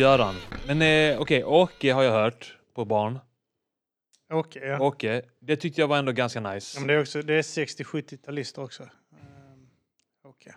Lars-Göran. 0.00 0.34
Men 0.66 0.82
eh, 0.82 1.20
okej, 1.20 1.44
Åke 1.44 1.92
har 1.92 2.02
jag 2.02 2.12
hört 2.12 2.58
på 2.74 2.84
barn. 2.84 3.18
Åke, 4.32 4.66
ja. 4.66 4.80
Åke, 4.80 5.22
det 5.40 5.56
tyckte 5.56 5.80
jag 5.80 5.88
var 5.88 5.98
ändå 5.98 6.12
ganska 6.12 6.40
ja 6.40 6.52
nice. 6.52 6.78
men 6.80 6.88
det 6.88 6.94
är, 6.94 7.00
också, 7.00 7.22
det 7.22 7.34
är 7.34 7.42
60-70-talister 7.42 8.64
också. 8.64 8.82
Ehm, 8.82 9.68
Åke. 10.24 10.54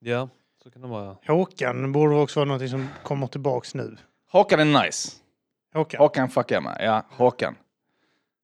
Ja, 0.00 0.28
så 0.62 0.70
kan 0.70 0.82
det 0.82 0.88
vara. 0.88 1.16
Håkan 1.26 1.92
borde 1.92 2.14
också 2.14 2.40
vara 2.40 2.58
något 2.58 2.70
som 2.70 2.88
kommer 3.02 3.26
tillbaks 3.26 3.74
nu. 3.74 3.96
Håkan 4.30 4.60
är 4.60 4.84
nice. 4.84 5.12
Håkan. 5.74 5.98
Håkan 5.98 6.28
fuckar 6.28 6.56
jag 6.56 6.62
med. 6.62 6.76
Ja, 6.80 7.06
Håkan. 7.10 7.56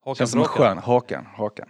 Håkan 0.00 0.16
Känns 0.16 0.30
som 0.30 0.40
en 0.40 0.44
Bråkan. 0.44 0.66
skön 0.66 0.78
Håkan. 0.78 1.26
Håkan. 1.26 1.68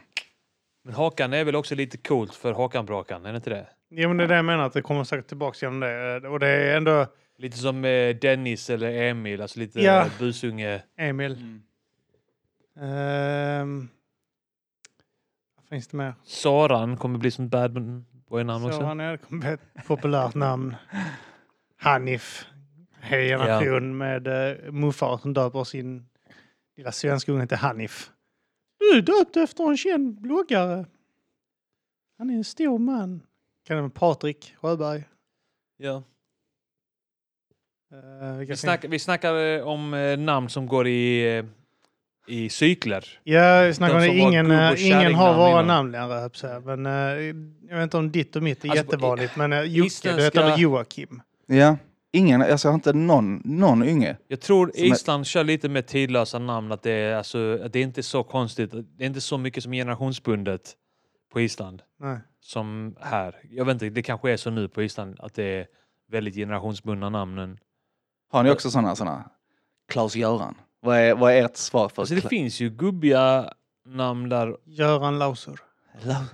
Men 0.84 0.94
Håkan 0.94 1.32
är 1.32 1.44
väl 1.44 1.56
också 1.56 1.74
lite 1.74 1.96
coolt 1.96 2.34
för 2.34 2.52
Håkan 2.52 2.86
Bråkan, 2.86 3.26
är 3.26 3.32
det 3.32 3.36
inte 3.36 3.50
det? 3.50 3.66
Ja, 3.88 4.08
men 4.08 4.16
det 4.16 4.24
är 4.24 4.28
det 4.28 4.36
jag 4.36 4.44
menar, 4.44 4.66
att 4.66 4.72
det 4.72 4.82
kommer 4.82 5.04
säkert 5.04 5.26
tillbaks 5.28 5.62
genom 5.62 5.80
det. 5.80 6.28
Och 6.28 6.40
det 6.40 6.48
är 6.48 6.76
ändå 6.76 7.06
Lite 7.40 7.56
som 7.56 7.84
eh, 7.84 8.16
Dennis 8.16 8.70
eller 8.70 8.92
Emil, 8.92 9.42
alltså 9.42 9.58
lite 9.58 9.80
Ja. 9.80 9.92
ja. 9.92 10.10
busunge. 10.18 10.82
Emil. 10.96 11.32
Mm. 11.32 11.62
Ehm, 12.80 13.88
vad 15.56 15.64
finns 15.68 15.88
det 15.88 15.96
mer? 15.96 16.14
Soran 16.24 16.96
kommer 16.96 17.18
bli 17.18 17.30
som 17.30 17.48
bad 17.48 18.04
boy-namn 18.28 18.64
också. 18.64 18.80
Är 18.80 19.12
det 19.12 19.18
kommer 19.18 19.40
bli 19.40 19.50
ett 19.50 19.86
populärt 19.86 20.34
namn. 20.34 20.74
Hanif. 21.76 22.46
Hel 23.00 23.28
generation 23.28 23.98
med 23.98 24.26
uh, 24.28 24.72
muffar 24.72 25.18
som 25.18 25.34
döper 25.34 25.64
sin 25.64 26.08
lilla 26.76 26.92
svenska 26.92 27.32
unge 27.32 27.46
till 27.46 27.56
Hanif. 27.56 28.10
Du 28.78 28.98
är 28.98 29.02
döpt 29.02 29.36
efter 29.36 29.70
en 29.70 29.76
känd 29.76 30.20
bloggare. 30.20 30.86
Han 32.18 32.30
är 32.30 32.34
en 32.34 32.44
stor 32.44 32.78
man. 32.78 33.22
Kan 33.66 33.76
det 33.76 33.82
vara 33.82 33.90
Patrik 33.90 34.54
Sjöberg? 34.60 35.04
Ja. 35.76 36.02
Uh, 37.92 38.38
Vi, 38.38 38.56
snack, 38.56 38.84
vi 38.88 38.98
snackar 38.98 39.58
eh, 39.58 39.62
om 39.68 39.94
eh, 39.94 40.18
namn 40.18 40.48
som 40.48 40.66
går 40.66 40.88
i, 40.88 41.42
i 42.26 42.48
cykler. 42.48 43.04
Ja, 43.24 43.62
vi 43.62 43.74
snackar 43.74 43.94
om 43.94 44.00
De 44.00 44.08
det. 44.08 44.14
Ingen, 44.14 44.46
ingen 44.78 45.14
har 45.14 45.34
våra 45.34 45.62
namn 45.62 45.92
längre. 45.92 46.30
Men 46.64 46.84
jag 47.68 47.76
vet 47.76 47.82
inte 47.82 47.96
om 47.96 48.12
ditt 48.12 48.36
och 48.36 48.42
mitt 48.42 48.64
är 48.64 48.68
Alltså, 48.68 48.84
jättevanligt. 48.84 49.36
Men 49.36 49.52
uh, 49.52 49.62
Jocke, 49.62 49.86
isländska- 49.88 50.16
du 50.16 50.22
heter 50.22 50.58
Joakim? 50.58 51.22
Ja. 51.46 51.76
Ingen, 52.12 52.42
alltså 52.42 52.68
jag 52.68 52.72
har 52.72 52.74
inte 52.74 52.92
någon, 52.92 53.42
någon 53.44 53.84
yngre. 53.84 54.16
Jag 54.28 54.40
tror 54.40 54.66
Som 54.74 54.84
är- 54.84 54.92
Island 54.92 55.26
kör 55.26 55.44
lite 55.44 55.68
med 55.68 55.86
tidlösa 55.86 56.38
namn, 56.38 56.72
att 56.72 56.82
det, 56.82 56.90
är, 56.92 57.14
alltså, 57.14 57.58
att 57.64 57.72
det 57.72 57.78
är 57.78 57.82
inte 57.82 58.00
är 58.00 58.02
så 58.02 58.22
konstigt. 58.22 58.70
Det 58.72 59.04
är 59.04 59.06
inte 59.06 59.20
så 59.20 59.38
mycket 59.38 59.62
som 59.62 59.72
generationsbundet 59.72 60.72
på 61.32 61.40
Island 61.40 61.82
Nej. 62.00 62.18
som 62.40 62.96
här. 63.00 63.34
Jag 63.50 63.64
vet 63.64 63.72
inte, 63.72 63.88
det 63.90 64.02
kanske 64.02 64.30
är 64.32 64.36
så 64.36 64.50
nu 64.50 64.68
på 64.68 64.82
Island 64.82 65.16
att 65.20 65.34
det 65.34 65.44
är 65.44 65.66
väldigt 66.10 66.34
generationsbundna 66.34 67.08
namnen. 67.10 67.58
Har 68.30 68.42
ni 68.42 68.50
också 68.50 68.70
sådana? 68.70 68.96
såna? 68.96 69.30
Klaus-Göran. 69.88 70.54
Vad 70.80 70.98
är, 70.98 71.14
vad 71.14 71.32
är 71.32 71.44
ert 71.44 71.56
svar 71.56 71.88
för 71.88 72.02
Alltså 72.02 72.14
det 72.14 72.20
Kla- 72.20 72.28
finns 72.28 72.60
ju 72.60 72.70
gubbiga 72.70 73.52
namn 73.86 74.28
där. 74.28 74.56
Göran 74.64 75.18
Lausur. 75.18 75.60
La-? 76.02 76.24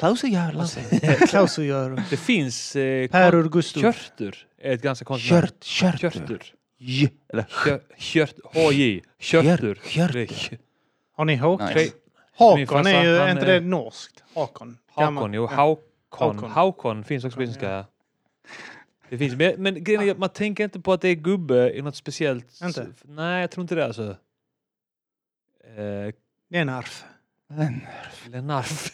Alltså, 0.00 0.26
Klaus 1.28 1.58
och 1.58 1.64
Göran. 1.64 2.00
Det 2.10 2.16
finns... 2.16 2.76
Eh, 2.76 3.08
Per 3.08 3.30
kon- 3.30 3.40
Augustus. 3.42 3.82
Körtur 3.82 4.46
är 4.58 4.72
ett 4.74 4.82
ganska 4.82 5.04
konstigt 5.04 5.32
namn. 5.32 5.42
Kört, 5.42 5.64
kört. 5.64 6.00
Körtur. 6.00 6.54
J, 6.78 7.08
eller 7.28 7.42
Kör- 7.64 7.80
Kört, 7.98 8.34
HJ. 8.54 9.00
Körtur. 9.18 9.74
Kört. 9.84 10.12
Det 10.12 10.20
är- 10.22 10.58
Har 11.16 11.24
ni 11.24 11.36
Håkon? 11.36 11.66
Nice. 11.66 11.78
Min 11.78 11.90
Hakon 12.38 12.66
farsa, 12.66 12.90
är 12.90 13.02
ju, 13.04 13.18
han 13.18 13.28
är 13.28 13.32
inte 13.32 13.46
är- 13.46 13.60
det 13.60 13.66
norskt? 13.66 14.22
Hakon. 14.34 14.78
Hakon, 14.90 15.04
Gammal. 15.14 15.34
jo. 15.34 15.48
Ja. 15.50 15.56
Haukon. 15.56 15.82
Haukon. 16.10 16.50
Haukon 16.50 17.04
finns 17.04 17.24
också 17.24 17.36
på 17.36 17.42
isländska. 17.42 17.84
Det 19.08 19.18
finns, 19.18 19.34
men, 19.36 19.62
men 19.62 19.84
grejen 19.84 20.08
är 20.08 20.14
man 20.14 20.28
tänker 20.28 20.64
inte 20.64 20.80
på 20.80 20.92
att 20.92 21.00
det 21.00 21.08
är 21.08 21.14
gubbe 21.14 21.72
i 21.72 21.82
något 21.82 21.96
speciellt... 21.96 22.60
Inte? 22.62 22.86
Nej, 23.02 23.40
jag 23.40 23.50
tror 23.50 23.62
inte 23.62 23.74
det 23.74 23.84
alltså. 23.86 24.16
Eh, 25.76 26.14
Lennarf. 26.50 27.04
Lennart. 28.28 28.66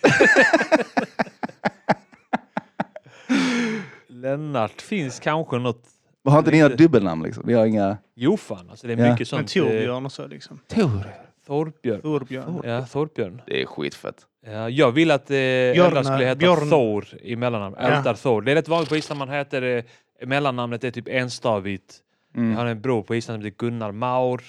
Lennart 4.06 4.82
finns 4.82 5.20
kanske 5.20 5.58
något... 5.58 5.84
Har 6.25 6.38
inte 6.38 6.50
ni 6.50 6.60
några 6.60 6.76
dubbelnamn 6.76 7.22
liksom? 7.22 7.42
Ni 7.46 7.52
har 7.52 7.66
inga... 7.66 7.96
Jo 8.14 8.36
fan, 8.36 8.70
alltså 8.70 8.86
det 8.86 8.92
är 8.92 8.96
Ja. 8.96 9.12
mycket 9.12 9.32
Men 9.32 9.48
sånt. 9.48 9.56
eh, 9.56 9.62
Torbjörn 9.62 10.06
och 10.06 10.12
så 10.12 10.26
liksom. 10.26 10.60
Tor. 10.69 11.14
Thorbjörn. 11.48 12.00
Torbjörn. 12.00 12.60
Ja, 12.64 12.86
Thorbjörn. 12.86 13.42
Det 13.47 13.62
är 13.62 13.66
skitfett. 13.66 14.26
Ja, 14.47 14.69
jag 14.70 14.92
vill 14.92 15.10
att 15.10 15.31
eh, 15.31 15.36
Eldar 15.36 16.03
skulle 16.03 16.25
heta 16.25 16.36
Björn. 16.38 16.70
Thor 16.70 17.06
i 17.22 17.36
mellannamn. 17.36 17.76
Ja. 17.78 17.86
Eldar 17.88 18.14
Thor. 18.14 18.42
Det 18.42 18.50
är 18.53 18.54
rätt 18.54 18.69
vanligt 18.69 18.88
på 18.88 18.97
Island 18.97 19.19
man 19.19 19.28
heter 19.28 19.62
eh, 19.62 20.26
mellannamnet 20.28 20.84
är 20.84 20.91
typ 20.91 21.08
enstavigt. 21.08 21.94
Jag 22.34 22.41
har 22.42 22.48
Mm. 22.50 22.66
en 22.66 22.81
bror 22.81 23.03
på 23.03 23.14
Island 23.14 23.41
som 23.41 23.44
heter 23.44 23.56
Gunnar 23.58 23.92
Maur. 23.92 24.42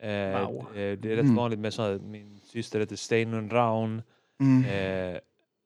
Eh, 0.00 0.08
Maur. 0.10 0.60
eh, 0.60 0.74
det 0.74 0.80
är 1.04 1.16
rätt 1.16 1.20
Mm. 1.24 1.34
vanligt 1.36 1.58
med 1.58 1.72
sådana, 1.74 1.98
min 2.02 2.40
syster 2.44 2.80
heter 2.80 2.96
Steinun 2.96 3.50
Raun. 3.50 4.02
Mm. 4.40 4.64
Eh, 4.64 4.70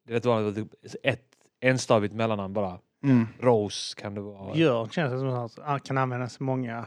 det 0.06 0.12
är 0.12 0.14
rätt 0.14 0.24
vanligt 0.24 0.58
att 0.58 0.68
det- 0.82 1.08
ett 1.08 1.24
enstavigt 1.60 2.14
mellannamn 2.14 2.54
bara. 2.54 2.78
Mm. 3.04 3.26
Rose 3.40 4.00
kan 4.00 4.14
det 4.14 4.20
vara. 4.20 4.54
Björn 4.54 4.88
känns 4.88 5.12
det 5.12 5.18
som 5.18 5.28
att 5.28 5.58
han 5.64 5.80
kan 5.80 5.98
användas 5.98 6.40
många... 6.40 6.86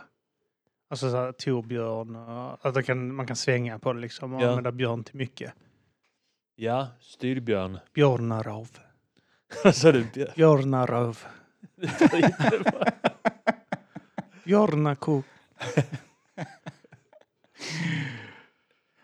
Alltså 0.90 1.12
så 1.12 1.18
här, 1.18 1.32
Torbjörn. 1.32 2.16
och- 2.16 2.66
Att 2.66 2.74
det 2.74 2.84
kan, 2.84 3.16
man 3.16 3.28
kan 3.28 3.36
svänga 3.36 3.80
på 3.80 3.94
det 3.94 4.00
liksom 4.00 4.34
och 4.34 4.42
Ja. 4.42 4.50
använda 4.50 4.72
Björn 4.72 5.04
till 5.04 5.16
mycket. 5.16 5.54
Ja, 6.56 6.88
styrbjörn. 7.00 7.80
Björnarov. 7.94 8.70
Vad 9.64 9.76
sa 9.76 9.92
du? 9.92 10.04
Björn? 10.14 10.32
Björnarov. 10.36 11.20
Björnakok. 14.46 15.26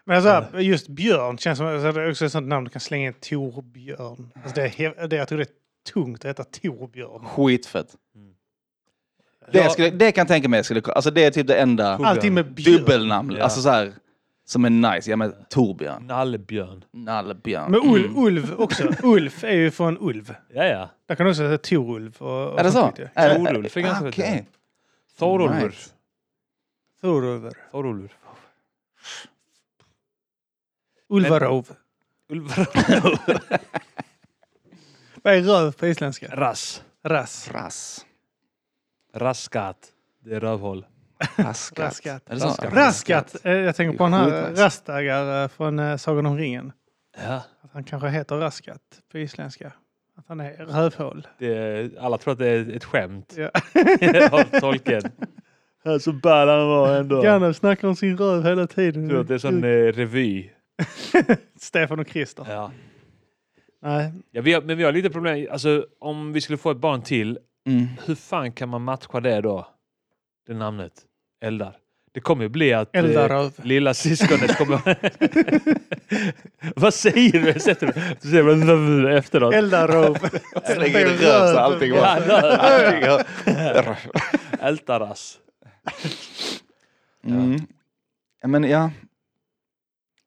Men 0.05 0.25
alltså, 0.25 0.59
just 0.59 0.87
Björn 0.87 1.37
känns 1.37 1.57
som 1.57 1.67
alltså, 1.67 1.91
det 1.91 2.01
är 2.01 2.09
också 2.09 2.25
ett 2.25 2.31
sånt 2.31 2.47
namn 2.47 2.63
du 2.63 2.69
kan 2.71 2.79
slänga 2.79 3.07
in 3.07 3.13
Torbjörn. 3.13 4.31
Alltså, 4.35 4.55
det 4.55 4.79
är, 4.79 5.07
det, 5.07 5.15
jag 5.15 5.27
tror 5.27 5.37
det 5.37 5.43
är 5.43 5.91
tungt 5.93 6.25
att 6.25 6.29
heta 6.29 6.43
Torbjörn. 6.43 7.25
Skitfett. 7.25 7.95
Mm. 8.15 8.32
Det, 9.51 9.69
skulle, 9.71 9.89
det 9.89 10.11
kan 10.11 10.21
jag 10.21 10.27
tänka 10.27 10.49
mig. 10.49 10.63
Skulle, 10.63 10.81
alltså 10.81 11.11
det 11.11 11.23
är 11.25 11.31
typ 11.31 11.47
det 11.47 11.55
enda. 11.55 11.95
Allting 11.95 12.33
med 12.33 12.53
Björn. 12.53 12.77
dubbelnamn. 12.77 13.31
Ja. 13.37 13.43
Alltså 13.43 13.61
så 13.61 13.69
här, 13.69 13.93
som 14.45 14.65
är 14.65 14.69
nice. 14.69 15.09
Ja 15.11 15.15
men 15.17 15.33
Torbjörn. 15.49 16.07
Nallebjörn. 16.07 16.83
Nallebjörn. 16.93 17.71
Men 17.71 17.81
Ul, 17.95 18.05
Mm. 18.05 18.17
Ulv 18.23 18.53
också. 18.61 18.83
Ulf 19.03 19.43
är 19.43 19.51
ju 19.55 19.71
från 19.71 19.97
Ulv. 20.01 20.35
Ja, 20.53 20.63
ja. 20.65 20.89
Där 21.07 21.15
kan 21.15 21.25
du 21.25 21.29
också 21.31 21.43
heta 21.43 21.57
Torulv. 21.69 22.15
Och, 22.19 22.51
och 22.53 22.59
Är 22.59 22.63
det 22.63 22.71
så? 22.71 22.77
sånt, 22.77 22.99
vet 22.99 23.09
jag. 23.15 23.23
Är 23.25 23.29
det- 23.39 23.45
Torulf 23.45 23.77
är 23.77 23.81
ganska 23.81 24.07
Okej. 24.07 24.47
Thorolfur. 25.19 25.67
Nice. 25.67 25.89
Torulver. 27.01 27.53
Thorolfur. 27.71 28.09
Ulvarov. 31.09 31.67
Ulvar. 32.29 32.67
Vad 35.23 35.33
är 35.33 35.41
röv 35.41 35.71
på 35.71 35.87
isländska? 35.87 36.27
Rass. 36.35 36.83
Rass. 37.03 37.49
Rass. 37.51 38.05
Raskat. 39.13 39.77
Det 40.25 40.35
är 40.35 40.39
rövhål. 40.39 40.85
Raskat. 41.35 41.79
Raskat. 41.85 42.29
Är 42.29 42.33
det 42.33 42.39
så? 42.39 42.47
Raskat. 42.47 42.73
Raskat. 42.73 43.45
Eh, 43.45 43.51
Jag 43.53 43.75
tänker 43.75 43.97
på 43.97 44.03
den 44.03 44.13
här. 44.13 44.51
Rastagar 44.55 45.43
eh, 45.43 45.47
från 45.47 45.79
eh, 45.79 45.97
Sagan 45.97 46.25
om 46.25 46.37
ringen. 46.37 46.71
Ja. 47.17 47.33
Att 47.61 47.71
han 47.73 47.83
kanske 47.83 48.09
heter 48.09 48.35
Raskat 48.37 48.81
på 49.11 49.17
isländska. 49.17 49.71
Att 50.17 50.25
han 50.27 50.39
är 50.39 50.53
rövhål. 50.65 51.27
Det 51.39 51.55
är, 51.57 51.91
alla 51.99 52.17
tror 52.17 52.31
att 52.31 52.39
det 52.39 52.47
är 52.47 52.75
ett 52.75 52.83
skämt 52.83 53.33
Ja. 53.37 53.49
av 54.31 54.59
tolken. 54.59 55.01
Så 56.01 56.11
bad 56.13 56.49
han 56.49 56.67
var 56.67 56.95
ändå. 56.97 57.21
Gandalf 57.21 57.57
snackar 57.57 57.87
om 57.87 57.95
sin 57.95 58.17
röv 58.17 58.43
hela 58.43 58.61
Jag 58.61 58.69
tror 58.69 58.91
tiden. 58.91 59.19
att 59.19 59.27
det 59.27 59.33
är 59.33 59.37
sån 59.37 59.63
eh, 59.63 59.67
revy. 59.67 60.49
Stefan 61.59 61.99
och 61.99 62.07
Christer. 62.07 62.45
Ja. 62.49 62.71
Nej. 63.81 64.11
Ja, 64.31 64.41
vi 64.41 64.53
har, 64.53 64.61
men 64.61 64.77
vi 64.77 64.83
har 64.83 64.91
lite 64.91 65.09
problem. 65.09 65.47
Alltså, 65.51 65.85
om 65.99 66.33
vi 66.33 66.41
skulle 66.41 66.57
få 66.57 66.71
ett 66.71 66.77
barn 66.77 67.01
till, 67.01 67.39
Mm. 67.67 67.87
hur 68.05 68.15
fan 68.15 68.51
kan 68.51 68.69
man 68.69 68.81
matcha 68.81 69.19
det 69.19 69.41
då? 69.41 69.67
Det 70.47 70.53
namnet. 70.53 70.93
Eldar. 71.41 71.77
Det 72.11 72.19
kommer 72.19 72.43
ju 72.43 72.49
bli 72.49 72.73
att 72.73 72.95
eh, 72.95 73.49
lilla 73.63 73.93
syskonet 73.93 74.57
kommer... 74.57 74.79
Vad 76.79 76.93
säger 76.93 77.53
du? 77.53 77.59
Sätter 77.59 78.17
Du 78.21 78.29
säger 78.29 79.09
efteråt. 79.09 79.53
Eldaröv. 79.53 80.15
Slänger 80.65 80.99
in 81.11 81.17
röv 81.17 81.53
så 81.53 81.57
allting 81.59 81.93
Ja, 81.93 82.01
bara... 82.01 82.41
röv. 82.41 82.59
allting 82.59 83.09
har- 83.09 83.97
Ältaras. 84.67 85.39
Mm. 87.25 87.59
Ja, 88.41 88.47
Men 88.47 88.63
ja. 88.63 88.91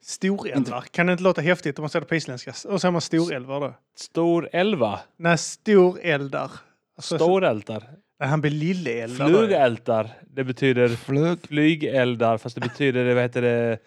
Storeldar. 0.03 0.81
Kan 0.91 1.07
det 1.07 1.13
inte 1.13 1.25
låta 1.25 1.41
häftigt 1.41 1.79
om 1.79 1.83
man 1.83 1.91
säger 1.91 2.01
det 2.01 2.09
på 2.09 2.15
isländska? 2.15 2.51
Och 2.51 2.57
så 2.57 2.79
säger 2.79 2.93
man 2.93 3.01
storälvar 3.01 3.61
då. 3.61 3.75
Stor 3.97 4.49
elva. 4.53 5.01
Nej, 5.17 5.39
storeldar. 5.39 6.51
Alltså, 6.97 7.19
Storältar. 7.19 7.91
Han 8.19 8.41
blir 8.41 8.51
lilleeldar. 8.51 9.31
då. 9.31 9.39
Flugältar. 9.39 10.11
Det 10.27 10.45
betyder 10.45 10.89
Flög. 10.89 11.39
flygeldar 11.47 12.39
fast 12.39 12.55
det 12.55 12.61
betyder, 12.61 13.15
vad 13.15 13.23
heter 13.23 13.43
det, 13.43 13.79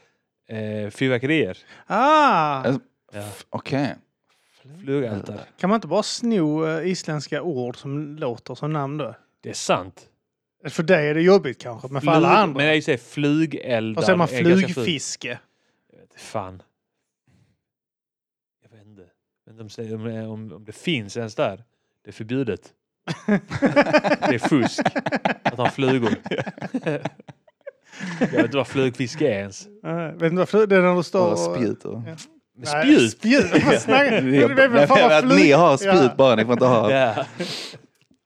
eh, 0.58 0.90
fyrverkerier. 0.90 1.58
Ah! 1.88 2.56
Alltså, 2.64 2.82
Ja. 3.14 3.24
Okej. 3.50 3.96
Flugältar. 4.84 5.40
Kan 5.60 5.70
man 5.70 5.78
inte 5.78 5.88
bara 5.88 6.04
sno 6.04 6.68
eh, 6.68 6.88
isländska 6.88 7.42
ord 7.42 7.78
som 7.78 8.16
låter 8.18 8.56
som 8.56 8.74
namn 8.74 8.98
då? 8.98 9.16
Det 9.42 9.50
är 9.50 9.54
sant. 9.54 10.10
För 10.70 10.84
dig 10.84 11.10
är 11.10 11.14
det 11.14 11.22
jobbigt 11.22 11.62
kanske, 11.62 11.88
men 11.88 12.02
för 12.02 12.12
alla 12.12 12.28
Flug- 12.30 12.38
andra. 12.38 12.58
Men 12.58 12.68
jag 12.68 12.84
säger 12.84 12.98
flugeldar. 12.98 14.02
och 14.02 14.06
så 14.06 14.12
är 14.12 14.16
man 14.16 14.28
flugfiske. 14.28 15.40
Jag 15.92 16.00
vet 16.00 16.14
fan. 16.22 16.62
Jag 18.64 18.78
vet 18.78 18.86
inte. 18.88 19.06
Inte 19.50 19.62
om, 19.64 19.70
säger- 19.70 19.96
om, 19.96 20.04
det- 20.04 20.28
om, 20.28 20.52
om 20.54 20.66
det 20.66 20.72
finns 20.72 21.18
ens 21.18 21.36
där. 21.36 21.64
Det 22.04 22.10
är 22.10 22.14
förbjudet. 22.14 22.74
Det 23.26 24.36
är 24.36 24.48
fusk 24.50 24.82
att 25.44 25.58
ha 25.58 25.70
flugor. 25.70 26.16
jag 28.20 28.28
vet 28.28 28.46
inte 28.46 28.58
vad 28.58 28.68
flugfiske 28.68 29.28
är 29.28 29.40
ens. 29.40 29.68
Uh, 29.86 29.94
vet 29.96 30.24
inte 30.24 30.36
vad 30.36 30.50
flug... 30.50 30.70
Det 30.70 30.76
är 30.76 30.82
när 30.82 30.96
du 30.96 31.04
står 31.04 31.32
Och 31.32 31.40
spjut 31.40 31.86
och... 31.86 32.02
Nej, 32.58 32.84
spjut? 32.84 33.12
Spjut? 33.12 33.66
Vad 33.66 33.82
snackar 33.82 34.22
du? 34.22 34.48
Flug- 34.48 35.36
ni 35.36 35.52
har 35.52 35.78
spjut 35.78 35.94
Ja. 35.94 36.14
bara, 36.18 36.36
ni 36.36 36.46
får 36.46 36.54
inte 36.54 36.66
ha... 36.66 36.92
Ja. 36.92 37.26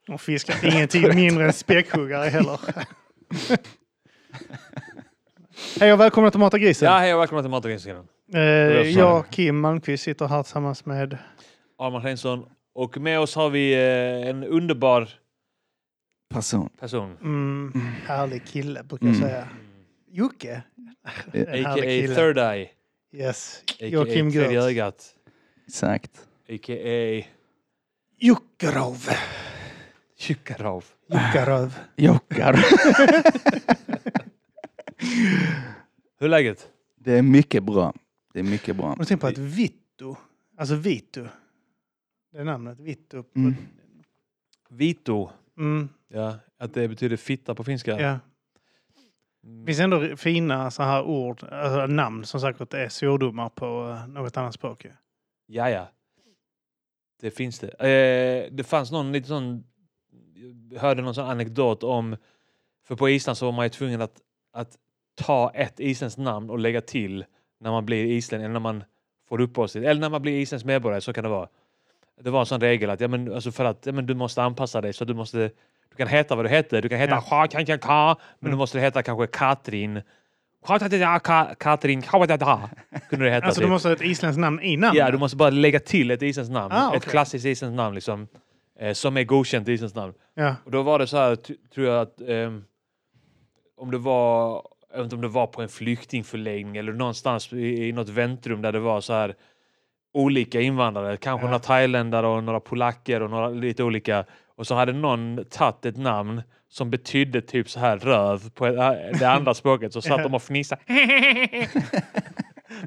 Och 0.10 0.22
fiskar 0.22 0.66
ingenting 0.74 1.16
mindre 1.16 1.46
än 1.46 1.54
späckhuggare 1.54 2.30
heller. 2.30 2.60
Hej 5.80 5.94
och 5.94 6.00
välkomna 6.00 6.32
till 6.32 6.40
Mata 6.40 6.58
grisen. 6.58 6.86
ja, 6.92 6.98
hej 6.98 7.14
och 7.14 7.20
välkomna 7.22 7.42
till 7.42 7.52
Matagrisgrejen. 7.52 8.06
Eh, 8.34 8.42
jag 8.42 9.30
Kim 9.30 9.60
Malmqvist, 9.60 10.04
sitter 10.04 10.28
här 10.28 10.44
tillsammans 10.44 10.86
med... 10.86 11.18
Arman 11.80 12.02
Stensson. 12.02 12.46
Och 12.74 12.98
med 12.98 13.20
oss 13.20 13.36
har 13.36 13.50
vi 13.50 13.74
eh, 13.74 14.30
en 14.30 14.44
underbar 14.44 15.10
Person. 16.30 16.70
person. 16.80 17.18
Mm, 17.22 17.72
härlig 18.06 18.46
kille, 18.46 18.84
brukar 18.84 19.06
Mm. 19.08 19.20
jag 19.20 19.30
säga. 19.30 19.50
Jocke. 20.12 20.64
En 21.34 21.48
härlig 21.48 21.66
A.k.a. 21.66 21.84
kille. 21.84 22.16
Third 22.16 22.38
Eye. 22.38 22.70
Yes. 23.14 23.64
A.k.a. 23.68 23.88
Joakim 23.88 24.32
Tredje 24.32 24.62
ögat. 24.62 25.16
Exakt. 25.68 26.28
A.k.a. 26.50 27.24
Jockerov. 28.18 29.10
Tjockarov. 30.18 30.86
Jockarov. 31.08 31.74
Jockar. 31.96 32.54
Hur 36.20 36.26
är 36.26 36.30
läget? 36.30 36.68
Det 36.96 37.14
är 37.18 37.22
mycket 37.22 37.64
bra. 37.64 37.94
Det 38.34 38.40
är 38.40 38.44
mycket 38.44 38.76
bra. 38.76 38.86
Har 38.88 38.96
du 38.96 39.06
tänkt 39.06 39.22
på 39.22 39.28
att 39.28 39.38
Vittu, 39.38 40.14
alltså 40.58 40.76
Vitu, 40.76 41.26
det 42.34 42.40
är 42.40 42.44
namnet, 42.44 42.80
Vittu. 42.80 43.24
Mm. 43.36 43.56
Vito. 44.70 45.30
Mm, 45.58 45.90
Ja, 46.08 46.36
att 46.58 46.74
det 46.74 46.88
betyder 46.88 47.18
fitta 47.18 47.56
på 47.56 47.64
finska. 47.64 47.92
ja. 48.00 48.20
Mm. 49.44 49.66
Det 49.66 49.66
finns 49.66 49.80
ändå 49.80 50.16
fina 50.18 50.72
så 50.72 50.84
här 50.84 51.04
ord, 51.04 51.44
alltså 51.44 51.88
namn 51.88 52.26
som 52.26 52.40
säkert 52.42 52.74
är 52.74 52.90
svordomar 52.90 53.50
på 53.50 53.90
eh, 53.90 54.08
något 54.08 54.38
annat 54.38 54.54
språk. 54.54 54.86
Ja, 55.46 55.70
ja. 55.70 55.88
Det 57.22 57.32
finns 57.32 57.60
det. 57.60 57.68
Eh, 57.68 58.54
det 58.54 58.64
fanns 58.64 58.92
någon 58.92 59.12
lite 59.12 59.28
sån... 59.28 59.64
Jag 60.72 60.80
hörde 60.80 61.02
någon 61.02 61.16
sån 61.16 61.30
anekdot 61.30 61.84
om... 61.84 62.16
För 62.86 62.96
på 62.96 63.10
Island 63.10 63.38
så 63.38 63.46
var 63.46 63.52
man 63.52 63.66
ju 63.66 63.70
tvungen 63.70 64.02
att, 64.02 64.22
att 64.54 64.78
ta 65.16 65.52
ett 65.56 65.80
isländskt 65.80 66.20
namn 66.20 66.50
och 66.50 66.60
lägga 66.60 66.82
till 66.82 67.26
när 67.60 67.72
man 67.72 67.86
blir 67.86 68.06
islänning, 68.06 68.46
eller 68.46 68.54
när 68.54 68.60
man 68.60 68.84
får 69.28 69.42
uppehållstillstånd, 69.42 69.90
eller 69.90 70.02
när 70.02 70.10
man 70.10 70.22
blir 70.22 70.40
isländsk 70.40 70.66
medborgare, 70.66 71.02
så 71.02 71.14
kan 71.14 71.24
det 71.24 71.30
vara. 71.30 71.50
Det 72.22 72.30
var 72.30 72.40
en 72.40 72.46
sån 72.46 72.62
regel 72.62 72.90
att, 72.90 73.02
ja, 73.02 73.08
men, 73.08 73.34
alltså 73.34 73.52
för 73.52 73.66
att 73.66 73.86
ja, 73.86 73.92
men 73.92 74.06
du 74.06 74.14
måste 74.14 74.44
anpassa 74.44 74.82
dig 74.82 74.94
så 74.94 75.06
du 75.06 75.14
måste 75.14 75.38
du 75.90 75.96
kan 75.98 76.08
heta 76.08 76.36
vad 76.36 76.46
du 76.46 76.50
heter. 76.50 76.82
Du 76.82 76.90
kan 76.90 77.00
heta 77.00 77.24
Ja. 77.32 78.18
men 78.40 78.50
du 78.50 78.54
Mm. 78.54 78.58
måste 78.58 78.80
heta 78.80 79.04
kanske 79.04 79.28
Katrin. 79.28 80.02
Katrin, 81.60 82.02
kunde 83.10 83.26
det 83.26 83.32
heta. 83.32 83.46
Alltså 83.46 83.60
typ. 83.62 83.68
du 83.68 83.72
måste 83.72 83.88
ha 83.88 83.94
ett 83.96 84.02
isländskt 84.02 84.40
namn 84.40 84.60
i 84.62 84.78
namnet? 84.78 84.98
Ja, 85.00 85.12
du 85.12 85.18
måste 85.18 85.38
bara 85.38 85.50
lägga 85.50 85.80
till 85.80 86.12
ett 86.12 86.22
isländskt 86.22 86.54
namn. 86.54 86.74
Ah, 86.74 86.90
Ett 86.92 86.98
okej. 86.98 87.12
klassiskt 87.12 87.46
isländskt 87.46 87.76
namn 87.78 87.96
liksom. 87.96 88.28
Eh, 88.80 88.94
som 88.94 89.18
är 89.18 89.24
godkänt 89.24 89.68
isländskt 89.68 89.96
namn. 89.96 90.14
Ja. 90.34 90.56
Och 90.66 90.72
då 90.72 90.82
var 90.82 91.00
det 91.00 91.08
så 91.08 91.18
här, 91.18 91.36
tror 91.74 91.88
jag 91.88 92.02
att 92.02 92.22
ehm, 92.28 92.64
om 93.78 93.92
det 93.92 93.98
var, 93.98 94.62
jag 94.92 94.98
vet 94.98 95.04
inte 95.04 95.16
om 95.16 95.22
det 95.22 95.28
var 95.28 95.48
på 95.48 95.62
en 95.62 95.70
flyktingförläggning 95.70 96.78
eller 96.78 96.94
någonstans 96.94 97.54
i, 97.54 97.88
i 97.88 97.92
något 97.92 98.10
väntrum 98.10 98.62
där 98.62 98.72
det 98.72 98.80
var 98.80 99.02
så 99.02 99.14
här 99.14 99.36
olika 100.14 100.62
invandrare, 100.62 101.18
kanske 101.18 101.46
Ja. 101.46 101.50
några 101.50 101.60
thailändare 101.60 102.28
och 102.28 102.44
några 102.44 102.60
polacker 102.60 103.22
och 103.22 103.30
några 103.30 103.50
lite 103.50 103.84
olika. 103.84 104.26
Och 104.56 104.68
så 104.68 104.76
hade 104.76 104.94
någon 104.94 105.46
tagit 105.50 105.86
ett 105.86 105.98
namn 105.98 106.42
som 106.70 106.90
betydde 106.90 107.42
typ 107.42 107.70
så 107.70 107.80
här 107.80 107.98
röv 107.98 108.50
på 108.50 108.66
ett- 108.66 109.20
det 109.20 109.30
andra 109.30 109.54
språket 109.62 109.94
så 109.94 110.02
satt 110.02 110.18
Ja. 110.18 110.24
de 110.24 110.34
och 110.34 110.42
fnissade. 110.44 110.82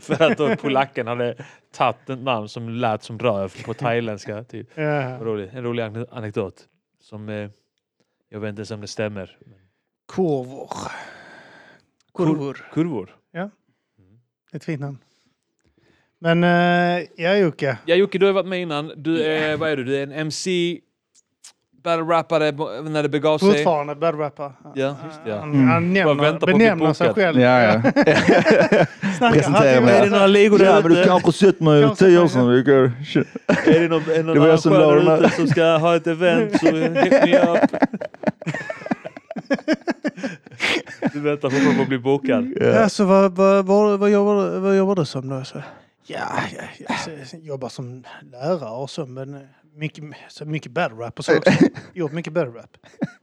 För 0.00 0.22
att 0.22 0.38
då 0.38 0.56
polacken 0.56 1.06
hade 1.06 1.36
tagit 1.72 2.10
ett 2.10 2.18
namn 2.22 2.48
som 2.48 2.68
lät 2.68 3.02
som 3.02 3.18
röv 3.18 3.64
på 3.64 3.74
thailändska. 3.74 4.44
Typ. 4.44 4.68
ja. 4.74 5.18
Rolig, 5.20 5.50
en 5.52 5.62
rolig 5.64 5.82
ane- 5.82 6.06
anekdot. 6.10 6.54
Som 7.00 7.28
eh, 7.28 7.50
jag 8.28 8.40
vet 8.40 8.48
inte 8.48 8.60
ens 8.60 8.70
om 8.70 8.80
det 8.80 8.86
stämmer. 8.86 9.38
Kurvor. 10.12 10.68
Kurvor. 12.14 12.66
Kurvor. 12.72 13.16
Ett 14.52 14.64
fint 14.64 14.80
namn. 14.80 14.98
Men 16.20 16.44
uh, 16.44 17.06
ja, 17.16 17.36
Jocke. 17.36 17.78
Ja 17.86 17.94
Jocke, 17.94 18.18
du 18.18 18.26
har 18.26 18.32
varit 18.32 18.46
med 18.46 18.60
innan. 18.60 18.92
Du 18.96 19.22
är, 19.22 19.56
vad 19.56 19.70
är 19.70 19.76
du? 19.76 19.84
Du 19.84 19.96
är 19.96 20.02
en 20.02 20.12
MC, 20.12 20.78
battle-rappare 21.86 22.52
när 22.82 23.02
det 23.02 23.08
begav 23.08 23.38
sig. 23.38 23.48
Fortfarande 23.48 23.94
battle-rappar. 23.94 24.52
Ja, 24.74 24.96
just 25.06 25.24
det, 25.24 25.30
ja. 25.30 25.42
Mm. 25.42 25.68
han 25.68 25.92
nämner, 25.92 26.46
benämner 26.46 26.92
sig 26.92 27.14
själv. 27.14 27.40
Ja, 27.40 27.62
ja. 27.62 27.82
Presentera 29.32 29.80
mig. 29.80 29.96
Är 29.96 30.04
det 30.04 30.10
några 30.10 30.26
ligor 30.26 30.62
ja, 30.62 30.72
där 30.72 30.82
men 30.82 30.92
du 30.92 31.04
kanske 31.04 31.32
sett 31.32 31.60
mig 31.60 31.96
tio 31.96 32.18
år 32.18 32.28
sedan. 32.28 32.48
Är 33.66 33.80
det 33.80 33.88
någon, 33.88 34.02
är 34.02 34.16
det 34.16 34.22
någon 34.22 34.34
Det 34.34 34.40
var 34.40 34.48
jag 34.48 34.60
som 34.60 34.72
la 34.72 34.92
arrangör 34.92 35.20
där 35.20 35.26
ute 35.26 35.36
som 35.36 35.46
ska 35.46 35.76
ha 35.76 35.96
ett 35.96 36.06
event 36.06 36.60
så 36.60 36.66
hit 36.76 37.12
me 37.12 37.38
up. 37.38 37.70
Du 41.12 41.20
väntar 41.20 41.74
på 41.76 41.82
att 41.82 41.88
bli 41.88 41.98
bokad. 41.98 42.52
Ja. 42.60 42.88
så 42.88 43.04
vad, 43.04 43.36
vad, 43.36 43.66
vad, 43.66 43.98
vad, 43.98 44.10
jobbar, 44.10 44.58
vad 44.58 44.76
jobbar 44.76 44.94
du 44.94 45.04
som 45.04 45.28
då? 45.28 45.44
Så, 45.44 45.62
ja, 46.06 46.42
ja, 46.56 46.62
jag 46.88 47.26
så- 47.28 47.36
jobbar 47.36 47.68
som 47.68 48.04
lärare 48.32 48.70
och 48.70 48.90
så, 48.90 49.06
men 49.06 49.34
eh, 49.34 49.40
mycket, 49.74 50.04
så 50.28 50.44
mycket 50.44 50.72
battle 50.72 50.96
rap 50.98 51.18
och 51.18 51.24
så 51.24 51.36
också. 51.38 51.52
Gjort 51.94 52.12
mycket 52.12 52.32
battle 52.32 52.60
rap. 52.60 52.76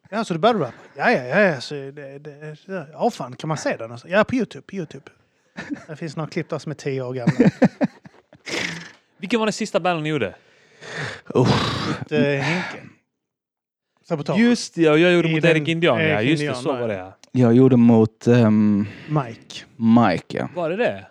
Ja, 0.09 0.23
så 0.25 0.33
du 0.33 0.39
battle 0.39 0.61
rap? 0.65 0.73
Ja, 0.97 1.11
ja, 1.11 1.23
ja, 1.23 1.39
ja. 1.41 1.61
Så 1.61 1.73
det, 1.73 2.19
det, 2.19 2.57
ja, 2.93 3.09
fan, 3.11 3.35
kan 3.35 3.47
man 3.47 3.57
se 3.57 3.77
den? 3.77 3.91
Alltså? 3.91 4.07
Ja, 4.07 4.23
på 4.23 4.35
Youtube, 4.35 4.61
på 4.67 4.75
Youtube. 4.75 5.11
Det 5.87 5.95
finns 5.95 6.15
några 6.15 6.29
klipp 6.29 6.49
där 6.49 6.59
som 6.59 6.69
är 6.71 6.75
tio 6.75 7.01
år 7.01 7.13
gamla. 7.13 7.33
Vilken 9.17 9.39
var 9.39 9.47
den 9.47 9.53
sista 9.53 9.79
battlen 9.79 10.03
ni 10.03 10.09
gjorde? 10.09 10.35
Mot 11.35 12.11
eh, 12.11 12.19
Henke. 12.21 12.77
Sabotage. 14.07 14.39
Just 14.39 14.75
det, 14.75 14.81
ja, 14.81 14.97
jag 14.97 15.13
gjorde 15.13 15.29
I 15.29 15.33
mot 15.33 15.41
den- 15.41 15.51
Erik 15.51 15.67
Indian. 15.67 15.99
Ja, 16.03 16.21
just 16.21 16.43
det, 16.43 16.55
så 16.55 16.73
var 16.73 16.87
det. 16.87 16.93
ja. 16.95 17.13
Jag 17.31 17.53
gjorde 17.53 17.77
mot 17.77 18.27
ehm, 18.27 18.87
Mike. 19.09 19.65
Mike. 19.75 20.37
Ja. 20.37 20.49
Var 20.55 20.69
det 20.69 20.75
det? 20.75 21.05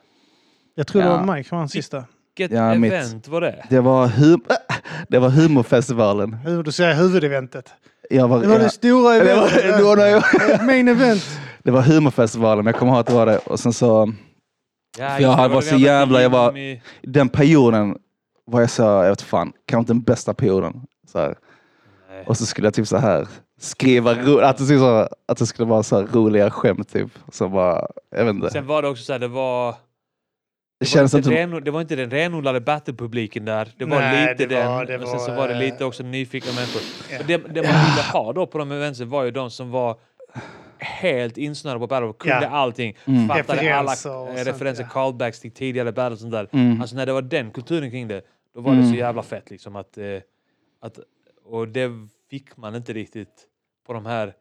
Jag 0.74 0.86
tror 0.86 1.02
det 1.02 1.08
var 1.08 1.34
Mike 1.36 1.48
som 1.48 1.56
var 1.56 1.62
den 1.62 1.68
sista. 1.68 2.04
Vilket 2.36 2.56
Ja, 2.58 2.74
mitt- 2.74 2.92
event 2.92 3.28
var 3.28 3.40
det? 3.40 3.66
Det 3.70 3.80
var, 3.80 4.06
hum 4.06 4.44
det 5.08 5.18
var 5.18 5.28
humorfestivalen. 5.30 6.34
Huvud, 6.34 6.64
du 6.64 6.72
säger 6.72 6.94
huvudeventet. 6.94 7.72
Jag 8.10 8.28
var, 8.28 8.40
Det 8.40 8.46
var 8.46 8.54
ja, 8.54 8.62
det 8.62 8.70
stora 8.70 9.14
det 9.18 9.34
var, 9.34 9.42
eventet. 9.48 9.76
det, 9.76 9.82
var, 9.84 9.96
när 9.96 10.06
jag- 10.06 10.66
Main 10.66 10.88
event. 10.88 11.22
det 11.62 11.70
var 11.70 11.82
humorfestivalen, 11.82 12.66
jag 12.66 12.74
kommer 12.76 12.92
ihåg 12.92 13.00
att 13.00 13.06
det 13.06 13.14
var 13.14 13.26
det. 13.26 13.38
Och 13.38 13.60
sen 13.60 13.72
så, 13.72 14.12
Ja, 14.98 15.08
För 15.08 15.12
just 15.12 15.20
jag 15.22 15.50
det, 15.50 15.54
var 15.54 15.60
det 15.62 15.66
så 15.66 15.76
vi 15.76 15.88
hade 15.88 15.98
jävla- 16.00 16.22
jag 16.22 16.30
var- 16.30 16.56
i- 16.58 16.82
den 17.02 17.28
perioden 17.28 17.96
var 18.46 18.60
jag 18.60 18.70
så, 18.70 18.82
jag 18.82 19.08
vet 19.08 19.22
fan, 19.22 19.52
kanske 19.66 19.80
inte 19.80 19.92
den 19.92 20.02
bästa 20.02 20.34
perioden. 20.34 20.72
Så 21.12 21.18
här. 21.18 21.34
Nej. 22.10 22.24
Och 22.26 22.36
så 22.36 22.46
skulle 22.46 22.66
jag 22.66 22.74
typ 22.74 22.88
så 22.88 22.96
här 22.96 23.28
skriva, 23.60 24.14
ro, 24.14 24.38
att, 24.38 24.58
det, 24.58 24.64
skulle 24.64 24.78
så, 24.78 25.08
att 25.28 25.38
det 25.38 25.46
skulle 25.46 25.68
vara 25.68 25.82
så 25.82 25.96
här 26.00 26.06
roliga 26.12 26.50
skämt 26.50 26.92
typ. 26.92 27.10
Så 27.32 27.48
bara, 27.48 27.86
jag 28.16 28.24
vet 28.24 28.34
inte. 28.34 28.50
Sen 28.50 28.66
var 28.66 28.82
det 28.82 28.88
också 28.88 29.04
så 29.04 29.12
här, 29.12 29.18
det 29.20 29.28
var... 29.28 29.74
Det 30.82 30.86
Det, 30.86 30.90
känns 30.90 31.12
var 31.12 31.18
inte 31.18 31.30
inte... 31.30 31.42
ren, 31.56 31.64
det 31.64 31.70
var 31.70 31.80
inte 31.80 31.96
den 31.96 32.10
renodlade 32.10 32.60
battlepubliken 32.60 33.44
där. 33.44 33.68
Det 33.76 33.84
var 33.84 33.98
Nej, 34.00 34.28
lite 34.32 34.46
det 34.46 34.64
var- 34.64 34.84
den. 34.84 35.00
det 35.00 35.04
och 35.04 35.08
sen 35.10 35.18
var, 35.18 35.26
så 35.26 35.34
var 35.34 35.48
det 35.48 35.54
eh, 35.54 35.60
lite 35.60 35.84
också 35.84 36.02
nyfikna 36.02 36.52
människor. 36.52 36.80
Och 37.20 37.26
det, 37.26 37.36
det 37.36 37.62
man 37.62 37.84
ville 37.84 38.02
ha 38.12 38.32
då 38.32 38.46
på 38.46 38.58
de 38.58 38.72
eventen 38.72 39.08
var 39.08 39.24
ju 39.24 39.30
de 39.30 39.50
som 39.50 39.70
var 39.70 39.96
helt 40.78 41.36
insnöade 41.38 41.80
på 41.80 41.86
battle, 41.86 42.12
kunde 42.18 42.38
Ja. 42.42 42.48
allting, 42.48 42.96
Mm. 43.04 43.28
fattade 43.28 43.42
Referenser 43.42 43.72
alla 43.72 43.90
eh, 43.92 43.96
sånt, 44.36 44.46
referenser, 44.48 44.82
ja. 44.82 44.88
callbacks 44.88 45.40
till 45.40 45.50
tidigare 45.50 45.92
battles 45.92 46.18
och 46.18 46.20
sånt 46.20 46.32
där. 46.32 46.48
Mm. 46.52 46.80
Alltså 46.80 46.96
när 46.96 47.06
det 47.06 47.12
var 47.12 47.22
den 47.22 47.50
kulturen 47.50 47.90
kring 47.90 48.08
det, 48.08 48.22
då 48.54 48.60
var 48.60 48.72
det 48.72 48.78
Mm. 48.78 48.90
så 48.90 48.96
jävla 48.98 49.22
fett 49.22 49.50
liksom 49.50 49.76
att, 49.76 49.98
eh, 49.98 50.04
att... 50.82 50.98
Och 51.44 51.68
det 51.68 51.90
fick 52.30 52.56
man 52.56 52.74
inte 52.74 52.92
riktigt 52.92 53.46
på 53.86 53.92
de 53.92 54.06
här 54.06 54.32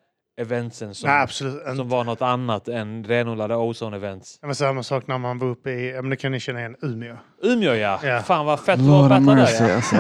eventsen 0.42 0.96
som, 0.96 1.10
Nej, 1.10 1.28
som 1.76 1.90
var 1.90 2.04
något 2.04 2.22
annat 2.22 2.68
än 2.68 3.04
renodlade 3.04 3.56
Ozone-events. 3.56 4.40
Var 4.42 4.54
samma 4.54 4.84
sak 4.84 5.08
när 5.08 5.18
man 5.18 5.40
var 5.40 5.48
uppe 5.48 5.72
i, 5.72 5.92
ja, 5.92 6.02
men 6.02 6.10
det 6.10 6.16
kan 6.16 6.32
ni 6.32 6.40
känna 6.40 6.60
igen, 6.60 6.76
Umeå. 6.82 7.16
Umeå 7.44 7.74
ja. 7.74 8.00
Ja. 8.04 8.22
Fan 8.22 8.46
vad 8.46 8.60
fett 8.60 8.80
det 8.80 8.84
var 8.86 9.10
att 9.10 9.26
där 9.26 9.38
ja. 9.38 9.76
alltså. 9.76 9.96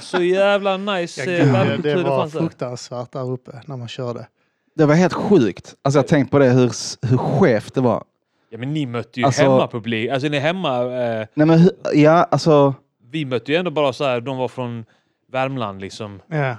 Så 0.00 0.22
jävla 0.22 0.76
nice 0.76 1.24
Ja, 1.24 1.62
eh, 1.62 1.68
gud, 1.68 1.82
det 1.82 1.94
det 1.94 2.02
var 2.02 2.28
fruktansvärt 2.28 3.12
där 3.12 3.30
uppe 3.30 3.52
när 3.66 3.76
man 3.76 3.88
körde. 3.88 4.26
Det 4.76 4.86
var 4.86 4.94
helt 4.94 5.12
sjukt. 5.12 5.74
Alltså 5.82 5.98
jag 5.98 6.02
har 6.02 6.08
tänkt 6.08 6.30
på 6.30 6.38
det, 6.38 6.50
hur, 6.50 6.70
hur 7.08 7.16
skevt 7.18 7.74
det 7.74 7.80
var. 7.80 8.04
Ja 8.50 8.58
men 8.58 8.74
ni 8.74 8.86
mötte 8.86 9.20
ju 9.20 9.26
Alltså- 9.26 9.42
hemmapublik. 9.42 10.10
Alltså 10.10 10.28
ni 10.28 10.38
hemma... 10.38 10.82
Eh, 10.82 11.26
Nej 11.34 11.46
men 11.46 11.70
ja, 11.94 12.26
alltså. 12.30 12.74
vi 13.10 13.24
mötte 13.24 13.52
ju 13.52 13.58
ändå 13.58 13.70
bara 13.70 13.92
så 13.92 14.04
här, 14.04 14.20
de 14.20 14.36
var 14.36 14.48
från 14.48 14.84
Värmland 15.32 15.80
liksom. 15.80 16.20
Ja. 16.26 16.56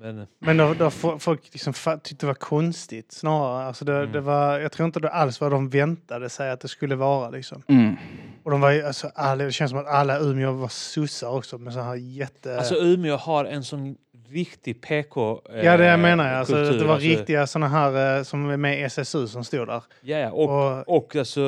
Men 0.00 0.26
Men 0.38 0.56
då, 0.56 0.74
då 0.74 0.88
fo- 0.88 1.18
folk 1.18 1.40
liksom 1.52 1.72
tyckte 2.02 2.26
det 2.26 2.26
var 2.26 2.34
konstigt 2.34 3.12
snarare. 3.12 3.64
Alltså 3.66 3.84
det, 3.84 3.96
Mm. 3.96 4.12
det 4.12 4.20
var, 4.20 4.58
jag 4.58 4.72
tror 4.72 4.86
inte 4.86 5.00
det 5.00 5.08
alls 5.10 5.40
vad 5.40 5.50
de 5.50 5.68
väntade 5.68 6.28
sig 6.28 6.50
att 6.50 6.60
det 6.60 6.68
skulle 6.68 6.96
vara. 6.96 7.30
Liksom. 7.30 7.62
Mm. 7.68 7.96
Och 8.44 8.50
de 8.50 8.60
var 8.60 8.70
ju, 8.70 8.82
alltså, 8.82 9.10
alla, 9.14 9.44
det 9.44 9.52
känns 9.52 9.70
som 9.70 9.80
att 9.80 9.86
alla 9.86 10.18
Umeå 10.20 10.52
var 10.52 10.68
sossar 10.68 11.28
också 11.30 11.58
med 11.58 11.72
så 11.72 11.80
här 11.80 11.94
jätte... 11.94 12.58
alltså 12.58 12.74
Umeå 12.74 13.16
har 13.16 13.44
en 13.44 13.64
sån 13.64 13.96
riktig 14.28 14.80
PK 14.82 15.40
eh, 15.52 15.64
ja, 15.64 15.76
det 15.76 15.96
menar 15.96 16.28
jag. 16.28 16.38
Alltså, 16.38 16.54
kultur. 16.54 16.78
det 16.78 16.84
var 16.84 16.94
Alltså, 16.94 17.08
riktiga 17.08 17.46
sådana 17.46 17.68
här 17.68 18.16
eh, 18.18 18.22
som 18.22 18.50
är 18.50 18.56
med 18.56 18.78
i 18.80 18.82
SSU 18.82 19.26
som 19.26 19.44
stod 19.44 19.66
där. 19.68 19.82
Ja, 20.00 20.18
ja, 20.18 20.30
och, 20.30 20.78
Och, 20.78 20.96
och 20.96 21.16
alltså, 21.16 21.40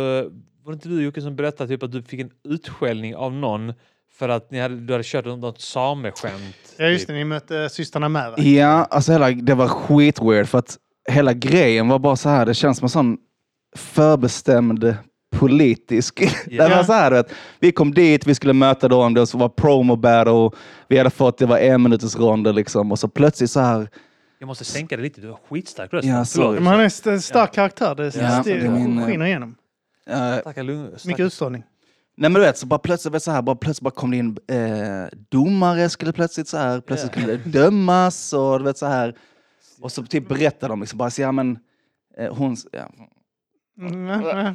var 0.63 0.73
det 0.73 0.75
inte 0.75 0.89
du 0.89 1.03
Jocke 1.03 1.21
som 1.23 1.37
berättade 1.37 1.69
typ 1.69 1.83
att 1.83 1.93
du 1.93 2.03
fick 2.03 2.21
en 2.21 2.31
utskällning 2.45 3.17
av 3.17 3.33
någon 3.33 3.73
för 4.21 4.29
att 4.29 4.51
ni 4.51 4.61
hade, 4.61 4.77
du 4.77 4.93
hade 4.93 5.05
kört 5.05 5.25
något 5.25 5.61
sameskämt? 5.61 6.57
ja, 6.77 6.85
just 6.87 7.01
typ. 7.03 7.09
det. 7.09 7.15
Ni 7.15 7.25
mötte 7.25 7.69
systrarna 7.69 8.09
Mära. 8.09 8.41
Ja, 8.41 8.85
alltså 8.85 9.13
hela, 9.13 9.31
det 9.31 9.55
var 9.55 9.69
skitweird 9.69 10.49
för 10.49 10.59
att 10.59 10.77
hela 11.09 11.33
grejen 11.33 11.89
var 11.89 11.99
bara 11.99 12.17
så 12.17 12.29
här. 12.29 12.47
Det 12.47 12.55
känns 12.55 12.79
som 12.79 12.85
en 12.85 12.89
sån 12.91 13.17
förbestämd 13.77 14.95
politisk. 15.37 16.21
det 16.47 16.55
Ja. 16.55 16.69
var 16.69 16.83
så 16.83 16.93
här, 16.93 17.11
vet, 17.11 17.33
vi 17.61 17.73
kom 17.73 17.95
dit, 17.95 18.27
vi 18.27 18.35
skulle 18.35 18.53
möta 18.53 18.89
dem, 18.89 19.15
det 19.15 19.35
var 19.35 19.49
promo 19.49 19.97
battle, 19.97 20.51
vi 20.89 20.99
hade 20.99 21.11
fått, 21.11 21.39
det 21.39 21.47
var 21.47 21.59
en 21.59 21.83
minuters 21.83 22.17
ronder 22.17 22.53
liksom 22.53 22.93
och 22.93 22.99
så 22.99 23.09
plötsligt 23.09 23.51
så 23.51 23.61
här. 23.61 23.89
Jag 24.39 24.47
måste 24.47 24.65
sänka 24.65 24.97
det 24.97 25.03
lite, 25.03 25.21
du 25.21 25.29
har 25.29 25.39
skitstark 25.51 25.93
röst. 25.93 26.09
Ja, 26.09 26.13
Förlåt. 26.13 26.29
sorry. 26.29 26.61
Men 26.61 26.67
han 26.67 26.81
är 26.81 27.09
en 27.09 27.23
stark 27.23 27.55
karaktär. 27.55 27.95
Det, 27.95 28.17
Ja, 28.17 28.43
det, 28.45 28.55
det 28.55 29.07
skiner 29.07 29.27
igenom. 29.27 29.57
lungor. 30.57 31.07
Mycket 31.07 31.21
utstrålning. 31.27 31.63
Nej 32.17 32.31
men 32.31 32.35
du 32.35 32.41
vet, 32.41 32.59
så 32.59 32.67
bara 32.67 32.79
plötsligt, 32.79 33.23
så 33.23 33.31
här, 33.31 33.43
bara 33.43 33.57
plötsligt 33.57 33.85
bara 33.85 33.91
kom 33.91 34.11
det 34.11 34.17
in 34.17 34.37
eh, 34.49 35.19
domare 35.29 35.89
skulle 35.89 36.13
plötsligt 36.13 36.49
så 36.49 36.57
här, 36.57 36.81
plötsligt 36.81 37.13
Ja. 37.17 37.21
skulle 37.23 37.37
det 37.37 37.51
dömas 37.51 38.33
och 38.33 38.59
du 38.59 38.65
vet 38.65 38.79
så 38.79 38.87
här. 38.87 39.15
Och 39.81 39.93
så 39.93 40.03
typ 40.03 40.29
berättade 40.29 40.73
de 40.73 40.81
liksom 40.81 40.99
bara 40.99 41.11
så, 41.11 41.23
ja 41.23 41.33
men 41.33 41.59
eh, 42.19 42.35
hon, 42.35 42.57
ja. 42.73 42.91
Mm, 43.81 44.09
ja, 44.09 44.55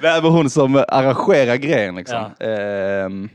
Men 0.00 0.24
hon 0.24 0.50
som 0.50 0.84
arrangerar 0.88 1.56
grejen 1.56 1.94
liksom. 1.94 2.24
Ehm, 2.40 3.28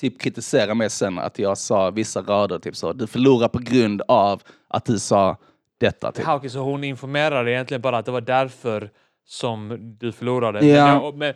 typ 0.00 0.20
kritiserar 0.20 0.74
mig 0.74 0.90
sen 0.90 1.18
att 1.18 1.38
jag 1.38 1.58
sa 1.58 1.90
vissa 1.90 2.22
rader, 2.22 2.58
typ 2.58 2.76
så, 2.76 2.92
du 2.92 3.06
förlorar 3.06 3.48
på 3.48 3.58
grund 3.58 4.02
av 4.08 4.42
att 4.68 4.84
du 4.84 4.98
sa 4.98 5.36
detta. 5.78 6.12
Typ. 6.12 6.24
Ja, 6.26 6.34
okej, 6.36 6.50
så 6.50 6.58
hon 6.58 6.84
informerade 6.84 7.50
egentligen 7.52 7.80
bara 7.80 7.98
att 7.98 8.04
det 8.06 8.12
var 8.12 8.20
därför 8.20 8.90
som 9.26 9.76
du 10.00 10.12
förlorade. 10.12 10.66
Ja. 10.66 11.12
Men, 11.16 11.34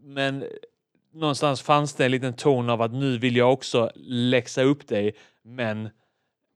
men, 0.00 0.44
någonstans 1.14 1.62
fanns 1.62 1.94
det 1.94 2.04
en 2.04 2.10
liten 2.10 2.32
ton 2.32 2.70
av 2.70 2.82
att 2.82 2.92
nu 2.92 3.18
vill 3.18 3.36
jag 3.36 3.52
också 3.52 3.90
läxa 4.06 4.62
upp 4.62 4.88
dig, 4.88 5.12
men, 5.44 5.88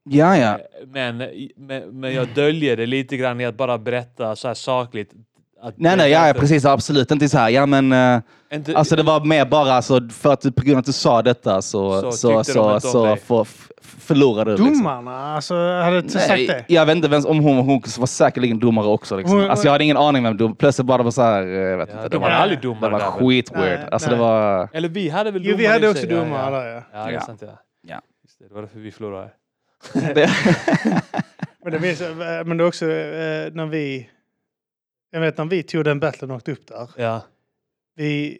Ja, 0.09 0.37
ja. 0.37 0.59
men, 0.87 1.17
men, 1.57 1.99
men 1.99 2.13
jag 2.13 2.27
döljer 2.35 2.77
det 2.77 2.85
lite 2.85 3.17
grann 3.17 3.41
i 3.41 3.45
att 3.45 3.55
bara 3.55 3.77
berätta 3.77 4.35
så 4.35 4.47
här 4.47 4.55
sakligt. 4.55 5.11
Nej, 5.75 5.97
nej, 5.97 6.11
ja, 6.11 6.27
ja, 6.27 6.33
precis, 6.33 6.65
absolut 6.65 7.11
inte 7.11 7.29
så 7.29 7.37
här, 7.37 7.49
ja 7.49 7.65
men 7.65 7.91
eh, 7.91 8.21
Inte, 8.53 8.77
Alltså 8.77 8.95
det 8.95 9.03
var 9.03 9.25
mer 9.25 9.45
bara 9.45 9.73
alltså, 9.73 10.09
för 10.09 10.33
att 10.33 10.41
på 10.41 10.61
grund 10.63 10.71
av 10.73 10.79
att 10.79 10.85
du 10.85 10.93
sa 10.93 11.21
detta 11.21 11.61
så, 11.61 12.01
Så 12.01 12.11
så, 12.11 12.31
de 12.31 12.43
så, 12.43 12.79
så, 12.79 13.41
f- 13.41 13.71
förlorade 13.99 14.51
du. 14.51 14.57
Liksom. 14.63 14.83
Domarna, 14.83 15.35
alltså, 15.35 15.55
hade 15.55 15.97
inte 15.97 16.09
sagt 16.19 16.47
det. 16.47 16.65
jag 16.67 16.85
vet 16.85 16.95
inte 16.95 17.07
vem, 17.07 17.25
om 17.25 17.39
hon, 17.39 17.57
hon 17.57 17.81
var 17.99 18.05
säkerligen 18.05 18.59
domare 18.59 18.87
också. 18.87 19.17
Liksom. 19.17 19.37
Hon- 19.37 19.49
Alltså, 19.49 19.65
jag 19.65 19.71
hade 19.71 19.83
ingen 19.83 19.97
aning 19.97 20.23
vem 20.23 20.37
dom, 20.37 20.55
plötsligt 20.55 20.85
bara 20.87 20.97
det 20.97 21.03
var 21.03 21.11
så 21.11 21.21
här, 21.21 21.43
eh, 21.43 21.49
jag 21.49 21.77
vet 21.77 21.89
Ja, 21.89 21.95
inte. 21.95 22.09
de 22.09 22.09
Det 22.09 22.17
var 22.21 22.29
var, 22.29 22.35
aldrig 22.35 22.59
det 22.61 22.67
domare 22.67 22.91
var 22.91 22.99
där, 22.99 23.05
väl? 23.11 23.19
skitweird. 23.29 23.79
Alltså 23.91 24.09
nej. 24.09 24.17
det 24.17 24.23
var... 24.23 24.69
Eller 24.73 24.89
vi 24.89 25.09
hade 25.09 25.31
väl 25.31 25.45
Jo, 25.45 25.55
vi 25.57 25.63
domare 25.63 25.73
hade 25.73 25.89
också 25.89 26.07
domare 26.07 26.55
ja. 26.55 26.59
där 26.63 26.67
ja. 26.67 26.81
Ja, 26.93 26.99
det 27.05 27.09
är 27.09 27.13
Ja. 27.13 27.21
sant. 27.21 27.41
Ja. 27.45 27.59
Ja. 27.87 28.01
Just 28.23 28.39
det, 28.39 28.47
det 28.47 28.53
var 28.53 28.61
därför 28.61 28.79
vi 28.79 28.91
förlorade. 28.91 29.29
det, 29.93 30.29
Men 31.63 31.73
det, 31.73 31.79
finns, 31.79 32.01
eh, 32.01 32.15
men 32.45 32.57
det 32.57 32.63
är 32.63 32.67
också 32.67 32.85
eh, 32.85 33.53
när 33.53 33.65
vi... 33.65 34.09
Jag 35.11 35.19
vet 35.21 35.37
när 35.37 35.45
vi 35.45 35.63
tog 35.63 35.83
den 35.85 35.99
battlen 35.99 36.31
och 36.31 36.37
åkte 36.37 36.51
upp 36.51 36.67
där. 36.67 36.89
Ja. 36.97 37.21
Vi, 37.95 38.37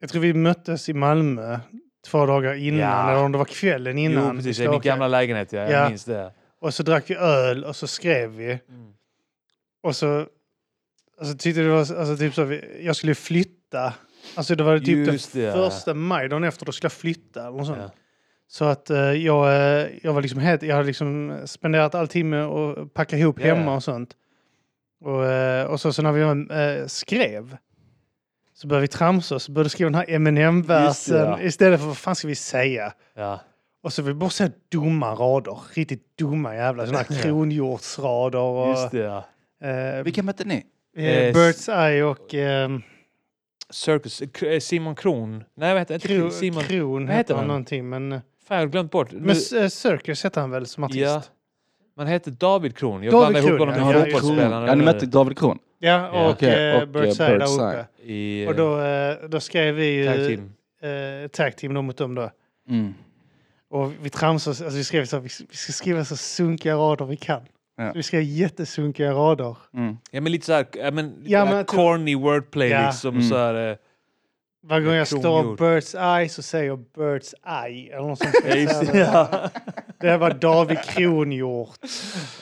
jag 0.00 0.10
tror 0.10 0.22
vi 0.22 0.34
möttes 0.34 0.88
i 0.88 0.92
Malmö 0.94 1.58
två 2.06 2.26
dagar 2.26 2.54
innan, 2.54 2.80
Ja. 2.80 3.10
eller 3.10 3.22
om 3.24 3.32
det 3.32 3.38
var 3.38 3.44
kvällen 3.44 3.98
innan. 3.98 4.28
Jo, 4.28 4.36
precis. 4.36 4.58
Det 4.58 4.64
är 4.64 4.70
min 4.70 4.80
gamla 4.80 5.08
lägenhet. 5.08 5.52
Ja. 5.52 5.60
Jag 5.60 5.70
Ja. 5.70 5.88
minns 5.88 6.04
det. 6.04 6.32
Och 6.60 6.74
så 6.74 6.82
drack 6.82 7.10
vi 7.10 7.14
öl 7.16 7.64
och 7.64 7.76
så 7.76 7.86
skrev 7.86 8.30
vi. 8.30 8.44
Mm. 8.68 8.92
Och 9.82 9.96
så 9.96 10.26
alltså, 11.18 11.36
tyckte 11.36 11.60
det 11.60 11.68
var 11.68 11.78
alltså, 11.78 12.16
typ 12.16 12.34
så, 12.34 12.58
jag 12.80 12.96
skulle 12.96 13.14
flytta. 13.14 13.94
Alltså 14.34 14.54
det 14.54 14.64
var 14.64 14.78
typ 14.78 15.12
Just 15.12 15.32
det, 15.32 15.46
den 15.46 15.58
ja. 15.60 15.70
första 15.70 15.94
maj, 15.94 16.28
dagen 16.28 16.44
efter, 16.44 16.66
då 16.66 16.72
skulle 16.72 16.86
jag 16.86 16.92
flytta. 16.92 17.50
Något 17.50 17.66
sånt. 17.66 17.78
Ja. 17.78 17.90
Så 18.48 18.64
att 18.64 18.90
eh, 18.90 18.98
jag, 18.98 19.46
eh, 19.46 19.88
jag 20.02 20.12
var 20.12 20.22
liksom 20.22 20.40
helt, 20.40 20.62
jag 20.62 20.74
hade 20.74 20.86
liksom 20.86 21.38
spenderat 21.46 21.94
all 21.94 22.24
med 22.24 22.44
att 22.44 22.94
packa 22.94 23.16
ihop 23.16 23.40
ja. 23.40 23.54
hemma 23.54 23.74
och 23.74 23.82
sånt. 23.82 24.16
Och, 25.00 25.24
eh, 25.26 25.66
och 25.66 25.80
så, 25.80 25.92
så 25.92 26.02
när 26.02 26.12
vi 26.12 26.22
eh, 26.80 26.86
skrev 26.86 27.56
så 28.54 28.66
började 28.66 28.80
vi 28.82 28.88
tramsa 28.88 29.34
och 29.34 29.42
så 29.42 29.52
började 29.52 29.70
skriva 29.70 29.90
den 29.90 29.94
här 29.94 30.10
Eminem-versen 30.10 31.16
ja. 31.16 31.40
istället 31.40 31.80
för 31.80 31.86
vad 31.86 31.98
fan 31.98 32.16
ska 32.16 32.28
vi 32.28 32.34
säga? 32.34 32.92
Ja. 33.14 33.40
Och 33.82 33.92
så 33.92 34.02
vi 34.02 34.14
bara 34.14 34.30
säga 34.30 34.50
dumma 34.72 35.14
rader, 35.14 35.58
riktigt 35.74 36.16
dumma 36.18 36.54
jävla 36.54 36.86
sådana 36.86 37.04
här 37.08 37.22
kronhjortsrader. 37.22 38.38
Och, 38.38 38.68
Just 38.68 38.90
det, 38.90 38.98
ja. 38.98 39.24
eh, 39.68 40.02
vilka 40.02 40.22
mötte 40.22 40.44
ni? 40.44 40.64
eh, 40.96 41.04
Eh, 41.04 41.34
Bird's 41.34 41.86
Eye 41.88 42.02
och 42.04 42.34
eh, 42.34 42.70
Circus. 43.70 44.22
Eh, 44.42 44.60
Simon 44.60 44.94
Kron. 44.94 45.44
Nej, 45.54 45.72
vad 45.72 45.80
heter 45.80 45.94
inte 45.94 46.08
Kro, 46.08 46.30
Simon? 46.30 46.62
Kron 46.62 47.06
vad 47.06 47.16
heter 47.16 47.34
han 47.34 47.46
någonting. 47.46 47.88
Men, 47.88 48.10
Fan, 48.48 48.56
jag 48.56 48.56
har 48.56 48.66
glömt 48.66 48.90
bort. 48.90 49.12
Men 49.12 49.30
eh, 49.30 49.68
Circus 49.68 50.24
heter 50.24 50.40
han 50.40 50.50
väl 50.50 50.66
som 50.66 50.84
artist? 50.84 51.00
ja. 51.00 51.22
Man 51.96 52.06
heter 52.06 52.30
David 52.30 52.76
Kron. 52.76 53.02
Jag 53.02 53.12
David 53.12 53.32
blandar 53.32 53.50
ihop 53.50 53.60
honom 53.60 53.74
ja. 53.74 53.86
med 53.98 54.08
Ja, 54.08 54.12
fotbollsspelaren. 54.18 54.68
Ja, 54.68 54.74
ni 54.74 54.84
mötte 54.84 55.06
David 55.06 55.38
Kron? 55.38 55.58
Ja, 55.84 56.08
och. 56.10 56.30
Okej, 56.30 56.70
eh, 56.70 56.82
och, 56.82 56.88
Bird's 56.88 57.22
eh, 57.22 57.28
Eye 57.30 57.38
där 57.38 57.54
uppe. 57.54 57.86
I 58.12 58.46
Och 58.48 58.54
då, 58.54 58.80
eh, 58.80 59.16
då 59.28 59.40
skrev 59.40 59.74
vi 59.74 59.86
ju 59.86 60.06
tag 60.06 60.16
team. 60.16 60.52
eh, 61.22 61.28
tag 61.28 61.56
team 61.56 61.74
då 61.74 61.82
mot 61.82 61.96
dem 61.96 62.14
då. 62.14 62.30
Mm. 62.70 62.94
Och 63.70 63.92
vi 64.02 64.10
tramsade, 64.10 64.50
alltså 64.64 64.76
vi 64.78 64.84
skrev 64.84 65.04
så 65.04 65.18
vi 65.18 65.28
ska 65.28 65.72
skriva 65.72 66.04
så 66.04 66.16
sunkiga 66.16 66.74
rader 66.74 67.04
vi 67.04 67.16
kan. 67.16 67.40
Ja. 67.76 67.92
Vi 67.94 68.02
skrev 68.02 68.22
jättesunkiga 68.22 69.12
rader. 69.12 69.56
Mm. 69.74 69.96
Ja, 70.10 70.20
men 70.20 70.32
lite 70.32 70.46
så 70.46 70.52
här, 70.52 70.66
ja, 70.74 70.90
men, 70.90 71.14
Ja, 71.24 71.44
men 71.44 71.64
tror- 71.64 71.76
corny 71.78 72.14
wordplay 72.16 72.68
Ja. 72.68 72.86
liksom. 72.86 73.14
Mm. 73.14 73.28
Så 73.28 73.36
här, 73.36 73.70
eh, 73.70 73.76
Varje 74.66 74.84
gång 74.86 74.94
jag 74.94 75.06
står. 75.08 75.56
Bird's 75.56 76.18
Eye 76.18 76.28
så 76.28 76.42
säger 76.42 76.64
jag 76.66 76.84
Bird's 76.96 77.34
Eye. 77.66 77.92
Eller 77.92 78.06
något 78.08 78.18
sånt. 78.18 78.34
ja, 78.44 78.82
det. 78.92 78.98
Ja. 78.98 79.50
Det 80.00 80.16
var 80.16 80.30
David 80.30 80.78
Kronhjort. 80.84 81.78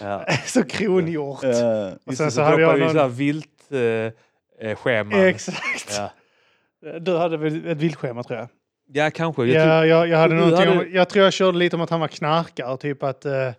Ja. 0.02 0.24
så 0.46 0.62
Kronhjort. 0.64 1.44
Eh, 1.44 1.50
Och 1.50 1.54
sen 1.56 1.94
det, 2.06 2.14
så 2.16 2.30
så 2.30 2.42
hade 2.42 2.62
jag 2.62 2.74
vi 2.74 2.88
så 2.88 2.92
någon... 2.94 3.12
vilt 3.14 3.46
eh, 3.70 4.68
eh, 4.68 4.76
schema. 4.76 5.16
Exakt. 5.16 5.98
Ja. 5.98 6.10
Du 7.00 7.16
hade 7.16 7.36
väl 7.36 7.66
ett 7.68 7.78
vildschema 7.78 8.22
tror 8.22 8.38
jag. 8.38 8.48
ja, 8.92 9.10
kanske. 9.10 9.44
Jag 9.44 9.62
tror, 9.64 9.74
Ja, 9.74 9.86
jag, 9.86 10.08
jag, 10.08 10.18
hade 10.18 10.34
Du 10.34 10.40
någonting 10.40 10.68
hade- 10.68 10.80
om, 10.80 10.92
jag 10.92 11.08
tror 11.08 11.24
jag 11.24 11.32
körde 11.32 11.58
lite 11.58 11.76
om 11.76 11.82
att 11.82 11.90
han 11.90 12.00
var 12.00 12.08
knarkare. 12.08 12.76
Typ 12.76 13.02
att, 13.02 13.24
eh, 13.24 13.50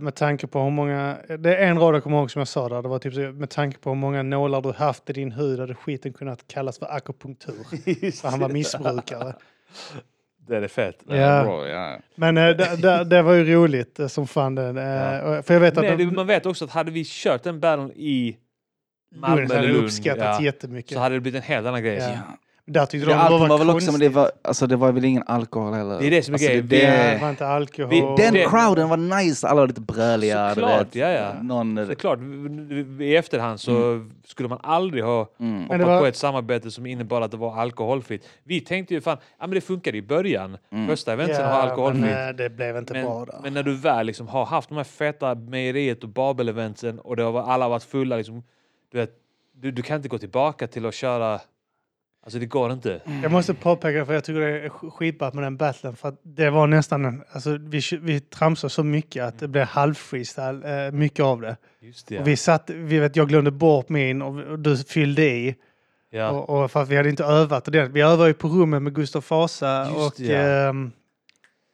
med 0.00 0.14
tanke 0.14 0.46
på 0.46 0.60
hur 0.62 0.70
många... 0.70 1.16
Det 1.38 1.56
är 1.56 1.66
en 1.66 1.78
rad 1.78 1.94
jag 1.94 2.02
kommer 2.02 2.18
ihåg 2.18 2.30
som 2.30 2.40
jag 2.40 2.48
sa 2.48 2.68
där. 2.68 2.82
Det 2.82 2.88
var 2.88 2.98
typ 2.98 3.14
så, 3.14 3.20
med 3.20 3.50
tanke 3.50 3.78
på 3.78 3.90
hur 3.90 3.96
många 3.96 4.22
nålar 4.22 4.60
du 4.60 4.72
haft 4.72 5.10
i 5.10 5.12
din 5.12 5.32
hud 5.32 5.60
hade 5.60 5.74
skiten 5.74 6.12
kunnat 6.12 6.48
kallas 6.48 6.78
för 6.78 6.86
akupunktur. 6.86 7.54
Just 8.04 8.20
För 8.20 8.28
han 8.28 8.40
var 8.40 8.48
det. 8.48 8.54
missbrukare. 8.54 9.34
Det 10.48 10.56
är 10.56 10.68
fett. 10.68 10.96
Ja. 11.06 11.44
bra, 11.44 11.68
ja. 11.68 11.98
Men 12.14 12.36
eh, 12.38 12.48
det, 12.56 12.76
det, 12.82 13.04
det 13.04 13.22
var 13.22 13.34
ju 13.34 13.54
roligt 13.54 13.98
eh, 14.00 14.06
som 14.06 14.26
fan 14.26 14.54
det. 14.54 14.68
Eh, 14.68 15.32
Ja. 15.34 15.42
För 15.42 15.54
jag 15.54 15.60
vet 15.60 15.76
att 15.76 15.82
Nej, 15.84 15.96
det, 15.96 16.04
de, 16.04 16.14
man 16.14 16.26
vet 16.26 16.46
också 16.46 16.64
att 16.64 16.70
hade 16.70 16.90
vi 16.90 17.04
kört 17.06 17.42
den 17.42 17.60
battlen 17.60 17.92
i 17.92 18.36
Malmö 19.14 19.36
Lund 19.36 19.50
eller 19.50 19.60
hade 19.60 19.72
Lund 19.72 19.84
uppskattats 19.84 20.38
ja, 20.40 20.44
jättemycket. 20.44 20.92
så 20.92 20.98
hade 20.98 21.14
det 21.14 21.20
blivit 21.20 21.42
en 21.42 21.48
helt 21.48 21.66
annan 21.66 21.82
grej. 21.82 21.96
Ja. 21.96 22.08
Där 22.72 22.86
tyckte 22.86 23.06
Det, 23.06 23.12
de 23.12 23.16
det 23.16 23.22
allt 23.22 23.40
var, 23.40 23.48
var 23.48 23.58
väl 23.58 23.70
också, 23.70 23.90
men 23.92 24.00
det 24.00 24.06
konstigt. 24.06 24.14
var, 24.16 24.30
alltså, 24.42 24.66
det 24.66 24.76
var 24.76 24.92
väl 24.92 25.04
ingen 25.04 25.22
alkohol 25.26 25.74
heller. 25.74 25.98
Det 26.00 26.06
är 26.06 26.10
det 26.10 26.22
som 26.22 26.34
är 26.34 26.36
alltså, 26.36 26.48
grejen. 26.48 26.68
det, 26.68 26.76
det, 26.86 27.14
det 27.14 27.18
var 27.22 27.30
inte 27.30 27.46
alkohol. 27.46 27.90
Vi- 27.90 28.00
Den 28.22 28.34
Det- 28.34 28.46
crowden 28.50 28.88
var 28.88 28.96
nice, 29.22 29.48
alla 29.48 29.60
var 29.60 29.68
lite 29.68 29.80
bröliga. 29.80 30.54
Såklart, 30.54 30.94
ja, 30.94 31.08
ja. 31.08 31.32
Någon, 31.42 31.74
Det 31.74 31.82
är 31.82 31.94
klart, 31.94 32.18
v- 32.22 32.82
v- 32.86 33.04
i 33.04 33.16
efterhand 33.16 33.60
så 33.60 34.06
skulle 34.26 34.48
man 34.48 34.58
aldrig 34.62 35.04
ha 35.04 35.28
mm. 35.40 35.62
Hoppat 35.62 35.80
var- 35.80 36.00
på 36.00 36.06
ett 36.06 36.16
samarbete 36.16 36.70
som 36.70 36.86
innebar 36.86 37.20
att 37.20 37.30
det 37.30 37.36
var 37.36 37.56
alkoholfritt. 37.56 38.28
Vi 38.44 38.60
tänkte 38.60 38.94
ju 38.94 39.00
fan, 39.00 39.16
ja 39.38 39.46
men 39.46 39.54
det 39.54 39.60
funkade 39.60 39.98
i 39.98 40.02
början. 40.02 40.56
Mm. 40.72 40.88
Första 40.88 41.12
eventen 41.12 41.44
har 41.44 41.52
alkoholfritt. 41.52 42.02
men 42.04 42.28
eh, 42.28 42.34
det 42.34 42.50
blev 42.50 42.76
inte 42.76 42.92
bra 42.92 43.18
Men, 43.18 43.26
där. 43.26 43.38
men 43.42 43.54
när 43.54 43.62
du 43.62 43.74
väl 43.76 44.06
liksom 44.06 44.28
har 44.28 44.44
haft 44.46 44.68
de 44.68 44.74
här 44.76 44.84
feta 44.84 45.34
mejeriet 45.34 46.02
och 46.02 46.08
Babel-eventen 46.08 46.98
och 46.98 47.16
det 47.16 47.22
har, 47.22 47.42
alla 47.42 47.68
varit 47.68 47.82
fulla, 47.84 48.16
liksom, 48.16 48.42
du, 48.92 48.98
vet, 48.98 49.10
du, 49.52 49.70
du 49.70 49.82
kan 49.82 49.96
inte 49.96 50.08
gå 50.08 50.18
tillbaka 50.18 50.66
till 50.66 50.86
att 50.86 50.94
köra... 50.94 51.40
Alltså 52.22 52.38
det 52.38 52.46
går 52.46 52.72
inte. 52.72 53.00
Jag 53.22 53.32
måste 53.32 53.54
påpeka 53.54 54.06
för 54.06 54.14
jag 54.14 54.24
tycker 54.24 54.40
det 54.40 54.60
är 54.60 54.68
sk- 54.68 54.90
skitbra 54.90 55.30
med 55.34 55.44
den 55.44 55.56
battlen 55.56 55.96
för 55.96 56.08
att 56.08 56.20
det 56.22 56.50
var 56.50 56.66
nästan 56.66 57.04
en, 57.04 57.24
alltså 57.32 57.56
vi, 57.60 57.80
vi 58.00 58.20
tramsade 58.20 58.70
så 58.70 58.84
mycket 58.84 59.24
att 59.24 59.38
det 59.38 59.48
blev 59.48 59.64
halv 59.66 59.94
freestyle, 59.94 60.64
eh, 60.86 60.92
mycket 60.92 61.24
av 61.24 61.40
det. 61.40 61.56
Just 61.80 62.06
det. 62.06 62.18
Och 62.18 62.26
vi 62.28 62.36
satt, 62.36 62.70
vi 62.70 62.98
vet, 62.98 63.16
jag 63.16 63.28
glömde 63.28 63.50
bort 63.50 63.88
min 63.88 64.22
och, 64.22 64.40
och 64.44 64.58
du 64.58 64.76
fyllde 64.76 65.22
i. 65.22 65.54
Ja. 66.10 66.30
Och, 66.30 66.62
och 66.62 66.70
för 66.70 66.82
att 66.82 66.88
vi 66.88 66.96
hade 66.96 67.08
inte 67.08 67.24
övat 67.24 67.68
ordentligt. 67.68 67.96
Vi 67.96 68.00
övade 68.00 68.28
ju 68.28 68.34
på 68.34 68.48
rummet 68.48 68.82
med 68.82 68.94
Gustav 68.94 69.20
Fasa 69.20 69.86
Just 69.96 69.96
och 70.20 70.20
ja. 70.26 70.36
ehm, 70.38 70.90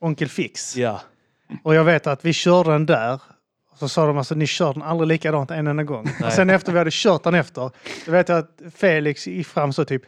Onkel 0.00 0.28
Fix. 0.28 0.76
ja. 0.76 1.00
Och 1.62 1.74
jag 1.74 1.84
vet 1.84 2.06
att 2.06 2.24
vi 2.24 2.32
körde 2.32 2.70
den 2.70 2.86
där. 2.86 3.20
Så 3.74 3.88
sa 3.88 4.06
de 4.06 4.18
alltså 4.18 4.34
ni 4.34 4.46
kör 4.46 4.72
den 4.74 4.82
aldrig 4.82 5.08
likadant 5.08 5.50
en 5.50 5.66
enda 5.66 5.82
gång. 5.82 6.04
Nej. 6.04 6.26
Och 6.26 6.32
sen 6.32 6.50
efter 6.50 6.72
vi 6.72 6.78
hade 6.78 6.90
kört 6.92 7.22
den 7.22 7.34
efter. 7.34 7.70
Då 8.06 8.12
vet 8.12 8.28
jag 8.28 8.38
att 8.38 8.60
Felix 8.74 9.26
gick 9.26 9.46
fram 9.46 9.72
så 9.72 9.84
typ. 9.84 10.02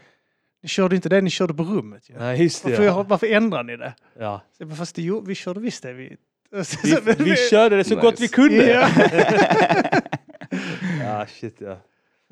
Ni 0.62 0.68
körde 0.68 0.96
inte 0.96 1.08
det 1.08 1.20
ni 1.20 1.30
körde 1.30 1.54
på 1.54 1.62
rummet. 1.62 2.10
ju. 2.10 2.14
Nej, 2.18 2.42
just 2.42 2.64
det. 2.64 2.70
Varför, 2.70 2.84
Ja. 2.84 3.02
varför 3.08 3.26
ändrar 3.26 3.62
ni 3.62 3.76
det? 3.76 3.94
Ja. 4.18 4.40
Så 4.58 4.68
Fast 4.68 4.94
det, 4.96 5.02
jo, 5.02 5.24
vi 5.26 5.34
körde 5.34 5.60
visst 5.60 5.82
det. 5.82 5.92
Vi, 5.92 6.16
Vi, 6.84 6.96
vi 7.18 7.36
körde 7.50 7.76
det 7.76 7.84
så 7.84 7.94
Nice. 7.94 8.06
gott 8.06 8.20
vi 8.20 8.28
kunde. 8.28 8.70
Ja. 8.70 8.88
Ja, 11.04 11.26
shit 11.40 11.56
ja. 11.58 11.76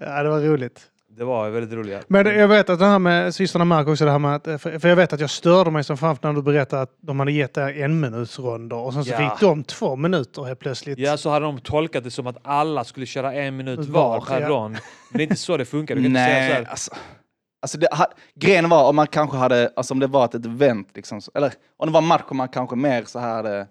ja, 0.00 0.22
det 0.22 0.28
var 0.28 0.40
roligt. 0.40 0.80
Det 1.16 1.24
var 1.24 1.50
väldigt 1.50 1.72
roligt. 1.78 2.04
Men 2.08 2.26
jag 2.26 2.48
vet 2.48 2.70
att 2.70 2.78
det 2.78 2.84
här 2.86 2.98
med 2.98 3.34
systrarna 3.34 3.64
Mark 3.64 3.88
också, 3.88 4.04
det 4.04 4.10
här 4.10 4.18
med 4.18 4.34
att, 4.34 4.60
för 4.62 4.88
jag 4.88 4.96
vet 4.96 5.12
att 5.12 5.20
jag 5.20 5.30
störde 5.30 5.70
mig 5.70 5.84
som 5.84 5.96
fan 5.96 6.16
när 6.22 6.32
du 6.32 6.42
berättade 6.42 6.82
att 6.82 6.90
de 7.00 7.18
hade 7.18 7.32
gett 7.32 7.54
det 7.54 7.72
en 7.72 8.00
minutsronder 8.00 8.76
och 8.76 8.92
sen 8.92 9.04
så 9.04 9.10
Ja. 9.12 9.30
fick 9.30 9.40
de 9.40 9.64
två 9.64 9.96
minuter 9.96 10.42
helt 10.44 10.58
plötsligt. 10.58 10.98
Ja, 10.98 11.16
så 11.16 11.30
hade 11.30 11.44
de 11.46 11.58
tolkat 11.60 12.04
det 12.04 12.10
som 12.10 12.26
att 12.26 12.36
alla 12.42 12.84
skulle 12.84 13.06
köra 13.06 13.32
en 13.34 13.56
minut 13.56 13.78
Var, 13.78 14.08
var 14.08 14.20
per 14.26 14.40
ja. 14.40 14.48
rond. 14.48 14.72
Men 15.10 15.18
det 15.18 15.22
är 15.22 15.22
inte 15.22 15.36
så 15.36 15.56
det 15.56 15.64
funkar. 15.64 15.94
Du 15.94 16.00
kan 16.02 16.06
inte 16.06 16.20
säga 16.24 16.34
så 16.48 16.54
Nej, 16.54 16.64
här. 16.64 16.70
alltså. 16.70 16.94
Alltså 17.62 17.78
det, 17.78 17.88
ha, 17.92 18.06
grejen 18.34 18.68
var 18.68 18.88
om 18.88 18.96
man 18.96 19.06
kanske 19.06 19.36
hade, 19.36 19.72
alltså 19.76 19.94
om 19.94 20.00
det 20.00 20.06
var 20.06 20.24
ett 20.24 20.34
event, 20.34 20.88
liksom, 20.94 21.20
eller 21.34 21.52
om 21.76 21.86
det 21.88 21.92
var 21.92 22.00
match 22.00 22.22
och 22.28 22.36
man 22.36 22.48
kanske 22.48 22.76
mer 22.76 23.04
så 23.04 23.18
här 23.18 23.34
hade, 23.34 23.66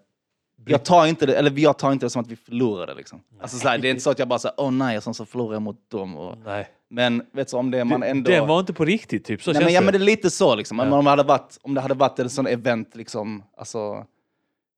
jag 0.66 0.86
tar 0.86 1.06
inte 1.06 1.26
det, 1.26 1.36
eller 1.36 1.60
jag 1.60 1.78
tar 1.78 1.92
inte 1.92 2.06
det 2.06 2.10
som 2.10 2.22
att 2.22 2.28
vi 2.28 2.36
förlorade 2.36 2.94
liksom. 2.94 3.22
Alltså 3.42 3.58
så 3.58 3.68
här, 3.68 3.78
det 3.78 3.88
är 3.88 3.90
inte 3.90 4.04
så 4.04 4.10
att 4.10 4.20
jag 4.20 4.28
bara 4.28 4.40
säger 4.40 4.56
åh 4.58 4.72
nej, 4.72 4.98
och 4.98 5.04
sen 5.04 5.14
så 5.14 5.26
förlorar 5.26 5.54
jag 5.54 5.62
mot 5.62 5.90
dem. 5.92 6.18
Och, 6.18 6.38
Nej. 6.46 6.68
men 6.90 7.26
vet 7.32 7.52
du, 7.52 7.58
om 7.58 7.72
det 7.72 7.84
man 7.86 8.04
ändå... 8.04 8.32
Den 8.32 8.48
var 8.48 8.60
inte 8.60 8.74
på 8.74 8.86
riktigt, 8.86 9.26
typ. 9.26 9.44
Så 9.44 9.50
nej, 9.52 9.56
känns 9.56 9.66
men, 9.66 9.74
ja, 9.74 9.80
det. 9.82 9.86
men 9.86 9.92
det 9.94 9.98
är 9.98 10.06
lite 10.06 10.30
så 10.30 10.56
liksom. 10.56 10.78
Men 10.78 10.88
Ja. 10.92 10.98
om, 10.98 11.04
det 11.06 11.10
hade 11.12 11.24
varit, 11.24 11.58
om 11.62 11.74
det 11.74 11.82
hade 11.82 11.94
varit 11.94 12.20
ett 12.20 12.32
sånt 12.32 12.48
event 12.50 12.96
liksom, 12.96 13.44
alltså, 13.58 14.06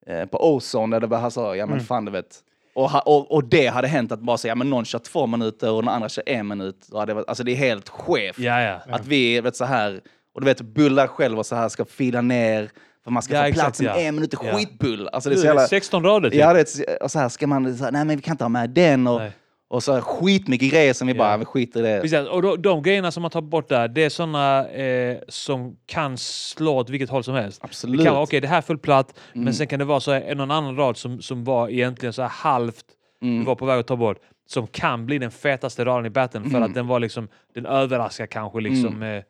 eh, 0.08 0.26
på 0.26 0.54
Ozone 0.56 0.96
där 0.96 1.00
det 1.02 1.08
bara 1.08 1.30
så, 1.32 1.42
ja 1.56 1.66
men 1.66 1.74
Mm. 1.74 1.86
fan 1.86 2.06
du 2.06 2.12
vet. 2.12 2.44
Och, 2.78 2.90
ha- 2.90 3.00
och, 3.02 3.32
och 3.32 3.44
det 3.44 3.68
hade 3.68 3.88
hänt 3.88 4.12
att 4.12 4.20
bara 4.20 4.38
säga, 4.38 4.52
ja 4.52 4.56
men 4.56 4.70
någon 4.70 4.86
kör 4.86 5.00
två 5.00 5.28
minuter 5.28 5.72
och 5.72 5.82
den 5.82 5.90
andra 5.90 6.10
kör 6.10 6.24
en 6.30 6.48
minut. 6.48 6.88
Det 7.08 7.24
alltså 7.28 7.44
det 7.44 7.52
är 7.52 7.56
helt 7.56 7.90
skevt. 7.90 8.40
Ja, 8.40 8.62
ja. 8.62 8.80
Att 8.90 9.06
vi, 9.08 9.42
vet 9.42 9.56
så 9.56 9.66
här, 9.66 10.02
och 10.36 10.42
du 10.42 10.46
vet 10.46 10.62
bullar 10.62 11.08
själv 11.08 11.40
och 11.40 11.46
så 11.46 11.56
här 11.56 11.70
ska 11.70 11.86
fila 11.86 12.22
ner 12.22 12.70
för 13.04 13.12
man 13.12 13.24
ska 13.24 13.34
Ja, 13.34 13.42
få 13.42 13.48
exakt, 13.48 13.64
plats 13.66 13.82
med 13.82 13.90
ja. 13.90 13.96
en 13.98 14.16
minut. 14.16 14.34
Ja. 14.44 14.58
Skitbull! 14.58 15.08
Alltså 15.08 15.30
det 15.30 15.36
är 15.36 15.38
så 15.38 15.46
jävla... 15.46 15.68
16 15.68 16.04
rader 16.04 16.30
typ. 16.30 16.40
Ja, 16.40 16.54
det 16.54 16.60
är, 16.60 17.04
och 17.04 17.12
så 17.12 17.20
här 17.20 17.30
ska 17.30 17.48
man, 17.48 17.78
så 17.78 17.84
här, 17.84 17.92
nej 17.92 18.06
men 18.06 18.16
vi 18.18 18.22
kan 18.22 18.34
inte 18.34 18.44
ha 18.44 18.50
med 18.50 18.70
den 18.70 19.08
och, 19.08 19.20
Nej. 19.20 19.32
Och 19.70 19.84
så 19.84 20.02
skitmycket 20.02 20.72
grejer 20.72 20.94
som 20.94 21.08
vi 21.08 21.14
bara, 21.14 21.38
vi 21.38 21.46
skiter 21.46 21.80
i 21.80 21.84
det. 21.84 22.02
Precis, 22.02 22.28
och 22.28 22.42
de, 22.42 22.62
de 22.62 22.82
grejerna 22.84 23.12
som 23.12 23.22
man 23.22 23.32
tar 23.32 23.42
bort 23.42 23.70
där, 23.70 23.88
det 23.88 24.04
är 24.04 24.10
sådana 24.10 24.68
eh, 24.70 25.18
som 25.28 25.78
kan 25.86 26.18
slå 26.18 26.76
åt 26.76 26.90
vilket 26.90 27.10
håll 27.10 27.24
som 27.24 27.36
helst. 27.36 27.64
Absolut. 27.64 27.98
Det 28.00 28.04
kan 28.06 28.14
vara 28.14 28.24
okej, 28.24 28.42
det 28.42 28.48
här 28.48 28.58
är 28.58 28.62
fullt 28.62 28.82
platt, 28.82 29.20
Mm. 29.34 29.46
men 29.46 29.54
sen 29.54 29.68
kan 29.68 29.80
det 29.80 29.86
vara 29.86 30.00
så 30.00 30.12
här, 30.12 30.36
någon 30.36 30.52
annan 30.52 30.76
rad 30.76 30.98
som, 30.98 31.22
som 31.22 31.44
var 31.44 31.70
egentligen 31.70 32.14
så 32.14 32.22
här 32.22 32.30
halvt, 32.30 32.86
Mm. 33.22 33.46
var 33.46 33.56
på 33.56 33.66
väg 33.66 33.80
att 33.80 33.88
ta 33.88 33.96
bort, 33.96 34.18
som 34.50 34.68
kan 34.68 35.06
bli 35.06 35.18
den 35.18 35.32
fetaste 35.32 35.86
raden 35.86 36.06
i 36.06 36.10
battlen 36.10 36.44
för 36.44 36.50
Mm. 36.58 36.64
att 36.64 36.74
den 36.74 36.88
var 36.88 37.00
liksom, 37.00 37.28
den 37.56 37.66
överraskar 37.66 38.26
kanske 38.26 38.60
liksom, 38.62 39.04
eh, 39.04 39.10
eh, 39.10 39.22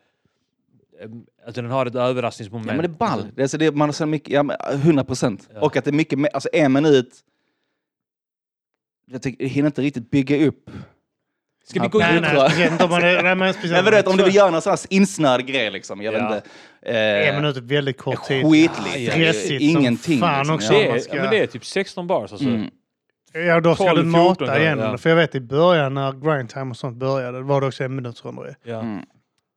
alltså 1.45 1.61
den 1.61 1.71
har 1.71 1.85
ett 1.85 1.95
överraskningsmoment. 1.95 2.67
Ja 2.67 2.73
men 2.73 2.81
det 2.81 2.95
är 2.95 2.97
ball. 2.97 3.25
Det 3.35 3.43
är, 3.43 3.47
så 3.47 3.57
det, 3.57 3.71
man 3.75 3.87
har 3.89 3.93
så 3.93 4.05
mycket, 4.05 4.29
ja, 4.33 4.43
men 4.43 4.57
100 4.73 5.03
procent. 5.03 5.49
Ja. 5.53 5.59
Och 5.61 5.77
att 5.77 5.83
det 5.85 5.89
är 5.89 5.93
mycket 5.93 6.33
alltså 6.33 6.49
en 6.53 6.73
minut, 6.73 7.09
jag 9.11 9.21
tycker, 9.21 9.43
jag 9.43 9.49
hinner 9.49 9.67
inte 9.67 9.81
riktigt 9.81 10.11
bygga 10.11 10.47
upp. 10.47 10.69
Ska 11.65 11.81
vi 11.81 11.87
gå 11.87 12.01
in 12.01 12.05
nej, 12.21 12.69
om 12.79 12.89
man 12.89 13.01
nej, 13.01 13.35
men 13.35 13.53
speciellt 13.53 13.63
Nej, 13.73 13.83
men 13.83 13.85
du 13.85 13.91
vet, 13.91 14.07
om 14.07 14.17
du 14.17 14.23
vill 14.23 14.35
göra 14.35 14.49
någon 14.51 14.61
sån 14.61 14.69
här 14.71 14.79
insnöad 14.89 15.47
grej 15.47 15.71
liksom, 15.71 16.01
jag 16.01 16.13
Ja. 16.13 16.27
vet 16.29 16.35
inte. 16.35 16.49
Eh, 16.81 17.29
En 17.29 17.35
minut 17.41 17.57
är 17.57 17.61
väldigt 17.61 17.97
kort 17.97 18.23
tid. 18.23 18.45
Ja. 18.45 19.11
Stressigt 19.11 19.61
Ingenting. 19.61 20.19
som 20.19 20.27
fan 20.27 20.39
liksom, 20.39 20.55
också. 20.55 20.73
ja. 20.73 20.79
Det 20.79 20.85
är, 20.89 20.99
ska- 20.99 21.15
ja, 21.15 21.21
men 21.21 21.31
det 21.31 21.39
är 21.39 21.47
typ 21.47 21.65
16 21.65 22.07
bars 22.07 22.31
alltså. 22.31 22.47
Mm. 22.47 22.69
Ja, 23.33 23.59
då 23.59 23.75
ska 23.75 23.83
12, 23.83 23.95
du 23.97 24.03
14 24.03 24.11
mata 24.11 24.45
då, 24.45 24.61
igen. 24.61 24.79
ja. 24.79 24.97
För 24.97 25.09
jag 25.09 25.17
vet 25.17 25.35
i 25.35 25.39
början 25.39 25.93
när 25.93 26.11
grindtime 26.35 26.69
och 26.71 26.77
sånt 26.77 26.97
började, 26.97 27.41
var 27.41 27.61
det 27.61 27.67
också 27.67 27.83
en 27.83 27.95
minutsrundor. 27.95 28.55
Ja, 28.63 28.79
Mm. 28.81 29.01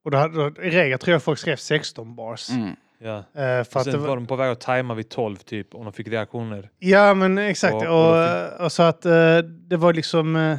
Och 0.05 0.11
då, 0.11 0.29
då, 0.29 0.63
i 0.63 0.71
regel 0.71 0.99
tror 0.99 1.13
jag 1.13 1.23
folk 1.23 1.39
skrev 1.39 1.57
16 1.57 2.15
bars. 2.17 2.51
Mm. 2.51 2.71
Ja. 3.03 3.17
Eh, 3.19 3.65
för 3.65 3.77
Och 3.77 3.85
sen 3.85 4.01
var 4.01 4.09
var, 4.09 4.17
de 4.17 4.27
på 4.27 4.37
väg 4.37 4.51
att 4.51 4.61
tajma 4.61 4.95
vid 4.95 5.09
12 5.09 5.37
typ, 5.37 5.75
om 5.75 5.85
de 5.85 5.93
fick 5.93 6.09
reaktioner. 6.09 6.71
ja 6.79 7.15
men 7.15 7.39
exakt. 7.39 7.75
Och- 7.75 7.83
Och, 7.83 8.17
och 8.59 8.65
och, 8.65 8.73
så 8.73 8.83
att 8.83 9.07
eh, 9.07 9.39
det 9.39 9.77
var 9.77 9.93
liksom... 9.93 10.37
eh, 10.37 10.59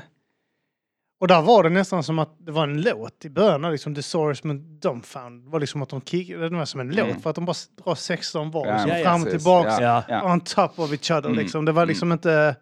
och 1.19 1.27
där 1.27 1.41
var 1.41 1.63
det 1.63 1.69
nästan 1.69 2.03
som 2.03 2.19
att 2.19 2.35
det 2.39 2.51
var 2.51 2.63
en 2.63 2.81
låt 2.81 3.25
i 3.25 3.29
början. 3.29 3.71
Liksom 3.71 3.95
The 3.95 4.03
Source 4.03 4.47
men 4.47 4.79
Dumbfound. 4.79 5.43
Det 5.45 5.49
var 5.49 5.59
liksom 5.59 5.81
att 5.81 5.89
de 5.89 6.01
kickade, 6.01 6.49
det 6.49 6.55
var 6.57 6.65
som 6.65 6.79
en 6.79 6.91
Mm. 6.91 7.07
låt 7.07 7.23
för 7.23 7.29
att 7.29 7.35
de 7.35 7.45
bara 7.45 7.55
drar 7.85 7.95
16 7.95 8.51
var 8.51 8.67
Ja, 8.67 8.73
liksom, 8.73 8.89
ja, 8.97 9.03
fram 9.03 9.21
och 9.21 9.25
precis. 9.27 9.43
tillbaka. 9.43 9.81
Ja. 9.83 10.03
Ja. 10.07 10.33
On 10.33 10.39
top 10.41 10.79
of 10.79 10.91
each 10.91 11.11
other 11.11 11.25
Mm. 11.29 11.37
liksom. 11.39 11.65
Det 11.65 11.71
var 11.71 11.85
liksom 11.85 12.11
inte... 12.11 12.55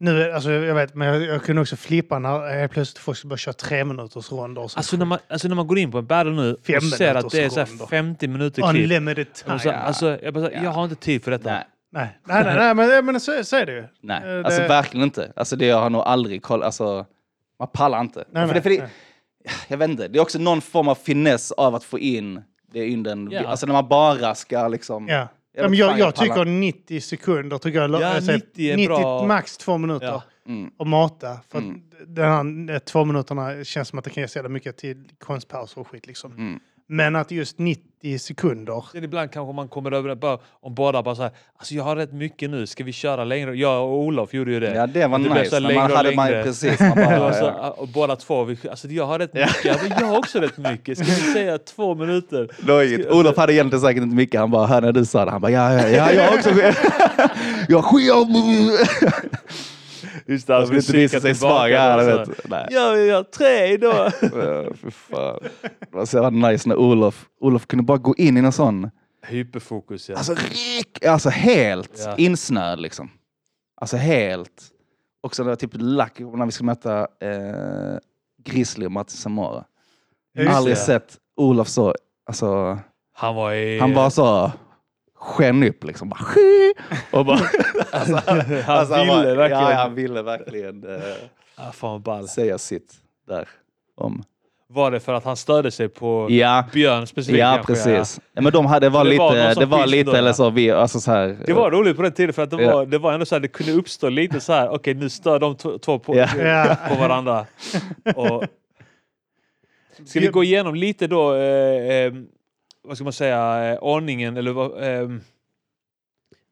Nu, 0.00 0.32
alltså 0.32 0.50
jag 0.50 0.74
vet, 0.74 0.94
men 0.94 1.08
jag, 1.08 1.22
jag 1.22 1.42
kunde 1.42 1.62
också 1.62 1.76
flippa 1.76 2.18
när 2.18 2.58
helt 2.58 2.72
plötsligt 2.72 2.98
folk 2.98 3.18
skulle 3.18 3.28
börja 3.28 3.38
köra 3.38 3.52
tre 3.52 3.84
minuters 3.84 4.32
ronder. 4.32 4.62
och 4.62 4.70
så 4.70 4.78
Alltså 4.78 4.96
när, 4.96 5.04
man, 5.04 5.18
alltså 5.28 5.48
när 5.48 5.54
man 5.54 5.66
går 5.66 5.78
in 5.78 5.90
på 5.90 5.98
en 5.98 6.06
battle 6.06 6.32
nu 6.32 6.56
Fem 6.66 6.76
och 6.76 6.82
ser 6.82 7.14
att 7.14 7.30
det 7.30 7.44
är 7.44 7.48
så 7.48 7.60
här 7.60 7.66
ronder. 7.66 7.86
50 7.86 8.28
minuter 8.28 8.62
klipp. 8.62 8.82
Unlimited 8.84 9.32
time. 9.34 9.54
Och 9.54 9.60
så, 9.60 9.70
alltså, 9.70 10.18
jag, 10.22 10.34
bara, 10.34 10.48
så 10.48 10.54
här, 10.54 10.64
jag 10.64 10.70
har 10.70 10.84
inte 10.84 10.96
tid 10.96 11.24
för 11.24 11.30
detta. 11.30 11.50
Nej. 11.50 11.64
Nej, 11.92 12.08
nej, 12.24 12.44
nej, 12.44 12.74
nej 12.74 12.74
men, 12.74 13.04
men 13.04 13.20
så, 13.20 13.44
så 13.44 13.56
är 13.56 13.66
det 13.66 13.72
ju. 13.72 13.84
Nej, 14.02 14.22
Eh, 14.38 14.44
alltså 14.44 14.62
det- 14.62 14.68
verkligen 14.68 15.04
inte. 15.04 15.32
Alltså 15.36 15.56
det 15.56 15.70
har 15.70 15.82
jag 15.82 15.92
nog 15.92 16.02
aldrig 16.02 16.42
kollat, 16.42 16.64
alltså 16.66 17.06
man 17.58 17.68
pallar 17.72 18.00
inte. 18.00 18.24
Nej, 18.32 18.46
för 18.46 18.54
nej, 18.54 18.54
det, 18.54 18.62
för 18.62 18.70
det, 18.70 18.78
nej. 18.78 19.54
jag 19.68 19.76
vet 19.78 19.90
inte, 19.90 20.08
det 20.08 20.18
är 20.18 20.22
också 20.22 20.38
någon 20.38 20.60
form 20.60 20.88
av 20.88 20.94
finess 20.94 21.52
av 21.52 21.74
att 21.74 21.84
få 21.84 21.98
in 21.98 22.42
det 22.72 22.86
in 22.88 23.02
den, 23.02 23.28
Ja. 23.30 23.46
alltså 23.48 23.66
när 23.66 23.72
man 23.72 23.88
bara 23.88 24.34
ska 24.34 24.68
liksom... 24.68 25.08
Ja. 25.08 25.28
Jag 25.58 25.64
Ja, 25.64 25.68
men 25.68 25.78
jag, 25.78 25.98
jag 25.98 26.14
tycker 26.16 26.44
90 26.44 27.00
sekunder, 27.00 27.58
tycker 27.58 27.80
jag, 27.80 27.90
Ja, 27.90 28.00
jag 28.14 28.24
säger 28.24 28.38
90 28.38 28.70
är 28.82 28.86
bra. 28.86 29.26
max 29.26 29.56
två 29.56 29.78
minuter 29.78 30.06
Ja. 30.06 30.22
Mm. 30.46 30.70
att 30.78 30.86
mata. 30.86 31.36
För 31.48 31.58
Mm. 31.58 31.80
den 32.06 32.68
här 32.68 32.74
eh, 32.74 32.78
två 32.78 33.04
minuterna 33.04 33.64
känns 33.64 33.88
som 33.88 33.98
att 33.98 34.04
det 34.04 34.10
kan 34.10 34.20
ge 34.22 34.28
så 34.28 34.42
mycket 34.48 34.76
till 34.76 35.04
konstpauser 35.18 35.80
och 35.80 35.88
skit 35.88 36.06
liksom. 36.06 36.32
Mm. 36.32 36.60
Men 36.90 37.16
att 37.16 37.30
just 37.30 37.58
90 37.58 38.18
sekunder. 38.18 38.84
Sen 38.92 39.04
ibland 39.04 39.32
kanske 39.32 39.52
man 39.54 39.68
kommer 39.68 39.92
över 39.92 40.08
det 40.08 40.16
bara, 40.16 40.38
om 40.60 40.74
båda 40.74 41.02
bara 41.02 41.14
så 41.14 41.22
här, 41.22 41.30
alltså 41.56 41.74
jag 41.74 41.84
har 41.84 41.96
rätt 41.96 42.12
mycket 42.12 42.50
nu, 42.50 42.66
ska 42.66 42.84
vi 42.84 42.92
köra 42.92 43.24
längre? 43.24 43.54
Jag 43.56 43.82
och 43.82 43.98
Olof 43.98 44.34
gjorde 44.34 44.52
ju 44.52 44.60
det. 44.60 44.74
Ja 44.74 44.86
det 44.86 45.06
var 45.06 45.18
Det 45.18 45.24
så 45.24 45.34
nice, 45.34 45.60
när 45.60 45.74
man 45.74 45.90
hade 45.92 46.14
man 46.14 46.26
längre. 46.30 46.42
precis, 46.42 46.80
man 46.80 46.94
bara, 46.94 47.20
var 47.20 47.32
så, 47.32 47.44
ja. 47.44 47.70
och 47.70 47.88
båda 47.88 48.16
två, 48.16 48.44
vi, 48.44 48.58
alltså 48.70 48.88
jag 48.88 49.06
har 49.06 49.18
rätt 49.18 49.34
mycket. 49.34 49.64
Jag, 49.64 49.76
bara, 49.76 50.00
jag 50.00 50.06
har 50.06 50.18
också 50.18 50.38
rätt 50.38 50.58
mycket. 50.58 50.98
Ska 50.98 51.06
vi 51.06 51.32
säga 51.32 51.58
två 51.58 51.94
minuter? 51.94 52.48
Nöjigt. 52.66 53.10
Olof 53.10 53.36
hade 53.36 53.52
egentligen 53.54 53.80
säkert 53.80 54.02
inte 54.02 54.16
mycket, 54.16 54.40
han 54.40 54.50
bara, 54.50 54.66
hör 54.66 54.80
när 54.80 54.92
du 54.92 55.04
sa 55.04 55.24
det, 55.24 55.30
han 55.30 55.40
bara, 55.40 55.52
ja, 55.52 55.72
ja, 55.72 55.88
ja, 55.88 56.12
jag 56.12 56.24
har 56.30 56.34
också 56.38 56.50
Jag 57.68 57.84
skit 57.84 58.12
Just 60.26 60.46
det, 60.46 60.54
Han 60.54 60.66
vill 60.68 60.76
inte 60.76 60.92
visa 60.92 61.20
sig 61.20 61.34
svag, 61.34 61.70
ja, 61.70 61.96
det 61.96 62.04
vet. 62.16 62.48
Nej. 62.50 62.66
Ja, 62.70 63.24
tre 63.36 63.66
idag. 63.72 64.12
Ja, 64.22 64.64
Fy 64.82 64.90
fan. 64.90 65.38
Det 65.62 65.92
var 65.96 66.06
så 66.06 66.16
jävla 66.16 66.48
nice 66.48 66.68
när 66.68 66.76
Olof, 66.76 67.26
Olof 67.40 67.66
kunde 67.66 67.82
bara 67.84 67.98
gå 67.98 68.14
in 68.16 68.36
i 68.36 68.40
någon 68.42 68.52
sån, 68.52 68.90
Hyperfokus 69.26 70.08
ja. 70.08 70.16
alltså, 70.16 70.34
rik, 70.34 71.04
alltså 71.04 71.28
helt 71.28 72.02
Ja. 72.04 72.16
insnöad 72.16 72.80
liksom. 72.80 73.10
Alltså 73.80 73.96
helt. 73.96 74.62
Också 75.20 75.44
när 75.44 75.54
typ 75.56 75.70
lack 75.74 76.18
när 76.18 76.46
vi 76.46 76.52
skulle 76.52 76.66
möta 76.66 77.00
eh, 77.00 77.98
Grizzly 78.44 78.86
och 78.86 78.92
Martin 78.92 79.16
Samora. 79.16 79.64
Ja, 80.32 80.42
just 80.42 80.54
Aldrig 80.56 80.76
det. 80.76 80.80
sett 80.80 81.16
Olof 81.36 81.68
så, 81.68 81.94
alltså, 82.26 82.78
han 83.14 83.34
var 83.34 83.52
i... 83.52 83.78
han 83.80 83.94
bara 83.94 84.10
så 84.10 84.52
sken 85.14 85.62
upp 85.62 85.84
liksom. 85.84 86.08
Bara, 86.08 86.20
och 87.18 87.26
bara, 87.26 87.40
han 88.64 88.76
alltså, 88.78 88.94
ville 88.94 89.06
bara, 89.06 89.34
verkligen. 89.34 89.62
Ja, 89.62 89.72
han 89.74 89.94
ville 89.94 90.22
verkligen 90.22 90.84
eh, 90.96 91.02
Ah, 91.56 91.72
fan 91.72 92.02
ball. 92.02 92.28
säga 92.28 92.58
sitt 92.58 92.92
där. 93.28 93.48
Om. 93.96 94.22
Var 94.70 94.90
det 94.90 95.00
för 95.00 95.12
att 95.14 95.24
han 95.24 95.36
störde 95.36 95.70
sig 95.70 95.88
på 95.88 96.26
Ja, 96.30 96.64
Björn 96.72 97.06
specifikt? 97.06 97.38
ja 97.38 97.54
kanske, 97.54 97.72
precis. 97.72 98.20
Ja, 98.32 98.42
men 98.42 98.52
de 98.52 98.66
hade, 98.66 98.88
var 98.88 99.04
Det 99.04 99.16
var 99.18 99.32
lite, 99.34 99.54
som 99.54 99.60
det 99.60 99.66
var 99.66 99.86
lite 99.86 100.10
då, 100.10 100.16
eller 100.16 100.32
så, 100.32 100.50
vi, 100.50 100.70
alltså 100.70 101.00
så 101.00 101.10
här. 101.10 101.36
Det 101.46 101.52
var 101.52 101.70
roligt 101.70 101.96
på 101.96 102.02
den 102.02 102.12
tiden 102.12 102.32
för 102.32 102.42
att 102.42 102.50
det 102.50 102.62
Ja. 102.62 102.74
var, 102.74 102.86
det 102.86 102.98
var 102.98 103.12
ändå 103.12 103.26
så 103.26 103.34
här, 103.34 103.40
det 103.40 103.48
kunde 103.48 103.72
uppstå 103.72 104.08
lite 104.08 104.40
så 104.40 104.52
här, 104.52 104.68
okej 104.68 104.94
nu 104.94 105.08
stör 105.10 105.38
de 105.38 105.56
två 105.78 105.98
på, 105.98 106.16
Ja. 106.16 106.76
På 106.88 106.94
varandra. 106.94 107.46
Och, 108.16 108.44
ska 110.06 110.20
vi 110.20 110.26
gå 110.26 110.44
igenom 110.44 110.74
lite 110.74 111.06
då, 111.06 111.34
eh, 111.34 111.94
eh, 112.04 112.12
vad 112.82 112.96
ska 112.96 113.04
man 113.04 113.12
säga, 113.12 113.72
eh, 113.72 113.78
ordningen 113.78 114.36
eller 114.36 114.52
vad, 114.52 114.82
eh, 114.82 115.08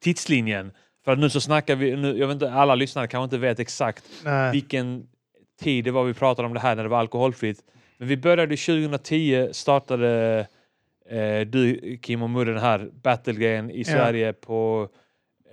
tidslinjen. 0.02 0.72
För 1.06 1.12
att 1.12 1.18
nu 1.18 1.30
så 1.30 1.40
snackar 1.40 1.76
vi, 1.76 1.96
nu, 1.96 2.18
jag 2.18 2.26
vet 2.26 2.34
inte, 2.34 2.52
alla 2.52 2.74
lyssnare 2.74 3.06
kanske 3.06 3.24
inte 3.24 3.38
vet 3.38 3.58
exakt 3.60 4.04
Nej. 4.24 4.52
vilken 4.52 5.06
tid 5.60 5.84
det 5.84 5.90
var 5.90 6.04
vi 6.04 6.14
pratade 6.14 6.46
om 6.48 6.54
det 6.54 6.60
här 6.60 6.76
när 6.76 6.82
det 6.82 6.88
var 6.88 6.98
alkoholfritt. 6.98 7.58
Men 7.98 8.08
vi 8.08 8.16
började 8.16 8.56
2010, 8.56 9.48
startade 9.52 10.38
eh, 11.10 11.40
du 11.46 11.96
Kim 12.02 12.22
och 12.22 12.30
Murre 12.30 12.52
den 12.52 12.62
här 12.62 12.90
battlegrejen 13.02 13.70
i 13.70 13.78
Ja. 13.78 13.84
Sverige 13.84 14.32
på 14.32 14.88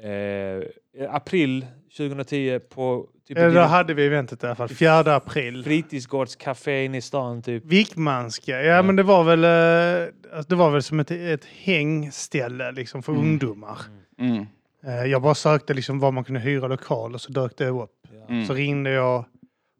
eh, 0.04 1.10
april 1.16 1.66
2010 1.98 2.60
på 2.60 3.08
typ 3.28 3.38
ett 3.38 3.54
Då 3.54 3.60
hade 3.60 3.94
vi 3.94 4.06
eventet 4.06 4.44
i 4.44 4.46
alla 4.46 4.56
fall. 4.56 4.70
4 4.70 5.00
april. 5.16 5.64
fritidsgårdscafé 5.64 6.86
inne 6.86 6.98
i 6.98 7.02
stan 7.02 7.42
typ. 7.42 7.66
Vikmanska. 7.66 8.52
Ja, 8.52 8.76
Ja. 8.76 8.82
men 8.82 8.96
det 8.96 9.04
var 9.04 9.24
väl, 9.24 9.44
eh, 9.44 10.42
det 10.48 10.56
var 10.56 10.72
väl 10.72 10.84
som 10.84 11.00
ett, 11.00 11.12
ett 11.12 11.46
hängställe 11.46 12.72
liksom, 12.72 13.04
för 13.04 13.12
Mm. 13.12 13.24
ungdomar. 13.26 13.78
Mm. 14.20 14.46
Eh, 14.88 15.06
Jag 15.06 15.22
bara 15.22 15.36
sökte 15.36 15.74
liksom 15.74 16.00
var 16.00 16.12
man 16.12 16.24
kunde 16.24 16.40
hyra 16.42 16.68
lokal 16.68 17.14
och 17.14 17.22
så 17.22 17.32
dök 17.32 17.58
det 17.58 17.68
upp. 17.68 17.90
Mm. 18.30 18.46
Så 18.46 18.54
ringde 18.54 18.90
jag 18.90 19.26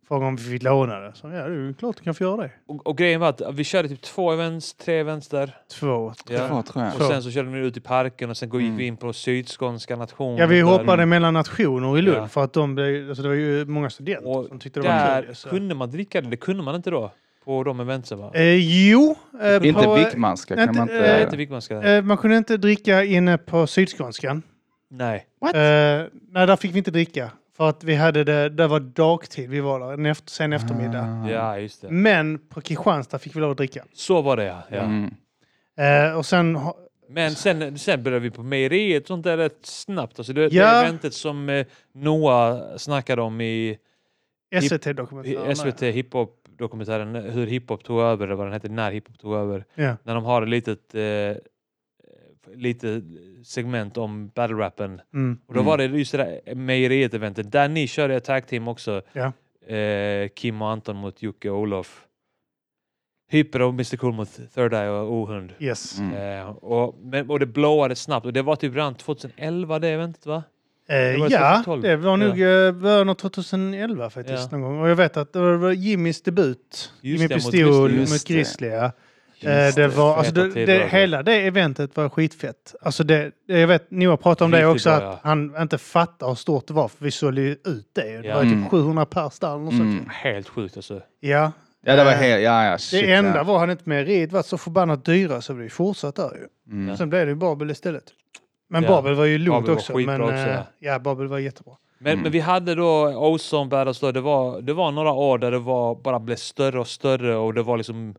frågade 0.08 0.28
om 0.28 0.36
vi 0.36 0.44
fick 0.44 0.64
låna 0.64 1.00
det. 1.00 1.12
Så 1.16 1.28
ja, 1.28 1.48
det 1.48 1.70
är 1.70 1.74
klart 1.74 1.98
du 1.98 2.04
kan 2.04 2.16
få 2.16 2.24
göra 2.24 2.38
det. 2.42 2.52
Och, 2.68 2.88
och 2.88 2.98
grejen 2.98 3.20
var 3.20 3.30
att 3.30 3.42
vi 3.54 3.64
körde 3.64 3.90
typ 3.90 4.02
två 4.02 4.32
events, 4.32 4.74
tre 4.74 5.00
events 5.00 5.28
där. 5.30 5.56
Två. 5.72 6.14
Ja. 6.30 6.48
Två, 6.48 6.62
tror 6.64 6.86
jag. 6.86 6.96
Och 6.96 7.02
sen 7.02 7.24
så 7.24 7.32
körde 7.32 7.50
vi 7.50 7.60
ut 7.60 7.78
i 7.78 7.80
parken 7.82 8.30
och 8.30 8.38
sen 8.38 8.50
gick 8.50 8.62
Mm. 8.62 8.78
vi 8.78 8.86
in 8.86 8.98
på 8.98 9.14
Sydskånska 9.14 9.96
nationen. 9.96 10.38
Ja, 10.38 10.46
vi 10.46 10.56
där. 10.56 10.64
hoppade 10.64 11.06
mellan 11.06 11.34
nationer 11.34 11.98
i 11.98 12.02
Lund 12.02 12.18
Ja. 12.18 12.28
för 12.28 12.44
att 12.44 12.54
de 12.54 12.76
blev, 12.76 13.08
alltså 13.10 13.24
det 13.24 13.30
var 13.30 13.36
ju 13.36 13.66
många 13.66 13.90
studenter 13.90 14.38
Och 14.38 14.46
som 14.48 14.60
tyckte 14.60 14.80
det 14.80 14.88
var 14.88 14.96
Där 14.96 15.24
kul. 15.24 15.36
Så. 15.36 15.50
kunde 15.50 15.76
man 15.76 15.92
dricka 15.92 16.22
det, 16.22 16.30
det 16.30 16.38
kunde 16.38 16.64
man 16.64 16.76
inte 16.76 16.90
då. 16.90 17.12
På 17.46 17.64
de 17.64 17.80
eventsen 17.80 18.20
va? 18.20 18.32
Eh, 18.34 18.88
jo, 18.90 19.16
eh, 19.42 19.68
Inte 19.68 19.96
Wickmanska 19.96 20.56
kan 20.56 20.64
inte- 20.70 20.80
man 20.80 20.90
eh, 20.90 20.96
inte... 20.96 21.22
inte 21.24 21.38
Vikmanska. 21.38 21.82
eh, 21.82 22.04
man 22.04 22.18
kunde 22.18 22.38
inte 22.38 22.58
dricka 22.58 23.04
inne 23.04 23.38
på 23.38 23.68
Sydskånskan. 23.68 24.44
Nej. 24.98 25.26
What? 25.42 25.56
Eh, 25.56 25.62
nej, 26.32 26.48
där 26.48 26.56
fick 26.56 26.74
vi 26.74 26.78
inte 26.78 26.92
dricka. 26.92 27.32
För 27.58 27.70
att 27.70 27.84
vi 27.84 27.96
hade 27.96 28.24
det, 28.24 28.50
det 28.50 28.68
var 28.68 28.80
dagtid 28.80 29.50
vi 29.50 29.60
var 29.60 29.80
där, 29.80 29.94
en 29.94 30.06
efter, 30.06 30.32
sen 30.32 30.54
eftermiddag. 30.54 31.24
Ah. 31.26 31.30
Ja, 31.30 31.60
just 31.60 31.82
det. 31.82 31.90
Men 31.90 32.40
på 32.50 32.62
Kristianstad 32.62 33.20
fick 33.20 33.36
vi 33.36 33.40
lov 33.40 33.52
att 33.52 33.58
dricka. 33.58 33.86
Så 33.94 34.22
var 34.22 34.38
det 34.38 34.44
ja. 34.44 34.62
ja. 34.70 34.80
Mm. 34.80 35.14
Eh, 35.78 36.18
och 36.18 36.26
sen, 36.26 36.56
ha- 36.56 36.78
Men 37.10 37.32
sen, 37.32 37.80
sen 37.80 38.04
började 38.04 38.24
vi 38.24 38.30
på 38.32 38.44
mejeriet 38.44 39.08
sånt 39.08 39.24
där 39.24 39.38
rätt 39.38 39.60
snabbt. 39.66 40.20
Alltså 40.20 40.34
det, 40.34 40.54
Ja. 40.54 40.74
det 40.74 40.88
eventet 40.88 41.14
som 41.14 41.50
eh, 41.50 41.66
Noah 41.94 42.78
snackade 42.78 43.22
om 43.22 43.42
i, 43.42 43.78
SVT-dokumentären. 44.62 45.56
SVT 45.56 45.82
hiphop-dokumentären 45.82 47.16
Hur 47.16 47.48
hiphop 47.48 47.84
tog 47.84 48.02
över, 48.02 48.26
eller 48.26 48.36
vad 48.36 48.46
den 48.46 48.54
heter, 48.54 48.70
När 48.70 48.92
hiphop 48.92 49.20
tog 49.20 49.36
över. 49.36 49.66
Ja. 49.76 49.96
När 50.04 50.16
de 50.16 50.24
har 50.26 50.42
ett 50.42 50.50
litet, 50.50 50.96
eh, 50.96 51.02
litet 52.56 53.04
segment 53.44 53.98
om 53.98 54.28
battle-rappen. 54.36 55.02
Mm. 55.14 55.38
Och 55.48 55.54
då 55.54 55.60
Mm. 55.60 55.66
var 55.70 55.78
det 55.78 55.86
just 55.86 56.12
det 56.12 56.18
där 56.46 56.56
mejeriet-eventet 56.56 57.52
där 57.52 57.68
ni 57.70 57.88
körde 57.88 58.20
tag 58.20 58.48
team 58.48 58.68
också. 58.68 59.02
Ja. 59.14 59.32
Eh, 59.76 60.30
Kim 60.36 60.62
och 60.62 60.70
Anton 60.70 60.96
mot 60.96 61.22
Jocke 61.22 61.50
och 61.50 61.60
Olof. 61.60 62.06
Hyper 63.32 63.62
och 63.62 63.70
Mr 63.74 63.98
Cool 63.98 64.14
mot 64.14 64.30
Third 64.56 64.74
Eye 64.74 64.90
och 64.90 65.14
Ohund. 65.14 65.54
Yes. 65.60 66.00
Mm. 66.00 66.40
Eh, 66.40 66.50
och, 66.50 66.96
men, 67.04 67.30
och 67.30 67.40
det 67.40 67.46
blåade 67.46 67.96
snabbt 67.96 68.26
och 68.26 68.34
det 68.34 68.42
var 68.42 68.56
typ 68.56 68.76
redan 68.76 68.96
2011 68.96 69.80
det 69.80 69.88
eventet 69.90 70.26
va? 70.26 70.44
Eh, 70.90 71.20
var 71.20 71.30
ja, 71.32 71.62
2012. 71.66 71.82
det 71.82 71.96
var 71.96 72.18
nog 72.18 72.38
Ja. 72.40 72.68
eh, 72.68 72.72
början 72.72 73.10
av 73.10 73.14
2011 73.14 74.10
faktiskt. 74.10 74.52
Ja. 74.52 74.58
Någon 74.58 74.62
gång. 74.62 74.80
Och 74.82 74.90
jag 74.90 74.96
vet 74.96 75.18
att 75.18 75.34
det 75.34 75.58
var 75.58 75.72
Jimmys 75.72 76.22
debut. 76.22 76.92
Just 77.02 77.22
Jimmy 77.22 77.28
det, 77.28 77.36
mot 77.36 77.52
Pistol 77.52 77.92
mot 77.92 78.10
det. 78.28 78.34
Grizzly. 78.34 78.68
Ja. 78.68 78.92
Eh, 79.46 79.76
det 79.76 79.88
var, 79.88 80.16
alltså 80.18 80.34
det, 80.34 80.66
det, 80.66 80.88
hela 80.88 81.24
det 81.24 81.48
eventet 81.48 81.96
var 81.98 82.10
skitfett. 82.10 82.76
Alltså 82.82 83.04
det, 83.04 83.32
det- 83.48 83.60
jag 83.60 83.68
vet, 83.68 83.92
Noah 83.92 84.16
pratade 84.18 84.46
om 84.46 84.52
det 84.52 84.58
Riktigt 84.58 84.72
också, 84.76 84.90
bra, 84.90 84.96
att 84.98 85.04
ja. 85.04 85.20
han 85.24 85.56
inte 85.62 85.78
fattar 85.78 86.28
hur 86.28 86.36
stort 86.36 86.68
det 86.68 86.74
var, 86.74 86.88
för 86.88 87.06
vi 87.06 87.12
sålde 87.12 87.42
ju 87.42 87.52
ut 87.52 87.88
det. 87.94 88.22
Det 88.22 88.28
Ja. 88.28 88.36
var 88.36 88.42
Mm. 88.44 88.62
typ 88.64 88.72
700 88.72 89.06
pers 89.06 89.40
där. 89.40 89.56
eller. 89.56 89.72
Mm. 89.72 90.10
Helt 90.10 90.50
sjukt 90.50 90.78
alltså. 90.78 91.02
Ja. 91.20 91.52
Ja, 91.86 91.96
det 91.96 92.04
var 92.04 92.12
Eh, 92.12 92.18
helt... 92.18 92.44
Ja, 92.44 92.66
ja, 92.66 92.78
shit, 92.78 93.02
Det 93.06 93.14
enda 93.14 93.38
ja. 93.38 93.44
var 93.44 93.60
han 93.60 93.70
inte 93.70 93.90
med 93.90 94.08
riet 94.08 94.32
var 94.32 94.42
så 94.44 94.58
förbannat 94.58 95.06
dyra 95.06 95.42
så 95.42 95.54
vi 95.54 95.70
fortsatt 95.70 96.16
där 96.16 96.32
ju. 96.36 96.74
Mm. 96.74 96.98
Sen 96.98 97.10
blev 97.10 97.26
det 97.26 97.30
ju 97.30 97.36
Babel 97.36 97.72
istället. 97.72 98.04
Men 98.70 98.84
Ja. 98.84 98.90
Babel 98.90 99.14
var 99.16 99.26
ju 99.26 99.38
lugnt 99.38 99.70
också. 99.70 99.98
Men, 99.98 100.22
också, 100.22 100.34
eh, 100.36 100.48
ja. 100.54 100.64
ja, 100.80 101.00
Babel 101.00 101.28
var 101.28 101.40
jättebra. 101.40 101.74
Men, 102.00 102.12
Mm. 102.14 102.24
men 102.24 102.32
vi 102.32 102.40
hade 102.40 102.76
då 102.76 103.08
Ozone 103.16 103.70
Battles 103.70 104.00
då, 104.00 104.12
det 104.12 104.22
var, 104.22 104.62
det 104.62 104.74
var 104.74 104.92
några 104.92 105.12
år 105.12 105.38
där 105.38 105.52
det 105.52 105.60
var, 105.60 105.96
bara 105.96 106.20
blev 106.20 106.36
större 106.36 106.80
och 106.80 106.88
större 106.88 107.36
och 107.36 107.54
det 107.54 107.64
var 107.64 107.78
liksom 107.78 108.16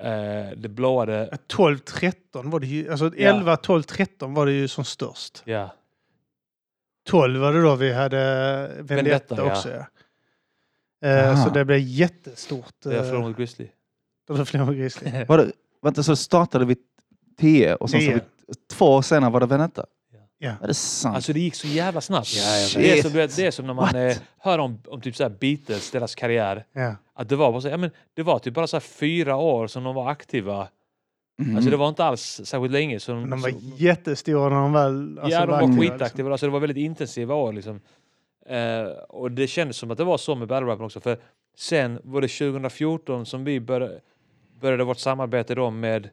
eh, 0.00 0.56
det 0.56 0.68
blåade. 0.68 1.38
12, 1.46 1.78
13 1.78 2.50
var 2.50 2.60
det 2.60 2.66
ju, 2.66 2.90
alltså 2.90 3.10
Ja. 3.16 3.34
11, 3.36 3.56
12, 3.56 3.82
13 3.82 4.34
var 4.34 4.46
det 4.46 4.52
ju 4.52 4.68
som 4.68 4.84
störst. 4.84 5.42
Ja. 5.44 5.74
12 7.08 7.40
var 7.40 7.52
det 7.52 7.62
då 7.62 7.74
vi 7.74 7.92
hade 7.92 8.16
Vendetta, 8.76 8.94
Vendetta, 8.94 9.36
ja. 9.36 9.52
också. 9.52 9.70
Ja. 9.70 9.86
Eh, 11.08 11.28
Aha. 11.32 11.44
så 11.44 11.50
det 11.50 11.64
blev 11.64 11.78
jättestort. 11.78 12.74
Jag 12.84 12.94
eh, 12.94 13.02
förlorade 13.02 13.28
mot 13.28 13.36
Grizzly. 13.36 13.68
Var 14.28 14.38
det 14.38 14.44
fler 14.44 14.64
med 14.64 14.76
Grizzly. 14.76 15.24
Var 15.24 15.38
det, 15.38 15.52
vänta, 15.82 16.02
så 16.02 16.16
startade 16.16 16.64
vi 16.64 16.76
10 17.38 17.74
och 17.74 17.90
sen 17.90 18.00
så 18.00 18.06
10. 18.06 18.14
vi, 18.14 18.54
två 18.70 18.86
år 18.86 19.02
senare 19.02 19.30
var 19.30 19.40
det 19.40 19.46
Veneta? 19.46 19.86
Ja. 20.46 20.52
Är 20.62 20.66
det 20.68 20.74
sant? 20.74 21.16
Alltså 21.16 21.32
det 21.32 21.40
gick 21.40 21.54
så 21.54 21.66
jävla 21.66 22.00
snabbt. 22.00 22.28
Det, 22.74 22.98
är 22.98 23.02
som, 23.02 23.12
vet, 23.12 23.36
det 23.36 23.46
är 23.46 23.50
som 23.50 23.66
när 23.66 23.74
man 23.74 23.94
eh, 23.96 24.16
hör 24.38 24.58
om, 24.58 24.78
om 24.88 25.00
typ 25.00 25.16
så 25.16 25.22
här 25.22 25.30
Beatles, 25.30 25.90
deras 25.90 26.14
karriär. 26.14 26.64
Ja. 26.72 26.96
Att 27.14 27.28
det 27.28 27.36
var, 27.36 27.52
bara 27.52 27.60
så, 27.60 27.68
ja, 27.68 27.76
men 27.76 27.90
det 28.14 28.22
var 28.22 28.38
typ 28.38 28.54
bara 28.54 28.66
så 28.66 28.76
här 28.76 28.80
fyra 28.80 29.36
år 29.36 29.66
som 29.66 29.84
de 29.84 29.94
var 29.94 30.10
aktiva. 30.10 30.68
Mm. 31.42 31.56
Alltså 31.56 31.70
det 31.70 31.76
var 31.76 31.88
inte 31.88 32.04
alls 32.04 32.40
särskilt 32.44 32.72
länge. 32.72 33.00
Så 33.00 33.14
Men 33.14 33.30
de 33.30 33.40
var 33.40 33.50
så- 33.50 33.58
jättestora 33.76 34.48
när 34.48 34.56
de 34.56 34.72
väl 34.72 35.18
alltså, 35.18 35.32
ja, 35.38 35.46
de 35.46 35.50
var 35.50 35.58
aktiva, 35.62 35.80
skitaktiva. 35.92 36.30
Alltså 36.30 36.46
det 36.46 36.52
var 36.52 36.60
väldigt 36.60 36.76
intensiva 36.84 37.34
år. 37.34 37.52
Liksom. 37.52 37.80
Eh, 38.46 38.82
och 39.08 39.30
det 39.30 39.46
kändes 39.46 39.76
som 39.76 39.90
att 39.90 39.98
det 39.98 40.04
var 40.04 40.18
så 40.18 40.34
med 40.34 40.48
battle 40.48 40.72
också. 40.72 41.00
För 41.00 41.18
sen 41.56 42.00
var 42.04 42.20
det 42.20 42.28
2014 42.28 43.26
som 43.26 43.44
vi 43.44 43.60
började, 43.60 44.00
började 44.60 44.84
vårt 44.84 44.98
samarbete 44.98 45.54
då 45.54 45.70
med 45.70 46.08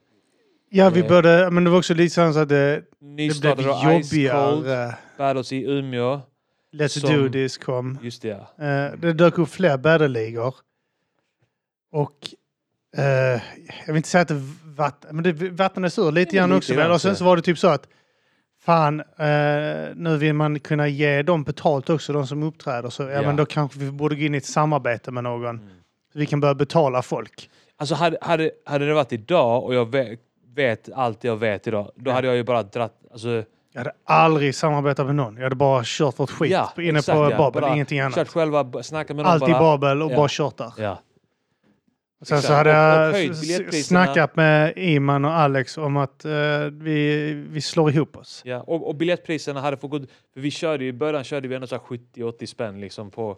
Ja, 0.75 0.89
vi 0.89 0.99
Eh. 0.99 1.07
började, 1.07 1.51
men 1.51 1.63
det 1.63 1.69
var 1.69 1.77
också 1.77 1.93
lite 1.93 2.13
så 2.33 2.39
att 2.39 2.49
det, 2.49 2.75
det 2.99 3.41
blev 3.55 3.59
jobbigare. 3.83 4.95
Battles 5.17 5.51
i 5.51 5.63
Umeå. 5.63 6.21
Let's 6.73 6.87
Som- 6.99 7.09
do 7.23 7.29
this 7.29 7.57
kom. 7.57 7.97
Just 8.01 8.21
det 8.21 8.27
ja. 8.57 8.65
Eh, 8.65 8.91
det 8.99 9.13
dök 9.13 9.37
upp 9.37 9.49
fler 9.49 9.77
battle-ligor. 9.77 10.55
Och 11.91 12.17
eh, 12.97 13.03
jag 13.85 13.87
vill 13.87 13.95
inte 13.97 14.09
säga 14.09 14.21
att 14.21 14.27
det, 14.27 14.41
vatt, 14.63 15.05
men 15.11 15.23
det 15.23 15.33
vattnades 15.33 15.99
ur 15.99 16.11
lite 16.11 16.35
grann 16.35 16.51
också. 16.51 16.73
väl? 16.75 16.91
Och 16.91 17.01
sen 17.01 17.11
så. 17.15 17.19
så 17.19 17.25
var 17.25 17.35
det 17.35 17.41
typ 17.41 17.57
så 17.59 17.67
att 17.67 17.87
fan, 18.61 18.99
eh, 18.99 19.95
nu 19.95 20.17
vill 20.19 20.33
man 20.33 20.59
kunna 20.59 20.87
ge 20.87 21.21
dem 21.21 21.43
betalt 21.43 21.89
också, 21.89 22.13
de 22.13 22.27
som 22.27 22.43
uppträder. 22.43 22.89
Så 22.89 23.03
ja, 23.03 23.09
Ja. 23.09 23.21
men 23.21 23.35
då 23.35 23.45
kanske 23.45 23.79
vi 23.79 23.91
borde 23.91 24.15
gå 24.15 24.21
in 24.21 24.35
i 24.35 24.37
ett 24.37 24.45
samarbete 24.45 25.11
med 25.11 25.23
någon. 25.23 25.55
Mm. 25.55 25.69
Så 26.13 26.19
vi 26.19 26.25
kan 26.25 26.39
börja 26.39 26.55
betala 26.55 27.01
folk. 27.01 27.49
Alltså 27.77 27.95
hade, 27.95 28.17
hade, 28.21 28.51
hade 28.65 28.87
det 28.87 28.93
varit 28.93 29.13
idag 29.13 29.63
och 29.63 29.75
jag 29.75 29.89
vet, 30.55 30.89
allt 30.95 31.23
jag 31.23 31.37
vet 31.37 31.67
idag, 31.67 31.91
då 31.95 32.11
Ja. 32.11 32.15
hade 32.15 32.27
jag 32.27 32.35
ju 32.35 32.43
bara 32.43 32.63
dratt... 32.63 32.93
Alltså, 33.11 33.27
Jag 33.71 33.79
hade 33.79 33.91
aldrig 34.03 34.55
samarbetat 34.55 35.05
med 35.05 35.15
någon. 35.15 35.35
Jag 35.35 35.43
hade 35.43 35.55
bara 35.55 35.81
kört 35.85 36.19
vårt 36.19 36.29
skit 36.31 36.51
Ja, 36.51 36.73
inne 36.77 36.99
exakt, 36.99 37.15
på 37.17 37.31
ja. 37.31 37.37
Babel, 37.37 37.61
Bara 37.61 37.73
ingenting 37.73 37.99
annat. 37.99 38.15
kört 38.15 38.27
själva, 38.27 38.83
snackat 38.83 39.15
med 39.15 39.25
dem 39.25 39.31
Allt 39.33 39.49
i. 39.49 39.51
Babel 39.51 40.01
och 40.01 40.11
Ja. 40.11 40.15
bara 40.15 40.27
kört 40.29 40.57
där. 40.57 40.73
Ja. 40.77 40.99
Sen 42.21 42.37
Exakt. 42.37 42.47
så 42.47 42.53
hade 42.53 43.07
Och- 43.09 43.15
och 43.15 43.45
jag 43.45 43.73
snackat 43.73 44.35
med 44.35 44.73
Iman 44.77 45.25
och 45.25 45.31
Alex 45.31 45.77
om 45.77 45.97
att 45.97 46.25
eh, 46.25 46.31
vi, 46.71 47.33
vi 47.49 47.61
slår 47.61 47.91
ihop 47.91 48.17
oss. 48.17 48.41
Ja, 48.45 48.61
och, 48.61 48.87
och 48.87 48.95
biljettpriserna 48.95 49.61
hade 49.61 49.77
fått 49.77 49.91
gå... 49.91 49.99
För 50.33 50.41
vi 50.41 50.51
körde 50.51 50.83
ju, 50.83 50.89
i 50.89 50.93
början 50.93 51.23
körde 51.23 51.47
vi 51.47 51.55
ändå 51.55 51.67
så 51.67 51.75
här 51.75 51.83
70-80 52.15 52.45
spänn 52.45 52.79
liksom 52.81 53.11
på, 53.11 53.37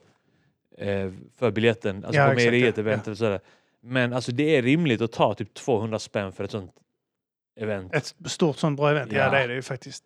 eh, 0.78 1.12
för 1.40 1.52
biljetten. 1.52 2.06
Alltså 2.06 2.22
Ja, 2.22 2.28
på 2.28 2.34
mejeriet 2.36 2.78
ja. 2.78 2.82
eventet 2.82 3.08
och 3.08 3.18
sådär. 3.18 3.40
Men 3.82 4.14
alltså 4.14 4.32
det 4.32 4.56
är 4.58 4.62
rimligt 4.62 5.02
att 5.02 5.12
ta 5.12 5.34
typ 5.34 5.54
200 5.54 6.00
spänn 6.00 6.32
för 6.32 6.44
ett 6.44 6.52
sånt 6.52 6.72
event. 7.60 7.96
Ett 7.96 8.14
stort 8.26 8.58
sånt 8.58 8.78
bra 8.78 8.90
event. 8.92 9.12
Ja, 9.12 9.18
Ja. 9.20 9.30
det 9.30 9.38
är 9.38 9.48
det 9.48 9.54
ju 9.54 9.62
faktiskt. 9.62 10.04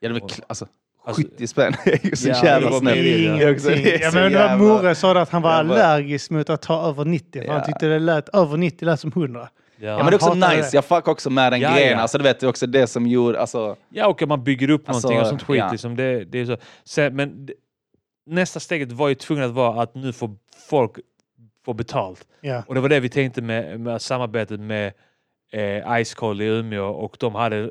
Ja, 0.00 0.08
det 0.08 0.14
var 0.20 0.20
alltså, 0.46 0.66
Alltså- 1.04 1.22
70 1.22 1.46
spänn 1.46 1.72
är 1.84 2.06
ju 2.06 2.16
så 2.16 2.28
Ja, 2.28 2.44
jävla 2.44 2.72
snällt. 2.72 2.96
ja. 2.98 4.10
Men 4.14 4.32
jävla- 4.32 4.56
Morre 4.56 4.94
sa 4.94 5.20
att 5.20 5.30
han 5.30 5.42
var 5.42 5.50
allergisk 5.50 6.30
mot 6.30 6.50
att 6.50 6.62
ta 6.62 6.88
över 6.88 7.04
90. 7.04 7.40
För 7.42 7.48
Ja. 7.48 7.52
Han 7.52 7.64
tyckte 7.64 7.86
det 7.86 7.98
lät, 7.98 8.28
över 8.28 8.56
90 8.56 8.86
lät 8.86 9.00
som 9.00 9.12
100. 9.12 9.48
Ja. 9.76 9.88
Ja, 9.88 9.96
men 9.96 10.06
det 10.06 10.12
är 10.12 10.14
också 10.14 10.34
nice. 10.34 10.46
det. 10.56 10.74
Jag 10.74 10.84
fuck 10.84 11.08
också 11.08 11.30
med 11.30 11.52
den 11.52 11.60
Ja, 11.60 11.74
grejen. 11.74 11.92
ja. 11.92 11.98
Alltså, 11.98 12.18
du 12.18 12.24
vet, 12.24 12.40
det 12.40 12.46
är 12.46 12.48
också 12.48 12.66
det 12.66 12.86
som 12.86 13.06
gjorde... 13.06 13.40
Alltså, 13.40 13.76
Ja, 13.88 14.06
och 14.06 14.22
att 14.22 14.28
man 14.28 14.44
bygger 14.44 14.70
upp 14.70 14.88
Alltså, 14.88 15.08
någonting 15.08 15.20
och 15.22 15.28
sånt 15.28 15.42
skit. 15.42 15.58
ja. 15.58 15.70
Liksom, 15.70 15.96
det, 15.96 16.24
det 16.24 16.38
är 16.40 16.46
så. 16.46 16.56
Sen, 16.84 17.16
men 17.16 17.46
det, 17.46 17.54
nästa 18.26 18.60
steget 18.60 18.92
var 18.92 19.08
ju 19.08 19.14
tvungen 19.14 19.44
att 19.44 19.50
vara 19.50 19.82
att 19.82 19.94
nu 19.94 20.12
får 20.12 20.30
folk 20.68 20.92
få 21.64 21.72
betalt. 21.74 22.26
Ja. 22.40 22.62
Och 22.66 22.74
det 22.74 22.80
var 22.80 22.88
det 22.88 23.00
vi 23.00 23.08
tänkte 23.08 23.42
med, 23.42 23.80
med 23.80 24.02
samarbetet 24.02 24.60
med 24.60 24.92
eh, 25.52 26.04
Ice 26.04 26.14
Cold 26.14 26.42
i 26.42 26.44
Umeå 26.44 26.84
och 26.86 27.16
de 27.20 27.34
hade... 27.34 27.70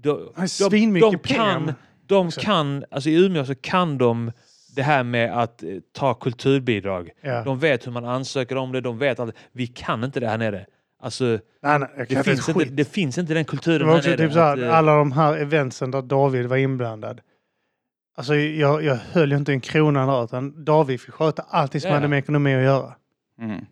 De, 0.00 0.32
de 0.60 1.18
pengar. 1.18 1.18
kan, 1.18 1.72
de 2.06 2.30
kan, 2.30 2.84
alltså 2.90 3.10
i 3.10 3.24
Umeå 3.26 3.44
så 3.44 3.54
kan 3.54 3.98
de 3.98 4.32
det 4.76 4.82
här 4.82 5.02
med 5.02 5.38
att 5.42 5.62
eh, 5.62 5.68
ta 5.92 6.14
kulturbidrag. 6.14 7.10
Ja. 7.20 7.44
De 7.44 7.58
vet 7.58 7.86
hur 7.86 7.92
man 7.92 8.04
ansöker 8.04 8.56
om 8.56 8.72
det, 8.72 8.80
de 8.80 8.98
vet 8.98 9.18
att 9.20 9.34
vi 9.52 9.66
kan 9.66 10.04
inte 10.04 10.20
det 10.20 10.28
här 10.28 10.38
nere. 10.38 10.66
Alltså, 11.00 11.24
Nej, 11.62 11.78
nej, 11.78 11.88
det, 12.08 12.22
finns 12.24 12.48
inte, 12.48 12.64
det 12.64 12.84
finns 12.84 13.18
inte 13.18 13.34
den 13.34 13.42
Det 13.42 13.48
kulturen 13.50 13.86
var 13.86 13.94
här 13.94 13.98
också 13.98 14.10
nere. 14.10 14.18
typ 14.18 14.32
så 14.32 14.38
här, 14.40 14.52
att, 14.52 14.58
eh, 14.58 14.74
alla 14.74 14.96
de 14.96 15.12
här 15.12 15.36
eventsen 15.36 15.90
där 15.90 16.02
David 16.02 16.46
var 16.46 16.56
inblandad. 16.56 17.20
Alltså 18.16 18.34
jag, 18.34 18.82
jag 18.84 18.94
höll 19.12 19.30
ju 19.32 19.36
inte 19.38 19.52
en 19.52 19.60
krona 19.60 20.06
där 20.06 20.24
utan 20.24 20.64
David 20.64 21.00
fick 21.00 21.14
sköta 21.14 21.42
allting 21.48 21.80
som 21.80 21.88
Ja. 21.88 21.94
hade 21.94 22.08
med 22.08 22.18
ekonomi 22.18 22.54
att 22.56 22.62
göra. 22.62 22.94
mm. 23.40 23.64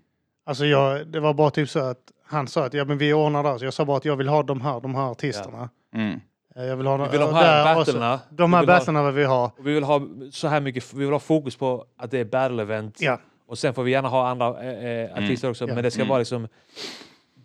Alltså 0.47 0.67
jag, 0.67 1.07
det 1.07 1.21
var 1.21 1.35
bara 1.35 1.51
typ 1.51 1.69
så 1.69 1.79
att 1.81 1.99
han 2.27 2.49
sa 2.49 2.65
att 2.67 2.75
ja, 2.75 2.85
men 2.85 2.99
vi 2.99 3.13
ordnar 3.13 3.43
det. 3.43 3.59
Så 3.59 3.65
jag 3.65 3.75
sa 3.75 3.85
bara 3.85 3.97
att 3.97 4.05
jag 4.05 4.17
vill 4.17 4.29
ha 4.29 4.43
de 4.43 4.61
här, 4.61 4.81
de 4.81 4.95
här 4.95 5.11
artisterna. 5.11 5.69
Mm. 5.95 6.21
Eh, 6.57 6.65
Jag 6.65 6.77
vill 6.77 6.87
ha 6.87 6.97
Vi 6.97 7.09
vill 7.11 7.21
ha 7.21 7.27
och 7.29 7.33
de 7.35 7.39
här 7.41 7.75
battlerna. 7.75 8.21
De 8.31 8.51
Vi 8.51 8.57
här 8.57 8.63
ha- 8.63 8.67
battlerna 8.67 9.03
vill 9.05 9.15
vi 9.15 9.25
ha. 9.25 9.53
Och 9.59 9.67
vi 9.67 9.73
vill 9.75 9.85
ha 9.85 10.01
så 10.33 10.49
här 10.49 10.61
mycket, 10.61 10.95
vi 10.95 11.05
vill 11.05 11.13
ha 11.13 11.19
fokus 11.21 11.57
på 11.57 11.85
att 11.99 12.11
det 12.11 12.19
är 12.19 12.25
battle 12.25 12.63
event. 12.63 12.97
Ja. 13.01 13.21
Och 13.49 13.59
sen 13.59 13.75
får 13.75 13.83
vi 13.83 13.91
gärna 13.91 14.09
ha 14.09 14.29
andra 14.29 14.47
eh, 14.65 15.13
artister 15.25 15.51
också, 15.51 15.69
Ja. 15.69 15.75
men 15.75 15.85
det 15.85 15.91
ska 15.91 16.01
Mm. 16.03 16.09
vara 16.09 16.19
liksom 16.19 16.49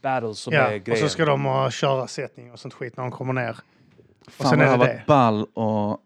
battles 0.01 0.39
som 0.39 0.53
ja. 0.53 0.59
är 0.61 0.75
Och 0.79 0.85
grejen. 0.85 1.03
så 1.03 1.09
ska 1.09 1.25
de 1.25 1.45
uh, 1.45 1.69
köra 1.69 2.07
sättning 2.07 2.51
och 2.51 2.59
sånt 2.59 2.73
skit 2.73 2.97
när 2.97 3.03
de 3.03 3.11
kommer 3.11 3.33
ner. 3.33 3.57
Och 4.25 4.31
Fan 4.31 4.49
sen 4.49 4.59
vad 4.59 4.67
är 4.67 4.71
det 4.71 4.77
hade 4.77 4.85
det. 4.85 4.93
varit 4.93 5.05
ball 5.05 5.45
och 5.53 5.97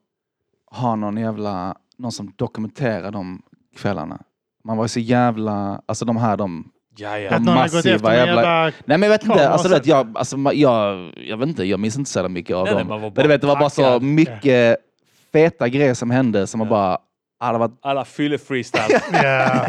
ha 0.71 0.95
någon 0.95 1.17
jävla, 1.17 1.75
någon 1.97 2.11
som 2.11 2.33
dokumenterar 2.35 3.11
de 3.11 3.41
kvällarna. 3.77 4.21
Man 4.63 4.77
var 4.77 4.83
ju 4.83 4.89
så 4.89 4.99
jävla, 4.99 5.81
alltså 5.85 6.05
de 6.05 6.17
här 6.17 6.38
de, 6.38 6.71
Ja, 6.97 7.19
ja. 7.19 7.36
Att 7.36 7.41
någon 7.41 7.58
har 7.58 7.63
gått 7.63 7.73
efter 7.86 7.89
jävla- 7.89 8.15
jävla... 8.15 8.63
nej 8.63 8.73
men 8.97 9.01
jag 9.01 9.10
vet 9.10 9.23
inte, 9.23 9.49
alltså, 9.49 9.69
vet, 9.69 9.86
jag, 9.88 10.17
alltså, 10.17 10.38
jag, 10.53 11.12
jag 11.27 11.38
vet 11.38 11.47
inte, 11.49 11.63
jag 11.63 11.79
minns 11.79 11.97
inte 11.97 12.12
så 12.12 12.29
mycket 12.29 12.55
av 12.55 12.65
Nej, 12.65 12.73
dem. 12.73 12.88
Men 12.88 13.13
du 13.13 13.27
vet, 13.27 13.41
det 13.41 13.47
var 13.47 13.55
bara 13.60 13.69
så 13.69 13.99
mycket 13.99 14.77
feta 15.34 15.69
grejer 15.69 15.93
som 15.93 16.12
hände 16.12 16.47
som 16.47 16.58
man 16.60 16.67
Ja. 16.67 16.69
bara, 16.69 16.97
ah, 17.39 17.52
det 17.52 17.58
var, 17.58 17.71
Alla 17.82 18.06
fyller 18.06 18.38
freestyle. 18.38 18.84
Ja. 19.13 19.65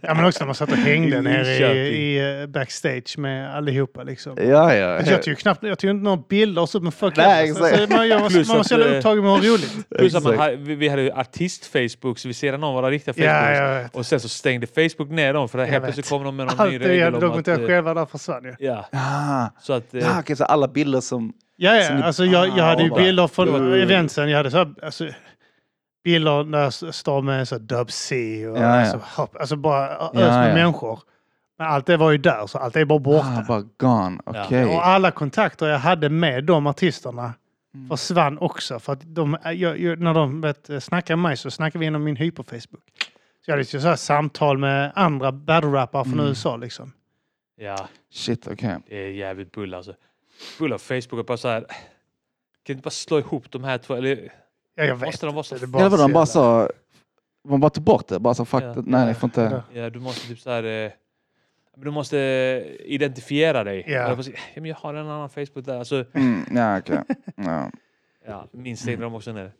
ja, 0.00 0.14
men 0.14 0.24
också 0.24 0.40
när 0.40 0.46
man 0.46 0.54
satt 0.54 0.70
och 0.72 0.76
hängde 0.76 1.16
I 1.16 1.22
nere 1.22 1.74
i, 1.74 1.88
i 2.16 2.40
eh, 2.42 2.46
backstage 2.46 3.18
med 3.18 3.56
allihopa 3.56 4.02
liksom. 4.02 4.36
ja 4.40 4.74
ja. 4.74 4.96
Alltså, 4.96 5.12
jag 5.12 5.22
tog 5.22 5.30
ju 5.32 5.36
knappt, 5.36 5.62
jag 5.62 5.78
tog 5.78 5.90
inte 5.90 6.04
några 6.04 6.22
bilder 6.28 6.62
och 6.62 6.68
så, 6.68 6.80
men 6.80 6.92
fuck 6.92 7.16
Nej, 7.16 7.50
alltså, 7.50 7.94
man, 7.96 8.08
jag 8.08 8.20
var, 8.20 8.28
Plus 8.30 8.48
man 8.48 8.56
var 8.56 8.64
så 8.64 8.74
jävla 8.74 8.92
eh, 8.92 8.96
upptagen 8.96 9.24
med 9.24 9.32
att 9.32 9.40
ha 9.44 9.48
roligt. 9.48 9.88
Plus 9.98 10.14
att 10.14 10.22
man 10.24 10.38
hade, 10.38 10.56
vi 10.56 10.88
hade 10.88 11.02
ju 11.02 11.10
artist-Facebook, 11.12 12.18
så 12.18 12.28
vi 12.28 12.34
ser 12.34 12.54
om 12.54 12.74
våra 12.74 12.90
riktiga 12.90 13.14
Ja, 13.16 13.32
Facebook. 13.32 13.56
jag 13.56 13.82
vet. 13.82 13.94
Och 13.96 14.06
sen 14.06 14.20
så 14.20 14.28
stängde 14.28 14.66
Facebook 14.66 15.10
ner 15.10 15.32
dem 15.32 15.48
för 15.48 15.64
helt 15.64 15.84
plötsligt 15.84 16.08
kom 16.08 16.24
de 16.24 16.36
med 16.36 16.46
någon 16.46 16.60
Allt 16.60 16.70
ny 16.72 16.78
det 16.78 16.84
jag 16.84 16.90
regel 16.90 17.04
hade 17.04 17.16
om 17.16 17.16
att... 17.16 17.20
dokumenterat 17.36 17.60
eh, 17.60 17.66
själva 17.66 17.94
där 17.94 18.06
försvann 18.06 18.44
ju. 18.44 18.54
Ja, 18.58 18.88
Ah, 18.92 19.46
så 19.60 19.72
att... 19.72 19.94
eh, 19.94 20.00
ja, 20.00 20.20
okej, 20.20 20.36
så 20.36 20.44
alla 20.44 20.68
bilder 20.68 21.00
som, 21.00 21.32
Ja, 21.60 21.74
ja. 21.76 22.04
Alltså, 22.04 22.24
jag, 22.24 22.48
jag 22.48 22.64
hade 22.64 22.82
ju 22.82 22.92
Ah, 22.92 22.96
bilder 22.96 23.26
från 23.26 23.72
eventsen. 23.74 24.30
Jag 24.30 24.36
hade 24.36 24.50
så 24.50 24.56
här, 24.56 24.74
alltså, 24.82 25.04
bilder 26.12 26.44
där 26.44 26.58
jag 26.84 26.94
står 26.94 27.22
med 27.22 27.48
så 27.48 27.58
Dub 27.58 27.90
C 27.90 28.46
och 28.48 28.58
Ja, 28.58 28.62
ja. 28.62 28.68
Alltså, 28.80 29.00
hopp, 29.22 29.36
alltså 29.36 29.56
bara 29.56 29.88
ös 29.88 30.10
Ja, 30.14 30.20
med 30.20 30.50
ja. 30.50 30.54
människor. 30.54 31.00
Men 31.58 31.66
allt 31.66 31.86
det 31.86 31.96
var 31.96 32.10
ju 32.10 32.18
där, 32.18 32.46
så 32.46 32.58
allt 32.58 32.76
är 32.76 32.84
bara 32.84 32.98
borta. 32.98 33.26
ah, 33.38 33.44
bara 33.48 33.62
gone, 33.78 34.20
Ja. 34.26 34.44
okej. 34.44 34.64
Och 34.64 34.86
alla 34.86 35.10
kontakter 35.10 35.66
jag 35.68 35.78
hade 35.78 36.08
med 36.08 36.44
de 36.44 36.66
artisterna 36.66 37.34
Mm. 37.74 37.88
försvann 37.88 38.38
också. 38.38 38.78
För 38.78 38.92
att 38.92 39.00
de, 39.14 39.36
jag, 39.44 39.78
jag, 39.80 40.00
när 40.00 40.14
de 40.14 40.40
vet, 40.40 40.70
snackade 40.82 41.16
med 41.16 41.22
mig 41.30 41.36
så 41.36 41.50
snackade 41.50 41.78
vi 41.78 41.86
genom 41.86 42.04
min 42.04 42.16
hyper-Facebook. 42.16 42.82
Så 43.44 43.50
jag 43.50 43.52
hade 43.52 43.62
ju 43.62 43.80
så 43.80 43.88
här 43.88 43.96
samtal 43.96 44.58
med 44.58 44.92
andra 44.94 45.32
battle-rappare 45.32 46.04
från 46.04 46.12
Mm. 46.14 46.26
USA 46.26 46.56
liksom. 46.56 46.92
ja, 47.56 47.88
Shit, 48.12 48.46
okej. 48.46 48.76
det 48.88 48.96
är 49.04 49.08
jävligt 49.10 49.52
bull 49.52 49.74
alltså. 49.74 49.94
Bull 50.58 50.72
av 50.72 50.78
Facebook 50.78 51.20
och 51.20 51.24
bara 51.26 51.36
så 51.36 51.48
här... 51.48 51.60
Kan 51.60 51.68
du 52.66 52.72
inte 52.72 52.82
bara 52.82 52.90
slå 52.90 53.18
ihop 53.18 53.50
de 53.50 53.64
här 53.64 53.78
två? 53.78 53.94
Eller 53.94 54.32
Ja, 54.78 54.84
jag 54.84 54.96
vet. 54.96 55.06
måste 55.06 55.26
de 55.26 55.34
vara 55.34 55.42
så... 55.44 55.54
Det 55.54 55.60
är 55.60 55.66
Ja, 55.66 55.68
bara 55.68 55.88
vadå, 55.88 55.96
de 56.02 56.08
så 56.08 56.12
bara 56.14 56.26
sa, 56.26 56.68
man 57.48 57.60
bara 57.60 57.70
tog 57.70 57.84
bort 57.84 58.08
det, 58.08 58.18
bara 58.20 58.34
så 58.34 58.44
fuck 58.44 58.62
Ja. 58.62 58.74
nej, 58.86 59.06
ni 59.06 59.14
får 59.14 59.26
inte. 59.26 59.62
Ja, 59.72 59.90
du 59.90 60.00
måste 60.00 60.28
typ 60.28 60.38
så 60.40 60.50
här... 60.50 60.64
eh, 60.84 60.90
Du 61.76 61.90
måste 61.90 62.16
identifiera 62.84 63.64
dig. 63.64 63.82
Så, 64.22 64.30
ja, 64.30 64.60
men 64.60 64.64
jag 64.64 64.76
har 64.76 64.94
en 64.94 65.06
annan 65.08 65.28
Facebook 65.30 65.64
där. 65.66 65.78
Alltså, 65.78 66.04
Mm, 66.14 66.44
ja, 66.54 66.78
okej. 66.78 66.98
Ja. 67.36 67.70
ja, 68.26 68.46
min 68.52 68.76
de 69.00 69.14
också 69.14 69.32
ner. 69.32 69.52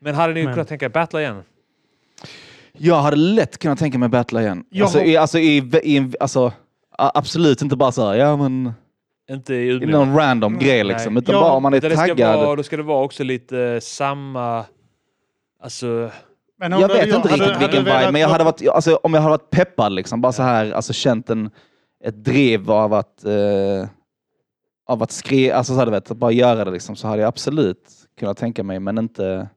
Men 0.00 0.14
hade 0.14 0.34
ni 0.34 0.44
Men- 0.44 0.54
kunnat 0.54 0.68
tänka 0.68 0.84
er 0.86 0.90
battla 0.90 1.20
igen? 1.20 1.42
Jag 2.72 2.96
hade 3.02 3.16
lätt 3.16 3.58
kunnat 3.58 3.78
tänka 3.78 3.98
mig 3.98 4.08
battla 4.08 4.42
igen. 4.42 4.64
Jag 4.70 4.82
Alltså, 4.84 4.98
har- 4.98 5.04
i, 5.06 5.16
alltså, 5.16 5.38
i, 5.38 5.56
i, 5.82 6.12
alltså, 6.20 6.52
absolut 6.90 7.62
inte 7.62 7.76
bara 7.76 7.92
så 7.92 8.06
här, 8.08 8.14
ja 8.14 8.36
men, 8.36 8.72
Inte 9.30 9.54
i 9.54 9.56
i 9.66 9.70
Umeå? 9.70 9.88
någon 9.90 10.16
random 10.16 10.52
Nej. 10.52 10.64
grej 10.64 10.84
liksom. 10.84 11.16
Utan 11.16 11.34
Ja, 11.34 11.40
bara 11.40 11.52
om 11.52 11.62
man 11.62 11.74
är 11.74 11.80
taggad. 11.80 12.38
vara, 12.40 12.56
då 12.56 12.62
ska 12.62 12.76
det 12.76 12.82
vara 12.82 13.04
också 13.04 13.24
lite 13.24 13.60
eh, 13.60 13.80
samma... 13.80 14.64
Alltså... 15.62 16.10
Men 16.58 16.72
Jag 16.72 16.88
vet 16.88 17.06
inte 17.06 17.16
hade- 17.16 17.28
riktigt 17.28 17.46
hade 17.52 17.58
vilken 17.58 17.84
vibe, 17.84 18.12
men 18.12 18.20
jag 18.20 18.28
hade 18.28 18.44
varit, 18.44 18.68
alltså, 18.68 18.96
om 18.96 19.14
jag 19.14 19.20
hade 19.20 19.30
varit 19.30 19.50
peppad 19.50 19.92
liksom, 19.92 20.20
bara 20.20 20.32
så 20.32 20.42
här, 20.42 20.72
alltså 20.72 20.92
känt 20.92 21.30
en, 21.30 21.50
ett 22.04 22.24
driv 22.24 22.70
av 22.70 22.94
att, 22.94 23.24
eh, 23.24 23.88
av 24.86 25.02
att 25.02 25.10
skriva, 25.10 25.54
alltså 25.54 25.72
så 25.72 25.78
hade 25.78 25.90
vet, 25.90 26.10
att 26.10 26.16
bara 26.16 26.30
göra 26.32 26.64
det 26.64 26.70
liksom, 26.70 26.96
så 26.96 27.08
hade 27.08 27.22
jag 27.22 27.28
absolut 27.28 27.90
kunnat 28.18 28.36
tänka 28.36 28.62
mig, 28.64 28.80
men 28.80 28.98
inte, 28.98 29.48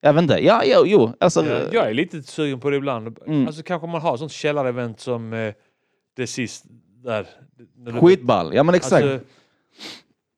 jag 0.00 0.12
vet 0.12 0.22
inte, 0.22 0.44
ja, 0.44 0.62
jo, 0.64 0.82
jo 0.86 1.12
alltså, 1.20 1.46
Jag, 1.46 1.74
jag 1.74 1.90
är 1.90 1.94
lite 1.94 2.22
sugen 2.22 2.60
på 2.60 2.70
det 2.70 2.76
ibland. 2.76 3.18
Mm. 3.26 3.46
Alltså 3.46 3.62
kanske 3.62 3.86
man 3.88 4.00
har 4.00 4.16
sånt 4.16 4.32
källarevent 4.32 5.00
som 5.00 5.32
eh, 5.32 5.54
det 6.16 6.26
sist 6.26 6.64
där. 7.06 7.26
skitball, 8.00 8.54
ja 8.54 8.62
men 8.62 8.74
exakt. 8.74 9.06
Alltså, 9.06 9.26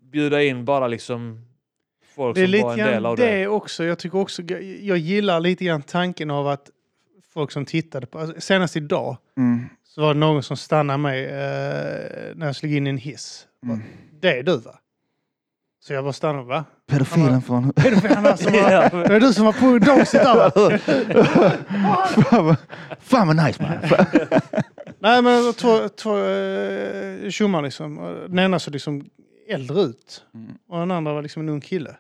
bjuda 0.03 0.43
in 0.43 0.65
bara 0.65 0.89
liksom 0.89 1.45
folk 2.15 2.35
Det 2.35 2.41
är 2.41 2.45
som 2.45 2.51
lite 2.51 2.65
var 2.65 2.73
en 2.73 2.79
del 2.79 3.07
av 3.07 3.17
det. 3.17 3.27
det. 3.27 3.47
också. 3.47 3.85
Jag 3.85 3.99
tycker 3.99 4.19
också, 4.19 4.43
jag 4.81 4.99
gillar 4.99 5.41
lite 5.41 5.65
grann 5.65 5.83
tanken 5.83 6.31
av 6.31 6.49
att 6.49 6.71
folk 7.33 7.51
som 7.51 7.65
tittade 7.65 8.07
på, 8.07 8.19
alltså, 8.19 8.41
senast 8.41 8.77
idag 8.77 9.17
mm. 9.37 9.69
så 9.85 10.01
var 10.01 10.15
det 10.15 10.21
någon 10.21 10.43
som 10.43 10.57
stannade 10.57 10.99
mig 10.99 11.25
eh, 11.25 12.35
när 12.35 12.47
jag 12.47 12.57
slog 12.57 12.73
in 12.73 12.87
i 12.87 12.91
en 12.91 12.99
hiss. 12.99 13.47
Mm. 13.65 13.83
Det 14.21 14.39
är 14.39 14.43
du 14.43 14.57
va? 14.57 14.79
Så 15.81 15.93
jag 15.93 16.05
bara 16.05 16.13
stannade, 16.13 16.45
va? 16.45 16.65
Pedofilen 16.87 17.43
från... 17.43 17.65
Är 17.65 17.91
det 19.05 19.11
var, 19.11 19.21
du 19.21 19.33
som 19.33 19.45
var 19.45 19.53
på 19.53 19.79
dogset 19.79 20.23
där 20.23 20.35
va? 20.35 20.51
fan 23.01 23.27
vad 23.27 23.47
nice 23.47 23.63
man. 23.63 23.79
Nej 25.01 25.23
men 25.23 25.53
två, 25.55 25.89
två 25.89 26.19
eh, 26.19 27.31
tjommar 27.31 27.63
liksom. 27.63 27.97
Den 28.29 28.39
ena 28.39 28.59
såg 28.59 28.73
liksom 28.73 29.11
äldre 29.49 29.81
ut. 29.81 30.25
Mm. 30.35 30.53
Och 30.69 30.79
den 30.79 30.91
andra 30.91 31.13
var 31.13 31.23
liksom 31.23 31.43
en 31.43 31.49
ung 31.49 31.61
kille. 31.61 31.97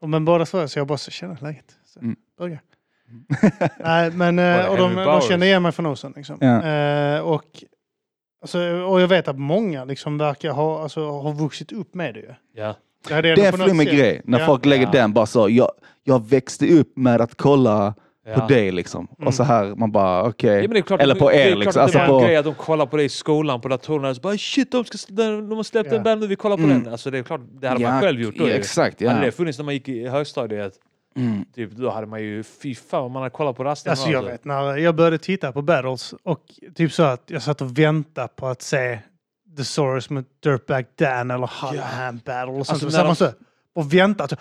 Och 0.00 0.08
men 0.08 0.24
båda 0.24 0.44
två, 0.46 0.68
så 0.68 0.78
jag 0.78 0.86
bara 0.86 0.98
så 0.98 1.10
känner 1.10 1.38
läget. 1.40 1.76
Så, 1.86 2.00
Mm. 2.00 2.16
börja. 2.38 2.58
Nej 3.78 4.10
men, 4.10 4.36
Var 4.36 4.42
eh, 4.44 4.56
det 4.58 4.68
och 4.68 4.76
de, 4.76 4.82
Henry 4.82 4.96
de 4.96 5.04
Bowers? 5.04 5.28
kände 5.28 5.46
igen 5.46 5.62
mig 5.62 5.72
från 5.72 5.84
nosen 5.84 6.12
liksom. 6.16 6.36
Ja. 6.40 6.62
Eh, 6.62 7.20
och, 7.20 7.64
alltså, 8.42 8.58
och 8.60 9.00
jag 9.00 9.08
vet 9.08 9.28
att 9.28 9.38
många 9.38 9.84
liksom 9.84 10.18
verkar 10.18 10.50
ha, 10.50 10.82
alltså, 10.82 11.10
har 11.10 11.32
vuxit 11.32 11.72
upp 11.72 11.94
med 11.94 12.14
det 12.14 12.20
ju. 12.20 12.34
Ja. 12.54 12.76
Det, 13.08 13.14
hade 13.14 13.34
Det 13.34 13.42
är 13.46 13.50
på 13.50 13.56
en 13.56 13.60
något 13.60 13.68
flummig 13.68 13.88
sätt- 13.88 13.98
grej, 13.98 14.20
när 14.24 14.40
Ja. 14.40 14.46
folk 14.46 14.64
lägger 14.66 14.84
Ja. 14.86 14.90
den 14.92 15.12
bara 15.12 15.26
så, 15.26 15.48
jag, 15.50 15.70
jag 16.04 16.28
växte 16.28 16.66
upp 16.78 16.96
med 16.96 17.20
att 17.20 17.34
kolla 17.34 17.94
Ja. 18.26 18.34
på 18.40 18.46
dig 18.48 18.72
liksom. 18.72 19.08
Mm. 19.18 19.26
Och 19.28 19.34
så 19.34 19.42
här, 19.42 19.74
man 19.74 19.92
bara 19.92 20.22
okej. 20.22 20.62
Ja, 20.62 20.68
det 20.68 20.78
är 20.78 20.82
klart, 20.82 21.00
Eller 21.00 21.14
på 21.14 21.30
det 21.30 21.36
är 21.36 21.46
er, 21.46 21.50
klart 21.50 21.58
liksom. 21.64 21.68
att 21.84 21.92
det 21.92 21.98
Alltså 22.00 22.12
var 22.12 22.18
en 22.18 22.22
på- 22.22 22.26
grej 22.26 22.36
att 22.36 22.44
de 22.44 22.54
kollar 22.54 22.86
på 22.86 22.96
det 22.96 23.02
i 23.02 23.08
skolan 23.08 23.60
på 23.60 23.68
datorerna 23.68 24.08
och 24.08 24.16
så 24.16 24.22
bara 24.22 24.36
shit, 24.38 24.72
de, 24.72 24.84
ska, 24.84 24.98
de, 25.08 25.48
de 25.48 25.56
har 25.56 25.62
släppt 25.62 25.90
Ja. 25.90 25.96
en 25.96 26.02
band 26.02 26.20
nu, 26.20 26.26
vi 26.26 26.36
kollar 26.36 26.56
på 26.56 26.62
Mm. 26.62 26.82
den. 26.82 26.92
Alltså 26.92 27.10
det 27.10 27.18
är 27.18 27.22
klart, 27.22 27.40
det 27.60 27.68
hade 27.68 27.80
man 27.82 28.00
själv 28.00 28.20
gjort 28.20 28.34
då. 28.38 28.48
ja. 28.48 28.54
Exakt, 28.54 29.00
ja. 29.00 29.10
Hade 29.10 29.24
det 29.24 29.32
funnits 29.32 29.58
när 29.58 29.64
man 29.64 29.74
gick 29.74 29.88
i 29.88 30.08
högstadiet, 30.08 30.72
Mm. 31.16 31.44
typ, 31.54 31.70
då 31.70 31.90
hade 31.90 32.06
man 32.06 32.22
ju, 32.22 32.42
fy 32.42 32.74
fan 32.74 33.02
vad 33.02 33.10
man 33.10 33.22
hade 33.22 33.30
kollat 33.34 33.56
på 33.56 33.64
rasten. 33.64 33.90
Alltså 33.90 34.08
jag 34.10 34.22
vet 34.22 34.44
när 34.44 34.76
jag 34.76 34.94
började 34.94 35.18
titta 35.18 35.52
på 35.52 35.62
battles 35.62 36.14
och 36.22 36.40
typ 36.74 36.92
så 36.92 37.02
att 37.02 37.22
jag 37.26 37.42
satt 37.42 37.60
och 37.60 37.78
väntade 37.78 38.28
på 38.36 38.46
att 38.46 38.62
se 38.62 38.98
The 39.56 39.64
Source 39.64 40.14
med 40.14 40.24
Dirtbag 40.42 40.84
Dan 40.98 41.30
eller 41.30 41.50
Hullahan 41.62 42.20
battle 42.24 42.52
och 42.52 42.66
sånt. 42.66 42.82
Alltså 42.82 42.86
och 42.86 42.92
när 42.92 42.98
så 42.98 43.02
de- 43.02 43.06
man 43.06 43.16
så, 43.16 43.30
och 43.74 43.94
vänta. 43.94 44.22
Alltså, 44.24 44.36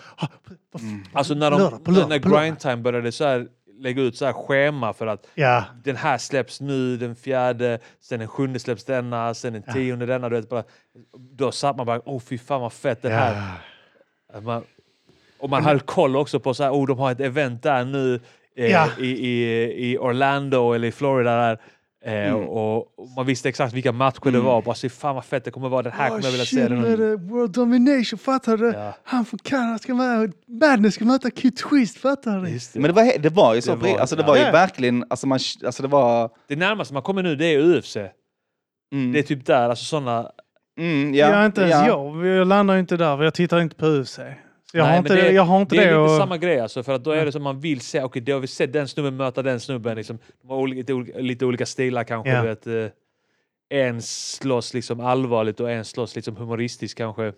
på- 0.71 0.79
Mm. 0.79 1.03
Alltså 1.13 1.33
när, 1.33 1.51
de, 1.51 1.59
Lördag, 1.59 1.83
på 1.83 1.91
lördag, 1.91 2.09
när 2.09 2.19
lördag. 2.19 2.41
Grindtime 2.43 2.75
började 2.77 3.11
så 3.11 3.23
här, 3.25 3.47
lägga 3.81 4.01
ut 4.01 4.17
så 4.17 4.25
här 4.25 4.33
schema 4.33 4.93
för 4.93 5.07
att 5.07 5.27
Ja, 5.35 5.65
den 5.83 5.95
här 5.95 6.17
släpps 6.17 6.61
nu, 6.61 6.97
den 6.97 7.15
fjärde, 7.15 7.79
sen 7.99 8.19
den 8.19 8.27
sjunde 8.27 8.59
släpps 8.59 8.83
denna, 8.83 9.33
sen 9.33 9.53
den 9.53 9.63
tionde 9.73 10.05
denna. 10.05 10.29
Du 10.29 10.35
vet, 10.35 10.49
bara, 10.49 10.63
då 11.13 11.51
satt 11.51 11.77
man 11.77 11.85
bara, 11.85 12.01
åh 12.05 12.19
fy 12.19 12.37
fan 12.37 12.61
vad 12.61 12.73
fett 12.73 13.01
den 13.01 13.11
här. 13.11 13.61
Man, 14.41 14.63
och 15.39 15.49
man 15.49 15.65
höll 15.65 15.79
koll 15.79 16.15
också 16.15 16.39
på 16.39 16.53
så 16.53 16.63
här, 16.63 16.71
oh, 16.71 16.87
de 16.87 16.99
har 16.99 17.11
ett 17.11 17.19
event 17.19 17.63
där 17.63 17.85
nu 17.85 18.19
eh, 18.55 18.87
i, 18.99 19.07
i, 19.07 19.91
i 19.91 19.97
Orlando 19.97 20.73
eller 20.73 20.87
i 20.87 20.91
Florida. 20.91 21.35
Där, 21.35 21.57
eh, 22.05 22.13
Mm. 22.13 22.35
och, 22.35 22.77
och 22.99 23.09
man 23.15 23.25
visste 23.25 23.49
exakt 23.49 23.73
vilka 23.73 23.91
matcher 23.91 24.19
det 24.23 24.29
Mm. 24.29 24.43
var. 24.43 24.61
Bara, 24.61 24.75
så, 24.75 24.89
fan 24.89 25.15
vad 25.15 25.25
fett 25.25 25.45
det 25.45 25.51
kommer 25.51 25.69
vara, 25.69 25.81
den 25.81 25.91
här 25.91 26.07
kommer 26.09 26.23
jag 26.23 26.31
vilja 26.31 26.45
se. 26.45 26.67
Den, 26.67 26.81
det 26.81 27.15
World 27.15 27.51
Domination, 27.51 28.19
fattar 28.19 28.57
du? 28.57 28.71
ja, 28.71 28.93
Han 29.03 29.25
från 29.25 29.37
Kanada 29.43 29.77
ska 29.77 29.93
med, 29.93 30.33
Madness 30.47 30.95
ska 30.95 31.05
möta 31.05 31.29
Kid 31.31 31.57
Twist, 31.57 31.97
fattar 31.97 32.37
du? 32.39 32.45
det. 32.45 32.75
Men 32.75 32.83
det 32.83 32.91
var, 32.93 33.17
det 33.19 33.29
var 33.29 33.53
ju 33.55 33.61
så, 33.61 33.75
Det 33.75 33.91
var- 33.91 33.99
alltså 33.99 34.15
det 34.15 34.21
ja. 34.21 34.27
var 34.27 34.35
ju 34.35 34.41
Ja. 34.41 34.51
verkligen, 34.51 35.05
alltså 35.09 35.27
man, 35.27 35.39
alltså 35.65 35.81
det 35.83 35.87
var... 35.89 36.29
det 36.47 36.55
närmaste 36.55 36.93
man 36.93 37.03
kommer 37.03 37.23
nu 37.23 37.35
det 37.35 37.45
är 37.45 37.59
UFC. 37.77 37.97
Mm, 38.93 39.11
Det 39.11 39.19
är 39.19 39.23
typ 39.23 39.45
där, 39.45 39.69
alltså 39.69 39.85
sådana 39.85 40.31
mm, 40.79 41.13
Ja, 41.13 41.29
ja, 41.29 41.45
inte 41.45 41.61
ens 41.61 41.73
ja. 41.73 41.87
jag. 41.87 42.25
Jag 42.25 42.47
landar 42.47 42.73
ju 42.73 42.79
inte 42.79 42.97
där, 42.97 43.17
för 43.17 43.23
jag 43.23 43.33
tittar 43.33 43.59
inte 43.61 43.75
på 43.75 43.85
UFC. 43.85 44.19
Jag, 44.73 44.83
Nej, 44.83 44.91
har, 44.91 44.97
inte 44.97 45.15
det- 45.15 45.21
det, 45.21 45.31
jag 45.31 45.43
har 45.43 45.61
inte 45.61 45.75
Det 45.75 45.81
det. 45.81 45.87
är 45.87 45.91
lite 45.91 45.97
och- 46.13 46.17
samma 46.17 46.37
grej 46.37 46.59
alltså, 46.59 46.83
för 46.83 46.93
att 46.93 47.03
då 47.03 47.11
är 47.11 47.25
det 47.25 47.31
som 47.31 47.43
man 47.43 47.59
vill 47.59 47.81
se, 47.81 48.03
okej 48.03 48.21
då 48.21 48.33
har 48.33 48.39
vi 48.39 48.47
sett 48.47 48.73
den 48.73 48.87
snubben 48.87 49.15
möta 49.17 49.41
den 49.43 49.59
snubben, 49.59 49.95
liksom, 49.97 50.17
de 50.41 50.47
har 50.49 50.57
olika, 50.57 50.93
lite, 51.19 51.45
olika, 51.45 51.65
stilar 51.65 52.03
kanske. 52.03 52.41
Du 52.41 52.47
vet, 52.47 52.67
eh, 52.67 52.85
en 53.79 54.01
slåss 54.01 54.73
liksom 54.73 54.99
allvarligt 54.99 55.59
och 55.59 55.71
en 55.71 55.85
slåss 55.85 56.15
liksom 56.15 56.35
humoristiskt 56.35 56.97
kanske. 56.97 57.23
Det 57.23 57.33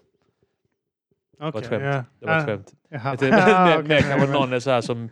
var 1.40 1.60
ett 1.62 1.68
skämt. 1.68 1.84
ja. 1.84 2.04
Det 2.20 2.26
var 2.26 2.38
ett 2.38 2.44
Ah, 2.44 2.46
skämt. 2.46 2.72
jaha. 2.90 3.02
Jag 3.10 3.20
tänkte, 3.20 3.44
Ah, 3.56 3.66
mer, 3.66 3.84
mer 3.84 4.02
kanske 4.02 4.28
någon 4.28 4.54
är 4.54 4.60
så 4.60 4.72
här 4.72 4.82
som 4.82 5.10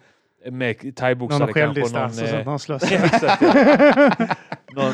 med 0.51 0.83
Någon 0.83 0.93
thaiboxare 0.93 1.39
kanske. 1.39 1.49
och 1.49 1.53
självdistans 1.73 2.21
och 2.21 2.27
sånt 2.27 2.45
han 2.45 2.59
slåss. 2.59 2.91
Ja, 2.91 2.97
exakt, 2.97 3.41
ja. 3.41 4.35
någon, 4.73 4.93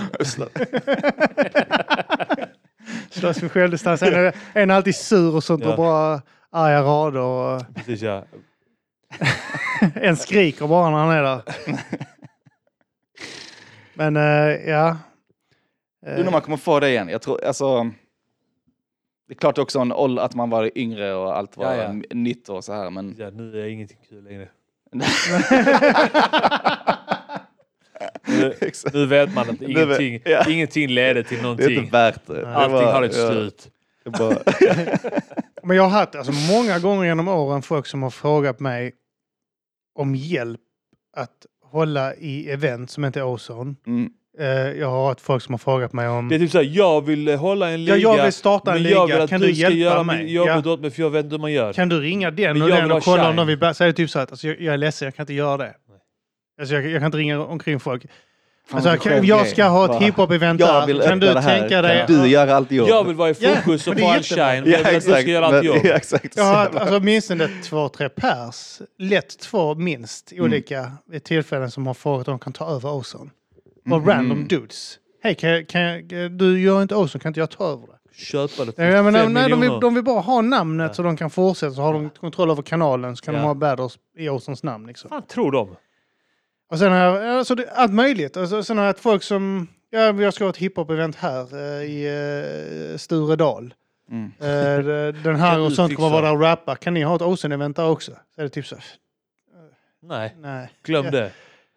Slåss 3.10 3.42
med 3.42 3.52
självdistans. 3.52 4.02
En 4.04 4.14
är, 4.14 4.34
en 4.54 4.72
är 4.72 4.76
alltid 4.76 4.96
sur 4.96 5.36
och 5.36 5.44
sånt 5.44 5.64
Ja. 5.64 5.70
och 5.72 5.78
bara 5.78 6.22
arga 6.52 6.82
rader. 6.84 7.20
Och 7.22 7.76
Precis 7.76 8.02
ja. 8.02 8.24
en 9.96 10.18
skriker 10.18 10.68
bara 10.68 10.90
när 10.90 10.98
han 10.98 11.10
är 11.12 11.24
där. 11.24 11.42
Men 13.94 14.18
eh, 14.18 14.70
ja. 14.70 14.98
Eh, 16.06 16.12
Undrar 16.12 16.26
om 16.28 16.32
man 16.32 16.42
kommer 16.42 16.58
få 16.58 16.80
det 16.80 16.90
igen. 16.90 17.10
Jag 17.10 17.22
tror, 17.22 17.44
alltså... 17.44 17.84
Det 19.28 19.34
är 19.34 19.38
klart 19.38 19.58
också 19.58 19.80
en 19.80 19.92
ålder 19.92 20.24
att 20.24 20.36
man 20.36 20.50
var 20.50 20.78
yngre 20.78 21.14
och 21.14 21.38
allt 21.38 21.58
var 21.58 21.76
Ja, 21.76 21.84
ja. 21.84 22.02
nytt 22.16 22.50
och 22.50 22.64
så 22.64 22.74
här, 22.74 22.90
men... 22.90 23.16
ja. 23.18 23.30
Nu 23.30 23.62
är 23.62 23.66
ingenting 23.68 23.98
kul 24.10 24.24
längre. 24.24 24.50
Exakt. 28.62 28.94
Nu 28.96 29.06
vet 29.06 29.34
man 29.34 29.50
att 29.50 29.60
Nu 29.60 29.86
vet- 29.86 30.00
ingenting, 30.00 30.32
ja. 30.34 30.50
ingenting 30.50 30.88
leder 30.90 31.24
till 31.24 31.38
Det 31.38 31.42
är 31.42 31.44
någonting. 31.44 31.78
inte 31.78 31.92
värt 31.92 32.28
det. 32.28 32.42
det. 32.42 32.56
Allting 32.56 32.74
var- 32.74 32.92
har 32.94 33.04
ett 33.04 33.18
ja, 33.18 33.32
slut. 33.32 33.70
Men 35.68 35.78
jag 35.78 35.84
har 35.84 35.90
haft 35.90 36.16
alltså, 36.16 36.34
många 36.54 36.80
gånger 36.80 37.06
genom 37.06 37.28
åren 37.28 37.62
folk 37.62 37.86
som 37.88 38.04
har 38.04 38.10
frågat 38.10 38.60
mig 38.60 38.92
om 40.00 40.16
hjälp 40.16 40.60
att 41.18 41.46
hålla 41.72 42.16
i 42.16 42.50
event 42.52 42.90
som 42.92 43.06
inte 43.06 43.20
är 43.20 43.24
Ozone. 43.24 43.76
mm. 43.88 44.10
Eh, 44.40 44.48
jag 44.48 44.90
har 44.90 45.08
haft 45.08 45.22
folk 45.22 45.44
som 45.44 45.54
har 45.54 45.58
frågat 45.60 45.94
mig 45.94 46.08
om... 46.08 46.30
Det 46.30 46.36
är 46.36 46.40
typ 46.40 46.52
såhär, 46.52 46.66
jag 46.66 47.06
vill 47.06 47.36
hålla 47.36 47.70
en 47.70 47.86
liga. 47.86 47.98
Ja, 47.98 48.16
jag 48.18 48.24
vill 48.24 48.34
starta 48.34 48.76
en 48.76 48.84
men 48.84 48.92
jag 48.92 49.06
vill 49.08 49.14
liga. 49.16 49.24
att 49.24 49.30
Kan 49.30 49.42
du 49.42 49.48
ska 49.48 49.62
hjälpa 49.62 49.78
göra 49.78 50.04
mig? 50.04 50.18
min 50.24 50.34
jobb 50.34 50.48
Ja. 50.48 50.72
åt 50.72 50.80
mig 50.80 50.92
för 50.92 51.02
jag 51.02 51.10
vet 51.10 51.24
inte 51.26 51.34
hur 51.36 51.42
man 51.42 51.52
gör. 51.52 51.74
Kan 51.74 51.90
du 51.90 52.00
ringa 52.02 52.32
den 52.32 52.54
Men 52.54 52.62
och 52.62 52.70
jag 52.70 52.78
den 52.78 52.84
vill 52.84 52.92
och 52.92 52.98
ha 52.98 53.12
kolla 53.12 53.22
om 53.24 53.28
shine. 53.30 53.36
de 53.38 53.48
vill 53.48 53.58
börja? 53.60 53.74
Så 53.74 53.84
är 53.84 53.88
det 53.88 53.94
typ 53.94 54.10
så 54.10 54.20
att 54.20 54.32
alltså, 54.32 54.48
jag, 54.48 54.62
jag 54.62 54.74
är 54.74 54.78
ledsen, 54.78 55.06
jag 55.06 55.16
kan 55.16 55.24
inte 55.24 55.34
göra 55.34 55.58
det. 55.58 55.76
Alltså, 56.60 56.76
jag, 56.76 56.88
jag 56.88 57.00
kan 57.02 57.06
inte 57.06 57.18
ringa 57.18 57.40
omkring 57.46 57.80
folk. 57.80 58.06
Alltså, 58.72 58.98
kan, 58.98 59.26
jag 59.26 59.48
ska 59.48 59.64
ha 59.66 59.86
ett 59.96 60.02
hiphop-event 60.02 60.60
Jag 60.60 60.88
där. 60.88 61.08
Kan 61.08 61.20
du 61.20 61.34
tänka 61.34 61.82
dig... 61.82 62.06
Du 62.08 62.28
göra 62.28 62.56
allt 62.56 62.72
jobb? 62.72 62.90
Jag 62.90 63.04
vill 63.04 63.16
vara 63.16 63.30
i 63.30 63.34
fokus 63.34 63.88
och 63.88 64.00
få 64.00 64.08
all 64.08 64.24
shine. 64.24 64.38
men 64.64 64.72
jag 64.72 64.78
vill 64.78 64.88
att 64.88 64.94
du 64.94 65.00
ska 65.02 65.22
göra 65.22 65.46
allt 65.46 65.64
jobb. 65.66 65.78
Ja, 65.84 65.94
exakt. 65.94 66.38
Jag 66.38 66.44
har 66.44 66.54
haft 66.56 66.76
alltså, 66.76 66.98
åtminstone 66.98 67.48
två, 67.64 67.90
tre 67.90 68.10
pers, 68.10 68.82
lätt 69.00 69.40
två 69.40 69.76
minst, 69.76 70.32
Mm. 70.32 70.44
olika 70.44 70.92
tillfällen 71.24 71.72
som 71.72 71.88
har 71.88 71.94
frågat 71.94 72.28
om 72.28 72.32
de 72.32 72.40
kan 72.40 72.54
ta 72.54 72.66
över 72.76 72.94
Ozone. 72.94 73.30
Och 73.92 74.00
Mhm. 74.02 74.08
random 74.10 74.48
dudes. 74.48 74.96
Hej, 75.24 75.36
kan 75.36 75.50
jag, 75.50 75.68
kan 75.68 75.82
jag, 75.82 76.32
du 76.32 76.60
gör 76.62 76.82
inte 76.82 76.96
Ozone, 76.96 77.22
kan 77.22 77.30
inte 77.30 77.40
jag 77.40 77.50
ta 77.52 77.64
över 77.66 77.88
det? 77.88 77.94
Köpa 78.24 78.66
det 78.66 78.72
för 78.72 78.84
Ja, 78.84 79.04
men, 79.04 79.14
fem 79.14 79.34
nej, 79.34 79.44
de, 79.44 79.50
vill, 79.50 79.60
miljoner. 79.60 79.82
de 79.82 79.94
vill 79.96 80.04
bara 80.04 80.20
ha 80.22 80.42
namnet 80.42 80.88
Ja. 80.88 80.94
så 80.94 81.04
de 81.04 81.18
kan 81.18 81.30
fortsätta, 81.30 81.74
så 81.74 81.82
har 81.82 81.94
de 81.94 82.10
kontroll 82.10 82.52
över 82.52 82.62
kanalen 82.62 83.16
så 83.16 83.26
kan 83.26 83.34
Ja. 83.34 83.40
de 83.42 83.46
ha 83.48 83.54
battles 83.54 83.94
i 84.18 84.30
Ozones 84.30 84.64
namn. 84.64 84.88
Liksom. 84.88 85.10
fan 85.10 85.22
tror 85.28 85.52
de? 85.52 85.76
Och 86.70 86.80
sen 86.80 86.92
har 86.92 87.00
jag, 87.00 87.38
alltså, 87.38 87.56
det, 87.56 87.70
allt 87.72 87.94
möjligt. 87.94 88.38
Alltså, 88.38 88.64
sen 88.64 88.78
har 88.78 88.86
jag 88.86 89.00
folk 89.00 89.24
som, 89.24 89.68
ja, 89.90 90.00
jag 90.00 90.34
ska 90.34 90.44
ha 90.44 90.50
ett 90.50 90.58
hiphop-event 90.58 91.16
här 91.18 91.56
eh, 91.56 91.84
i 91.84 92.10
uh, 92.92 92.98
Sturedal. 92.98 93.74
Mm. 94.12 94.32
Eh, 94.40 95.14
den 95.24 95.36
här 95.36 95.60
och 95.60 95.74
sånt 95.74 95.96
kommer 95.96 96.10
vara 96.10 96.22
där 96.22 96.34
och 96.34 96.42
rappa. 96.42 96.76
Kan 96.76 96.94
ni 96.94 97.04
ha 97.04 97.16
ett 97.16 97.22
Ozone-event 97.22 97.76
där 97.76 97.90
också? 97.90 98.12
Så 98.36 98.42
är 98.42 98.44
det 98.44 98.50
typ 98.50 98.66
så. 98.66 98.76
Nej, 100.02 100.36
Nej. 100.40 100.70
glöm 100.84 101.06
Ja. 101.06 101.12
det. 101.12 101.32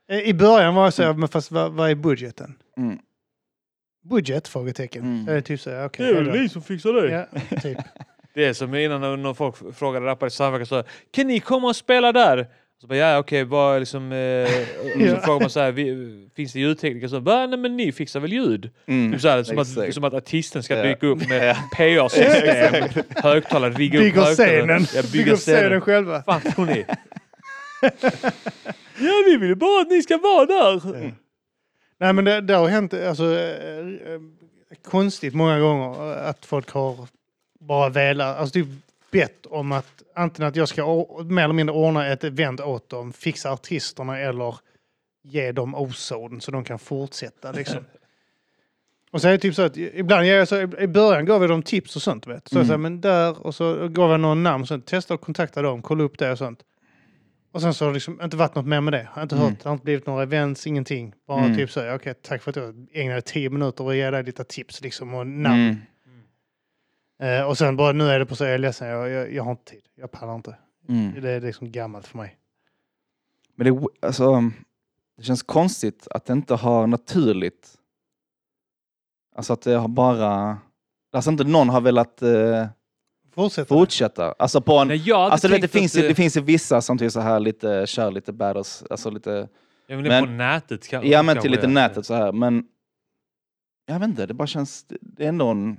Eh, 0.09 0.18
I 0.18 0.35
början 0.35 0.74
var 0.74 0.85
jag 0.85 0.94
så 0.94 1.03
här, 1.03 1.12
men 1.12 1.29
fast 1.29 1.50
vad, 1.50 1.72
vad 1.72 1.90
är 1.90 1.94
budgeten? 1.94 2.55
Mm. 2.76 2.98
Budget? 4.03 4.48
Frågetecken. 4.48 5.03
Mm. 5.03 5.29
Är 5.29 5.35
det 5.35 5.42
typ 5.42 5.61
så 5.61 5.85
okej. 5.85 6.07
Det 6.07 6.18
är 6.18 6.22
väl 6.22 6.31
vi 6.31 6.48
som 6.48 6.62
fixar 6.62 6.92
det. 6.92 7.11
Ja, 7.50 7.59
typ. 7.61 7.79
Det 8.35 8.44
är 8.44 8.53
som 8.53 8.74
innan 8.74 9.00
när 9.00 9.16
när 9.16 9.35
folk 9.35 9.76
frågade 9.76 10.07
rappare 10.07 10.29
i 10.29 10.31
samverkan 10.31 10.66
så 10.66 10.83
kan 11.11 11.26
ni 11.26 11.40
komma 11.40 11.68
och 11.68 11.76
spela 11.76 12.12
där? 12.12 12.46
Så 12.80 12.86
bara, 12.86 12.98
ja 12.98 13.18
okej, 13.18 13.44
vad 13.44 13.76
är 13.76 13.80
liksom... 13.80 14.12
Eh, 14.12 15.10
så 15.16 15.20
frågar 15.20 15.40
man 15.40 15.50
så 15.50 15.60
här, 15.60 15.72
vi, 15.72 16.28
finns 16.36 16.52
det 16.52 16.60
ljudtekniker? 16.60 17.08
Så 17.08 17.20
bara, 17.20 17.46
nej 17.46 17.58
men 17.58 17.76
ni 17.76 17.92
fixar 17.92 18.20
väl 18.20 18.32
ljud? 18.32 18.70
Mm. 18.86 19.12
Typ 19.12 19.20
så 19.20 19.28
här, 19.28 19.42
som, 19.42 19.58
att, 19.58 19.94
som 19.94 20.04
att 20.04 20.14
artisten 20.14 20.62
ska 20.62 20.82
dyka 20.82 21.06
upp 21.06 21.28
med 21.28 21.56
PA-system, 21.76 23.04
högtalare, 23.22 23.72
rigga 23.72 23.98
upp 23.98 24.04
högtalare. 24.04 24.34
scenen. 24.34 24.86
Ja, 24.94 25.02
Bygger 25.12 25.36
scenen 25.36 25.80
själva. 25.80 26.22
fan 26.22 26.40
tror 26.40 26.66
ni? 26.66 26.84
ja, 28.98 29.12
vi 29.26 29.36
vill 29.36 29.56
bara 29.56 29.80
att 29.82 29.90
ni 29.90 30.02
ska 30.02 30.18
vara 30.18 30.46
där. 30.46 31.12
Nej 32.00 32.12
men 32.12 32.24
det, 32.24 32.40
det 32.40 32.54
har 32.54 32.68
hänt 32.68 32.94
alltså, 32.94 33.38
eh, 33.38 34.20
konstigt 34.84 35.34
många 35.34 35.60
gånger 35.60 36.16
att 36.16 36.46
folk 36.46 36.70
har 36.70 37.08
bara 37.60 37.88
velat, 37.88 38.38
alltså 38.38 38.52
typ 38.52 38.68
bett 39.10 39.46
om 39.46 39.72
att 39.72 39.99
antingen 40.20 40.48
att 40.48 40.56
jag 40.56 40.68
ska 40.68 41.06
mer 41.24 41.44
eller 41.44 41.54
mindre 41.54 41.76
ordna 41.76 42.06
ett 42.06 42.24
event 42.24 42.61
åt 42.61 42.88
dem, 42.88 43.12
fixa 43.12 43.50
artisterna 43.52 44.18
eller 44.18 44.54
ge 45.24 45.52
dem 45.52 45.74
ozon 45.74 46.40
så 46.40 46.50
de 46.50 46.64
kan 46.64 46.78
fortsätta 46.78 47.52
liksom. 47.52 47.85
Och 49.12 49.20
så 49.20 49.28
är 49.28 49.33
det 49.33 49.38
typ 49.38 49.54
så 49.54 49.62
att 49.62 49.76
ibland 49.76 50.26
ger 50.26 50.37
jag 50.37 50.48
så, 50.48 50.61
i 50.61 50.87
början 50.87 51.24
gav 51.24 51.40
jag 51.42 51.50
dem 51.50 51.62
tips 51.62 51.96
och 51.96 52.02
sånt 52.02 52.26
vet. 52.26 52.48
Så 52.48 52.54
jag 52.59 52.64
Mm. 52.64 52.68
sa, 52.68 52.78
men 52.78 53.00
där 53.00 53.46
och 53.46 53.54
så 53.54 53.88
gav 53.88 54.11
jag 54.11 54.20
någon 54.20 54.42
namn, 54.42 54.66
så 54.66 54.78
testa 54.80 55.14
att 55.14 55.20
kontakta 55.20 55.62
dem, 55.62 55.83
kolla 55.83 56.04
upp 56.04 56.18
det 56.18 56.30
och 56.33 56.38
sånt. 56.38 56.61
Och 57.52 57.61
sen 57.61 57.74
så 57.74 57.85
har 57.85 57.90
det 57.90 57.94
liksom 57.94 58.20
inte 58.22 58.37
varit 58.37 58.54
något 58.54 58.66
mer 58.66 58.80
med 58.80 58.92
det. 58.92 58.98
Jag 59.02 59.11
har 59.11 59.22
inte 59.22 59.35
Mm. 59.35 59.46
hört, 59.48 59.59
det 59.62 59.68
har 59.68 59.72
inte 59.72 59.85
blivit 59.85 60.06
några 60.06 60.22
events, 60.22 60.66
ingenting. 60.66 61.14
Bara 61.28 61.44
Mm. 61.44 61.56
typ 61.56 61.70
så, 61.70 61.94
okej 61.94 62.14
tack 62.22 62.42
för 62.42 62.50
att 62.50 62.56
jag 62.56 62.87
ägnade 62.92 63.20
tio 63.22 63.50
minuter 63.50 63.85
och 63.85 63.96
ge 63.96 64.11
dig 64.11 64.22
lite 64.24 64.44
tips 64.44 64.80
liksom 64.80 65.14
och 65.14 65.26
namn. 65.26 65.76
Eh, 67.20 67.42
och 67.42 67.59
sen 67.59 67.76
bara 67.76 67.92
nu 67.92 68.04
är 68.04 68.18
det 68.18 68.26
på 68.26 68.37
så, 68.37 68.44
jag 68.44 68.54
är 68.54 68.59
ledsen, 68.59 68.88
jag, 68.88 69.11
jag, 69.11 69.33
jag 69.35 69.42
har 69.44 69.50
inte 69.50 69.64
tid. 69.64 69.83
Jag 69.94 70.11
pallar 70.11 70.35
inte. 70.35 70.56
Mm. 70.88 71.20
Det 71.22 71.30
är 71.30 71.40
liksom 71.40 71.72
gammalt 71.72 72.06
för 72.06 72.18
mig. 72.18 72.37
Men 73.54 73.66
det, 73.74 73.87
alltså, 74.06 74.50
det 75.16 75.22
känns 75.22 75.42
konstigt 75.42 76.09
att 76.11 76.24
det 76.24 76.33
inte 76.33 76.54
har 76.54 76.87
naturligt... 76.87 77.76
Alltså 79.37 79.52
att 79.52 79.62
det 79.62 79.72
har 79.74 79.88
bara... 79.88 80.59
Alltså 81.12 81.30
inte 81.30 81.44
någon 81.44 81.68
har 81.68 81.80
velat 81.80 82.22
eh, 82.22 82.66
Fortsätt. 83.35 83.68
fortsätta. 83.68 84.35
Alltså 84.38 84.61
på 84.61 84.78
en... 84.78 84.88
Nej, 84.88 85.12
Alltså 85.12 85.48
du 85.48 85.52
vet, 85.54 85.62
det, 85.62 85.68
finns, 85.68 85.96
eh, 85.96 86.09
det 86.09 86.14
finns 86.14 86.37
ju 86.37 86.40
vissa 86.40 86.80
som 86.80 86.98
typ 86.98 87.12
så 87.12 87.20
här 87.20 87.40
lite, 87.40 87.87
kör 87.87 88.11
lite 88.11 88.33
battles, 88.33 88.85
alltså 88.90 89.11
lite... 89.11 89.48
Ja, 89.87 89.96
men 89.96 90.04
det 90.04 90.14
är 90.14 90.20
men- 90.20 90.24
på 90.24 90.30
nätet 90.30 90.88
kan, 90.88 91.09
Ja 91.09 91.22
men 91.22 91.40
till 91.40 91.50
lite 91.50 91.66
nätet 91.66 92.06
så 92.06 92.14
här, 92.14 92.33
men... 92.33 92.64
Jag 93.87 93.98
vet 93.98 94.09
inte, 94.09 94.26
det 94.26 94.35
bara 94.35 94.46
känns... 94.46 94.85
Det 95.00 95.24
är 95.24 95.28
ändå 95.28 95.46
en... 95.46 95.78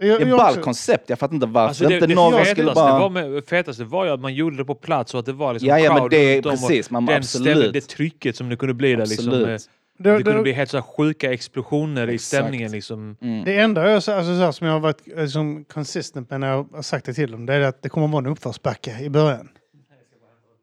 Jag, 0.00 0.20
Det 0.20 0.28
är 0.28 0.34
också- 0.34 0.60
koncept, 0.60 1.10
jag 1.10 1.18
fattar 1.18 1.34
inte 1.34 1.46
varför 1.46 1.68
Alltså 1.68 1.88
det, 1.88 1.94
inte 1.94 2.06
det 2.06 2.14
någon 2.14 2.32
fetaste, 2.32 2.54
skulle 2.54 2.72
bara... 2.72 2.98
var 2.98 3.10
med, 3.10 3.44
fetaste 3.44 3.84
var 3.84 4.04
ju 4.04 4.10
att 4.10 4.20
man 4.20 4.34
gjorde 4.34 4.56
det 4.56 4.64
på 4.64 4.74
plats 4.74 5.14
och 5.14 5.20
att 5.20 5.26
det 5.26 5.32
var 5.32 5.52
liksom 5.52 5.68
Ja, 5.68 5.78
ja 5.78 5.94
men 5.94 6.08
det 6.10 6.42
precis, 6.42 6.90
man 6.90 7.06
den 7.06 7.16
absolut. 7.16 7.56
stämning, 7.56 7.72
det 7.72 7.80
trycket 7.80 8.36
som 8.36 8.48
det 8.48 8.56
kunde 8.56 8.74
bli 8.74 8.94
där 8.94 9.06
liksom. 9.06 9.28
Absolut. 9.28 9.48
eh, 9.48 9.66
det, 9.98 10.10
Det 10.10 10.22
kunde 10.22 10.38
det, 10.38 10.42
bli 10.42 10.52
helt 10.52 10.70
så 10.70 10.82
sjuka 10.82 11.32
explosioner 11.32 12.10
i 12.10 12.14
Exakt. 12.14 12.26
stämningen 12.42 12.72
liksom. 12.72 13.16
Mm. 13.22 13.44
det 13.44 13.58
enda 13.60 13.90
jag, 13.90 14.02
så- 14.02 14.12
alltså, 14.12 14.36
så 14.36 14.40
här, 14.44 14.52
som 14.52 14.66
jag 14.66 14.74
har 14.74 14.80
varit 14.80 15.06
liksom, 15.06 15.64
consistent 15.64 16.30
med 16.30 16.40
när 16.40 16.48
jag 16.48 16.66
har 16.74 16.82
sagt 16.82 17.06
det 17.06 17.14
till 17.14 17.30
dem, 17.30 17.46
det 17.46 17.54
är 17.54 17.60
att 17.60 17.82
det 17.82 17.88
kommer 17.88 18.08
vara 18.08 18.18
en 18.18 18.26
uppförsbacke 18.32 18.98
i 19.00 19.10
början. 19.10 19.48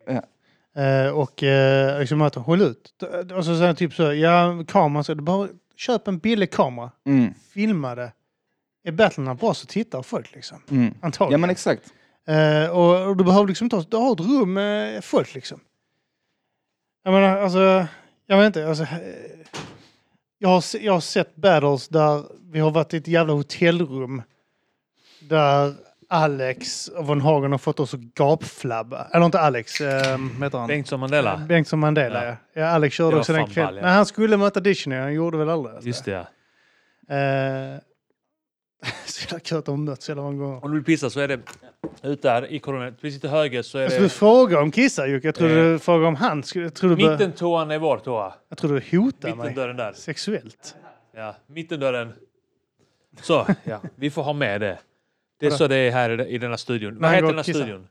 Ja. 0.07 0.21
Eh, 0.81 1.09
och 1.11 1.43
eh, 1.43 1.99
liksom 1.99 2.21
att 2.21 2.35
håll 2.35 2.61
ut. 2.61 3.03
Och 3.37 3.45
så 3.45 3.57
säger 3.57 3.73
typ 3.73 3.93
så, 3.93 4.13
ja 4.13 4.63
kameran, 4.67 5.03
så, 5.03 5.13
du 5.13 5.21
bara 5.21 5.47
köp 5.77 6.07
en 6.07 6.17
billig 6.17 6.51
kamera, 6.51 6.91
Mm. 7.07 7.33
filma 7.53 7.95
det. 7.95 8.11
Är 8.85 8.91
battlarna 8.91 9.35
bra 9.35 9.53
så 9.53 9.67
tittar 9.67 10.01
folk 10.01 10.35
liksom. 10.35 10.61
Mm. 10.71 10.93
Antagligen. 11.01 11.31
Ja 11.31 11.37
men 11.37 11.49
exakt. 11.49 11.93
Eh, 12.27 12.69
och, 12.69 13.07
och 13.07 13.17
du 13.17 13.23
behöver 13.23 13.47
liksom 13.47 13.65
inte 13.65 13.75
ha, 13.75 13.83
du 13.89 13.97
har 13.97 14.13
ett 14.13 14.19
rum 14.19 14.53
med 14.53 15.03
folk 15.03 15.33
liksom. 15.35 15.59
Jag 17.03 17.13
menar, 17.13 17.37
alltså, 17.37 17.87
jag 18.27 18.37
vet 18.37 18.45
inte, 18.45 18.67
alltså, 18.67 18.83
eh, 18.83 18.89
jag, 20.37 20.49
har, 20.49 20.63
jag 20.81 20.93
har 20.93 20.99
sett 20.99 21.35
battles 21.35 21.87
där 21.87 22.23
vi 22.51 22.59
har 22.59 22.71
varit 22.71 22.93
i 22.93 22.97
ett 22.97 23.07
jävla 23.07 23.33
hotellrum 23.33 24.21
där 25.19 25.73
Alex 26.09 26.87
och 26.87 27.07
Von 27.07 27.21
Hagen 27.21 27.51
har 27.51 27.59
fått 27.59 27.79
oss 27.79 27.93
att 27.93 27.99
gapflabba. 27.99 29.07
Eller 29.13 29.25
inte 29.25 29.39
Alex, 29.39 29.81
eh, 29.81 30.17
vad 30.17 30.43
heter 30.43 30.57
han? 30.57 30.67
Bengtsson 30.67 30.99
Mandela. 30.99 31.37
Bengtsson 31.37 31.79
Mandela, 31.79 32.25
Ja. 32.25 32.29
ja. 32.53 32.61
ja. 32.61 32.67
Alex 32.67 32.95
körde 32.95 33.17
också 33.17 33.33
den 33.33 33.47
kvällen. 33.47 33.75
ja. 33.75 33.81
Nej, 33.81 33.91
han 33.91 34.05
skulle 34.05 34.37
möta 34.37 34.59
Dictionary, 34.59 35.01
han 35.01 35.13
gjorde 35.13 35.37
väl 35.37 35.49
aldrig 35.49 35.75
det? 35.75 35.87
Just 35.87 36.05
det 36.05 36.11
ja. 36.11 36.19
Eh, 37.15 37.77
så 37.77 37.94
jävla 39.31 39.39
kul 39.39 39.57
att 39.57 39.65
de 39.65 39.95
jävla 40.07 40.23
många 40.23 40.37
gånger. 40.37 40.65
Om 40.65 40.71
du 40.71 40.77
vill 40.77 40.85
pissa 40.85 41.09
så 41.09 41.19
är 41.19 41.27
det 41.27 41.39
ut 42.03 42.21
där 42.21 42.51
i 42.51 42.59
koronet. 42.59 43.01
Precis 43.01 43.21
till 43.21 43.29
höger 43.29 43.61
så 43.61 43.77
är 43.77 43.81
Jag 43.81 43.91
skulle 43.91 44.05
det... 44.05 44.09
fråga 44.09 44.59
om 44.61 44.71
kissar 44.71 45.07
Jocke. 45.07 45.27
Jag 45.27 45.35
trodde 45.35 45.53
Eh. 45.53 45.71
du 45.71 45.79
frågade 45.79 46.07
om 46.07 46.15
han. 46.15 46.43
Jag 46.55 46.73
trodde 46.73 46.95
du, 46.95 47.01
är 47.71 47.77
vår 47.79 47.97
toa. 47.97 48.33
jag 48.49 48.57
trodde 48.57 48.79
du 48.79 48.97
hotade 48.97 49.35
mig. 49.35 49.47
Mittendörren 49.47 49.77
där. 49.77 49.93
Sexuellt. 49.93 50.75
Ja, 51.15 51.35
mittendörren. 51.47 52.13
Så, 53.21 53.47
ja. 53.63 53.81
Vi 53.95 54.09
får 54.09 54.23
ha 54.23 54.33
med 54.33 54.61
det. 54.61 54.79
Det 55.39 55.45
är 55.45 55.51
så 55.51 55.67
det 55.67 55.75
är 55.75 55.91
här 55.91 56.21
i- 56.27 56.37
denna 56.37 56.57
studion. 56.57 56.99
Vad 56.99 57.09
heter 57.11 57.21
går 57.21 57.27
den 57.27 57.35
här 57.37 57.43
studion? 57.43 57.87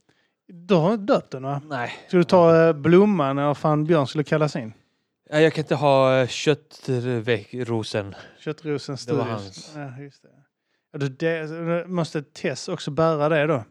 Du 0.49 0.75
har 0.75 0.97
döpt 0.97 1.31
den 1.31 1.43
va? 1.43 1.61
Nej. 1.69 1.93
Ska 2.09 2.17
du 2.17 2.25
ta 2.25 2.67
eh, 2.67 2.73
Blomman 2.73 3.39
eller 3.39 3.47
vad 3.47 3.57
fan 3.59 3.85
Björn 3.85 4.07
skulle 4.07 4.25
kallas 4.25 4.57
in? 4.57 4.73
Ja, 5.31 5.41
jag 5.41 5.53
kan 5.55 5.63
inte 5.65 5.75
ha 5.75 6.17
eh, 6.21 6.27
köttrosen. 6.29 8.15
Köttrosens 8.39 9.07
Det 9.07 9.13
var 9.13 9.25
Studios. 9.25 9.43
hans. 9.75 9.93
Ja, 9.97 10.03
just 10.03 10.23
det. 10.23 10.29
Det, 10.99 11.89
måste 11.89 12.23
Tess 12.23 12.69
också 12.69 12.91
bära 12.91 13.29
det 13.29 13.47
då? 13.47 13.65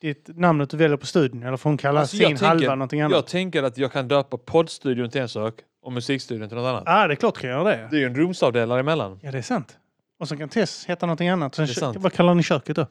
Ditt 0.00 0.28
namnet 0.28 0.70
du 0.70 0.76
väljer 0.76 0.96
på 0.96 1.06
studion 1.06 1.42
eller 1.42 1.56
får 1.56 1.70
hon 1.70 1.76
kalla 1.76 2.00
Alltså, 2.00 2.16
jag 2.16 2.28
sin 2.28 2.36
tänker- 2.36 2.46
halva 2.46 2.74
någonting 2.74 3.00
annat? 3.00 3.16
Jag 3.16 3.26
tänker 3.26 3.62
att 3.62 3.78
jag 3.78 3.92
kan 3.92 4.08
döpa 4.08 4.38
poddstudion 4.38 5.10
till 5.10 5.20
en 5.20 5.28
sak 5.28 5.54
och 5.82 5.92
musikstudion 5.92 6.48
till 6.48 6.56
något 6.58 6.68
annat. 6.68 6.82
Ja, 6.86 7.04
ah, 7.04 7.06
det 7.06 7.14
är 7.14 7.16
klart 7.16 7.38
kan 7.38 7.50
göra 7.50 7.64
det. 7.64 7.88
Det 7.90 7.96
är 7.96 8.00
ju 8.00 8.06
en 8.06 8.14
rumsavdelare 8.14 8.80
emellan. 8.80 9.20
Ja, 9.22 9.30
det 9.32 9.38
är 9.38 9.42
sant. 9.42 9.78
Och 10.18 10.28
så 10.28 10.36
kan 10.36 10.48
Tess 10.48 10.84
heta 10.86 11.06
någonting 11.06 11.28
annat. 11.28 11.54
Sen 11.54 11.66
Det 11.66 11.72
är 11.72 11.74
sant. 11.74 11.96
Vad 11.96 12.12
kallar 12.12 12.34
ni 12.34 12.42
köket 12.42 12.76
då? 12.76 12.86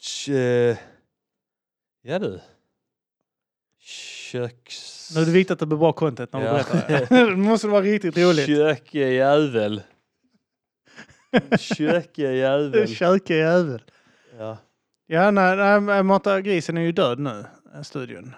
Kö... 0.00 0.76
Ja 2.02 2.18
du. 2.18 2.40
Köks... 3.80 5.10
Nu 5.14 5.20
är 5.20 5.26
det 5.26 5.32
viktigt 5.32 5.50
att 5.50 5.58
det 5.58 5.66
blir 5.66 5.78
bra 5.78 5.92
content 5.92 6.32
när 6.32 6.40
du 6.40 6.46
Ja. 6.46 6.52
berättar. 6.52 7.16
det 7.30 7.36
måste 7.36 7.68
vara 7.68 7.82
riktigt 7.82 8.16
roligt. 8.18 8.48
Kökejävel. 11.58 12.72
Kökejävel. 12.72 12.88
Köke 12.96 13.34
jävel. 13.36 13.82
Ja. 14.38 14.56
Ja, 15.06 15.30
nej, 15.30 15.80
nej, 15.80 16.02
Mata 16.02 16.40
grisen 16.40 16.76
är 16.76 16.82
ju 16.82 16.92
död 16.92 17.18
nu, 17.18 17.44
eh, 17.74 17.82
studion. 17.82 18.34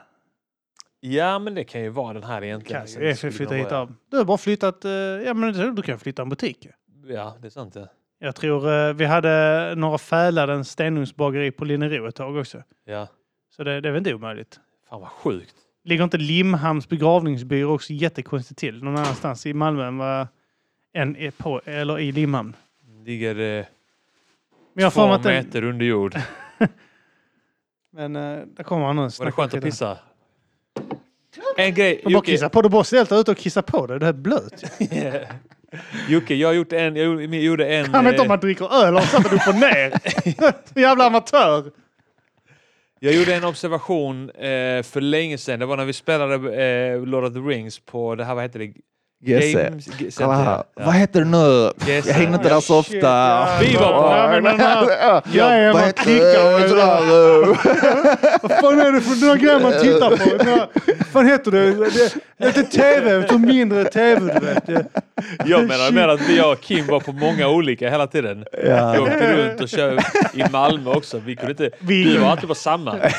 ja, 1.01 1.39
men 1.39 1.55
det 1.55 1.65
kan 1.65 1.81
ju 1.83 1.89
vara 1.89 2.13
den 2.13 2.25
här 2.25 2.45
egentligen. 2.45 2.87
Kan 2.87 2.93
ju 3.03 3.09
det 3.09 3.17
skulle 3.17 3.33
flytta 3.33 3.55
hit 3.55 3.73
av. 3.73 3.95
Du 4.11 4.17
har 4.17 4.25
bara 4.25 4.39
flyttat, 4.39 4.85
eh, 4.85 4.91
ja 4.91 5.35
men 5.35 5.75
du 5.75 5.83
kan 5.83 5.99
flytta 5.99 6.23
en 6.23 6.29
butik. 6.29 6.67
Ja, 7.07 7.37
det 7.41 7.49
är 7.49 7.51
sant. 7.51 7.75
Ja. 7.75 7.87
Jag 8.19 8.35
tror 8.35 8.73
eh, 8.73 8.93
vi 8.95 9.05
hade 9.05 9.75
några 9.77 9.99
Fäladens 9.99 10.71
stenugnsbageri 10.71 11.51
på 11.51 11.65
Linnero 11.65 12.09
ett 12.09 12.15
tag 12.15 12.37
också. 12.37 12.63
ja. 12.85 13.09
Så 13.57 13.65
det, 13.65 13.81
det 13.81 13.89
är 13.89 13.93
väl 13.93 13.99
inte 13.99 14.15
omöjligt. 14.15 14.61
Fan 14.89 15.01
vad 15.01 15.11
sjukt. 15.11 15.55
Ligger 15.85 16.05
inte 16.05 16.19
Limhamns 16.19 16.89
begravningsbyrå 16.89 17.75
också 17.75 17.93
jättekonstigt 17.93 18.61
till 18.61 18.85
någon 18.85 18.97
annanstans 18.97 19.47
i 19.47 19.55
Malmö 19.55 19.87
än 19.87 19.99
vad 19.99 20.29
en 20.93 21.17
är 21.17 21.31
på, 21.31 21.61
eller 21.65 21.99
i 21.99 22.13
Limhamn? 22.13 22.57
Ligger 23.05 23.31
eh, 23.41 23.65
Men 24.75 24.83
jag 24.83 24.87
har 24.87 24.91
för 24.91 25.01
mig 25.01 25.09
två 25.09 25.15
att 25.15 25.23
den, 25.23 25.45
meter 25.45 25.65
under 25.65 25.87
jord. 25.87 26.15
Men 27.93 28.17
eh, 28.17 28.39
där 28.57 28.65
kommer 28.65 28.87
han 28.87 28.97
nu. 28.97 29.09
Var 29.19 29.27
det 29.27 29.33
skönt 29.33 29.55
att 29.55 29.63
pissa? 29.63 29.99
En 31.57 31.75
grej. 31.75 32.01
Man 32.05 32.13
bara 32.13 32.23
kissa 32.23 32.49
på. 32.49 32.63
Du 32.63 32.69
bara 32.69 32.85
ställt 32.85 33.09
dig 33.09 33.21
ute 33.21 33.31
och 33.31 33.37
kissa 33.37 33.63
på 33.63 33.87
dig. 33.87 33.99
Det 33.99 34.07
här 34.07 34.13
är 34.13 34.19
blöt. 34.19 34.65
Jocke, 36.09 36.35
jag 36.35 36.49
har 36.49 36.53
gjort 36.55 36.73
en... 36.73 36.97
Jag 36.97 37.05
gjorde- 37.07 37.23
jag 37.37 37.45
gjorde 37.45 37.67
en... 37.75 37.95
Han 37.95 38.05
vet 38.05 38.13
inte 38.13 38.21
om 38.23 38.27
eh, 38.27 38.29
man 38.29 38.41
dricker 38.41 38.85
öl 38.85 38.97
och 38.97 39.03
sätter 39.03 39.35
upp 39.35 39.49
och 39.49 39.55
ner. 39.55 39.93
Jävla 40.81 41.05
amatör. 41.07 41.71
Jag 43.01 43.15
gjorde 43.15 43.35
en 43.35 43.45
observation 43.45 44.31
eh, 44.31 44.83
för 44.83 45.01
länge 45.01 45.39
sedan. 45.39 45.61
Det 45.61 45.67
var 45.67 45.77
när 45.77 45.85
vi 45.85 45.93
spelade 45.93 46.63
eh, 46.65 47.07
Lord 47.07 47.25
of 47.25 47.33
the 47.35 47.39
Rings 47.41 47.79
på 47.79 48.15
det 48.15 48.25
här, 48.25 48.35
vad 48.35 48.45
heter 48.45 48.59
det? 48.59 48.73
GC. 49.23 49.55
Games- 49.55 50.17
Kolla 50.19 50.35
här. 50.35 50.45
Center. 50.45 50.85
Vad 50.85 50.95
heter 50.95 51.21
det 51.21 51.27
nu? 51.27 51.71
GC. 51.87 52.09
Jag 52.09 52.15
hänger 52.15 52.35
inte 52.35 52.49
där 52.49 52.61
så 52.61 52.79
ofta. 52.79 52.97
ja. 52.97 53.49
Vi 53.61 53.77
var 53.77 53.93
på- 53.93 54.17
Ja, 54.17 54.41
men 54.41 54.59
grejen 55.33 55.73
Vad 55.73 55.83
heter 55.83 56.05
det? 56.77 57.47
Vad 58.43 58.51
fan 58.61 58.81
är 58.81 58.93
det 58.93 59.01
för 59.01 59.25
några 59.27 59.37
grejer 59.37 59.61
man 59.61 59.73
tittar 59.73 60.11
på? 60.17 60.67
Vad 60.99 61.07
fan 61.07 61.27
heter 61.27 61.51
det? 61.51 61.61
Det, 61.75 62.15
det 62.39 62.45
är 62.45 62.49
inte 62.49 62.63
tv, 62.63 63.13
utan 63.13 63.41
mindre 63.41 63.85
tv 63.85 64.35
du 64.41 64.47
vet. 64.47 64.67
Det- 64.67 64.85
Jag 65.47 65.61
menar 65.69 65.93
mer 65.93 66.09
att 66.09 66.21
vi 66.29 66.41
och 66.43 66.61
Kim 66.61 66.87
var 66.87 67.01
på 67.01 67.13
många 67.13 67.49
olika 67.49 67.91
hela 67.91 68.07
tiden. 68.07 68.45
Ja. 68.67 68.93
Vi 68.93 68.99
åkte 68.99 69.37
runt 69.37 69.61
och 69.61 69.69
körde 69.69 70.03
i 70.35 70.45
Malmö 70.53 70.91
också. 70.91 71.19
Vi 71.19 71.37
kunde 71.37 71.51
inte... 71.51 71.71
Vi- 71.81 72.05
Du 72.05 72.19
var 72.19 72.29
alltid 72.31 72.49
på 72.49 72.55
samma. 72.55 72.97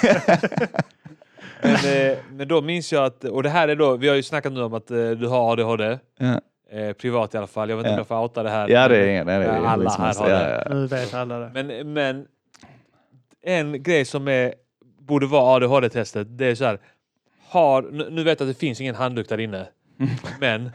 Men, 1.63 2.11
eh, 2.11 2.17
men 2.31 2.47
då 2.47 2.61
minns 2.61 2.93
jag 2.93 3.05
att... 3.05 3.23
Och 3.23 3.43
det 3.43 3.49
här 3.49 3.67
är 3.67 3.75
då... 3.75 3.97
Vi 3.97 4.07
har 4.09 4.15
ju 4.15 4.23
snackat 4.23 4.53
nu 4.53 4.61
om 4.61 4.73
att 4.73 4.91
eh, 4.91 5.09
du 5.09 5.27
har 5.27 5.51
ADHD. 5.51 5.99
Ja. 6.17 6.41
Eh, 6.71 6.93
privat 6.93 7.33
i 7.33 7.37
alla 7.37 7.47
fall. 7.47 7.69
Jag 7.69 7.77
vet 7.77 7.83
inte 7.85 7.89
om 7.89 7.93
Ja. 7.93 7.99
jag 7.99 8.07
får 8.07 8.15
outa 8.21 8.43
det 8.43 8.49
här. 8.49 8.69
Ja, 8.69 8.87
det 8.87 8.97
är 8.97 9.07
ingen. 9.07 9.27
Det 9.27 9.33
är 9.33 9.41
Ja, 9.41 9.67
alla 9.69 9.89
här 9.89 10.13
har 10.15 10.29
det. 10.29 10.63
ja. 10.69 10.73
Nu 10.75 10.87
vet 10.87 11.13
alla 11.13 11.39
det. 11.39 11.51
Men, 11.63 11.93
men 11.93 12.25
en 13.43 13.83
grej 13.83 14.05
som 14.05 14.27
är, 14.27 14.53
borde 14.99 15.25
vara 15.25 15.55
ADHD-testet, 15.55 16.37
det 16.37 16.45
är 16.45 16.55
så 16.55 16.65
här. 16.65 16.79
Har, 17.49 17.81
nu 17.81 18.09
nu 18.09 18.23
vet 18.23 18.39
jag 18.39 18.49
att 18.49 18.55
det 18.55 18.59
finns 18.59 18.81
ingen 18.81 18.95
handduk 18.95 19.29
där 19.29 19.37
inne. 19.39 19.67
Men 20.39 20.71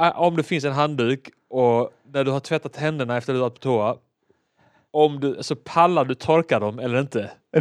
ä- 0.00 0.12
om 0.14 0.36
det 0.36 0.42
finns 0.42 0.64
en 0.64 0.72
handduk 0.72 1.28
och 1.50 1.90
när 2.12 2.24
du 2.24 2.30
har 2.30 2.40
tvättat 2.40 2.76
händerna 2.76 3.16
efter 3.16 3.32
att 3.32 3.36
du 3.36 3.40
har 3.40 3.48
varit 3.48 3.54
på 3.54 3.60
toa. 3.60 3.96
Om 4.90 5.20
du, 5.20 5.36
så 5.40 5.56
pallar 5.56 6.04
du 6.04 6.14
torka 6.14 6.58
dem 6.58 6.78
eller 6.78 7.00
inte? 7.00 7.30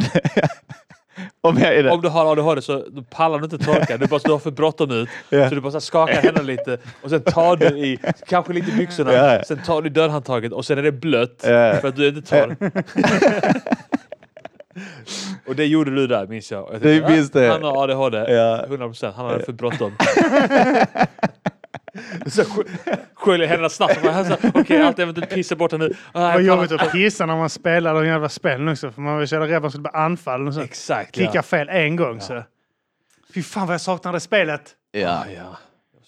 Om 1.42 1.58
jag 1.58 1.76
är 1.76 1.84
det. 1.84 1.92
Om 1.92 2.02
du 2.02 2.10
har 2.10 2.32
ADHD 2.32 2.62
så 2.62 2.86
då 2.90 3.04
pallar 3.04 3.40
du 3.40 3.44
inte 3.44 3.58
torka. 3.58 3.98
Det 3.98 4.06
är 4.06 4.08
bara 4.08 4.20
du 4.24 4.32
har 4.32 4.40
för 4.40 4.52
bråttom 4.52 4.92
ut. 4.92 5.10
Ja. 5.30 5.50
Så 5.50 5.56
du 5.56 5.62
bara 5.62 5.80
skakar 5.82 6.14
händerna 6.14 6.42
lite 6.42 6.78
och 7.02 7.10
sen 7.10 7.22
tar 7.22 7.56
du 7.56 7.66
i, 7.66 8.00
kanske 8.28 8.54
lite 8.54 8.72
i 8.72 8.76
byxorna, 8.76 9.14
ja. 9.14 9.44
sen 9.48 9.58
tar 9.64 9.82
du 9.82 9.88
i 9.88 9.92
dörrhandtaget 9.92 10.52
och 10.52 10.66
sen 10.66 10.78
är 10.78 10.84
det 10.84 10.92
blött 10.92 11.40
Ja. 11.44 11.74
för 11.82 11.88
att 11.88 11.96
du 11.96 12.06
är 12.08 12.10
inte 12.18 12.30
torr. 12.30 12.56
och 15.48 15.56
det 15.56 15.66
gjorde 15.66 15.96
du 15.96 16.08
där 16.08 16.28
minns 16.28 16.52
jag. 16.52 16.70
Jag 16.74 16.82
Det 16.82 16.94
tänkte, 16.94 17.12
minns 17.12 17.36
"Ah, 17.36 17.40
det. 17.40 17.48
Han 17.48 17.64
har 17.64 17.84
ADHD. 17.84 18.18
Ja. 18.18 18.66
100%. 18.70 19.12
Han 19.16 19.26
hade 19.26 19.44
för 19.44 19.54
bråttom. 19.54 19.92
så 22.26 22.42
sk- 22.42 22.98
sköljer 23.14 23.48
händerna 23.48 23.70
snabbt. 23.70 24.00
Okej, 24.54 24.82
allt 24.82 25.00
eventuellt 25.00 25.30
pissar 25.30 25.56
bort 25.56 25.72
nu. 25.72 25.94
Ah, 26.12 26.32
Vad 26.34 26.42
jobbigt 26.44 26.70
pallar- 26.70 26.86
att 26.86 26.92
pissa 26.92 27.26
när 27.26 27.36
man 27.36 27.50
spelar 27.50 27.94
de 27.94 28.08
jävla 28.08 28.30
spelen 28.30 28.68
också. 28.68 28.92
För 28.92 29.02
man 29.02 29.16
var 29.18 29.26
så 29.26 29.36
jävla 29.36 29.48
rädd 29.48 29.56
att 29.56 29.62
man 29.62 29.72
skulle 29.72 29.82
bli 29.82 29.92
anfallen 29.94 30.48
och 30.48 30.54
så. 30.54 30.62
Exakt. 30.62 31.12
Klicka 31.16 31.32
Ja. 31.34 31.42
fel 31.44 31.70
en 31.70 31.96
gång 31.96 32.22
så. 32.22 32.44
Fy 33.34 33.44
fan 33.44 33.68
vad 33.68 33.74
jag 33.74 33.82
saknar 33.82 34.14
det 34.14 34.20
spelet. 34.20 34.62
Ja. 34.92 35.10
Ah, 35.10 35.26
ja. 35.36 35.58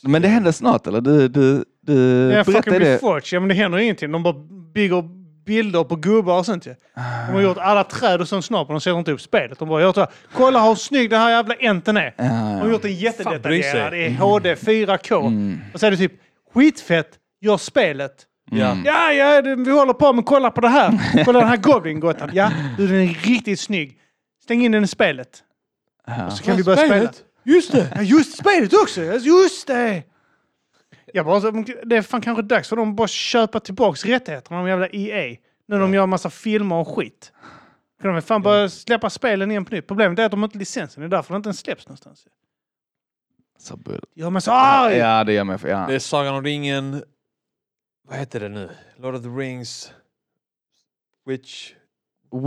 Men 0.04 0.22
det 0.22 0.28
händer 0.28 0.52
snart 0.52 0.88
eller? 0.88 1.02
Du, 1.02 1.28
du, 1.28 1.64
du 1.82 1.94
Ja, 2.32 2.44
fucking 2.44 2.62
berättade 2.74 3.20
det. 3.20 3.32
Ja 3.32 3.40
men 3.40 3.50
det 3.50 3.56
händer 3.56 3.78
ingenting. 3.78 4.12
De 4.12 4.24
bara 4.24 4.34
bygger 4.74 5.04
bilder 5.48 5.84
på 5.84 5.96
gubbar 5.96 6.40
och 6.40 6.46
sånt 6.46 6.66
ju. 6.66 6.76
De 6.96 7.34
har 7.34 7.42
gjort 7.42 7.58
alla 7.58 7.84
träd 7.84 8.22
och 8.22 8.28
sånt 8.28 8.46
snart 8.46 8.68
men 8.68 8.76
de 8.76 8.82
sätter 8.82 9.00
inte 9.00 9.12
upp 9.12 9.22
spelet. 9.22 9.60
De 9.60 9.70
bara 9.70 9.82
gör 9.82 9.94
så 9.94 10.00
här. 10.00 10.10
Kolla 10.34 10.68
hur 10.68 10.76
snygg 10.76 11.10
den 11.10 11.22
här 11.22 11.30
jävla 11.30 11.54
enten 11.56 11.98
är. 11.98 12.14
De 12.18 12.24
har 12.62 12.70
gjort 12.70 12.86
en 12.86 12.96
jättedetaljerad 12.96 13.94
i 13.94 14.10
HD 14.10 14.56
4K. 14.56 15.28
Mm. 15.28 15.60
Och 15.74 15.80
så 15.80 15.86
är 15.86 15.92
det 15.92 15.98
typ 15.98 16.14
skitfett, 16.54 17.10
gör 17.42 17.58
spelet. 17.58 18.14
Ja. 18.52 18.78
Ja, 18.86 19.12
ja, 19.12 19.42
vi 19.42 19.72
håller 19.72 19.94
på 19.94 20.14
med 20.14 20.26
kolla 20.26 20.52
på 20.52 20.62
det 20.62 20.70
här. 20.70 21.24
Kolla 21.26 21.40
den 21.40 21.48
här 21.48 21.58
Goblin 21.58 22.00
Gotham. 22.00 22.30
Ja, 22.34 22.52
du 22.78 22.88
den 22.88 22.96
är 22.96 23.08
riktigt 23.08 23.60
snygg. 23.60 23.98
Stäng 24.44 24.66
in 24.66 24.72
den 24.72 24.84
i 24.84 24.88
spelet. 24.88 25.30
Ja. 26.08 26.30
Så 26.30 26.44
kan 26.44 26.58
vi 26.58 26.64
börja 26.64 26.86
spela. 26.86 27.10
Just 27.44 27.72
det! 27.72 27.88
Ja, 27.96 28.02
just 28.02 28.38
spelet 28.38 28.74
också! 28.74 29.02
Just 29.02 29.68
det! 29.68 30.04
Jag 31.14 31.26
bara, 31.26 31.42
så- 31.42 31.52
det 31.86 31.96
är 31.98 32.02
fan 32.02 32.22
kanske 32.22 32.42
dags 32.42 32.70
för 32.70 32.76
dem 32.76 32.90
att 32.90 32.96
bara 32.96 33.08
köpa 33.08 33.60
tillbaks 33.60 34.06
rättigheterna, 34.06 34.58
de 34.60 34.68
jävla 34.70 34.88
EA. 34.92 35.38
Nu 35.66 35.76
när 35.76 35.80
de 35.80 35.94
gör 35.94 36.06
massa 36.06 36.30
filmer 36.30 36.76
och 36.76 36.88
skit. 36.96 37.32
Kan 38.02 38.14
de 38.14 38.22
fan 38.22 38.42
bara 38.42 38.70
släppa 38.70 39.10
spelen 39.10 39.52
igen 39.52 39.66
på 39.66 39.76
nytt. 39.76 39.88
Problemet 39.88 40.20
är 40.20 40.26
att 40.26 40.32
de 40.32 40.44
inte 40.44 40.56
har 40.56 40.60
licensen, 40.60 41.02
det 41.02 41.08
är 41.08 41.10
därför 41.10 41.34
de 41.34 41.38
inte 41.38 41.48
ens 41.48 41.60
släpps 41.60 41.88
någonstans. 41.88 42.28
Så 43.60 43.78
bull. 43.78 44.04
Ja 44.14 44.30
men 44.30 44.42
så 44.42 44.52
arg! 44.52 44.96
Ja, 44.98 45.24
det 45.24 45.34
gör 45.34 45.44
mig. 45.44 45.58
för- 45.58 45.68
Ja. 45.70 45.86
Det 45.88 45.96
är 45.96 46.00
Sagan 46.00 46.36
om 46.36 46.44
ringen... 46.44 47.04
Vad 48.08 48.18
heter 48.18 48.40
det 48.40 48.50
nu? 48.50 48.70
Lord 48.98 49.16
of 49.16 49.22
the 49.22 49.28
Rings... 49.30 49.92
Witch... 51.26 51.74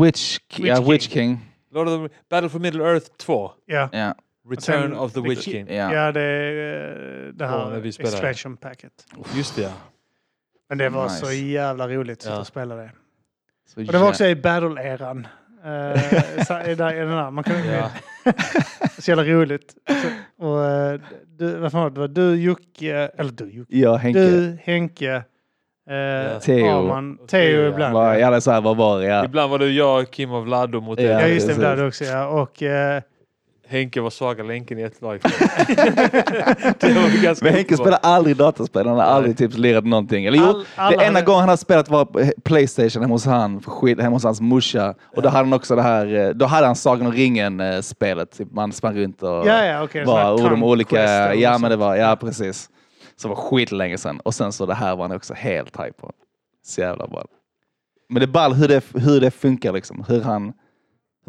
Witch, 0.01 0.39
ja, 0.57 0.81
Witch 0.81 0.89
Witch 0.91 1.09
King. 1.09 1.39
Lord 1.71 1.89
of 1.89 2.11
the... 2.11 2.17
Battle 2.31 2.49
for 2.51 2.59
Middle 2.59 2.85
Earth 2.85 3.07
2. 3.17 3.51
Ja, 3.67 3.89
Ja. 3.93 4.15
Return 4.51 4.83
sen- 4.83 4.97
of 4.99 5.13
the 5.13 5.21
Witch 5.21 5.45
King. 5.45 5.67
Ja. 5.69 5.95
ja 5.95 6.13
det 6.13 6.21
är 6.21 7.27
eh, 7.27 7.33
det 7.33 7.45
Ja, 7.45 7.71
här 7.71 7.91
spelar. 7.91 8.11
expansion 8.11 8.57
packet. 8.57 8.93
Just 9.37 9.57
det 9.57 9.63
ja. 9.63 9.71
Men 10.69 10.79
det 10.79 10.89
var 10.89 11.05
Nice. 11.05 11.27
så 11.27 11.33
jävla 11.33 11.89
roligt 11.89 12.19
att 12.27 12.33
Ja. 12.33 12.41
och 12.41 12.47
spela 12.47 12.75
det. 12.75 12.91
Så 13.75 13.81
Och 13.81 13.87
det 13.87 13.99
var 13.99 14.09
också 14.09 14.25
i 14.25 14.35
battle-eran. 14.35 15.27
Uh, 15.65 15.67
där, 16.49 16.77
där. 16.77 17.31
Man 17.31 17.45
kan, 17.45 17.67
ja. 17.67 17.91
Så 18.99 19.11
jävla 19.11 19.25
roligt. 19.25 19.75
Så, 20.39 20.47
och, 20.47 20.65
eh, 20.67 21.01
du, 21.39 21.57
vad 21.57 21.73
fan 21.73 21.81
var 21.83 21.91
det? 21.91 22.01
Var 22.01 22.09
du, 22.09 22.35
Jocke, 22.43 22.95
eller 23.17 23.31
du, 23.33 23.51
Jocke. 23.51 23.77
Ja, 23.79 23.97
Henke. 23.97 24.21
Du, 24.21 24.59
Henke, 24.63 25.15
eh, 25.91 26.39
Theo. 26.41 26.67
Arman, 26.79 27.17
Och 27.17 27.29
Theo 27.29 27.41
Theo, 27.41 27.63
ja. 27.63 27.69
ibland. 27.69 27.95
Var, 27.95 28.13
Ja, 28.15 28.19
ja, 28.19 28.31
det 28.31 28.37
är 28.37 28.41
så 28.41 28.51
här, 28.51 28.61
var 28.61 29.01
det? 29.01 29.07
Ja. 29.07 29.25
Ibland 29.25 29.51
var 29.51 29.59
det 29.59 29.69
jag, 29.71 30.11
Kim 30.11 30.31
av 30.33 30.47
Laddo 30.47 30.81
mot 30.81 31.01
Ja, 31.01 31.09
ja 31.11 31.19
dig. 31.19 31.35
just 31.35 31.47
det, 31.47 31.53
ibland 31.53 31.81
också 31.83 32.05
ja. 32.05 32.27
Och 32.29 32.63
eh, 32.63 33.03
Henke 33.71 34.01
var 34.01 34.11
svaga 34.11 34.43
länken 34.45 34.79
i 34.79 34.83
ett 34.83 35.03
lag. 35.03 35.21
det 36.81 36.93
var 36.95 37.09
ju 37.09 37.23
ganska 37.23 37.45
Men 37.45 37.55
Henke 37.55 37.77
spelar 37.77 37.99
aldrig 38.03 38.37
dataspel, 38.37 38.87
han 38.87 38.97
har 38.97 39.05
aldrig 39.05 39.39
typ 39.39 39.59
lirat 39.59 39.85
någonting. 39.85 40.25
Eller 40.25 40.39
All- 40.39 40.55
jo, 40.57 40.65
det 40.77 41.05
enda 41.05 41.05
hade- 41.05 41.23
gången 41.27 41.41
han 41.41 41.49
har 41.49 41.57
spelat 41.57 41.89
var 41.89 42.05
på 42.05 42.33
Playstation 42.45 43.03
hemma 43.03 43.15
hos 43.15 43.25
han, 43.27 43.61
för 43.61 43.71
skit, 43.71 44.01
hemma 44.01 44.17
hos 44.17 44.25
hans 44.25 44.41
morsa. 44.41 44.95
Och 45.17 45.23
då 45.23 45.29
hade 45.29 45.45
han 45.45 45.53
också 45.53 45.77
det 45.77 45.83
här, 45.83 46.15
eh, 46.15 46.29
då 46.29 46.47
hade 46.47 46.67
han 46.67 46.77
Sagan 46.77 47.07
om 47.07 47.13
ringen-spelet. 47.13 48.31
Typ, 48.39 48.53
man 48.53 48.73
sprang 48.73 48.97
runt 48.97 49.23
och 49.23 49.29
ja, 49.29 49.65
ja, 49.65 49.83
okej. 49.83 50.05
var 50.05 50.33
och 50.33 50.51
de 50.51 50.63
olika, 50.65 51.35
ja 51.35 51.59
men 51.59 51.71
det 51.71 51.77
var, 51.77 51.97
ja 51.97 52.17
precis. 52.17 52.71
Så 53.17 53.29
det 53.29 53.35
var 53.35 53.43
skitlänge 53.43 53.99
sedan. 53.99 54.21
Och 54.21 54.35
sen 54.35 54.53
så 54.53 54.67
det 54.67 54.75
här 54.75 54.97
var 54.97 55.09
han 55.09 55.17
också 55.17 55.35
helt 55.35 55.77
hype 55.81 55.93
på. 56.01 56.13
Så 56.67 56.81
jävla 56.81 57.07
ball. 57.07 57.27
Men 58.09 58.21
det 58.21 58.25
är 58.25 58.33
ball 58.33 58.53
hur 58.53 58.69
det, 58.69 58.85
hur 58.95 59.21
det 59.21 59.31
funkar 59.31 59.73
liksom. 59.73 60.05
Hur 60.09 60.21
han, 60.23 60.53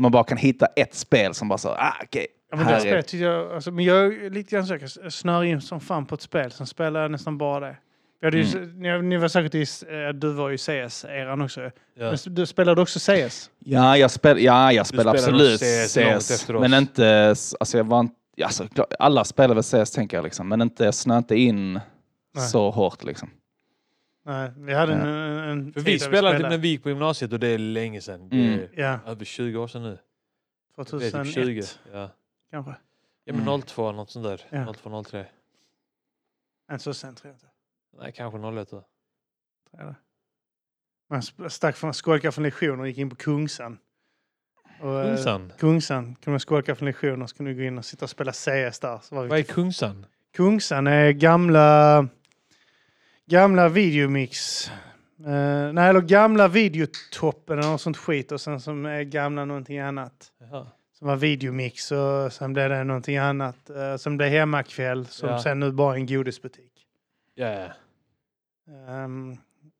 man 0.01 0.11
bara 0.11 0.23
kan 0.23 0.37
hitta 0.37 0.65
ett 0.65 0.95
spel 0.95 1.33
som 1.33 1.47
bara 1.47 1.57
så, 1.57 1.69
ah 1.69 1.93
okej. 2.03 2.27
Ja, 2.51 2.57
men 2.57 2.65
här 2.65 2.71
det 2.73 2.77
är- 2.77 2.81
spelet 2.81 3.07
tycker 3.07 3.25
jag, 3.25 3.51
alltså, 3.51 3.71
men 3.71 3.85
jag 3.85 4.05
är 4.05 4.29
lite 4.29 4.55
grann 4.55 5.11
snör 5.11 5.43
in 5.43 5.61
som 5.61 5.79
fan 5.79 6.05
på 6.05 6.15
ett 6.15 6.21
spel, 6.21 6.51
sen 6.51 6.67
spelar 6.67 7.01
jag 7.01 7.11
nästan 7.11 7.37
bara 7.37 7.59
det. 7.67 7.77
Hade 8.23 8.37
ju, 8.37 8.57
Mm. 8.57 8.79
ni, 8.79 9.01
ni 9.09 9.17
var 9.17 9.27
säkert 9.27 9.55
i, 9.55 9.61
eh, 9.61 10.09
du 10.13 10.33
var 10.33 10.49
ju 10.49 10.57
CS-eran 10.57 11.41
också. 11.41 11.61
Ja. 11.61 11.71
Men 11.95 12.17
du 12.35 12.45
spelade 12.45 12.81
också 12.81 12.99
CS? 12.99 13.49
Ja, 13.59 13.97
jag, 13.97 14.11
spel, 14.11 14.43
ja, 14.43 14.73
jag 14.73 14.87
spelar 14.87 15.17
spelar 15.17 15.33
absolut 15.39 15.59
CS 15.59 16.31
CS. 16.31 16.49
Men 16.49 16.73
inte, 16.73 17.27
alltså 17.59 17.77
jag 17.77 17.83
var 17.83 17.99
inte, 17.99 18.15
alltså, 18.43 18.67
alla 18.99 19.23
spelar 19.23 19.55
väl 19.55 19.63
CS 19.63 19.91
tänker 19.91 20.17
jag 20.17 20.23
liksom. 20.23 20.49
Men 20.49 20.61
inte, 20.61 20.83
jag 20.85 20.93
snöade 20.93 21.17
inte 21.17 21.35
in 21.35 21.73
Nej. 21.73 22.47
så 22.47 22.71
hårt 22.71 23.03
liksom. 23.03 23.29
Nej, 24.23 24.51
vi 24.57 24.73
hade 24.73 24.93
en, 24.93 25.07
en 25.07 25.73
För 25.73 25.79
tid 25.81 25.85
vi 25.85 25.97
där 25.97 26.07
spelade 26.07 26.49
när 26.49 26.57
vi 26.57 26.67
gick 26.67 26.83
på 26.83 26.89
gymnasiet 26.89 27.33
och 27.33 27.39
det 27.39 27.47
är 27.47 27.57
länge 27.57 28.01
sedan. 28.01 28.29
Det 28.29 28.35
Mm. 28.35 28.59
är 28.59 28.69
Ja, 28.81 28.99
över 29.05 29.25
20 29.25 29.57
år 29.57 29.67
sedan 29.67 29.83
nu. 29.83 29.97
Det 30.75 30.81
är 30.81 30.85
2001 30.85 31.23
typ 31.25 31.33
20. 31.33 31.63
Ja, 31.93 32.09
kanske. 32.51 32.71
ja 33.23 33.33
men 33.33 33.41
Mm. 33.47 33.61
02 33.61 33.91
något 33.91 34.09
sånt 34.11 34.25
där. 34.25 34.41
Ja. 34.49 34.73
02, 34.73 35.03
03. 35.03 35.25
Än 36.71 36.79
så 36.79 36.93
sen 36.93 37.15
tror 37.15 37.29
jag 37.29 37.35
inte. 37.35 37.47
Nej, 37.99 38.11
kanske 38.11 38.39
01 38.39 38.69
då. 38.69 38.83
Tror 39.69 39.83
jag 39.83 39.85
det. 39.87 39.95
Man 41.09 41.19
sp- 41.21 41.49
stack 41.49 41.75
från, 41.75 41.93
skolkade 41.93 42.31
från 42.31 42.43
lektioner 42.43 42.79
och 42.79 42.87
gick 42.87 42.97
in 42.97 43.09
på 43.09 43.15
Kungsan. 43.15 43.77
Och, 44.81 44.99
eh, 44.99 45.05
Kungsan? 45.05 45.51
Kungsan. 45.57 46.03
Kunde 46.05 46.29
man 46.31 46.39
skolka 46.39 46.75
från 46.75 46.85
lektioner 46.85 47.27
så 47.27 47.35
kunde 47.35 47.51
du 47.51 47.55
gå 47.57 47.63
in 47.63 47.77
och 47.77 47.85
sitta 47.85 48.05
och 48.05 48.09
spela 48.09 48.31
CS 48.31 48.79
där. 48.79 48.99
Så 49.03 49.15
var 49.15 49.23
vi 49.23 49.29
Vad 49.29 49.39
är 49.39 49.43
Kungsan? 49.43 50.05
Kungsan 50.33 50.87
är 50.87 51.11
gamla, 51.11 52.07
gamla 53.31 53.69
videomix. 53.69 54.67
Eh, 55.19 55.73
nej, 55.73 55.89
eller 55.89 56.01
gamla 56.01 56.47
videotoppen 56.47 57.59
eller 57.59 57.69
något 57.69 57.81
sånt 57.81 57.97
skit 57.97 58.31
och 58.31 58.41
sen 58.41 58.59
som 58.59 58.85
är 58.85 59.03
gamla 59.03 59.45
någonting 59.45 59.79
annat. 59.79 60.31
Jaha. 60.39 60.67
Som 60.93 61.07
var 61.07 61.15
videomix 61.15 61.91
och 61.91 62.33
sen 62.33 62.53
blev 62.53 62.69
det 62.69 62.83
någonting 62.83 63.17
annat. 63.17 63.69
Uh, 63.69 63.95
som 63.97 64.17
blev 64.17 64.29
hemmakväll 64.29 65.05
som 65.05 65.29
Ja. 65.29 65.43
sen 65.43 65.59
nu 65.59 65.71
bara 65.71 65.93
är 65.93 65.99
en 65.99 66.05
godisbutik. 66.07 66.87
Ja, 67.35 67.47
ja. 67.47 67.69
Um, 69.03 69.37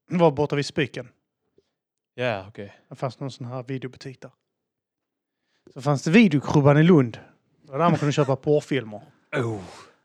var 0.08 0.32
borta 0.32 0.56
vid 0.56 0.66
Spyken. 0.66 1.08
Ja, 2.16 2.46
okej. 2.48 2.74
Det 2.90 2.96
fanns 2.96 3.20
någon 3.20 3.32
sån 3.32 3.48
här 3.48 3.64
videobutik 3.64 4.22
där. 4.22 4.32
Så 5.74 5.82
fanns 5.82 6.04
det 6.04 6.12
videokrubban 6.12 6.78
i 6.78 6.84
Lund. 6.84 7.20
Det 7.64 7.72
var 7.72 7.80
där 7.80 7.90
man 7.90 8.00
kunde 8.00 8.12
köpa 8.12 8.36
porrfilmer. 8.36 9.02
Oh. 9.38 9.62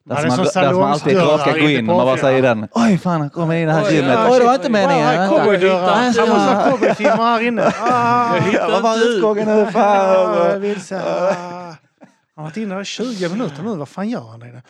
Där 0.08 0.16
som 0.16 0.24
det 0.28 0.34
är 0.34 0.36
man, 0.36 0.46
där 0.46 0.70
som 0.72 0.80
man 0.80 0.90
alltid 0.92 1.16
salongsdörrar, 1.16 1.38
råkar 1.52 1.60
gå 1.60 1.68
in 1.68 1.86
man 1.86 1.96
bara 1.96 2.16
säger 2.16 2.42
den. 2.42 2.68
Oj 2.74 2.98
fan, 2.98 3.20
han 3.20 3.30
kommer 3.30 3.54
in 3.54 3.60
i 3.62 3.66
det 3.66 3.72
här 3.72 3.84
Oj, 3.88 3.94
gymmet. 3.96 4.12
ja, 4.12 4.28
Oj, 4.32 4.38
det 4.38 4.44
var 4.44 4.54
inte 4.54 4.70
meningen. 4.70 5.06
Vänta. 5.06 5.36
cowboydörrar. 5.36 6.02
Jag 6.16 6.28
måste 6.28 6.54
ha 6.54 6.70
cowboyfilmer 6.70 7.16
här 7.16 7.40
inne. 7.46 7.62
Ah, 7.80 8.68
Vad 8.70 8.82
var 8.82 9.08
utgången 9.08 9.46
nu? 9.48 9.62
ah, 9.62 9.70
Fan. 9.70 10.76
Han 12.34 12.44
har 12.44 12.50
varit 12.50 12.56
inne 12.56 12.80
i 12.80 12.84
20 12.84 13.28
minuter 13.28 13.62
nu. 13.62 13.76
Vad 13.76 13.88
fan 13.88 14.08
gör 14.08 14.20
han 14.20 14.40
där 14.40 14.46
inne? 14.48 14.62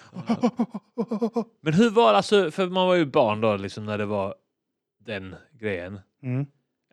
Men 1.63 1.75
hur 1.75 1.91
var 1.91 2.11
det, 2.11 2.17
alltså, 2.17 2.51
för 2.51 2.67
man 2.67 2.87
var 2.87 2.95
ju 2.95 3.07
barn 3.07 3.41
då 3.41 3.57
liksom 3.57 3.87
när 3.87 3.99
det 3.99 4.07
var 4.07 4.35
den 5.07 5.35
grejen. 5.61 6.01
Mm. 6.23 6.47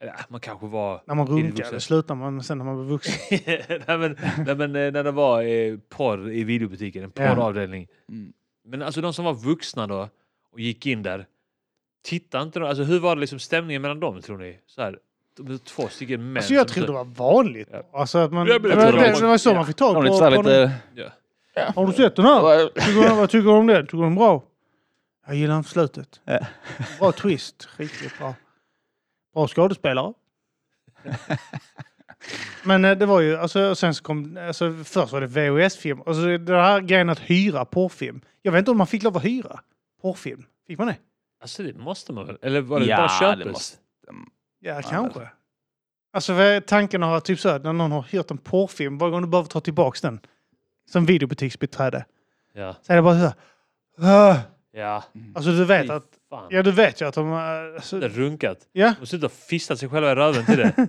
Eller, 0.04 0.16
man 0.30 0.40
kanske 0.40 0.66
var... 0.68 1.02
När 1.06 1.16
man 1.16 1.28
runkade 1.28 1.80
slutar 1.80 2.16
man 2.16 2.44
sen 2.44 2.58
när 2.58 2.66
man 2.66 2.76
blir 2.76 2.86
vuxen. 2.90 3.14
nej, 3.88 3.98
men, 3.98 4.18
nej, 4.46 4.56
men 4.56 4.76
eh, 4.76 4.92
när 4.92 5.04
det 5.04 5.12
var 5.12 5.42
eh, 5.42 5.78
porr 5.90 6.32
i 6.32 6.44
videobutiken, 6.44 7.04
en 7.04 7.12
Ja. 7.16 7.28
porravdelning. 7.36 7.88
Mm. 8.10 8.34
Men 8.66 8.82
alltså 8.82 9.02
de 9.02 9.14
som 9.14 9.26
var 9.26 9.34
vuxna 9.34 9.88
då 9.88 10.10
och 10.52 10.60
gick 10.60 10.86
in 10.86 11.04
där, 11.04 11.26
tittade 12.04 12.44
inte 12.44 12.60
de, 12.60 12.66
alltså 12.70 12.84
hur 12.84 13.00
var 13.00 13.16
det 13.16 13.20
liksom 13.22 13.40
stämningen 13.40 13.82
mellan 13.82 14.00
dem 14.00 14.22
tror 14.22 14.38
ni? 14.38 14.60
Så 14.68 14.82
här, 14.82 15.00
de, 15.38 15.60
två 15.60 15.88
stycken 15.88 16.24
män. 16.34 16.38
Alltså 16.38 16.54
jag 16.54 16.70
så- 16.70 16.80
det 16.86 16.92
var 16.92 17.04
vanligt. 17.06 17.70
Ja. 17.72 17.84
Alltså 17.94 18.18
att 18.18 18.32
man, 18.34 18.48
Jag 18.48 18.62
det, 18.64 18.70
var, 18.70 18.76
det 18.76 18.92
det, 18.92 18.92
var- 18.92 19.22
det 19.22 19.28
var 19.28 19.38
så 19.38 19.50
ja. 19.50 19.54
man 19.56 19.66
fick 19.66 19.76
tag 19.76 19.94
på, 19.96 20.02
lite 20.02 20.42
på. 20.44 20.72
Ja. 21.56 21.72
Har 21.76 21.88
du 21.88 21.94
sett 21.94 22.16
den 22.16 22.26
här? 22.26 22.68
Tycker 22.68 23.10
du, 23.10 23.16
vad 23.16 23.30
tycker 23.30 23.44
du 23.50 23.50
om 23.56 23.68
det? 23.68 23.82
Tycker 23.82 23.98
du 23.98 24.04
den 24.04 24.12
är 24.12 24.16
bra? 24.18 24.44
Jag 25.28 25.36
gillar 25.36 25.58
inte 25.58 25.70
slutet. 25.70 26.22
Ja. 26.26 26.40
Bra 27.00 27.12
twist. 27.12 27.68
Riktigt 27.78 28.18
bra. 28.18 28.34
Bra 29.34 29.48
skådespelare. 29.48 30.14
Men 32.64 32.86
eh, 32.86 32.98
det 32.98 33.06
var 33.06 33.20
ju, 33.22 33.38
alltså, 33.38 33.76
sen 33.76 33.94
så 33.96 34.04
kom, 34.04 34.38
alltså, 34.48 34.74
först 34.84 35.12
var 35.14 35.22
det 35.22 35.28
VHS-film. 35.28 36.02
Och 36.02 36.16
så 36.16 36.22
det 36.38 36.62
här 36.62 36.82
grejen 36.82 37.10
att 37.10 37.20
hyra 37.20 37.66
porrfilm. 37.66 38.22
Jag 38.42 38.52
vet 38.52 38.60
inte 38.60 38.72
om 38.72 38.78
man 38.78 38.88
fick 38.88 39.04
lov 39.04 39.18
att 39.18 39.26
hyra 39.26 39.60
porrfilm. 40.02 40.46
Fick 40.68 40.78
man 40.78 40.88
det? 40.88 40.96
Alltså 41.42 41.64
det 41.64 41.74
måste 41.78 42.14
man 42.14 42.26
väl? 42.28 42.38
Eller 42.42 42.62
var 42.62 42.80
det 42.80 42.86
Ja, 42.86 42.98
bara 42.98 43.36
det 43.36 43.38
köpes? 43.44 43.54
måste- 43.54 43.78
Ja, 44.08 44.14
Ja, 44.76 44.82
kanske. 44.82 45.30
Alltså 46.14 46.34
tanken 46.68 47.02
har 47.02 47.20
typ 47.20 47.40
så 47.40 47.50
här, 47.50 47.60
när 47.60 47.74
någon 47.74 47.92
har 47.92 48.02
hyrt 48.04 48.32
en 48.32 48.38
porrfilm, 48.38 48.98
varje 48.98 49.12
gång 49.12 49.22
du 49.22 49.28
behöver 49.28 49.50
ta 49.50 49.60
tillbaks 49.60 50.02
den. 50.02 50.20
Som 50.92 51.06
videobutiksbiträde. 51.06 52.06
Ja. 52.54 52.76
Så 52.82 52.92
är 52.92 52.96
det 52.96 53.02
bara 53.02 53.20
så 53.20 53.34
här. 54.02 54.40
Ja. 54.72 55.04
Alltså 55.36 55.52
du 55.52 55.66
vet 55.66 55.90
att, 55.90 56.06
fan. 56.36 56.48
ja 56.50 56.64
du 56.64 56.72
vet 56.72 57.02
ju 57.02 57.08
att 57.08 57.14
de, 57.16 57.34
alltså, 57.34 58.00
Det 58.00 58.06
är 58.06 58.10
runkat. 58.10 58.58
ja, 58.72 58.94
De 59.00 59.06
sitter 59.06 59.26
och 59.26 59.32
fistat 59.32 59.80
sig 59.80 59.90
själva 59.90 60.12
i 60.12 60.16
röven 60.16 60.46
till 60.46 60.58
det. 60.58 60.74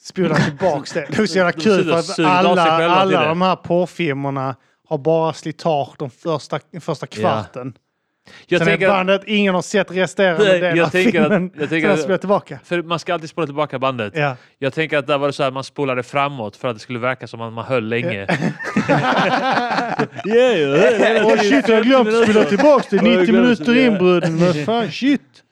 spolar 0.00 0.34
tillbaks 0.36 0.92
det. 0.92 1.06
Det 1.10 1.18
är 1.22 1.26
så 1.26 1.36
jävla 1.38 1.52
De 1.52 1.60
kul 1.62 1.78
sitter 1.78 1.84
för 1.84 1.92
och 1.92 1.98
att 1.98 2.04
suger 2.04 2.28
av 2.30 2.54
sig 2.54 2.54
alla, 2.54 2.64
själva 2.64 2.78
till 2.78 2.90
alla 3.16 3.20
det. 3.20 3.28
de 3.28 3.42
här 3.42 3.56
porrfilmerna 3.56 4.56
har 4.88 4.98
bara 4.98 5.32
slitage 5.32 5.94
de 5.98 6.10
första, 6.10 6.60
första 6.80 7.06
kvarten. 7.06 7.74
Jag 8.46 8.58
Sen 8.58 8.68
är 8.68 8.72
tänker, 8.72 8.86
att, 8.86 8.92
bandet, 8.92 9.22
ingen 9.26 9.54
har 9.54 9.62
sett 9.62 9.90
resterande 9.90 10.44
delen 10.44 10.76
jag 10.76 10.86
av 10.86 10.90
tänker 10.90 11.20
att- 11.20 11.26
filmen. 11.28 11.50
jag 11.58 11.68
tänker 11.68 11.88
att- 11.88 12.00
spelar 12.00 12.18
tillbaka. 12.18 12.58
för 12.64 12.82
man 12.82 12.98
ska 12.98 13.14
alltid 13.14 13.28
spola 13.30 13.46
tillbaka 13.46 13.78
bandet. 13.78 14.12
Ja. 14.16 14.36
Jag 14.58 14.72
tänker 14.72 14.98
att 14.98 15.06
där 15.06 15.18
var 15.18 15.26
det 15.26 15.32
så 15.32 15.42
här 15.42 15.50
man 15.50 15.64
spolade 15.64 16.02
framåt 16.02 16.56
för 16.56 16.68
att 16.68 16.76
det 16.76 16.80
skulle 16.80 16.98
verka 16.98 17.26
som 17.26 17.40
att 17.40 17.52
man 17.52 17.64
höll 17.64 17.88
länge. 17.88 18.26
yeah, 20.26 20.58
yeah, 20.58 21.26
Åh 21.26 21.36
shit, 21.36 21.68
jag 21.68 21.76
har 21.76 21.82
glömt 21.84 22.08
att 22.08 22.14
det. 22.26 22.62
Ja, 22.62 22.82
jag 22.90 23.04
90 23.04 23.24
glömde 23.26 23.32
minuter 23.32 23.76
in 23.76 23.98
bruden. 23.98 24.38
Men 24.38 24.64
fan 24.64 24.90
shit. 24.90 25.42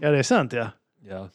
Ja, 0.00 0.10
det 0.10 0.18
är 0.18 0.22
sant 0.22 0.52
ja. 0.52 0.68
Ja. 1.08 1.28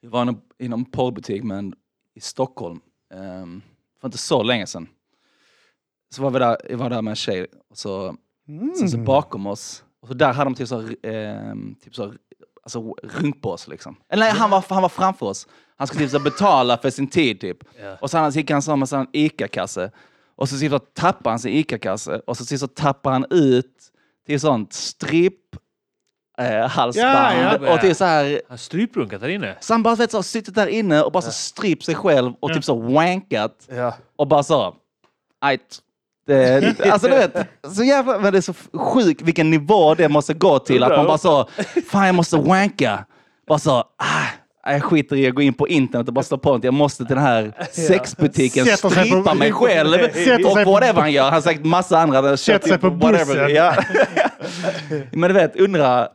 Jag 0.00 0.10
var 0.10 0.22
inom, 0.22 0.40
inom 0.58 0.84
porrbutik 0.84 1.42
men 1.42 1.74
i 2.14 2.20
Stockholm 2.20 2.80
um, 3.14 3.62
för 4.00 4.08
inte 4.08 4.18
så 4.18 4.42
länge 4.42 4.66
sedan. 4.66 4.88
Så 6.14 6.22
var 6.22 6.30
vi 6.30 6.38
där, 6.38 6.56
jag 6.70 6.76
var 6.78 6.90
där 6.90 7.02
med 7.02 7.10
en 7.10 7.16
tjej 7.16 7.46
och 7.70 7.78
så, 7.78 8.16
sen 8.78 8.88
så 8.88 8.96
Mm. 8.96 9.04
bakom 9.06 9.46
oss, 9.46 9.84
och 10.02 10.08
så 10.08 10.14
där 10.14 10.32
hade 10.32 10.50
de 10.50 10.54
typ 10.54 10.68
så, 10.68 10.76
um, 10.78 11.76
typ 11.84 11.94
så 11.94 12.14
alltså 12.62 12.94
runkbås 13.02 13.68
liksom. 13.68 13.96
Eller 14.08 14.24
nej, 14.26 14.32
han 14.34 14.50
var, 14.50 14.64
han 14.68 14.82
var 14.82 14.88
framför 14.88 15.26
oss. 15.26 15.46
Han 15.76 15.86
skulle 15.86 16.04
typ 16.04 16.10
så 16.10 16.18
betala 16.18 16.76
för 16.78 16.90
sin 16.90 17.06
tid 17.08 17.40
typ. 17.40 17.58
Ja. 17.82 17.96
Och 18.00 18.10
sen 18.10 18.30
gick 18.30 18.50
han 18.50 18.62
så 18.62 18.76
med 18.76 18.92
en 18.92 19.06
ICA-kasse. 19.12 19.90
Och 20.36 20.48
så 20.48 20.56
så 20.68 20.78
tappar 20.78 21.30
han 21.30 21.38
sin 21.38 21.52
ICA-kasse 21.52 22.20
och 22.26 22.36
så 22.36 22.58
så 22.58 22.66
tappar 22.68 23.12
han 23.12 23.26
ut 23.30 23.72
till 24.26 24.40
sånt 24.40 24.72
stripp 24.72 25.56
eh, 26.38 26.68
halsband 26.68 27.38
Ja, 27.42 27.58
ja. 27.62 27.74
och 27.74 27.80
till 27.80 27.96
så 27.96 28.04
här 28.04 28.42
Han 28.48 28.58
stryprunkat 28.58 29.20
där 29.20 29.28
inne. 29.28 29.56
så 29.60 29.74
han 29.74 29.82
bara 29.82 29.94
vet, 29.94 30.10
så, 30.10 30.22
suttit 30.22 30.54
där 30.54 30.66
inne 30.66 31.02
och 31.02 31.12
bara 31.12 31.22
så 31.22 31.32
strypt 31.32 31.84
sig 31.84 31.94
själv 31.94 32.32
och 32.40 32.54
typ 32.54 32.64
så 32.64 32.74
wankat 32.80 33.66
Ja. 33.70 33.94
och 34.16 34.28
bara 34.28 34.42
så, 34.42 34.76
ajt. 35.40 35.80
Det, 36.26 36.74
alltså 36.90 37.08
du 37.08 37.14
vet, 37.14 37.36
så 37.76 37.84
jävla, 37.84 38.18
men 38.18 38.32
det 38.32 38.38
är 38.38 38.40
så 38.42 38.54
sjukt 38.78 39.22
vilken 39.22 39.50
nivå 39.50 39.94
det 39.94 40.08
måste 40.08 40.34
gå 40.34 40.58
till. 40.58 40.82
Att 40.82 40.90
man 40.96 41.06
bara 41.06 41.18
så, 41.18 41.48
fan 41.90 42.06
jag 42.06 42.14
måste 42.14 42.36
wanka. 42.36 43.04
Bara 43.48 43.58
så, 43.58 43.70
ah, 43.72 44.72
jag 44.72 44.82
skiter 44.84 45.16
i 45.16 45.26
att 45.28 45.34
gå 45.34 45.42
in 45.42 45.54
på 45.54 45.68
internet 45.68 46.08
och 46.08 46.14
bara 46.14 46.22
slå 46.22 46.38
på 46.38 46.52
något. 46.52 46.64
Jag 46.64 46.74
måste 46.74 47.04
till 47.04 47.14
den 47.16 47.24
här 47.24 47.52
sexbutiken, 47.72 48.64
Sätter 48.64 48.88
sig 48.88 49.10
på- 49.10 49.10
strippa 49.10 49.34
mig 49.34 49.52
själv. 49.52 49.98
Sätter 50.12 50.46
Och 50.46 50.72
whatever 50.72 51.00
han 51.00 51.12
gör. 51.12 51.24
Han 51.24 51.32
har 51.32 51.40
säkert 51.40 51.64
massa 51.64 51.98
andra. 51.98 52.36
Sätter 52.36 52.68
sig 52.68 52.78
på 52.78 52.88
whatever. 52.90 53.24
bussen. 53.26 53.54
Ja. 53.54 53.74
Men 55.12 55.28
du 55.30 55.34
vet, 55.34 55.56
undra 55.56 56.08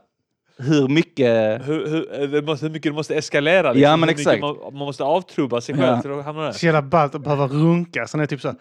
hur 0.58 0.88
mycket... 0.88 1.62
Hur, 1.68 1.86
hur, 1.88 2.26
det 2.28 2.42
måste, 2.42 2.66
hur 2.66 2.72
mycket 2.72 2.92
det 2.92 2.96
måste 2.96 3.14
eskalera. 3.14 3.72
liksom. 3.72 3.82
Ja, 3.90 3.96
men 3.96 4.08
Hur 4.08 4.16
exakt. 4.18 4.40
Man, 4.40 4.56
man 4.62 4.74
måste 4.74 5.04
avtrubba 5.04 5.60
sig 5.60 5.74
själv 5.74 5.86
Ja. 5.86 6.02
till 6.02 6.12
att 6.12 6.24
hamna 6.24 6.42
där. 6.42 6.52
Så 6.52 6.66
jävla 6.66 6.82
ballt 6.82 7.14
att 7.14 7.20
behöva 7.24 7.46
runka. 7.46 8.06
Sen 8.06 8.20
är 8.20 8.24
det 8.24 8.26
typ 8.28 8.40
så 8.40 8.48
här, 8.48 8.56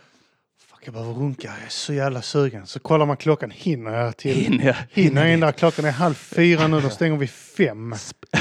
jag 0.85 0.93
behöver 0.93 1.13
runka. 1.13 1.47
Jag 1.47 1.65
är 1.65 1.69
så 1.69 1.93
jävla 1.93 2.21
sugen. 2.21 2.67
Så 2.67 2.79
kollar 2.79 3.05
man 3.05 3.17
klockan. 3.17 3.51
Hinner 3.51 3.91
jag 3.99 4.17
till? 4.17 4.35
Hinner 4.35 4.65
jag- 4.65 4.75
Hinner 4.91 5.21
jag 5.25 5.33
in 5.33 5.39
där? 5.39 5.51
Klockan 5.51 5.85
är 5.85 5.91
halv 5.91 6.13
fyra 6.13 6.67
nu. 6.67 6.81
Då 6.81 6.89
stänger 6.89 7.17
vi 7.17 7.27
fem. 7.27 7.95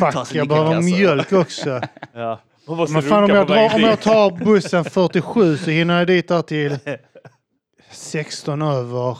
Fuck 0.00 0.34
jag 0.34 0.48
behöver 0.48 0.70
ICA-kassa. 0.70 0.80
mjölk 0.80 1.32
också. 1.32 1.80
Ja. 2.14 2.40
Man 2.68 2.92
Men 2.92 3.02
fan 3.02 3.24
om 3.24 3.30
jag, 3.30 3.46
drar, 3.46 3.74
om 3.74 3.80
jag 3.80 4.00
tar 4.00 4.30
bussen 4.44 4.84
47 4.84 5.56
så 5.56 5.70
hinner 5.70 5.98
jag 5.98 6.06
dit 6.06 6.28
där 6.28 6.42
till 6.42 6.78
16 7.90 8.62
över. 8.62 9.18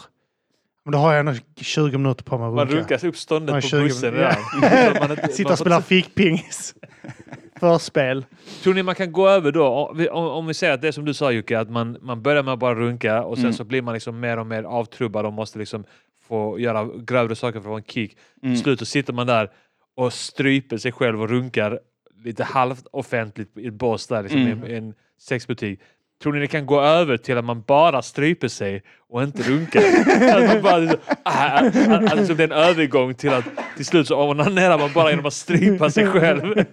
Men 0.84 0.92
då 0.92 0.99
har 0.99 1.14
jag 1.14 1.24
nog 1.24 1.36
20 1.61 1.99
minuter 1.99 2.24
på 2.24 2.38
mig 2.38 2.47
att 2.49 2.55
Man 2.55 2.66
runka. 2.66 2.76
runkas 2.80 3.05
upp 3.05 3.16
ståndet 3.16 3.55
Ja, 3.55 3.61
på 3.61 3.66
20 3.68 3.82
bussen 3.82 4.14
man 5.01 5.16
Sitta 5.32 5.42
man 5.42 5.53
och 5.53 5.59
spela 5.59 5.82
fickpingis. 5.82 6.74
Förspel. 7.61 8.25
Tror 8.63 8.75
ni 8.75 8.83
man 8.83 8.95
kan 8.95 9.13
gå 9.13 9.29
över 9.29 9.53
då, 9.53 9.67
om 10.13 10.47
vi, 10.47 10.55
säger 10.55 10.73
att 10.73 10.81
det 10.83 10.89
är 10.89 10.93
som 10.93 11.05
du 11.05 11.15
sa 11.15 11.31
Jocke, 11.33 11.59
att 11.59 11.71
man, 11.71 11.99
man 12.01 12.23
börjar 12.23 12.43
med 12.43 12.53
att 12.55 12.59
bara 12.59 12.75
runka 12.75 13.25
och 13.25 13.37
sen 13.37 13.45
Mm. 13.45 13.53
så 13.57 13.65
blir 13.65 13.83
man 13.83 13.95
liksom 13.95 14.21
mer 14.21 14.37
och 14.39 14.47
mer 14.47 14.63
avtrubbad 14.63 15.27
och 15.27 15.33
måste 15.33 15.59
liksom 15.59 15.85
få 16.29 16.59
göra 16.59 16.89
grövre 16.99 17.35
saker 17.37 17.61
för 17.61 17.69
att 17.69 17.73
få 17.73 17.77
en 17.77 17.83
kick. 17.83 18.17
Mm. 18.43 18.55
Till 18.55 18.63
slut 18.63 18.79
så 18.79 18.87
sitter 18.87 19.13
man 19.13 19.27
där 19.27 19.51
och 19.97 20.13
stryper 20.13 20.77
sig 20.77 20.93
själv 20.93 21.23
och 21.23 21.29
runkar 21.31 21.81
lite 22.25 22.45
halvt 22.45 22.87
offentligt 22.93 23.59
i 23.59 23.67
ett 23.67 23.75
bås 23.75 24.07
där 24.07 24.23
liksom, 24.23 24.41
Mm. 24.41 24.65
i 24.65 24.75
en 24.77 24.95
sexbutik. 25.21 25.81
Tror 26.23 26.33
ni 26.33 26.41
det 26.41 26.47
kan 26.47 26.67
gå 26.67 26.81
över 26.81 27.17
till 27.17 27.39
att 27.39 27.45
man 27.45 27.62
bara 27.62 28.03
stryper 28.03 28.49
sig 28.49 28.83
och 29.09 29.23
inte 29.23 29.43
runkar? 29.43 30.62
bara, 30.62 30.79
liksom, 30.79 31.01
ah, 31.07 31.17
ah, 31.23 31.71
ah, 31.89 32.11
alltså 32.11 32.35
det 32.35 32.43
är 32.43 32.49
en 32.49 32.53
övergång 32.53 33.14
till 33.14 33.33
att 33.33 33.45
till 33.77 33.87
slut 33.87 34.09
så 34.09 34.23
onanerar 34.31 34.79
man 34.79 34.93
bara 34.93 35.11
genom 35.11 35.27
att 35.27 35.35
strypa 35.35 35.91
sig 35.91 36.07
själv. 36.07 36.55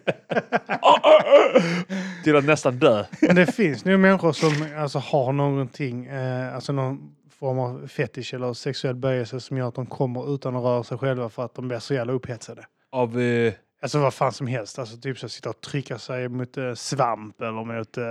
till 2.23 2.35
att 2.35 2.45
nästan 2.45 2.79
dö. 2.79 3.05
Men 3.21 3.35
det 3.35 3.45
finns 3.45 3.85
nu 3.85 3.97
människor 3.97 4.31
som 4.31 4.67
alltså, 4.77 4.99
har 4.99 5.31
någonting, 5.31 6.05
eh, 6.05 6.55
alltså 6.55 6.73
någon 6.73 7.15
form 7.39 7.59
av 7.59 7.87
fetish 7.87 8.33
eller 8.33 8.53
sexuell 8.53 8.95
böjelse 8.95 9.39
som 9.39 9.57
gör 9.57 9.67
att 9.67 9.75
de 9.75 9.85
kommer 9.85 10.35
utan 10.35 10.55
att 10.55 10.63
röra 10.63 10.83
sig 10.83 10.97
själva 10.97 11.29
för 11.29 11.45
att 11.45 11.55
de 11.55 11.67
blir 11.67 11.79
så 11.79 11.93
jävla 11.93 12.13
upphetsade. 12.13 12.65
Av... 12.91 13.21
Eh, 13.21 13.53
Alltså 13.83 13.99
vad 13.99 14.13
fan 14.13 14.31
som 14.31 14.47
helst. 14.47 14.79
Alltså 14.79 14.97
typ 14.97 15.19
så 15.19 15.29
sitta 15.29 15.49
och 15.49 15.61
trycka 15.61 15.99
sig 15.99 16.29
mot 16.29 16.57
eh, 16.57 16.73
svamp 16.73 17.41
eller 17.41 17.77
mot 17.77 17.97
eh, 17.97 18.03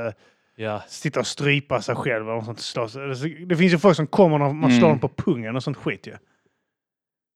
ja. 0.63 0.83
sitta 0.89 1.21
och 1.21 1.27
strypa 1.27 1.83
sig 1.83 1.95
själv 1.95 2.25
något 2.27 2.61
sånt. 2.61 2.83
Alltså, 2.83 3.27
Det 3.47 3.57
finns 3.57 3.73
ju 3.73 3.79
folk 3.79 3.97
som 3.97 4.07
kommer 4.07 4.39
när 4.39 4.53
man 4.53 4.65
Mm. 4.65 4.79
slår 4.79 4.89
dem 4.89 4.99
på 4.99 5.09
pungen 5.09 5.57
och 5.57 5.63
sånt 5.63 5.77
skit 5.77 6.07
ju. 6.07 6.17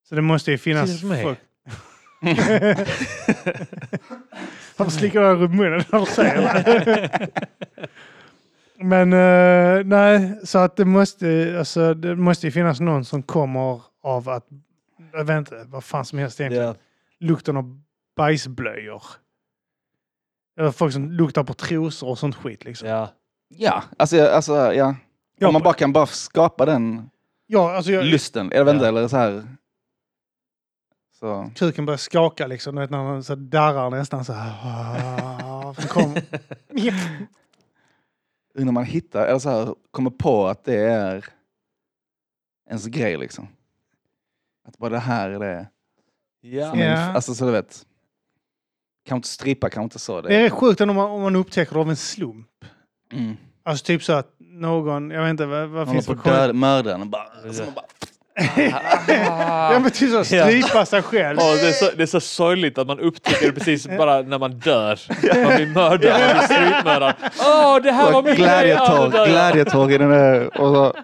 Så 0.08 0.14
det 0.14 0.22
måste 0.22 0.50
ju 0.50 0.58
finnas 0.58 1.00
folk. 1.00 1.38
Han 4.76 4.90
slickar 4.90 5.22
över 5.22 5.48
munnen 5.48 5.84
när 5.92 6.00
du 6.00 6.06
säger 6.06 6.64
det. 6.64 7.28
Men 8.78 9.12
eh, 9.12 9.84
nej, 9.84 10.40
så 10.44 10.58
att 10.58 10.76
det 10.76 10.84
måste, 10.84 11.54
alltså, 11.58 11.94
det 11.94 12.16
måste 12.16 12.46
ju 12.46 12.50
finnas 12.52 12.80
någon 12.80 13.04
som 13.04 13.22
kommer 13.22 13.80
av 14.02 14.28
att, 14.28 14.46
jag 15.12 15.24
vet 15.24 15.38
inte, 15.38 15.64
vad 15.66 15.84
fan 15.84 16.04
som 16.04 16.18
helst 16.18 16.40
egentligen. 16.40 16.66
ja. 16.66 16.74
Lukten 17.20 17.56
av 17.56 17.80
bajsblöjor. 18.16 19.02
Eller 20.58 20.70
folk 20.70 20.92
som 20.92 21.10
luktar 21.12 21.44
på 21.44 21.54
trosor 21.54 22.08
och 22.08 22.18
sånt 22.18 22.34
skit 22.36 22.64
liksom. 22.64 22.88
ja. 22.88 23.12
Ja, 23.48 23.82
alltså, 23.98 24.26
alltså 24.28 24.52
ja. 24.74 24.94
Ja, 25.38 25.46
Om 25.46 25.52
man 25.52 25.62
bara 25.62 25.74
kan 25.74 25.92
bara 25.92 26.06
skapa 26.06 26.64
den 26.66 27.10
Ja, 27.46 27.76
alltså 27.76 27.92
jag, 27.92 28.04
lusten, 28.04 28.50
jag 28.54 28.64
vet 28.64 28.74
inte, 28.74 28.84
Ja. 28.84 28.88
eller 28.88 29.08
så 29.08 29.16
här. 29.16 29.46
Så. 31.20 31.50
kuken 31.54 31.86
börjar 31.86 31.98
skaka 31.98 32.46
liksom, 32.46 32.74
du 32.74 32.80
vet, 32.80 32.90
när 32.90 33.12
den 33.12 33.24
så 33.24 33.34
darrar 33.34 33.90
nästan 33.90 34.24
så 34.24 34.32
här. 34.32 34.52
När 38.54 38.72
man 38.72 38.84
hittar, 38.84 39.26
eller 39.26 39.38
så 39.38 39.50
här, 39.50 39.74
kommer 39.90 40.10
på 40.10 40.46
att 40.46 40.64
det 40.64 40.76
är 40.80 41.24
ens 42.70 42.86
grej 42.86 43.16
liksom. 43.16 43.48
Att 44.68 44.78
bara 44.78 44.90
det 44.90 44.98
här 44.98 45.30
är 45.30 45.38
det. 45.38 45.68
Ja. 46.40 46.70
Som 46.70 46.78
en- 46.80 46.90
Ja. 46.90 47.12
Alltså 47.12 47.34
så 47.34 47.44
du 47.46 47.52
vet. 47.52 47.86
Kan 49.06 49.16
inte 49.16 49.28
stripa, 49.28 49.70
kan 49.70 49.82
inte 49.82 49.98
så. 49.98 50.20
Det. 50.20 50.28
Det 50.28 50.36
är 50.36 50.42
rätt 50.42 50.52
sjukt 50.52 50.80
om 50.80 50.96
man, 50.96 51.10
om 51.10 51.22
man 51.22 51.36
upptäcker 51.36 51.74
det 51.74 51.80
av 51.80 51.90
en 51.90 51.96
slump. 51.96 52.46
Mm. 53.12 53.36
Alltså 53.64 53.84
typ 53.84 54.02
så 54.02 54.12
att 54.12 54.26
någon, 54.38 55.10
jag 55.10 55.22
vet 55.22 55.30
inte 55.30 55.46
vad, 55.46 55.68
vad 55.68 55.90
finns 55.90 56.06
på 56.06 56.14
det 56.14 56.18
att 56.18 56.24
för 56.24 56.30
döda 56.30 56.52
mördaren 56.52 57.00
och 57.00 57.06
bara... 57.06 57.28
Alltså 57.44 57.64
man 57.64 57.74
bara 57.74 57.86
Ja 59.08 59.78
men 59.78 59.90
typ 59.90 60.10
så, 60.10 60.24
strypa 60.24 60.86
sig 60.86 61.02
själv. 61.02 61.38
Åh, 61.40 61.54
det, 61.54 61.68
är 61.68 61.72
så, 61.72 61.90
det 61.96 62.02
är 62.02 62.06
så 62.06 62.20
sorgligt 62.20 62.78
att 62.78 62.86
man 62.86 63.00
upptäcker 63.00 63.46
det 63.46 63.52
precis 63.52 63.88
bara 63.98 64.22
när 64.22 64.38
man 64.38 64.58
dör. 64.58 64.98
Man 65.44 65.56
blir 65.56 65.66
mördad, 65.66 66.20
man 66.20 66.36
blir 66.36 66.42
strypmördad. 66.42 67.14
Åh, 67.40 67.82
det 67.82 67.92
här 67.92 68.12
var 68.12 68.22
min 68.22 68.34
grej! 68.34 68.68
Ja, 68.68 69.10
ja. 69.14 69.24
gladiator 69.26 69.92
i 69.92 69.98
den 69.98 70.10
där... 70.10 70.60
Och 70.60 70.74
så, 70.74 70.94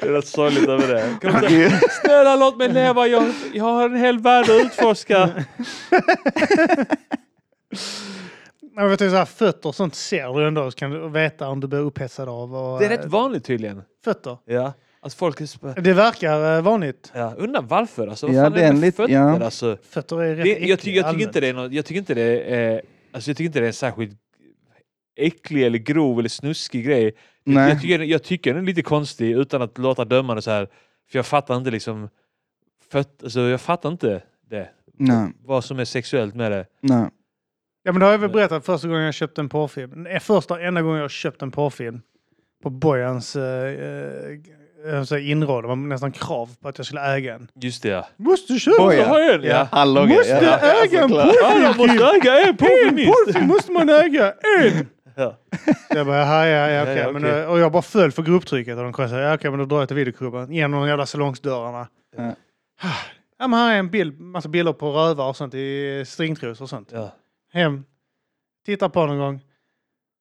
Det 0.00 0.06
är 0.06 0.12
rätt 0.12 0.26
sorgligt 0.26 0.68
över 0.68 0.94
det. 0.94 1.18
Kan 1.20 1.32
man 1.32 1.42
säga, 1.42 1.70
Snälla 2.02 2.36
låt 2.36 2.56
mig 2.56 2.68
leva, 2.68 3.06
jag, 3.06 3.32
jag 3.54 3.64
har 3.64 3.84
en 3.84 3.96
hel 3.96 4.18
värld 4.18 4.44
att 4.44 4.66
utforska. 4.66 5.30
Jag 8.76 8.88
vet, 8.88 8.98
så 8.98 9.06
här, 9.08 9.24
fötter 9.24 9.68
och 9.68 9.74
sånt 9.74 9.94
ser 9.94 10.38
du 10.40 10.46
ändå 10.48 10.70
så 10.70 10.76
kan 10.78 10.90
du 10.90 11.08
veta 11.08 11.48
om 11.48 11.60
du 11.60 11.66
blir 11.66 11.78
upphetsad 11.78 12.28
av. 12.28 12.54
Och, 12.56 12.78
Det 12.80 12.86
är 12.86 12.90
eh, 12.90 12.96
rätt 12.98 13.06
vanligt 13.06 13.44
tydligen. 13.44 13.82
Fötter. 14.04 14.38
Ja. 14.44 14.72
Alltså 15.00 15.16
folk 15.18 15.40
är. 15.40 15.80
Det 15.80 15.92
verkar 15.92 16.56
eh, 16.56 16.62
vanligt. 16.62 17.12
Ja, 17.14 17.34
undrar 17.38 17.62
varför 17.62 18.06
alltså. 18.08 18.26
Vad 18.26 18.36
Ja, 18.36 18.42
fan 18.42 18.52
det 18.52 18.60
är 18.60 18.66
det 18.66 18.72
med 18.72 18.80
lit- 18.80 18.96
fötter 18.96 19.12
ja. 19.14 19.44
alltså? 19.44 19.76
Fötter 19.90 20.22
är 20.22 20.34
rätt 20.34 20.44
Det, 20.44 20.50
jag, 20.50 20.58
ty, 20.60 20.66
jag, 20.68 20.80
tycker 20.80 21.02
allmänt. 21.04 21.22
inte 21.26 21.40
det 21.40 21.48
är 21.48 21.52
något, 21.54 21.72
jag 21.72 21.84
tycker 21.84 21.98
inte 21.98 22.14
det 22.14 22.54
är... 22.54 22.82
Alltså 23.12 23.30
jag 23.30 23.36
tycker 23.36 23.46
inte 23.46 23.58
det 23.60 23.64
är 23.64 23.68
en 23.68 23.72
särskilt 23.72 24.18
äcklig 25.16 25.62
eller 25.66 25.78
grov 25.78 26.18
eller 26.18 26.28
snuskig 26.28 26.84
grej. 26.86 27.12
nej. 27.44 27.68
Jag 27.68 27.80
tycker, 27.80 27.98
jag 28.00 28.22
tycker 28.22 28.54
den 28.54 28.62
är 28.62 28.66
lite 28.66 28.82
konstig 28.82 29.30
utan 29.30 29.62
att 29.62 29.78
låta 29.78 30.04
dömande 30.04 30.42
så 30.42 30.50
här. 30.50 30.68
För 31.10 31.18
jag 31.18 31.26
fattar 31.26 31.56
inte 31.56 31.70
liksom... 31.70 32.08
Föt, 32.90 33.22
alltså 33.22 33.40
jag 33.40 33.60
fattar 33.60 33.88
inte 33.88 34.22
det. 34.50 34.68
nej, 34.96 35.28
Vad 35.44 35.64
som 35.64 35.78
är 35.78 35.84
sexuellt 35.84 36.34
med 36.34 36.52
det. 36.52 36.66
nej. 36.80 37.08
Ja 37.84 37.92
men 37.92 38.00
det 38.00 38.06
har 38.06 38.12
jag 38.12 38.18
väl 38.18 38.30
berättat 38.30 38.66
första 38.66 38.88
gången 38.88 39.04
jag 39.04 39.14
köpte 39.14 39.40
en 39.40 39.48
porrfilm. 39.48 40.06
Är 40.06 40.18
Första 40.18 40.54
och 40.54 40.62
enda 40.62 40.82
gången 40.82 41.00
jag 41.00 41.10
köpte 41.10 41.44
en 41.44 41.50
porrfilm. 41.50 42.00
På 42.62 42.70
Bojans 42.70 43.36
eh, 43.36 43.42
eh, 44.86 45.02
så 45.04 45.14
här 45.14 45.30
inråd. 45.30 45.64
Det 45.64 45.68
var 45.68 45.76
nästan 45.76 46.12
krav 46.12 46.48
på 46.60 46.68
att 46.68 46.78
jag 46.78 46.86
skulle 46.86 47.14
äga 47.14 47.34
en. 47.34 47.50
Just 47.54 47.82
det 47.82 47.88
ja. 47.88 48.06
Måste 48.16 48.58
köpa! 48.58 48.94
En, 48.94 49.42
ja. 49.42 49.68
Han 49.72 49.94
loggar. 49.94 50.16
Måste 50.16 50.30
ja. 50.44 50.58
äga 50.58 51.02
en 51.02 51.08
såklart. 51.08 51.34
Ja, 51.42 51.58
jag 51.62 51.76
måste 51.76 52.04
äga 52.04 52.38
en 52.48 52.56
porrfilm 52.56 52.98
En 52.98 53.06
porrfilm 53.06 53.46
måste 53.46 53.72
man 53.72 53.88
äga! 53.88 54.34
En! 54.60 54.86
Ja. 55.14 55.36
Jag 55.90 56.06
bara, 56.06 56.16
ja, 56.18 56.46
ja. 56.46 56.68
Ja, 56.68 56.92
ja, 56.92 57.12
Men, 57.12 57.24
eh, 57.24 57.44
Och 57.50 57.58
jag 57.58 57.72
bara 57.72 57.82
föll 57.82 58.12
för 58.12 58.22
grupptrycket. 58.22 58.76
Och 58.76 58.82
de 58.82 58.92
kom 58.92 59.08
så 59.08 59.14
här, 59.14 59.22
ja, 59.22 59.34
okej, 59.34 59.50
men 59.50 59.58
då 59.58 59.64
drar 59.64 59.78
jag 59.78 59.88
till 59.88 59.96
videoklubben. 59.96 60.52
Genom 60.52 60.80
de 60.80 60.88
jävla 60.88 61.06
salongsdörrarna. 61.06 61.88
Ja. 62.16 62.32
Ja, 63.38 63.48
men 63.48 63.58
här 63.58 63.74
är 63.74 63.78
en 63.78 63.90
bild, 63.90 64.20
massa 64.20 64.48
bilder 64.48 64.72
på 64.72 64.90
rövar 64.92 65.28
och 65.28 65.36
sånt 65.36 65.54
i 65.54 66.04
stringtrosor 66.06 66.64
och 66.64 66.68
sånt. 66.68 66.88
Ja. 66.92 67.10
Hem, 67.52 67.84
tittar 68.66 68.88
på 68.88 69.06
någon 69.06 69.18
gång. 69.18 69.40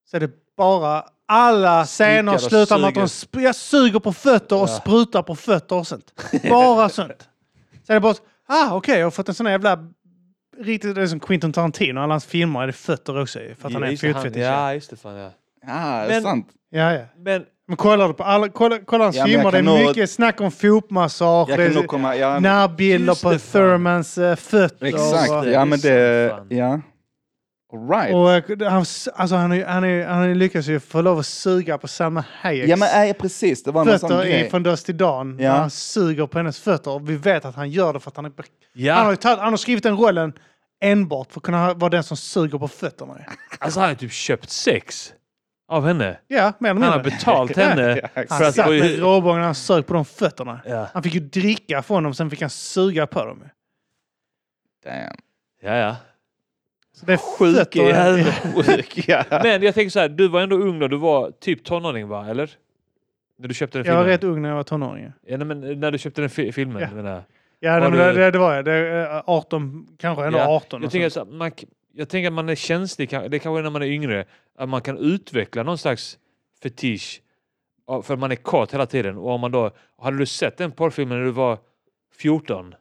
Så 0.09 0.17
är 0.17 0.21
det 0.21 0.31
bara 0.57 1.03
alla 1.27 1.85
scener 1.85 2.33
och 2.33 2.41
slutar 2.41 2.77
med 2.79 2.87
att 2.87 2.95
de 2.95 3.05
sp- 3.05 3.39
jag 3.41 3.55
suger 3.55 3.99
på 3.99 4.13
fötter 4.13 4.55
och 4.55 4.61
Ja. 4.61 4.67
sprutar 4.67 5.23
på 5.23 5.35
fötter 5.35 5.75
och 5.75 5.87
sånt. 5.87 6.13
Bara 6.49 6.89
sånt. 6.89 7.29
Så 7.87 7.93
är 7.93 7.93
det 7.93 7.99
bara, 7.99 8.15
ah 8.47 8.75
okej, 8.75 8.97
jag 8.99 9.05
har 9.05 9.11
fått 9.11 9.29
en 9.29 9.35
sån 9.35 9.45
här 9.45 9.53
jävla 9.53 9.87
riktigt, 10.64 10.95
det 10.95 11.01
är 11.01 11.07
som 11.07 11.20
Quentin 11.20 11.53
Tarantino, 11.53 11.99
alla 11.99 12.14
hans 12.14 12.26
filmer 12.26 12.62
är 12.64 12.68
det 12.68 12.74
fötter 12.74 13.22
också 13.22 13.39
i, 13.39 13.55
för 13.59 13.68
att 13.68 13.74
han 13.74 13.84
är 13.84 13.88
en 13.88 13.97
fotfetisch. 14.14 14.41
Ja, 14.43 14.74
just 14.74 14.89
det. 14.89 14.95
Fan, 14.95 15.16
ja. 15.16 15.32
Ja, 15.68 15.74
det 15.74 15.74
är 15.74 16.07
Men- 16.07 16.22
sant. 16.24 16.47
Ja, 16.70 16.93
ja. 16.93 17.01
Men 17.18 17.45
Men 17.68 17.78
kollar 17.78 18.07
du 18.07 18.14
på 18.14 18.24
alla, 18.24 18.49
kolla, 18.49 18.78
kolla 18.86 19.03
hans 19.03 19.16
Ja, 19.16 19.24
men 19.24 19.32
jag 19.32 19.39
filmer, 19.41 19.51
det 19.51 19.57
är 19.57 19.64
kan 19.76 19.80
nog- 19.84 19.88
mycket 19.88 20.09
snack 20.12 20.41
om 20.41 20.51
fotmassage, 20.51 21.49
Jag 21.49 21.59
det 21.59 21.64
kan 21.68 21.72
är 21.76 21.80
nog 21.82 21.88
komma... 21.88 22.16
Ja, 22.16 22.39
närbilder 22.39 23.07
Just 23.12 23.24
på 23.24 23.32
det, 23.32 23.39
fan. 23.39 23.62
Thurmans 23.62 24.18
äh, 24.18 24.36
fötter. 24.36 24.86
exakt. 24.86 25.32
Och, 25.32 25.47
Ja, 25.47 25.62
är 25.62 25.66
men 25.66 25.80
det... 25.80 26.30
fan. 26.36 26.47
Ja. 26.49 26.82
All 27.74 27.89
right. 27.89 28.16
och 28.16 28.62
eh, 28.62 28.70
han, 28.72 28.78
alltså, 29.16 29.36
han, 29.36 29.51
är- 29.51 29.66
han, 29.66 29.84
är- 29.84 30.05
han 30.07 30.24
är 30.24 30.36
lyckas 30.36 30.68
ju 30.68 30.80
få 30.80 31.01
lov 31.01 31.20
att 31.20 31.26
suga 31.26 31.78
på 31.78 31.88
Salma 31.88 32.24
Hayeks 32.41 32.70
Ja, 32.70 32.76
men 32.78 33.07
äh, 33.09 33.14
precis. 33.14 33.64
Det 33.64 33.72
var 33.72 33.86
någon 33.86 33.99
sån 33.99 34.09
fötter 34.09 34.26
i 34.26 34.30
grej. 34.32 34.49
Från 34.49 34.64
Dust 34.64 34.86
till 34.86 34.97
Dawn. 34.97 35.38
Ja. 35.39 35.51
När 35.53 35.59
han 35.59 35.70
suger 35.70 36.28
på 36.28 36.38
hennes 36.39 36.59
fötter. 36.59 36.91
Och 36.91 37.09
vi 37.09 37.16
vet 37.16 37.45
att 37.45 37.55
han 37.55 37.70
gör 37.70 37.93
det 37.93 37.99
för 37.99 38.09
att 38.12 38.16
han 38.16 38.26
är... 38.26 38.32
Han, 38.36 38.45
har, 38.97 39.05
ja, 39.05 39.12
ju 39.12 39.16
tagit, 39.16 39.39
han 39.39 39.49
har 39.53 39.57
skrivit 39.57 39.84
den 39.84 39.97
rollen 39.97 40.34
enbart 40.82 41.32
för 41.32 41.39
att 41.39 41.43
kunna 41.43 41.73
vara 41.73 41.89
den 41.89 42.03
som 42.03 42.17
suger 42.17 42.57
på 42.57 42.67
fötterna. 42.67 43.17
alltså 43.59 43.79
han 43.79 43.89
har 43.89 43.95
typ 43.95 44.11
köpt 44.11 44.49
sex 44.49 45.13
av 45.67 45.86
henne. 45.88 46.17
Ja, 46.27 46.53
mer 46.59 46.69
eller 46.69 46.82
Han 46.82 46.91
har 46.91 47.03
betalt 47.03 47.57
henne 47.57 47.95
för 48.13 48.25
Han 48.29 48.43
att 48.47 48.55
satt 48.55 48.65
få... 48.65 48.71
med 48.71 48.99
råbågen 48.99 49.39
och 49.39 49.45
han 49.45 49.55
sög 49.55 49.86
på 49.88 49.93
de 49.93 50.05
fötterna. 50.05 50.59
Ja, 50.65 50.88
Han 50.93 51.03
fick 51.03 51.13
ju 51.13 51.19
dricka 51.19 51.82
från 51.84 52.03
dem, 52.03 52.13
sen 52.13 52.29
fick 52.29 52.41
han 52.41 52.49
suga 52.49 53.07
på 53.07 53.25
dem. 53.25 53.43
Damn. 54.84 55.15
ja. 55.61 55.75
ja. 55.77 55.95
Så 56.93 57.05
det 57.05 57.13
är 57.13 57.17
Sjuk 57.17 57.55
fötter. 57.57 57.79
jävel. 57.88 58.25
Sjuk, 58.65 59.07
ja. 59.09 59.23
Men 59.29 59.61
jag 59.63 59.73
tänker 59.73 59.89
så 59.89 59.99
här, 59.99 60.09
du 60.09 60.27
var 60.27 60.41
ändå 60.41 60.55
ung 60.55 60.79
då, 60.79 60.88
du 60.88 60.97
var 60.97 61.32
typ 61.32 61.63
tonåring 61.63 62.07
va, 62.07 62.27
eller? 62.29 62.49
När 63.39 63.47
du 63.47 63.53
köpte 63.53 63.77
den 63.77 63.86
Jag 63.88 63.93
var 63.95 64.01
filmen? 64.03 64.11
rätt 64.17 64.23
ung 64.23 64.41
när 64.41 64.49
jag 64.49 64.55
var 64.55 64.63
tonåring. 64.63 65.11
Ja, 65.25 65.38
nej, 65.38 65.47
men 65.47 65.79
när 65.79 65.91
du 65.91 65.97
köpte 65.97 66.21
den 66.21 66.29
fi 66.29 66.51
filmen? 66.51 66.82
Ja. 66.82 66.95
menar 66.95 67.11
jag. 67.11 67.21
Ja, 67.64 67.80
nej, 67.80 67.91
det, 67.91 68.14
det, 68.14 68.32
det 68.32 68.39
var 68.39 68.55
jag. 68.55 68.66
Det, 68.66 68.72
är, 68.72 69.16
eh, 69.16 69.24
18, 69.26 69.88
kanske 69.97 70.26
ändå 70.26 70.39
Ja, 70.39 70.55
18. 70.55 70.82
Jag 70.82 70.91
tänker, 70.91 71.09
sånt. 71.09 71.30
så, 71.30 71.36
man, 71.36 71.51
jag 71.93 72.09
tänker 72.09 72.28
att 72.28 72.34
man 72.34 72.49
är 72.49 72.55
känslig, 72.55 73.09
det 73.09 73.39
kanske 73.39 73.59
är 73.59 73.64
när 73.64 73.70
man 73.70 73.82
är 73.82 73.88
yngre, 73.88 74.26
att 74.57 74.70
man 74.70 74.82
kan 74.82 74.97
utveckla 74.97 75.64
någon 75.64 75.78
slags 75.78 76.18
fetisch. 76.64 77.22
För 78.03 78.16
man 78.16 78.32
är 78.32 78.36
kort 78.36 78.74
hela 78.74 78.86
tiden. 78.86 79.18
Och 79.18 79.32
om 79.32 79.41
man 79.41 79.51
då, 79.51 79.72
hade 80.01 80.18
du 80.18 80.26
sett 80.26 80.57
den 80.57 80.72
porrfilmen 80.72 81.18
när 81.18 81.26
du 81.26 81.32
var 81.32 81.57
14, 82.16 82.76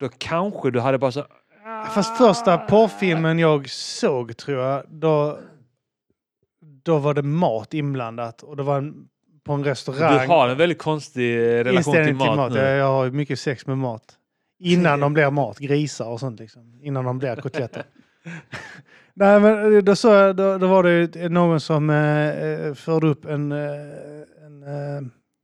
då 0.00 0.08
kanske 0.18 0.70
du 0.70 0.80
hade 0.80 0.98
bara 0.98 1.12
så 1.12 1.24
Fast 1.94 2.18
första 2.18 2.58
porrfilmen 2.58 3.38
jag 3.38 3.70
såg 3.70 4.36
tror 4.36 4.58
jag, 4.58 4.84
då, 4.88 5.38
då 6.60 6.98
var 6.98 7.14
det 7.14 7.22
mat 7.22 7.74
inblandat. 7.74 8.42
Och 8.42 8.56
det 8.56 8.62
var 8.62 8.78
en, 8.78 9.08
på 9.44 9.52
en 9.52 9.64
restaurang. 9.64 10.28
Du 10.28 10.34
har 10.34 10.48
en 10.48 10.58
väldigt 10.58 10.78
konstig 10.78 11.34
eh, 11.34 11.38
relation 11.38 11.76
Inställning 11.76 12.18
till 12.18 12.36
mat, 12.36 12.52
nu. 12.52 12.58
Jag, 12.58 12.86
har 12.86 13.10
mycket 13.10 13.40
sex 13.40 13.66
med 13.66 13.78
mat. 13.78 14.18
Innan 14.58 15.00
de 15.00 15.14
blir 15.14 15.30
mat, 15.30 15.58
grisar 15.58 16.08
och 16.08 16.20
sånt 16.20 16.40
liksom. 16.40 16.80
Innan 16.82 17.04
de 17.04 17.18
blir 17.18 17.36
kotletter. 17.36 17.82
Nej 19.14 19.40
men 19.40 19.84
då, 19.84 19.96
så, 19.96 20.32
då, 20.32 20.58
då 20.58 20.66
var 20.66 20.82
det 20.82 21.28
någon 21.28 21.60
som 21.60 21.90
eh, 21.90 22.28
eh, 22.28 22.74
förde 22.74 23.06
upp 23.06 23.24
en, 23.24 23.52
eh, 23.52 23.58
en 24.46 24.62
eh, 24.62 25.02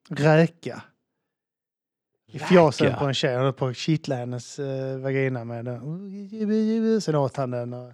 räka. 0.09 0.83
I 2.33 2.39
fjasen 2.39 2.95
på 2.99 3.05
en 3.05 3.15
tjej. 3.15 3.35
Han 3.35 3.43
höll 3.45 3.53
på 3.53 3.67
att 3.67 3.77
kittla 3.77 4.17
hennes 4.17 4.59
eh, 4.59 4.99
vagina 4.99 5.45
med 5.45 5.65
den. 5.65 7.01
Sen 7.01 7.15
åt 7.15 7.37
han 7.37 7.51
den. 7.51 7.73
Och... 7.75 7.93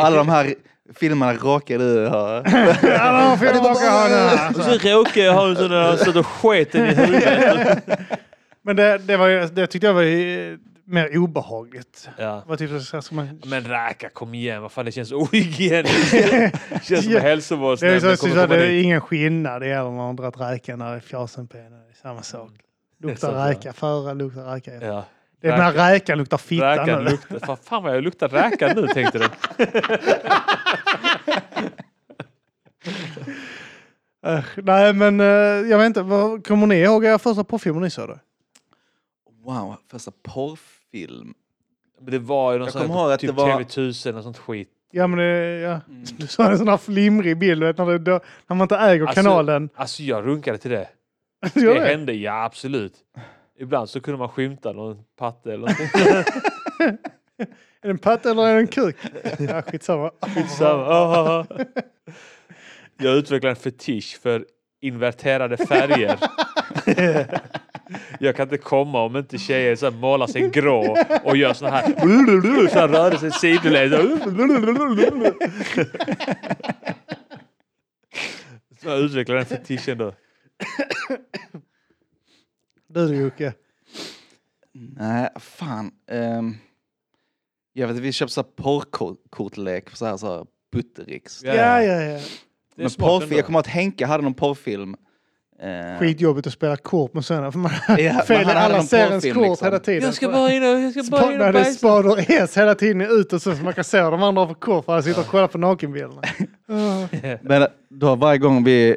Alla 0.00 0.16
de 0.16 0.28
här 0.28 0.54
filmerna 0.94 1.34
råkar 1.34 1.78
du 1.78 2.06
ha. 2.06 2.36
Alla 3.00 3.36
får 3.36 3.46
jag 3.46 3.56
råka 3.56 3.90
ha 3.90 4.08
den 4.08 4.54
Och 4.54 4.62
så 4.62 4.70
råkade 4.88 5.26
jag 5.26 5.34
ha 5.34 5.48
en 5.48 5.56
sån 5.56 5.70
där, 5.70 6.12
då 6.12 6.22
sket 6.22 6.74
i 6.74 6.78
huvudet. 6.78 7.84
Men 8.62 8.76
det, 8.76 8.98
det, 8.98 9.16
var, 9.16 9.28
ju- 9.28 9.46
det 9.46 9.66
tyckte 9.66 9.86
jag 9.86 9.94
var 9.94 10.02
ju 10.02 10.58
mer 10.84 11.18
obehagligt. 11.18 12.08
Ja. 12.18 12.42
Vad 12.46 12.58
typ 12.58 12.82
så 12.82 13.02
ska 13.02 13.14
man... 13.14 13.40
Men 13.46 13.64
räka, 13.64 14.08
kom 14.10 14.34
igen. 14.34 14.62
Vad 14.62 14.72
fan, 14.72 14.84
det 14.84 14.92
känns 14.92 15.12
ohygieniskt. 15.12 16.12
det 16.12 16.52
känns 16.82 16.86
som 16.86 16.94
Ja. 16.94 17.02
en 17.06 17.10
Det 17.12 17.18
är, 17.18 17.20
hälsovårdsnämnd 17.20 18.00
så, 18.02 18.16
så, 18.16 18.22
kommer 18.26 18.34
komma 18.42 18.56
det 18.56 18.66
är 18.66 18.82
ingen 18.82 19.00
skillnad. 19.00 19.62
Det 19.62 19.68
gäller 19.68 19.90
när 19.90 19.96
man 19.96 20.16
dragit 20.16 20.40
räkan 20.40 20.96
i 20.98 21.00
fjäsen 21.00 21.46
på 21.48 21.56
en. 21.56 21.70
Det 21.70 21.76
är 21.76 22.00
samma 22.02 22.22
sak. 22.22 22.50
Luktar 22.98 23.48
räka 23.48 23.72
före, 23.72 24.14
luktar 24.14 24.44
räka 24.54 24.72
efter. 24.74 24.86
Ja. 24.88 25.04
Det 25.40 25.46
är 25.48 25.52
den 25.52 25.60
här 25.60 25.72
räkan 25.72 26.18
luktar 26.18 26.38
fitta 26.38 26.70
Räkan 26.70 27.04
nu. 27.04 27.10
luktar... 27.10 27.38
Fan, 27.38 27.56
fan 27.62 27.82
vad 27.82 27.96
jag 27.96 28.04
luktar 28.04 28.28
räka 28.28 28.72
nu 28.76 28.86
tänkte 28.86 29.18
du. 29.18 29.28
Äh, 34.26 34.44
nej 34.56 34.92
men 34.92 35.20
eh, 35.20 35.26
jag 35.70 35.78
vet 35.78 35.86
inte, 35.86 36.02
vad, 36.02 36.46
kommer 36.46 36.66
ni 36.66 36.74
ihåg 36.76 37.04
era 37.04 37.18
första 37.18 37.44
porrfilmer 37.44 37.80
ni 37.80 37.90
såg 37.90 38.08
då? 38.08 38.18
Wow, 39.44 39.76
första 39.90 40.10
porrfilm. 40.22 41.34
Men 42.00 42.10
det 42.10 42.18
var 42.18 42.52
ju 42.52 42.58
någon 42.58 42.66
Jag 42.66 42.72
sån 42.72 42.90
här, 42.90 43.16
typ 43.16 43.30
det 43.30 43.36
var- 43.36 43.60
TV1000 43.60 44.16
och 44.16 44.22
sånt 44.22 44.38
skit. 44.38 44.68
Ja 44.90 45.06
men 45.06 45.18
det, 45.18 45.58
ja. 45.58 45.80
Mm. 45.88 46.04
Du 46.18 46.26
såg 46.26 46.46
en 46.46 46.58
sån 46.58 46.68
här 46.68 46.76
flimrig 46.76 47.38
bild, 47.38 47.64
vet, 47.64 47.78
när, 47.78 47.86
det, 47.86 47.98
då, 47.98 48.20
när 48.46 48.56
man 48.56 48.64
inte 48.64 48.76
äger 48.76 49.06
Alltså, 49.06 49.22
kanalen. 49.22 49.68
Alltså 49.74 50.02
jag 50.02 50.26
runkade 50.26 50.58
till 50.58 50.70
det. 50.70 50.88
Det 51.40 51.74
det? 51.74 51.80
hände, 51.80 52.12
ja 52.12 52.44
absolut. 52.44 52.94
Ibland 53.58 53.88
så 53.88 54.00
kunde 54.00 54.18
man 54.18 54.28
skymta 54.28 54.72
någon 54.72 55.04
patte 55.16 55.52
eller 55.52 55.58
någonting. 55.58 55.88
Är 57.82 57.88
det 57.88 57.90
en 57.90 57.98
patte 57.98 58.30
eller 58.30 58.46
är 58.46 58.54
det 58.54 58.60
en 58.60 58.66
kuk? 58.66 58.96
Ja, 59.38 59.62
skitsamma. 59.62 60.10
Skitsamma. 60.20 61.46
Jag 62.96 63.16
utvecklade 63.16 63.50
en 63.50 63.56
fetisch 63.56 64.18
för 64.22 64.46
inverterade 64.80 65.56
färger. 65.56 66.18
Jag 68.20 68.36
kan 68.36 68.42
inte 68.42 68.58
komma 68.58 69.02
om 69.02 69.16
inte 69.16 69.38
tjejer 69.38 69.76
så 69.76 69.90
målar 69.90 70.26
sig 70.26 70.50
grå 70.50 70.96
och 71.24 71.36
gör 71.36 71.52
såna 71.52 71.70
här, 71.70 71.86
så 72.68 72.78
här 72.78 72.88
rörelser 72.88 73.30
sidled. 73.30 73.90
Så 78.82 78.88
jag 78.88 78.98
utvecklade 78.98 79.40
den 79.40 79.46
fetischen 79.46 79.98
då. 79.98 80.12
Du 82.88 83.06
då 83.06 83.14
Jocke? 83.14 83.52
Nej, 84.72 85.28
fan. 85.36 85.90
Um, 86.10 86.56
jag 87.72 87.86
vet 87.86 87.94
inte, 87.94 88.02
vi 88.02 88.12
köpte 88.12 88.34
så 88.34 88.40
här 88.40 88.48
porrkortlek, 88.56 89.96
så 89.96 90.06
här, 90.06 90.16
så 90.16 90.36
här 90.36 90.46
Buttericks. 90.72 91.44
Ja, 91.44 91.54
Ja, 91.54 91.82
ja. 91.82 92.02
ja, 92.02 92.20
Men 92.74 92.90
porrfilm, 92.90 93.36
jag 93.36 93.46
kommer 93.46 93.58
att 93.58 93.66
Henke 93.66 94.06
hade 94.06 94.22
någon 94.22 94.34
porrfilm. 94.34 94.96
Eh, 95.62 95.98
Skitjobbigt 95.98 96.46
att 96.46 96.52
spela 96.52 96.76
kort 96.76 97.14
med 97.14 97.24
sådana 97.24 97.52
för 97.52 97.58
man 97.58 97.72
men 97.88 97.98
fel 98.26 98.44
hade 98.44 98.58
alla 98.58 98.76
någon 98.76 98.86
ser 98.86 98.98
ens 98.98 99.24
porrfilm, 99.24 99.34
kort 99.34 99.48
liksom. 99.48 99.66
hela 99.66 99.78
tiden. 99.78 100.02
Jag 100.02 100.14
ska 100.14 100.28
bara 100.28 100.52
in 100.52 100.62
och, 100.62 100.68
jag 100.68 100.92
ska 100.92 101.10
bara 101.10 101.32
in 101.32 101.40
och 101.40 101.52
bajsa. 101.52 101.72
spader 101.72 102.24
S 102.28 102.56
hela 102.56 102.74
tiden 102.74 103.00
ut 103.00 103.32
och 103.32 103.42
så, 103.42 103.50
man 103.50 103.74
kan 103.74 103.84
se 103.84 104.00
de 104.00 104.22
andra 104.22 104.42
har 104.42 104.46
för 104.46 104.54
kort 104.54 104.84
för 104.84 104.98
att 104.98 105.04
sitta 105.04 105.20
och 105.20 105.26
kolla 105.26 105.48
på 105.48 105.58
nakenbilderna. 105.58 106.22
Uh, 106.70 107.36
Men 107.42 107.66
då 107.88 108.14
varje 108.14 108.38
gång 108.38 108.64
vi... 108.64 108.96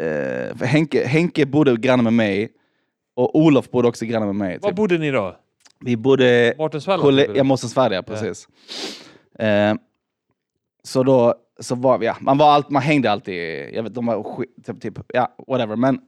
Eh, 0.00 0.56
för 0.56 0.64
Henke, 0.64 1.06
Henke 1.06 1.46
bodde 1.46 1.76
granne 1.76 2.02
med 2.02 2.12
mig. 2.12 2.48
Och 3.14 3.36
Olof 3.38 3.70
bodde 3.70 3.88
också 3.88 4.04
granne 4.04 4.26
med 4.26 4.34
mig. 4.34 4.58
Var 4.62 4.68
Typ. 4.70 4.76
bodde 4.76 4.98
ni 4.98 5.10
då? 5.10 5.36
Vi 5.80 5.96
bodde... 5.96 6.54
Mårtens 6.58 6.86
Valla? 6.86 7.02
Kolle- 7.02 7.26
typ, 7.26 7.36
jag 7.36 7.46
måste 7.46 7.68
svärja, 7.68 8.02
precis. 8.02 8.48
Eh, 9.38 9.74
så 10.82 11.02
då 11.02 11.34
så 11.60 11.74
var 11.74 11.98
vi, 11.98 12.06
ja, 12.06 12.16
man 12.20 12.38
var 12.38 12.50
allt, 12.52 12.70
man 12.70 12.82
hängde 12.82 13.10
alltid, 13.10 13.68
jag 13.74 13.82
vet 13.82 13.94
de 13.94 14.06
var 14.06 14.22
skit, 14.22 14.48
typ, 14.66 14.80
typ, 14.80 14.98
ja 15.08 15.34
whatever. 15.48 15.76
Men 15.76 16.00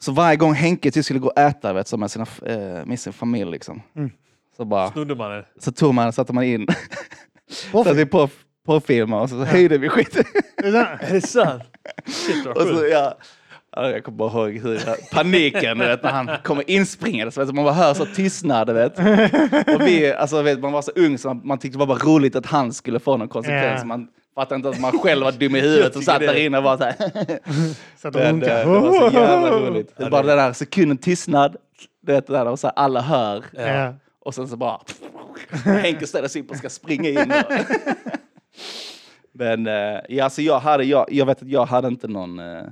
så 0.00 0.12
varje 0.12 0.36
gång 0.36 0.54
Henke 0.54 0.90
typ 0.90 1.04
skulle 1.04 1.18
gå 1.20 1.28
och 1.28 1.38
äta 1.38 1.72
vet, 1.72 1.88
så 1.88 1.96
med, 1.96 2.10
sina, 2.10 2.26
eh, 2.46 2.86
med 2.86 3.00
sin 3.00 3.12
familj 3.12 3.50
liksom. 3.50 3.82
Mm. 3.96 4.10
Så 4.56 4.64
bara, 4.64 4.90
Snodde 4.90 5.14
man 5.14 5.30
det? 5.30 5.46
så 5.58 5.72
tog 5.72 5.94
man, 5.94 6.12
satte 6.12 6.32
man 6.32 6.44
in, 6.44 6.66
satte 7.72 8.06
på, 8.06 8.28
på 8.66 8.80
filmer 8.80 9.20
och 9.20 9.28
så 9.30 9.44
höjde 9.44 9.78
vi 9.78 9.88
skiten. 9.88 10.24
Är 10.56 10.72
det- 10.72 10.98
Är 11.00 11.12
det 11.12 11.20
sant? 11.20 11.62
Och 12.54 12.62
så, 12.62 12.86
ja, 12.90 13.14
ja, 13.76 13.90
jag 13.90 14.04
kommer 14.04 14.18
bara 14.18 14.30
ihåg 14.48 14.58
hur 14.58 14.74
jag, 14.86 15.10
paniken 15.12 15.78
vet, 15.78 16.02
när 16.02 16.10
han 16.10 16.30
kommer 16.44 16.70
inspringande. 16.70 17.44
Man 17.52 17.64
bara 17.64 17.72
hör 17.74 17.94
så 17.94 18.06
tystnad. 18.06 18.70
Vet. 18.70 18.98
Och 19.74 19.80
vi, 19.86 20.12
alltså, 20.12 20.42
vet, 20.42 20.60
man 20.60 20.72
var 20.72 20.82
så 20.82 20.90
ung 20.96 21.18
så 21.18 21.28
man, 21.28 21.40
man 21.44 21.58
tyckte 21.58 21.78
det 21.78 21.86
var 21.86 21.94
bara 21.96 22.04
roligt 22.04 22.36
att 22.36 22.46
han 22.46 22.72
skulle 22.72 22.98
få 23.00 23.16
någon 23.16 23.28
konsekvens. 23.28 23.80
Ja. 23.80 23.84
Man 23.86 24.08
fattade 24.34 24.56
inte 24.56 24.68
att 24.68 24.80
man 24.80 24.98
själv 24.98 25.24
var 25.24 25.32
dum 25.32 25.56
i 25.56 25.60
huvudet 25.60 25.96
och 25.96 26.02
satt 26.02 26.20
där 26.20 26.34
det. 26.34 26.44
inne 26.44 26.58
och 26.58 26.64
var 26.64 26.76
så 26.76 26.84
här. 26.84 26.94
Så 28.02 28.08
att 28.08 28.14
Men, 28.14 28.40
de 28.40 28.46
det, 28.46 28.64
runkar. 28.64 28.72
det 28.74 28.80
var 28.80 29.10
så 29.10 29.16
jävla 29.16 29.50
roligt. 29.60 29.92
Ja, 29.96 30.10
bara 30.10 30.22
det- 30.22 30.28
den 30.28 30.36
där 30.38 30.52
sekunden 30.52 30.98
tystnad. 30.98 31.56
Du 32.06 32.12
vet, 32.12 32.26
det 32.26 32.32
där, 32.32 32.46
och 32.46 32.58
så 32.58 32.66
här, 32.66 32.74
alla 32.76 33.00
hör. 33.00 33.44
Ja. 33.52 33.94
Och 34.24 34.34
sen 34.34 34.48
så 34.48 34.56
bara... 34.56 34.78
Henke 35.64 36.06
ställer 36.06 36.28
sig 36.28 36.42
upp 36.42 36.50
och 36.50 36.56
ska 36.56 36.68
springa 36.70 37.08
in. 37.08 37.18
Och, 37.32 37.52
men 39.32 39.66
eh, 39.66 40.00
ja, 40.08 40.24
alltså 40.24 40.42
jag, 40.42 40.58
hade, 40.58 40.84
jag, 40.84 41.06
jag 41.08 41.26
vet 41.26 41.42
att 41.42 41.48
jag 41.48 41.66
hade 41.66 41.88
inte 41.88 42.08
någon, 42.08 42.38
eh, 42.38 42.64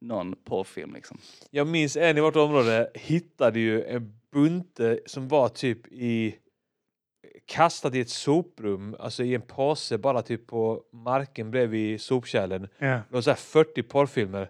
någon 0.00 0.36
porrfilm. 0.44 0.94
Liksom. 0.94 1.18
Jag 1.50 1.66
minns 1.66 1.96
en 1.96 2.18
i 2.18 2.20
vårt 2.20 2.36
område 2.36 2.90
hittade 2.94 3.60
ju 3.60 3.84
en 3.84 4.12
bunte 4.32 4.98
som 5.06 5.28
var 5.28 5.48
typ 5.48 5.86
i 5.86 6.36
kastad 7.46 7.96
i 7.96 8.00
ett 8.00 8.10
soprum, 8.10 8.96
alltså 8.98 9.22
i 9.22 9.34
en 9.34 9.42
påse 9.42 9.98
bara 9.98 10.22
typ 10.22 10.46
på 10.46 10.82
marken 10.92 11.50
bredvid 11.50 12.00
sopkärlen. 12.00 12.68
Ja. 12.78 12.86
Det 12.86 13.02
var 13.08 13.20
så 13.20 13.30
här 13.30 13.36
40 13.36 13.82
porrfilmer. 13.82 14.48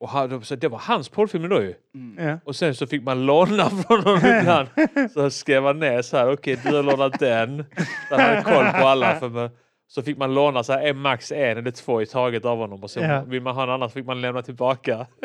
Och 0.00 0.08
han, 0.08 0.44
så 0.44 0.56
det 0.56 0.68
var 0.68 0.78
hans 0.78 1.08
porrfilmer 1.08 1.48
då 1.48 1.62
ju. 1.62 1.74
Ja. 2.18 2.38
Och 2.44 2.56
sen 2.56 2.74
så 2.74 2.86
fick 2.86 3.02
man 3.02 3.26
låna 3.26 3.70
från 3.70 4.00
honom 4.00 4.18
ibland. 4.40 4.68
Så 5.12 5.30
skrev 5.30 5.64
han 5.64 5.78
ner 5.78 6.02
så 6.02 6.16
här, 6.16 6.32
okej 6.32 6.60
du 6.64 6.76
har 6.76 6.82
lånat 6.82 7.18
den. 7.20 7.64
Så 8.08 8.14
han 8.16 8.20
hade 8.20 8.42
koll 8.42 8.80
på 8.80 8.88
alla. 8.88 9.16
För 9.20 9.28
man, 9.28 9.50
så 9.94 10.02
fick 10.02 10.18
man 10.18 10.34
låna 10.34 10.64
så 10.64 10.72
här, 10.72 10.86
en, 10.86 10.98
max 10.98 11.32
en 11.32 11.58
eller 11.58 11.70
två 11.70 12.02
i 12.02 12.06
taget 12.06 12.44
av 12.44 12.58
honom. 12.58 12.82
Och 12.82 12.90
sen 12.90 13.10
Ja. 13.10 13.24
vill 13.24 13.42
man 13.42 13.54
ha 13.54 13.62
en 13.62 13.70
annan 13.70 13.88
så 13.90 13.94
fick 13.94 14.06
man 14.06 14.20
lämna 14.20 14.42
tillbaka. 14.42 15.06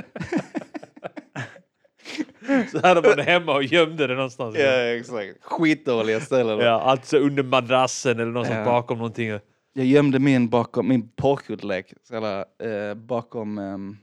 så 2.71 2.79
hade 2.87 3.01
man 3.01 3.17
det 3.17 3.23
hemma 3.23 3.55
och 3.55 3.63
gömde 3.63 4.07
det 4.07 4.13
någonstans. 4.15 4.55
Ja, 4.57 4.71
exakt. 4.71 5.43
Skitdåliga 5.43 6.19
ställen. 6.19 6.59
Ja, 6.59 6.81
alltså 6.81 7.17
under 7.17 7.43
madrassen 7.43 8.19
eller 8.19 8.31
någonstans 8.31 8.57
Ja. 8.57 8.65
bakom 8.65 8.97
någonting. 8.97 9.29
Jag 9.73 9.85
gömde 9.85 10.19
min 10.19 10.49
bakom 10.49 10.87
min 10.87 11.09
porrkortlek. 11.09 11.93
så 12.03 12.13
jävla, 12.13 12.45
Eh, 12.63 12.93
bakom... 12.95 13.57
Um, 13.57 13.97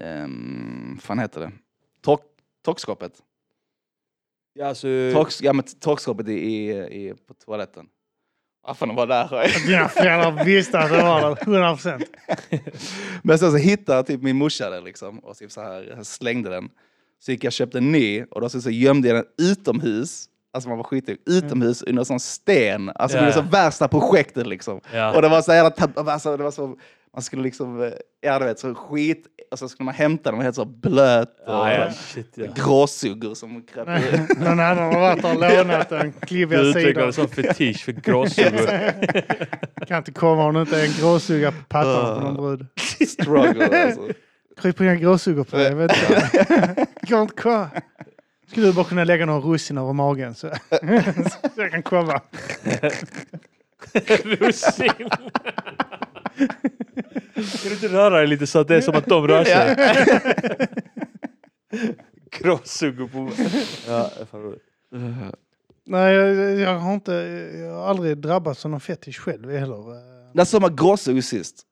um, 0.00 0.98
fan 1.02 1.18
heter 1.18 1.40
det? 1.40 1.52
Tork, 2.02 2.20
torkskåpet. 2.64 3.12
Ja, 4.54 4.66
alltså, 4.66 4.86
Tork, 5.14 5.28
ja, 5.42 5.52
men 5.52 5.64
torkskåpet 5.80 6.28
i, 6.28 6.32
i, 6.32 6.70
i, 6.70 7.14
på 7.26 7.34
toaletten. 7.34 7.86
Fan, 8.74 8.88
de 8.88 8.96
var 8.96 9.06
där. 9.06 9.66
Dina 9.66 9.88
föräldrar 9.88 10.44
visste 10.44 10.78
att 10.78 10.90
det 10.90 11.02
var 11.02 11.20
där, 11.20 11.36
100 11.42 11.72
procent. 11.74 12.04
Men 13.22 13.38
sen 13.38 13.50
så 13.50 13.56
hittade 13.56 14.02
typ 14.02 14.22
min 14.22 14.36
morsa 14.36 14.70
den 14.70 14.84
liksom 14.84 15.18
och 15.18 15.36
typ 15.36 15.52
så 15.52 15.60
här, 15.60 15.94
jag 15.96 16.06
slängde 16.06 16.50
den. 16.50 16.68
Så 17.20 17.30
gick 17.32 17.44
jag 17.44 17.48
och 17.48 17.52
köpte 17.52 17.78
en 17.78 17.92
ny 17.92 18.24
och 18.30 18.40
då 18.40 18.48
så, 18.48 18.60
så 18.60 18.70
gömde 18.70 19.08
jag 19.08 19.16
den 19.16 19.24
utomhus. 19.50 20.24
Alltså 20.52 20.68
man 20.68 20.78
var 20.78 20.84
skitig. 20.84 21.16
Utomhus 21.26 21.82
under 21.82 22.00
en 22.00 22.04
sån 22.06 22.20
sten. 22.20 22.90
Alltså 22.94 23.16
Ja. 23.16 23.20
det 23.20 23.26
var 23.26 23.32
så 23.42 23.48
värsta 23.50 23.88
projektet 23.88 24.46
liksom. 24.46 24.80
Ja. 24.92 25.14
Och 25.16 25.22
det 25.22 25.28
var 25.28 25.42
så 25.42 25.52
jävla 25.52 25.72
alltså, 26.12 26.36
det 26.36 26.42
var 26.44 26.50
så, 26.50 26.76
man 27.14 27.22
skulle 27.22 27.42
liksom, 27.42 27.82
eh, 27.82 27.90
ja 28.20 28.38
du 28.38 28.44
vet, 28.44 28.58
så 28.58 28.74
skit, 28.74 29.26
och 29.50 29.58
så 29.58 29.68
skulle 29.68 29.84
man 29.84 29.94
hämta 29.94 30.30
den, 30.30 30.40
helt 30.40 30.56
så 30.56 30.64
blöt 30.64 31.28
och 31.28 31.52
ja, 31.54 31.72
ja, 31.72 31.90
shit, 31.90 32.32
ja. 32.34 32.46
gråsuggor 32.54 33.34
som 33.34 33.62
kröp 33.62 33.88
ur. 33.88 34.40
Någon 34.44 34.60
annan 34.60 34.94
har 34.94 35.00
varit 35.00 35.24
och 35.24 35.34
lånat 35.34 35.88
den 35.88 36.12
Du 36.20 36.26
klibbiga 36.26 36.72
sidan. 36.72 37.06
en 37.06 37.12
sån 37.12 37.28
fetisch 37.28 37.84
för 37.84 37.92
gråsuggor. 37.92 38.66
Kan 39.86 39.98
inte 39.98 40.12
komma 40.12 40.44
om 40.44 40.54
det 40.54 40.60
inte 40.60 40.80
är 40.80 40.84
en 40.84 40.92
gråsugga 40.92 41.52
på 41.52 41.62
pattarna 41.68 42.14
på 42.14 42.20
någon 42.20 42.34
brud. 42.36 42.66
Struggle 43.08 43.84
alltså. 43.86 44.08
Kryper 44.60 44.84
inga 44.84 44.94
gråsuggor 44.94 45.44
på 45.44 45.56
dig, 45.56 45.66
jag 45.66 45.76
vet 45.76 45.92
inte. 45.92 46.86
Går 47.02 47.22
inte 47.22 47.34
kvar. 47.34 47.68
Skulle 48.50 48.66
du 48.66 48.72
bara 48.72 48.84
kunna 48.84 49.04
lägga 49.04 49.26
några 49.26 49.40
russin 49.40 49.78
över 49.78 49.92
magen 49.92 50.34
så, 50.34 50.50
så 51.54 51.60
jag 51.60 51.70
kan 51.70 51.82
komma. 51.82 52.20
Russin! 54.24 55.08
Kan 56.38 57.68
du 57.68 57.72
inte 57.72 57.88
röra 57.88 58.18
dig 58.18 58.26
lite 58.26 58.46
så 58.46 58.58
att 58.58 58.68
det 58.68 58.76
är 58.76 58.80
som 58.80 58.94
att 58.94 59.06
de 59.06 59.28
rör 59.28 59.44
sig? 59.44 59.76
Gråsuggor 62.30 63.08
på... 63.08 63.30
Ja, 63.88 64.10
fan 64.30 64.42
roligt. 64.42 64.62
Nej, 65.86 66.14
jag, 66.14 66.60
jag 66.60 66.78
har 66.78 66.94
inte, 66.94 67.12
jag 67.58 67.74
har 67.74 67.86
aldrig 67.86 68.18
drabbats 68.18 68.64
av 68.64 68.70
någon 68.70 68.80
fetisch 68.80 69.20
själv 69.20 69.50
heller. 69.50 69.84
När 70.34 70.44
såg 70.44 70.60
man 70.60 70.76
gråsuggor 70.76 71.20
sist? 71.20 71.62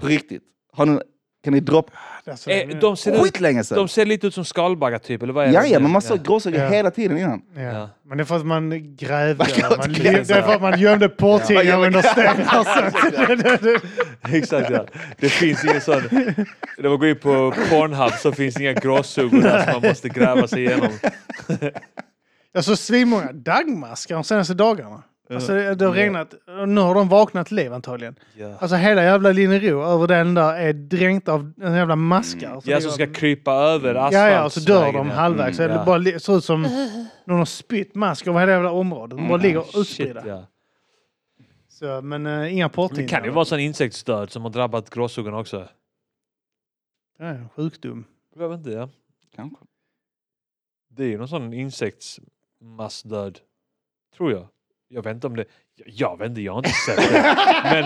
På 0.00 0.06
riktigt? 0.06 0.42
Har 0.72 0.86
ni, 0.86 1.00
kan 1.44 1.52
ni 1.52 1.60
droppa? 1.60 1.92
Alltså, 2.26 2.50
Eh, 2.50 2.68
de, 2.78 2.96
ser 2.96 3.12
ut, 3.12 3.20
Skitlänge 3.20 3.64
sedan. 3.64 3.78
de 3.78 3.88
ser 3.88 4.04
lite 4.06 4.26
ut 4.26 4.34
som 4.34 4.44
skalbaggar 4.44 4.98
typ, 4.98 5.22
eller 5.22 5.32
vad 5.32 5.44
är 5.44 5.48
det? 5.48 5.54
Ja, 5.54 5.66
ja, 5.66 5.78
men 5.78 5.90
man 5.90 6.02
såg 6.02 6.18
Ja. 6.18 6.22
gråsuggor 6.22 6.60
Ja. 6.60 6.68
hela 6.68 6.90
tiden 6.90 7.18
innan. 7.18 7.42
ja. 7.56 7.62
Ja. 7.62 7.88
Men 8.06 8.18
det 8.18 8.22
är 8.22 8.24
för 8.24 8.36
att 8.36 8.46
man 8.46 8.96
grävde. 8.96 9.46
Man 9.60 9.78
Man, 9.78 9.92
det 9.92 10.06
är 10.08 10.24
för 10.42 10.54
att 10.54 10.62
man 10.62 10.80
gömde 10.80 11.08
porrtidningar 11.08 11.64
Ja, 11.80 11.86
under 11.86 12.02
stenar. 12.12 13.80
Exakt 14.36 14.70
ja. 14.70 14.86
Det 15.18 15.28
finns 15.28 15.64
ingen 15.64 15.80
sån... 15.80 16.02
När 16.78 16.88
man 16.88 16.98
går 16.98 17.08
in 17.08 17.18
på 17.18 17.54
Pornhub 17.70 18.12
så 18.12 18.32
finns 18.32 18.60
inga 18.60 18.72
gråsuggor 18.72 19.42
där 19.42 19.62
som 19.64 19.72
man 19.80 19.88
måste 19.90 20.08
gräva 20.08 20.48
sig 20.48 20.64
igenom. 20.64 20.88
Jag 22.52 22.64
såg 22.64 22.78
svinmånga 22.78 23.32
dagmaskar 23.32 24.14
de 24.14 24.24
senaste 24.24 24.54
dagarna. 24.54 25.02
Alltså 25.30 25.52
det, 25.52 25.74
det 25.74 25.84
har 25.86 25.92
regnat, 25.92 26.34
nu 26.66 26.80
har 26.80 26.94
de 26.94 27.08
vaknat 27.08 27.46
till 27.46 27.56
liv 27.56 27.72
antagligen. 27.72 28.16
Ja. 28.36 28.56
Alltså 28.58 28.76
hela 28.76 29.02
jävla 29.04 29.32
Linnero 29.32 29.82
över 29.82 30.06
den 30.06 30.34
där 30.34 30.54
är 30.54 30.72
dränkt 30.72 31.28
av 31.28 31.52
en 31.62 31.74
jävla 31.74 31.96
maskar. 31.96 32.60
Så 32.60 32.70
Ja, 32.70 32.76
det 32.76 32.82
som 32.82 32.90
ska 32.92 33.06
krypa 33.12 33.52
över 33.52 33.94
Ja, 33.94 34.10
ja, 34.30 34.44
och 34.44 34.52
så 34.52 34.60
dör 34.60 34.92
de 34.92 35.06
ja. 35.08 35.14
halvvägs. 35.14 35.58
Mm, 35.58 35.70
det 35.70 35.76
ja. 35.76 35.84
bara 35.84 35.98
li- 35.98 36.20
ser 36.20 36.36
ut 36.36 36.44
som 36.44 36.62
någon 37.24 37.38
har 37.38 37.44
spytt 37.44 37.94
mask 37.94 38.26
över 38.26 38.40
hela 38.40 38.52
jävla 38.52 38.70
området. 38.70 39.18
De 39.18 39.28
bara 39.28 39.38
ligger 39.38 39.60
Shit, 39.62 39.76
utspridda. 39.76 40.26
ja. 40.26 40.46
Så, 41.68 42.00
men 42.02 42.26
uh, 42.26 42.52
inga 42.54 42.68
Det 42.68 42.74
porrtidningar. 42.74 43.08
kan 43.08 43.24
ju 43.24 43.30
vara 43.30 43.44
sån 43.44 43.60
insektsdöd 43.60 44.30
som 44.30 44.42
har 44.42 44.50
drabbat 44.50 44.90
gråsuggorna 44.90 45.38
också. 45.38 45.68
Det 47.18 47.24
är 47.24 47.34
en 47.34 47.48
sjukdom. 47.48 48.04
Jag 48.36 48.48
vet 48.48 48.58
inte, 48.58 48.70
ja. 48.70 48.88
Kanske. 49.36 49.56
Det 50.90 51.04
är 51.04 51.08
ju 51.08 51.18
någon 51.18 51.28
sån 51.28 51.52
insektsmassdöd. 51.52 53.38
Tror 54.16 54.32
jag. 54.32 54.48
Jag 54.92 55.02
vet 55.02 55.14
inte 55.14 55.26
om 55.26 55.36
det... 55.36 55.44
Jag, 55.86 56.18
vet 56.18 56.28
inte, 56.28 56.40
jag 56.40 56.52
har 56.52 56.58
inte 56.58 56.70
sett 56.70 56.96
det. 56.96 57.36
Men... 57.64 57.84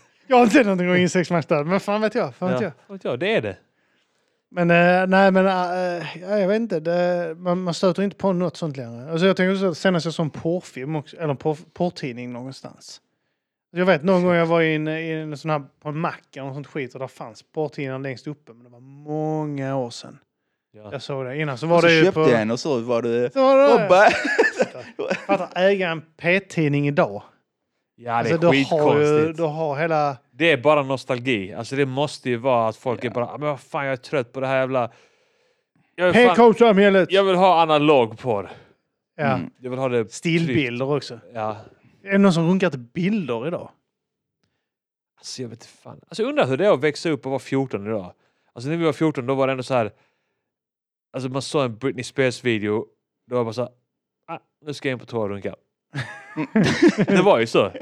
Jag 0.30 0.36
har 0.36 0.42
inte 0.42 0.54
sett 0.54 0.66
någonting 0.66 0.90
om 0.90 0.96
insektsmaskdöd, 0.96 1.66
men 1.66 1.80
fan 1.80 2.00
vet 2.00 2.14
jag. 2.14 2.34
Fan 2.34 2.52
vet 2.52 2.60
jag. 2.60 2.72
vet 2.88 3.04
jag, 3.04 3.18
det 3.18 3.34
är 3.34 3.42
det. 3.42 3.56
Men 4.50 4.70
eh, 4.70 5.06
nej, 5.06 5.30
men 5.30 5.46
eh, 5.46 6.20
ja, 6.22 6.38
jag 6.38 6.48
vet 6.48 6.56
inte. 6.56 6.80
Det, 6.80 7.34
man, 7.38 7.62
man 7.62 7.74
stöter 7.74 8.02
inte 8.02 8.16
på 8.16 8.32
något 8.32 8.56
sånt 8.56 8.76
längre. 8.76 9.10
Alltså, 9.10 9.26
jag 9.26 9.36
tänker 9.36 9.56
så 9.56 9.66
att 9.66 9.78
senast 9.78 10.04
jag 10.04 10.14
såg 10.14 10.26
en 10.26 10.30
porrfilm, 10.30 10.96
också, 10.96 11.16
eller 11.16 11.28
en 11.28 11.36
porr, 11.36 11.58
porrtidning 11.72 12.32
någonstans. 12.32 13.00
Jag 13.70 13.86
vet 13.86 14.02
någon 14.02 14.24
gång 14.24 14.34
jag 14.34 14.46
var 14.46 14.60
i 14.60 14.74
en, 14.74 14.88
i 14.88 15.10
en 15.10 15.36
sån 15.36 15.50
här, 15.50 15.62
på 15.82 15.88
en 15.88 15.98
mack 15.98 16.36
eller 16.36 16.46
något 16.46 16.56
sånt 16.56 16.66
skit 16.66 16.94
och 16.94 17.00
där 17.00 17.06
fanns 17.06 17.42
porrtidningar 17.42 17.98
längst 17.98 18.26
uppe. 18.26 18.52
Men 18.52 18.64
det 18.64 18.70
var 18.70 18.80
många 18.80 19.76
år 19.76 19.90
sedan 19.90 20.18
Ja. 20.72 20.88
jag 20.92 21.02
såg 21.02 21.24
det. 21.26 21.36
Innan 21.38 21.58
så 21.58 21.66
var 21.66 21.76
Och 21.76 21.80
så 21.82 21.86
det 21.86 21.94
ju 21.94 22.04
köpte 22.04 22.20
på... 22.20 22.30
jag 22.30 22.40
en 22.42 22.50
och 22.50 22.60
så 22.60 22.80
var 22.80 23.02
det... 23.02 23.32
Så 23.32 23.40
var 23.42 23.56
det, 23.56 23.84
Robba! 23.84 24.08
Äga 25.60 25.88
en 25.90 26.02
P-tidning 26.16 26.88
idag. 26.88 27.22
Ja, 27.96 28.10
det 28.12 28.16
är 28.16 28.18
Alltså, 28.18 28.38
du 28.38 28.46
har 28.46 28.54
ju, 28.54 28.64
skitkonstigt. 28.64 29.36
du 29.36 29.42
har 29.42 29.76
hela... 29.76 30.16
Det 30.30 30.52
är 30.52 30.56
bara 30.56 30.82
nostalgi. 30.82 31.52
Alltså 31.54 31.76
det 31.76 31.86
måste 31.86 32.30
ju 32.30 32.36
vara 32.36 32.68
att 32.68 32.76
folk 32.76 33.04
är 33.04 33.10
bara, 33.10 33.26
"Ah, 33.26 33.38
men 33.38 33.48
vad 33.48 33.60
fan 33.60 33.84
jag 33.84 33.92
är 33.92 33.96
trött 33.96 34.32
på 34.32 34.40
det 34.40 34.46
här 34.46 34.56
jävla... 34.58 34.90
PK-samhället! 36.12 37.08
jag 37.12 37.24
vill 37.24 37.36
ha 37.36 37.62
analog 37.62 38.18
porr. 38.18 38.50
Ja. 39.16 39.24
Mm. 39.24 39.50
Jag 39.60 39.70
vill 39.70 39.78
ha 39.78 39.88
det... 39.88 40.12
Stillbilder 40.12 40.92
också. 40.96 41.20
Ja. 41.34 41.56
Är 42.04 42.12
det 42.12 42.18
någon 42.18 42.32
som 42.32 42.48
runkar 42.48 42.70
till 42.70 42.78
bilder 42.80 43.46
idag? 43.48 43.70
Alltså 45.18 45.42
jag 45.42 45.48
vet 45.48 45.56
inte 45.58 45.66
fan. 45.82 46.00
Alltså 46.08 46.22
jag 46.22 46.28
undrar 46.30 46.46
hur 46.46 46.56
det 46.56 46.66
är 46.66 46.70
att 46.72 46.80
växa 46.84 47.10
upp 47.10 47.26
och 47.26 47.30
vara 47.30 47.38
14 47.40 47.86
idag. 47.86 48.12
Alltså 48.52 48.70
när 48.70 48.76
vi 48.76 48.84
var 48.84 48.92
14 48.92 49.26
då 49.26 49.34
var 49.34 49.46
det 49.46 49.50
ändå 49.50 49.62
så 49.62 49.74
här. 49.74 49.90
Alltså 51.12 51.28
man 51.30 51.42
såg 51.42 51.64
en 51.64 51.76
Britney 51.78 52.04
Spears 52.04 52.44
video. 52.44 52.86
Då 53.30 53.36
var 53.36 53.44
bara 53.44 53.52
så 53.52 53.60
här. 53.62 53.70
Ah, 54.28 54.38
nu 54.66 54.74
ska 54.74 54.88
jag 54.88 54.94
in 54.94 54.98
på 54.98 55.06
toa 55.06 55.20
och 55.20 55.28
runka. 55.28 55.54
det 57.06 57.22
var 57.22 57.38
ju 57.38 57.46
så. 57.46 57.72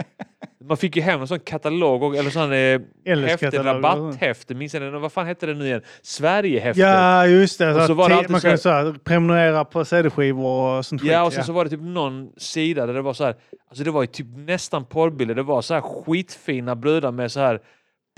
Man 0.64 0.76
fick 0.76 0.96
ju 0.96 1.02
hem 1.02 1.20
en 1.20 1.28
sån 1.28 1.40
katalog 1.40 2.02
och- 2.02 2.16
eller 2.16 2.30
sån 2.30 2.52
eh, 2.52 2.80
häfte, 3.26 3.62
rabatthäfte. 3.62 4.54
Minns 4.54 4.74
jag 4.74 4.82
det? 4.82 4.98
Vad 4.98 5.12
fan 5.12 5.26
hette 5.26 5.46
det 5.46 5.54
nu 5.54 5.64
igen? 5.66 5.82
Sverigehäfte. 6.02 6.80
Ja, 6.80 7.26
just 7.26 7.58
det. 7.58 7.74
Och 7.74 7.80
Så 7.80 7.86
så 7.86 7.94
var 7.94 8.08
det 8.08 8.14
ti- 8.14 8.18
alltid 8.18 8.30
man 8.30 8.40
kunde 8.40 8.58
så 8.58 8.68
här, 8.70 8.92
prenumerera 9.04 9.64
på 9.64 9.84
CD-skivor 9.84 10.78
och 10.78 10.86
sånt 10.86 11.02
Ja, 11.04 11.22
och 11.22 11.28
skit. 11.28 11.34
sen 11.34 11.44
så 11.44 11.52
var 11.52 11.64
det 11.64 11.70
typ 11.70 11.80
någon 11.82 12.30
sida 12.36 12.86
där 12.86 12.94
det 12.94 13.02
var 13.02 13.12
så 13.14 13.24
här, 13.24 13.34
alltså 13.68 13.84
det 13.84 13.90
var 13.90 14.02
ju 14.02 14.06
typ 14.06 14.26
nästan 14.36 14.84
porrbilder. 14.84 15.34
Det 15.34 15.42
var 15.42 15.62
så 15.62 15.74
här 15.74 15.80
skitfina 15.80 16.76
brudar 16.76 17.12
med 17.12 17.32
så 17.32 17.40
här 17.40 17.60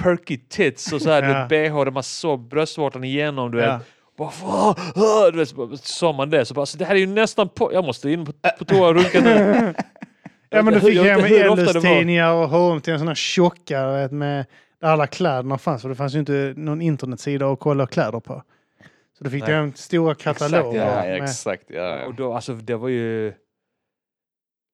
perky 0.03 0.37
tits 0.49 0.93
och 0.93 1.03
så 1.03 1.11
här 1.11 1.23
Ja. 1.23 1.29
ja. 1.29 1.47
bh 1.49 1.85
där 1.85 1.91
man 1.91 2.03
såg 2.03 2.49
bröstvårtan 2.49 3.05
igenom. 3.05 3.51
Du 3.51 3.59
Ja. 3.61 3.81
Bara, 4.19 5.31
du 5.31 5.39
vet, 5.39 5.49
så 5.49 5.57
bara- 5.57 5.77
sa 5.77 6.13
man 6.13 6.31
det 6.31 6.45
så 6.45 6.55
bara, 6.55 6.67
så 6.67 6.79
det 6.79 6.85
här 6.85 6.95
är 6.95 6.99
ju 6.99 7.07
nästan 7.07 7.49
på, 7.49 7.73
jag 7.73 7.85
måste 7.85 8.11
in 8.11 8.27
på, 8.27 8.33
på 8.59 8.65
toa 8.65 8.89
och 8.89 8.95
runka 8.95 9.21
nu. 9.21 9.75
Ja, 10.51 10.63
men 10.63 10.75
du 10.75 10.81
fick 10.81 10.99
hem. 11.01 11.21
LS-tidningar 11.21 12.33
och 12.33 12.49
H&M 12.49 12.81
till 12.81 12.93
en 12.93 12.99
sån 12.99 13.09
här 13.09 13.15
tjocka 13.15 13.87
vet, 13.93 14.13
med 14.13 14.47
där 14.81 14.89
alla 14.89 15.07
kläderna 15.07 15.59
fanns. 15.59 15.83
För 15.83 15.89
det 15.89 15.95
fanns 15.95 16.15
ju 16.15 16.19
inte 16.19 16.55
någon 16.57 16.83
internetsida 16.83 17.47
att 17.53 17.61
kolla 17.61 17.87
kläder 17.87 18.21
på. 18.21 18.43
Så 19.19 19.25
du 19.25 19.31
fick 19.31 19.43
Nej. 19.43 19.53
hem 19.55 19.73
stora 19.75 20.15
kataloger. 20.15 20.87
Ja, 20.87 21.03
med, 21.03 21.23
exakt. 21.23 21.65
Ja, 21.69 22.05
Och 22.05 22.13
ja. 22.13 22.15
då, 22.17 22.35
alltså 22.35 22.55
det 22.55 22.77
var 22.77 22.89
ju... 22.89 23.33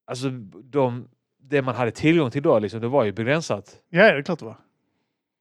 Alltså 0.07 0.29
de, 0.63 1.07
det 1.41 1.61
man 1.61 1.75
hade 1.75 1.91
tillgång 1.91 2.31
till 2.31 2.43
då, 2.43 2.59
liksom, 2.59 2.81
det 2.81 2.87
var 2.87 3.03
ju 3.03 3.11
begränsat. 3.11 3.75
ja, 3.89 4.03
det 4.03 4.17
är 4.17 4.21
klart 4.21 4.39
det 4.39 4.45
var. 4.45 4.57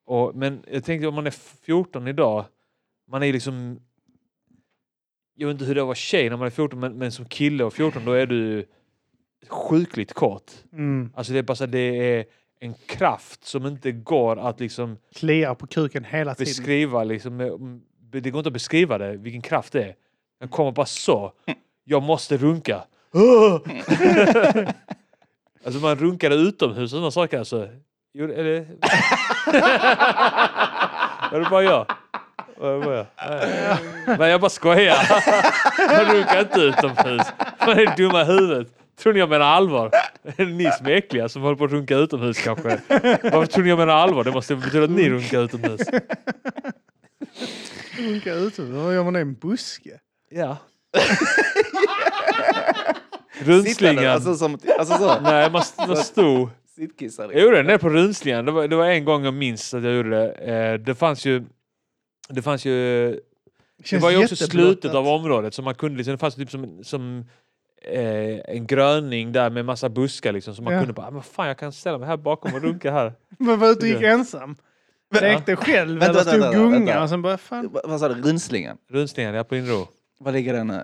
Och, 0.06 0.34
men 0.36 0.62
jag 0.70 0.84
tänkte 0.84 1.08
om 1.08 1.14
man 1.14 1.26
är 1.26 1.34
14 1.66 2.08
idag, 2.08 2.44
man 3.10 3.22
är 3.22 3.32
liksom... 3.32 3.80
Jag 5.34 5.46
vet 5.48 5.54
inte 5.54 5.64
hur 5.64 5.74
det 5.74 5.84
var 5.84 5.90
att 5.92 5.96
tjej 5.96 6.30
när 6.30 6.36
man 6.36 6.46
är 6.46 6.50
14, 6.50 6.80
men, 6.80 6.92
men 6.98 7.12
som 7.12 7.24
kille 7.24 7.64
och 7.64 7.72
14 7.74 8.04
då 8.04 8.12
är 8.12 8.26
du 8.26 8.66
sjukligt 9.48 10.12
kort. 10.12 10.50
Mm. 10.72 11.12
Alltså 11.14 11.32
det 11.32 11.38
är 11.38 11.42
bara 11.42 11.54
så 11.56 11.66
det 11.66 11.78
är 12.18 12.24
en 12.60 12.74
kraft 12.86 13.44
som 13.44 13.66
inte 13.66 13.92
går 13.92 14.36
att 14.38 14.60
liksom 14.60 14.98
Kliar 15.14 15.54
på 15.54 15.66
kuken 15.66 16.04
hela 16.04 16.34
tiden. 16.34 16.44
beskriva. 16.50 17.04
Liksom, 17.04 17.36
med- 17.36 17.80
det 18.22 18.30
går 18.30 18.38
inte 18.38 18.48
att 18.48 18.52
beskriva 18.52 18.98
det, 18.98 19.16
vilken 19.16 19.42
kraft 19.42 19.72
det 19.72 19.82
är. 19.84 19.94
Den 20.40 20.48
kommer 20.48 20.72
bara 20.72 20.86
så. 20.86 21.32
Jag 21.84 22.02
måste 22.02 22.36
runka. 22.36 22.84
alltså 25.64 25.80
man 25.80 25.96
runkade 25.96 26.34
utomhus 26.34 26.78
och 26.82 26.90
sådana 26.90 27.10
saker. 27.10 27.38
Alltså. 27.38 27.68
Jo, 28.14 28.24
är 28.32 28.44
det... 28.44 28.66
Var 31.32 31.40
det 31.40 31.50
bara 31.50 31.62
jag? 31.62 31.86
Det 32.60 32.66
jag? 32.66 33.06
Nej. 33.28 33.76
Men 34.18 34.30
jag 34.30 34.40
bara 34.40 34.50
skojar. 34.50 34.96
Man 35.88 36.14
runkar 36.14 36.40
inte 36.40 36.60
utomhus. 36.60 37.26
Man 37.60 37.78
är 37.78 37.96
dumma 37.96 38.22
i 38.22 38.24
huvudet. 38.24 38.68
Tror 38.98 39.12
ni 39.12 39.18
jag 39.18 39.28
menar 39.28 39.46
allvar? 39.46 39.90
Är 40.22 40.44
det 40.44 40.52
ni 40.52 40.70
som 40.78 40.86
är 40.86 40.90
äckliga 40.90 41.28
som 41.28 41.42
håller 41.42 41.56
på 41.56 41.64
att 41.64 41.70
runka 41.70 41.96
utomhus 41.96 42.38
kanske? 42.38 42.80
Varför 43.22 43.46
tror 43.46 43.64
ni 43.64 43.68
jag 43.68 43.78
menar 43.78 43.94
allvar? 43.94 44.24
Det 44.24 44.30
måste 44.32 44.56
betyda 44.56 44.84
att 44.84 44.90
ni 44.90 45.10
runkar 45.10 45.40
utomhus. 45.40 45.80
Runka 47.98 48.34
ute. 48.34 48.62
Vad 48.62 48.94
gör 48.94 49.04
man 49.04 49.12
det 49.12 49.18
i 49.18 49.22
en 49.22 49.34
buske? 49.34 49.90
Ja. 50.30 50.56
Rundslingan. 53.38 54.06
Alltså, 54.06 54.34
som, 54.34 54.58
alltså 54.78 54.94
så. 54.94 55.20
Nej, 55.20 55.50
man, 55.50 55.62
man 55.88 55.96
stod. 55.96 56.50
Sittkissar. 56.76 57.22
Jag 57.22 57.30
liksom. 57.30 57.44
gjorde 57.44 57.56
det 57.56 57.62
nere 57.62 57.78
på 57.78 57.88
rundslingan. 57.88 58.44
Det 58.44 58.52
var, 58.52 58.68
det 58.68 58.76
var 58.76 58.86
en 58.86 59.04
gång 59.04 59.24
jag 59.24 59.34
minns 59.34 59.74
att 59.74 59.82
jag 59.82 59.94
gjorde 59.94 60.10
det. 60.10 60.32
Eh, 60.32 60.74
det 60.74 60.94
fanns 60.94 61.26
ju... 61.26 61.44
Det 62.28 62.42
fanns 62.42 62.64
ju... 62.64 63.10
Det 63.78 63.86
Känns 63.86 64.02
var 64.02 64.10
ju 64.10 64.22
också 64.22 64.36
slutet 64.36 64.94
av 64.94 65.08
området 65.08 65.54
så 65.54 65.62
man 65.62 65.74
kunde 65.74 65.96
liksom, 65.96 66.12
det 66.12 66.18
fanns 66.18 66.34
typ 66.34 66.50
som, 66.50 66.84
som 66.84 67.24
eh, 67.82 68.38
en 68.56 68.66
gröning 68.66 69.32
där 69.32 69.50
med 69.50 69.64
massa 69.64 69.88
buskar 69.88 70.32
liksom 70.32 70.54
så 70.54 70.62
man 70.62 70.72
Ja. 70.72 70.78
kunde 70.80 70.92
bara, 70.94 71.06
"Ah, 71.06 71.10
men 71.10 71.22
fan 71.22 71.48
jag 71.48 71.58
kan 71.58 71.72
ställa 71.72 71.98
mig 71.98 72.08
här 72.08 72.16
bakom 72.16 72.54
och 72.54 72.62
runka 72.62 72.92
här. 72.92 73.12
Men 73.38 73.58
var 73.58 73.68
ute 73.70 73.80
och 73.80 73.88
gick 73.88 74.02
ensam? 74.02 74.56
Lekte 75.20 75.56
själv 75.56 76.00
Vänta, 76.00 76.20
eller 76.20 76.30
stod 76.30 76.40
vänta, 76.40 76.58
gunga 76.58 76.70
vänta. 76.78 77.02
och 77.02 77.08
sen 77.08 77.22
bara 77.22 77.38
fan. 77.38 77.68
Va- 77.72 77.80
Vad 77.84 78.00
sa 78.00 78.08
du? 78.08 78.22
Rundslingan? 78.22 78.76
Rundslingan, 78.90 79.34
ja 79.34 79.44
på 79.44 79.56
Inro. 79.56 79.88
Var 80.20 80.32
ligger 80.32 80.52
den 80.54 80.66
nu? 80.66 80.82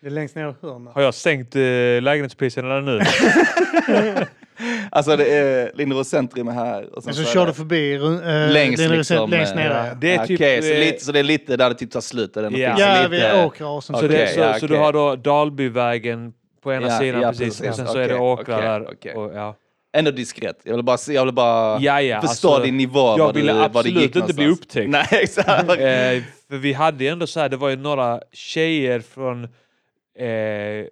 Det 0.00 0.06
är 0.06 0.10
längst 0.10 0.34
ner 0.36 0.48
i 0.48 0.54
hörnet. 0.66 0.94
Har 0.94 1.02
jag 1.02 1.14
sänkt 1.14 1.56
eh, 1.56 1.62
lägenhetspriserna 2.02 2.68
där 2.68 2.80
nu? 2.80 3.00
Alltså 4.90 5.16
det 5.16 5.34
är 5.34 5.72
Linderos 5.74 6.08
centrum 6.08 6.48
är 6.48 6.52
här. 6.52 6.96
Och 6.96 7.02
sen 7.02 7.14
så 7.14 7.22
är 7.22 7.26
kör 7.26 7.40
det 7.40 7.46
du 7.46 7.54
förbi 7.54 7.94
äh, 7.94 8.52
längst 8.52 8.90
liksom. 8.90 9.30
längst 9.30 9.52
eh, 9.52 9.56
nere. 9.58 9.96
Det 10.00 10.14
är 10.14 10.26
typ, 10.26 10.36
Okej, 10.40 10.62
så, 10.62 10.72
eh, 10.72 10.78
lite, 10.78 11.04
så 11.04 11.12
det 11.12 11.18
är 11.18 11.22
lite 11.22 11.56
där 11.56 11.68
det 11.68 11.74
typ 11.74 11.90
tar 11.90 12.00
slut. 12.00 12.34
Där 12.34 12.42
den 12.42 12.56
Ja. 12.56 12.76
Ja, 12.78 12.96
lite, 12.96 13.08
vid 13.08 13.44
åkrar 13.44 13.66
och 13.68 13.84
sånt. 13.84 13.98
Så, 13.98 14.06
Okej, 14.06 14.18
det, 14.18 14.28
så, 14.34 14.40
ja, 14.40 14.60
så 14.60 14.66
du 14.66 14.76
har 14.76 14.92
då 14.92 15.16
Dalbyvägen 15.16 16.32
på 16.62 16.72
ena 16.72 16.88
Ja, 16.88 16.98
sidan 16.98 17.20
ja, 17.20 17.28
precis, 17.28 17.60
precis. 17.60 17.68
och 17.68 17.74
sen 17.74 17.86
så 17.86 17.98
är 17.98 18.08
det 18.08 18.14
okej, 18.14 18.54
där. 18.56 19.16
Och, 19.16 19.34
ja. 19.34 19.56
Ändå 19.96 20.10
diskret. 20.10 20.60
Jag 20.64 20.74
vill 20.74 20.84
bara, 20.84 20.98
jag 21.08 21.24
vill 21.24 21.34
bara 21.34 21.80
Ja, 21.80 22.00
ja, 22.00 22.20
förstå 22.20 22.48
alltså, 22.48 22.64
din 22.64 22.76
nivå. 22.76 23.14
jag 23.18 23.32
ville 23.32 23.52
du, 23.52 23.58
var 23.58 23.64
det 23.68 23.78
absolut 23.78 24.02
gick 24.02 24.16
inte 24.16 24.34
bli 24.34 24.44
någonstans. 24.44 24.66
upptäckt. 24.66 24.90
Nej, 24.90 25.06
exakt. 25.22 25.68
Eh, 25.70 26.22
för 26.48 26.56
vi 26.56 26.72
hade 26.72 27.04
ju 27.04 27.10
ändå 27.10 27.26
så 27.26 27.40
här, 27.40 27.48
det 27.48 27.56
var 27.56 27.68
ju 27.68 27.76
några 27.76 28.20
tjejer 28.32 29.00
från 29.00 29.44
eh, 30.18 30.86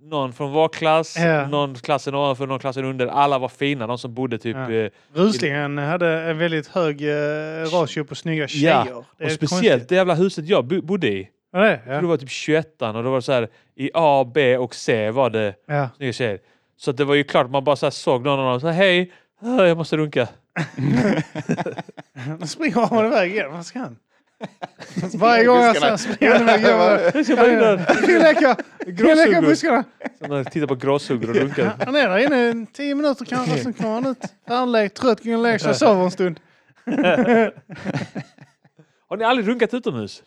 någon 0.00 0.32
från 0.32 0.52
vår 0.52 0.68
klass, 0.68 1.16
Ja. 1.18 1.48
någon 1.48 1.74
klassen 1.74 2.14
ovanför, 2.14 2.46
någon 2.46 2.58
klassen 2.58 2.84
under. 2.84 3.06
Alla 3.06 3.38
var 3.38 3.48
fina, 3.48 3.86
de 3.86 3.98
som 3.98 4.14
bodde 4.14 4.38
typ... 4.38 4.56
Ja. 4.56 4.72
Eh, 4.72 4.90
Russlingen 5.14 5.78
hade 5.78 6.08
en 6.22 6.38
väldigt 6.38 6.66
hög 6.66 7.02
eh, 7.02 7.64
ratio 7.72 8.04
på 8.04 8.14
snygga 8.14 8.48
tjejer. 8.48 8.84
Ja, 8.90 8.96
och 8.96 9.04
speciellt 9.32 9.50
konstigt. 9.50 9.88
det 9.88 9.94
jävla 9.94 10.14
huset 10.14 10.48
jag 10.48 10.64
bo- 10.64 10.82
bodde 10.82 11.08
i. 11.08 11.28
Ja, 11.52 11.58
det, 11.58 11.80
Ja. 11.86 12.00
Det 12.00 12.06
var 12.06 12.16
typ 12.16 12.30
21 12.30 12.82
och 12.82 12.92
då 12.92 13.10
var 13.10 13.16
det 13.16 13.22
så 13.22 13.32
här 13.32 13.48
i 13.76 13.90
A, 13.94 14.30
B 14.34 14.56
och 14.56 14.74
C 14.74 15.10
var 15.10 15.30
det 15.30 15.54
Ja. 15.66 15.88
snygga 15.96 16.12
tjejer. 16.12 16.38
Så 16.76 16.90
att 16.90 16.96
det 16.96 17.04
var 17.04 17.14
ju 17.14 17.24
klart, 17.24 17.50
man 17.50 17.64
bara 17.64 17.76
så 17.76 17.86
här 17.86 17.90
såg 17.90 18.24
någon 18.24 18.38
av 18.38 18.44
dem 18.46 18.54
och 18.54 18.60
sa 18.60 18.68
hej, 18.70 19.12
ah, 19.42 19.64
jag 19.64 19.76
måste 19.76 19.96
runka. 19.96 20.28
Då 22.40 22.46
springer 22.46 22.80
han 22.86 23.06
iväg 23.06 23.30
igen. 23.32 23.52
Vad 23.52 23.66
ska 23.66 23.78
han? 23.78 23.96
Varje 25.14 25.44
gång 25.44 25.56
jag 25.60 25.76
ser 25.76 25.96
springer 25.96 26.34
han 26.34 26.42
iväg. 26.42 26.62
Jag 27.14 27.24
ska 27.24 27.36
bara 27.36 27.52
in 27.52 27.58
där. 27.58 28.56
vi 28.86 28.92
Gråsuggor. 28.92 29.40
buskarna? 29.42 29.84
Så 30.18 30.28
man 30.28 30.44
tittar 30.44 30.66
på 30.66 30.74
gråsuggor 30.74 31.30
och 31.30 31.36
runkar. 31.36 31.76
Han 31.84 31.96
är 31.96 32.08
där 32.08 32.18
inne 32.18 32.48
i 32.62 32.66
tio 32.72 32.94
minuter 32.94 33.24
kanske, 33.24 33.58
sen 33.58 33.72
kommer 33.72 33.90
han 33.94 34.06
ut. 34.06 34.34
Färdiglekt, 34.48 34.96
trött, 34.96 35.24
går 35.24 35.36
och 35.36 35.42
lägger 35.42 35.58
sig, 35.58 35.74
sover 35.74 36.04
en 36.04 36.10
stund. 36.10 36.40
Har 39.08 39.16
ni 39.16 39.24
aldrig 39.24 39.48
runkat 39.48 39.74
utomhus? 39.74 40.22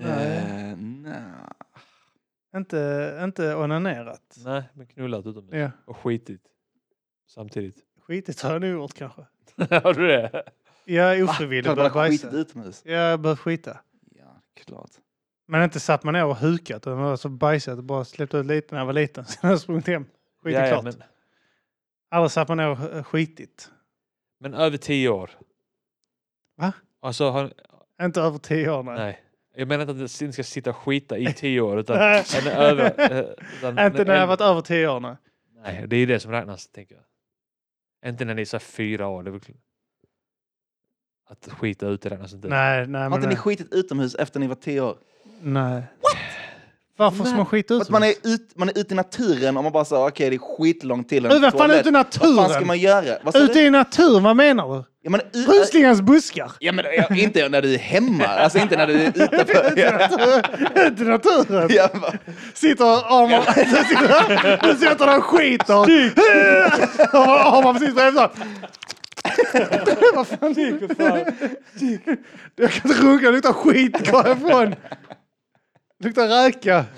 Eh, 0.00 0.76
nej. 0.76 1.22
Inte, 2.56 3.20
inte 3.24 3.54
onanerat. 3.54 4.36
Nej, 4.44 4.62
men 4.74 4.86
knullat 4.86 5.26
utomhus. 5.26 5.54
Ja. 5.54 5.70
Och 5.84 5.96
skitit. 5.96 6.42
Samtidigt. 7.34 7.76
Skitigt 8.06 8.42
har 8.42 8.52
jag 8.52 8.60
nog 8.60 8.70
gjort 8.70 8.94
kanske. 8.94 9.22
Har 9.82 9.94
du 9.94 10.06
det? 10.06 10.42
Jag 10.84 11.22
ofrivilligt 11.28 11.66
man 11.66 11.76
börjat 11.76 11.92
bajsa. 11.94 12.30
utomhus. 12.30 12.82
Ja, 12.84 12.92
Jag 12.92 13.20
börjat 13.20 13.38
skita. 13.40 13.78
Ja, 14.14 14.40
klart. 14.64 14.90
Men 15.48 15.62
inte 15.64 15.80
satt 15.80 16.04
man 16.04 16.14
ner 16.14 16.24
och 16.24 16.36
hukat. 16.36 16.76
utan 16.82 16.96
man 16.96 17.04
var 17.04 17.16
så 17.16 17.28
bajsat 17.28 17.78
och 17.78 17.84
bara 17.84 18.04
släppt 18.04 18.34
ut 18.34 18.46
lite 18.46 18.74
när 18.74 18.80
jag 18.80 18.86
var 18.86 18.92
liten. 18.92 19.24
Sen 19.26 19.38
har 19.42 19.50
jag 19.50 19.60
sprungit 19.60 19.86
hem. 19.86 20.04
Skitit 20.42 20.58
Ja, 20.58 20.66
ja, 20.66 20.80
klart. 20.80 20.84
men, 20.84 21.02
Aldrig 22.10 22.30
satt 22.30 22.48
man 22.48 22.56
ner 22.56 22.68
och 22.98 23.06
skitit. 23.06 23.70
men 24.40 24.54
över 24.54 24.76
tio 24.76 25.08
år. 25.08 25.30
Va? 26.56 26.72
Alltså, 27.00 27.30
har, 27.30 27.52
Inte 28.02 28.20
över 28.20 28.38
tio 28.38 28.70
år 28.70 28.82
nej. 28.82 28.94
nej. 28.98 29.22
Jag 29.54 29.68
menar 29.68 29.82
inte 29.90 30.04
att 30.04 30.20
jag 30.20 30.34
ska 30.34 30.42
sitta 30.42 30.70
och 30.70 30.76
skita 30.76 31.18
i 31.18 31.32
tio 31.32 31.60
år. 31.60 31.78
Utan, 31.80 31.96
en 31.96 32.46
över, 32.46 33.12
eh, 33.12 33.18
utan 33.58 33.78
Inte 33.78 34.04
när 34.04 34.14
jag 34.14 34.26
varit 34.26 34.40
över 34.40 34.60
tio 34.60 34.88
år 34.88 35.00
nej. 35.00 35.16
Nej, 35.62 35.84
det 35.86 35.96
är 35.96 36.00
ju 36.00 36.06
det 36.06 36.20
som 36.20 36.32
räknas, 36.32 36.68
tänker 36.68 36.94
jag. 36.94 38.10
Inte 38.10 38.24
när 38.24 38.34
ni 38.34 38.40
är 38.40 38.46
så 38.46 38.58
fyra 38.58 39.06
år. 39.08 39.22
Det 39.22 39.30
är 39.30 39.32
väl... 39.32 39.40
Att 41.32 41.48
skita 41.58 41.86
ute 41.86 42.08
räknas 42.08 42.32
inte. 42.32 42.48
Nej, 42.48 42.86
nej. 42.86 43.02
Har 43.02 43.08
Men 43.10 43.16
inte 43.18 43.28
ni 43.28 43.34
nej. 43.34 43.42
skitit 43.42 43.72
utomhus 43.72 44.14
efter 44.14 44.40
ni 44.40 44.46
var 44.46 44.54
tio 44.54 44.80
år? 44.80 44.96
nej. 45.42 45.82
Varför 46.96 47.24
ska 47.24 47.36
man 47.36 47.46
skita 47.46 47.68
För 47.68 47.76
ut 47.76 47.82
att 47.82 47.90
man 47.90 48.02
är, 48.02 48.14
ut, 48.22 48.50
man 48.54 48.68
är 48.68 48.78
ute 48.78 48.94
i 48.94 48.96
naturen 48.96 49.56
och 49.56 49.62
man 49.62 49.72
bara 49.72 49.84
säger 49.84 50.06
okej 50.08 50.30
det 50.30 50.36
är 50.36 50.38
skitlångt 50.38 51.08
till 51.08 51.26
en 51.26 51.30
Vad 51.30 51.40
fan 51.42 51.50
toalett. 51.52 51.80
ute 51.80 51.88
i 51.88 51.92
Vad 51.92 52.04
fan 52.14 52.22
ska 52.22 52.42
naturen? 52.42 52.66
man 52.66 52.78
göra? 52.78 53.18
Vad 53.22 53.34
sa 53.34 53.40
Ute 53.40 53.52
du? 53.54 53.60
i 53.66 53.70
naturen, 53.70 54.22
vad 54.22 54.36
menar 54.36 54.68
du? 54.76 54.84
Ja, 55.02 55.10
men, 55.10 55.20
ut, 55.20 55.48
Ruslingens 55.48 56.00
buskar. 56.00 56.52
ja, 56.58 56.72
men, 56.72 56.84
ja, 56.96 57.14
inte 57.16 57.48
när 57.48 57.62
du 57.62 57.74
är 57.74 57.78
hemma, 57.78 58.24
alltså 58.26 58.58
inte 58.58 58.76
när 58.76 58.86
du 58.86 58.92
är. 58.94 59.12
Ja, 59.76 60.82
Ute 60.86 61.02
i 61.02 61.06
naturen. 61.06 61.68
ja, 61.70 61.88
va- 61.94 62.12
Sitter 62.54 62.84
och 62.84 63.12
armar... 63.12 63.42
Du 64.66 64.74
sitter 64.78 65.06
där 65.06 65.16
och 65.18 65.24
skiter. 65.24 65.76
Och 67.16 67.56
armar 67.58 67.72
precis 67.72 67.94
bredvid. 67.94 68.22
Vad 70.14 70.26
fan? 70.26 70.54
Jag 72.56 72.72
kan 72.72 72.90
inte 72.90 73.02
runka, 73.02 73.26
det 73.26 73.32
luktar 73.32 73.52
skit. 73.52 74.10
Gå 74.10 74.22
härifrån. 74.22 74.74
Luktar 76.04 76.28
räka. 76.28 76.84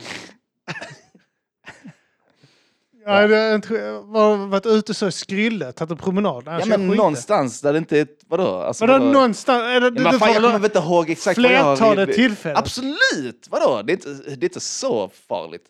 Ja, 3.07 3.27
det 3.27 3.37
är 3.37 3.55
inte, 3.55 3.91
var, 3.93 4.37
varit 4.37 4.67
ute 4.67 4.95
så 4.95 5.09
i 5.09 5.13
Skrylle, 5.13 5.73
tagit 5.73 5.91
en 5.91 5.97
promenad. 5.97 6.43
ja 6.47 6.67
men 6.67 6.87
någonstans 6.87 7.61
där 7.61 7.73
det 7.73 7.79
inte 7.79 7.99
är, 7.99 8.07
vadå? 8.27 8.57
Alltså, 8.57 8.87
Vadå 8.87 9.05
någonstans? 9.05 9.63
Är 9.63 9.81
det, 9.81 9.87
Ja, 10.03 10.11
men 10.11 10.19
fan, 10.19 10.33
jag 10.33 10.43
kommer 10.43 10.59
väl 10.59 10.65
inte 10.65 10.79
ihåg 10.79 11.11
exakt 11.11 11.39
vad 11.39 11.53
jag 11.53 11.65
har... 11.65 11.77
Flertalet 11.77 12.15
tillfällen. 12.15 12.57
Absolut! 12.57 13.47
Vadå? 13.51 13.83
Det 13.83 13.93
är, 13.93 13.95
inte, 13.95 14.09
det 14.09 14.31
är 14.31 14.45
inte 14.45 14.61
så 14.61 15.11
farligt. 15.29 15.65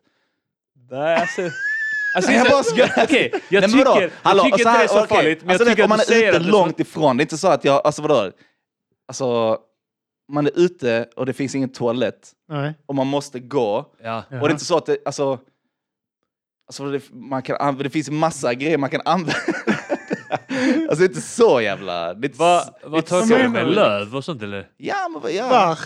Nej, 0.90 1.16
alltså... 1.16 1.42
Alltså, 2.14 2.32
jag 2.32 2.46
bara 2.46 2.56
jag, 2.56 2.64
ska- 2.66 3.02
okej, 3.02 3.32
jag 3.48 3.64
tycker, 3.64 3.84
vadå? 3.84 4.02
jag 4.02 4.10
Hallå, 4.22 4.42
tycker 4.44 4.58
inte 4.58 4.72
det 4.78 4.84
är 4.84 4.88
så 4.88 5.04
okej. 5.04 5.16
farligt. 5.16 5.40
Men 5.42 5.50
alltså, 5.50 5.64
jag 5.64 5.68
vet, 5.68 5.76
tycker 5.76 5.84
om 5.84 5.88
man 5.88 6.00
att 6.00 6.06
du 6.06 6.12
är 6.14 6.18
säger 6.18 6.30
ute 6.40 6.50
långt 6.50 6.80
ifrån, 6.80 7.16
det 7.16 7.20
är 7.20 7.24
inte 7.24 7.38
så 7.38 7.48
att 7.48 7.64
jag, 7.64 7.80
alltså 7.86 8.02
vadå? 8.02 8.30
Alltså, 9.08 9.58
man 10.32 10.46
är 10.46 10.52
ute 10.58 11.08
och 11.16 11.26
det 11.26 11.32
finns 11.32 11.54
ingen 11.54 11.68
toalett 11.68 12.32
Nej. 12.48 12.74
och 12.86 12.94
man 12.94 13.06
måste 13.06 13.40
gå. 13.40 13.86
Ja. 14.02 14.18
Och 14.30 14.38
det 14.40 14.46
är 14.46 14.50
inte 14.50 14.64
så 14.64 14.76
att 14.76 14.86
det, 14.86 14.96
alltså, 15.04 15.38
alltså 16.66 16.90
det, 16.90 17.00
man 17.12 17.42
kan, 17.42 17.56
anv- 17.56 17.82
det 17.82 17.90
finns 17.90 18.10
massa 18.10 18.54
grejer 18.54 18.78
man 18.78 18.90
kan 18.90 19.00
använda. 19.04 19.34
alltså 20.88 20.96
det 20.98 21.04
är 21.04 21.08
inte 21.08 21.20
så 21.20 21.60
jävla... 21.60 22.14
Det 22.14 22.26
är 22.26 22.28
inte, 22.28 22.38
Vad 22.38 22.60
s- 22.62 22.68
det 22.80 22.86
är 22.86 22.90
vad 22.90 22.98
inte 22.98 23.26
så 23.26 23.36
du 23.36 23.48
med? 23.48 23.68
Löv 23.70 24.16
och 24.16 24.24
sånt 24.24 24.42
eller? 24.42 24.68
Ja, 24.76 25.08
men 25.12 25.22
vad... 25.22 25.32
Ja. 25.32 25.76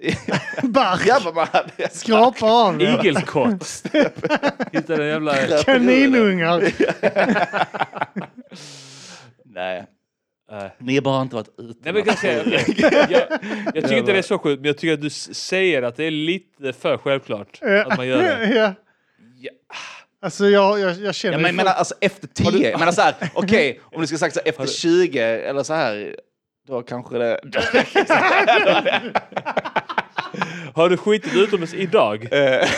Ja, 1.06 1.20
man 1.34 1.46
hade... 1.52 1.90
Skrapar 1.90 2.66
av 2.66 2.78
det. 2.78 2.84
Igelkott. 2.84 3.84
Hittade 4.72 5.06
jävla... 5.06 5.34
Kaninungar. 5.62 6.60
Nej, 9.44 9.86
Nej. 10.50 10.76
ni 10.78 10.94
har 10.94 11.02
bara 11.02 11.22
inte 11.22 11.34
varit 11.36 11.48
ute. 11.58 11.78
Nej, 11.82 11.92
men 11.92 12.02
jag, 12.06 12.18
säga, 12.18 12.42
okej. 12.46 13.06
jag, 13.10 13.22
jag 13.74 13.84
tycker 13.84 13.96
inte 13.96 14.12
det 14.12 14.18
är 14.18 14.22
så 14.22 14.38
sjukt, 14.38 14.60
men 14.60 14.66
jag 14.66 14.78
tycker 14.78 14.94
att 14.94 15.00
du 15.00 15.10
säger 15.10 15.82
att 15.82 15.96
det 15.96 16.04
är 16.04 16.10
lite 16.10 16.72
för 16.72 16.98
självklart 16.98 17.58
att 17.86 17.96
man 17.96 18.08
gör 18.08 18.22
det. 18.22 18.54
Ja. 18.54 18.74
Ja. 19.38 19.50
Alltså 20.22 20.48
jag, 20.48 20.80
jag, 20.80 20.96
jag 20.98 21.14
känner 21.14 21.32
Ja, 21.32 21.38
men 21.38 21.46
jag 21.46 21.54
menar 21.54 21.72
alltså 21.72 21.94
efter 22.00 22.26
10, 22.26 22.70
jag 22.70 22.78
menar 22.78 22.92
så 22.92 23.00
här, 23.00 23.14
okej, 23.34 23.80
om 23.84 24.00
du 24.00 24.06
ska 24.06 24.18
sagt 24.18 24.34
så 24.34 24.40
här, 24.44 24.48
efter 24.48 24.66
20 24.66 25.18
eller 25.18 25.62
så 25.62 25.74
här, 25.74 26.16
då 26.66 26.82
kanske 26.82 27.18
det... 27.18 27.40
Har 30.74 30.88
du 30.88 30.96
skitit 30.96 31.34
utomhus 31.34 31.74
idag? 31.74 32.28
Eh, 32.32 32.38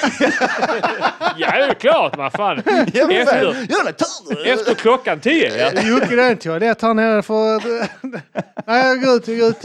ja, 1.36 1.50
det 1.50 1.64
är 1.64 1.74
klart, 1.74 2.16
vad 2.16 2.32
fan. 2.32 2.62
ja, 2.66 3.12
Efter, 3.12 3.66
ja, 3.68 3.90
efter 4.44 4.74
klockan 4.74 5.20
tio, 5.20 5.56
ja. 5.56 5.82
Jocke, 5.82 6.16
det 6.16 6.22
är 6.22 6.30
en 6.30 6.36
toalett 6.36 6.82
här 6.82 6.94
nere 6.94 7.22
för... 7.22 7.62
Nej, 8.66 8.86
jag 8.86 9.02
går 9.02 9.16
ut, 9.16 9.28
jag 9.28 9.38
går 9.38 9.48
ut. 9.48 9.62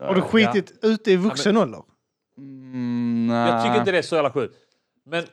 Har 0.00 0.14
du 0.14 0.20
skitit 0.20 0.78
ute 0.82 1.12
i 1.12 1.16
vuxen 1.16 1.56
ålder? 1.56 1.82
Mm. 2.38 3.30
Jag 3.30 3.64
tycker 3.64 3.78
inte 3.78 3.92
det 3.92 3.98
är 3.98 4.02
så 4.02 4.14
jävla 4.14 4.30
sjukt. 4.30 4.54
Men, 5.06 5.24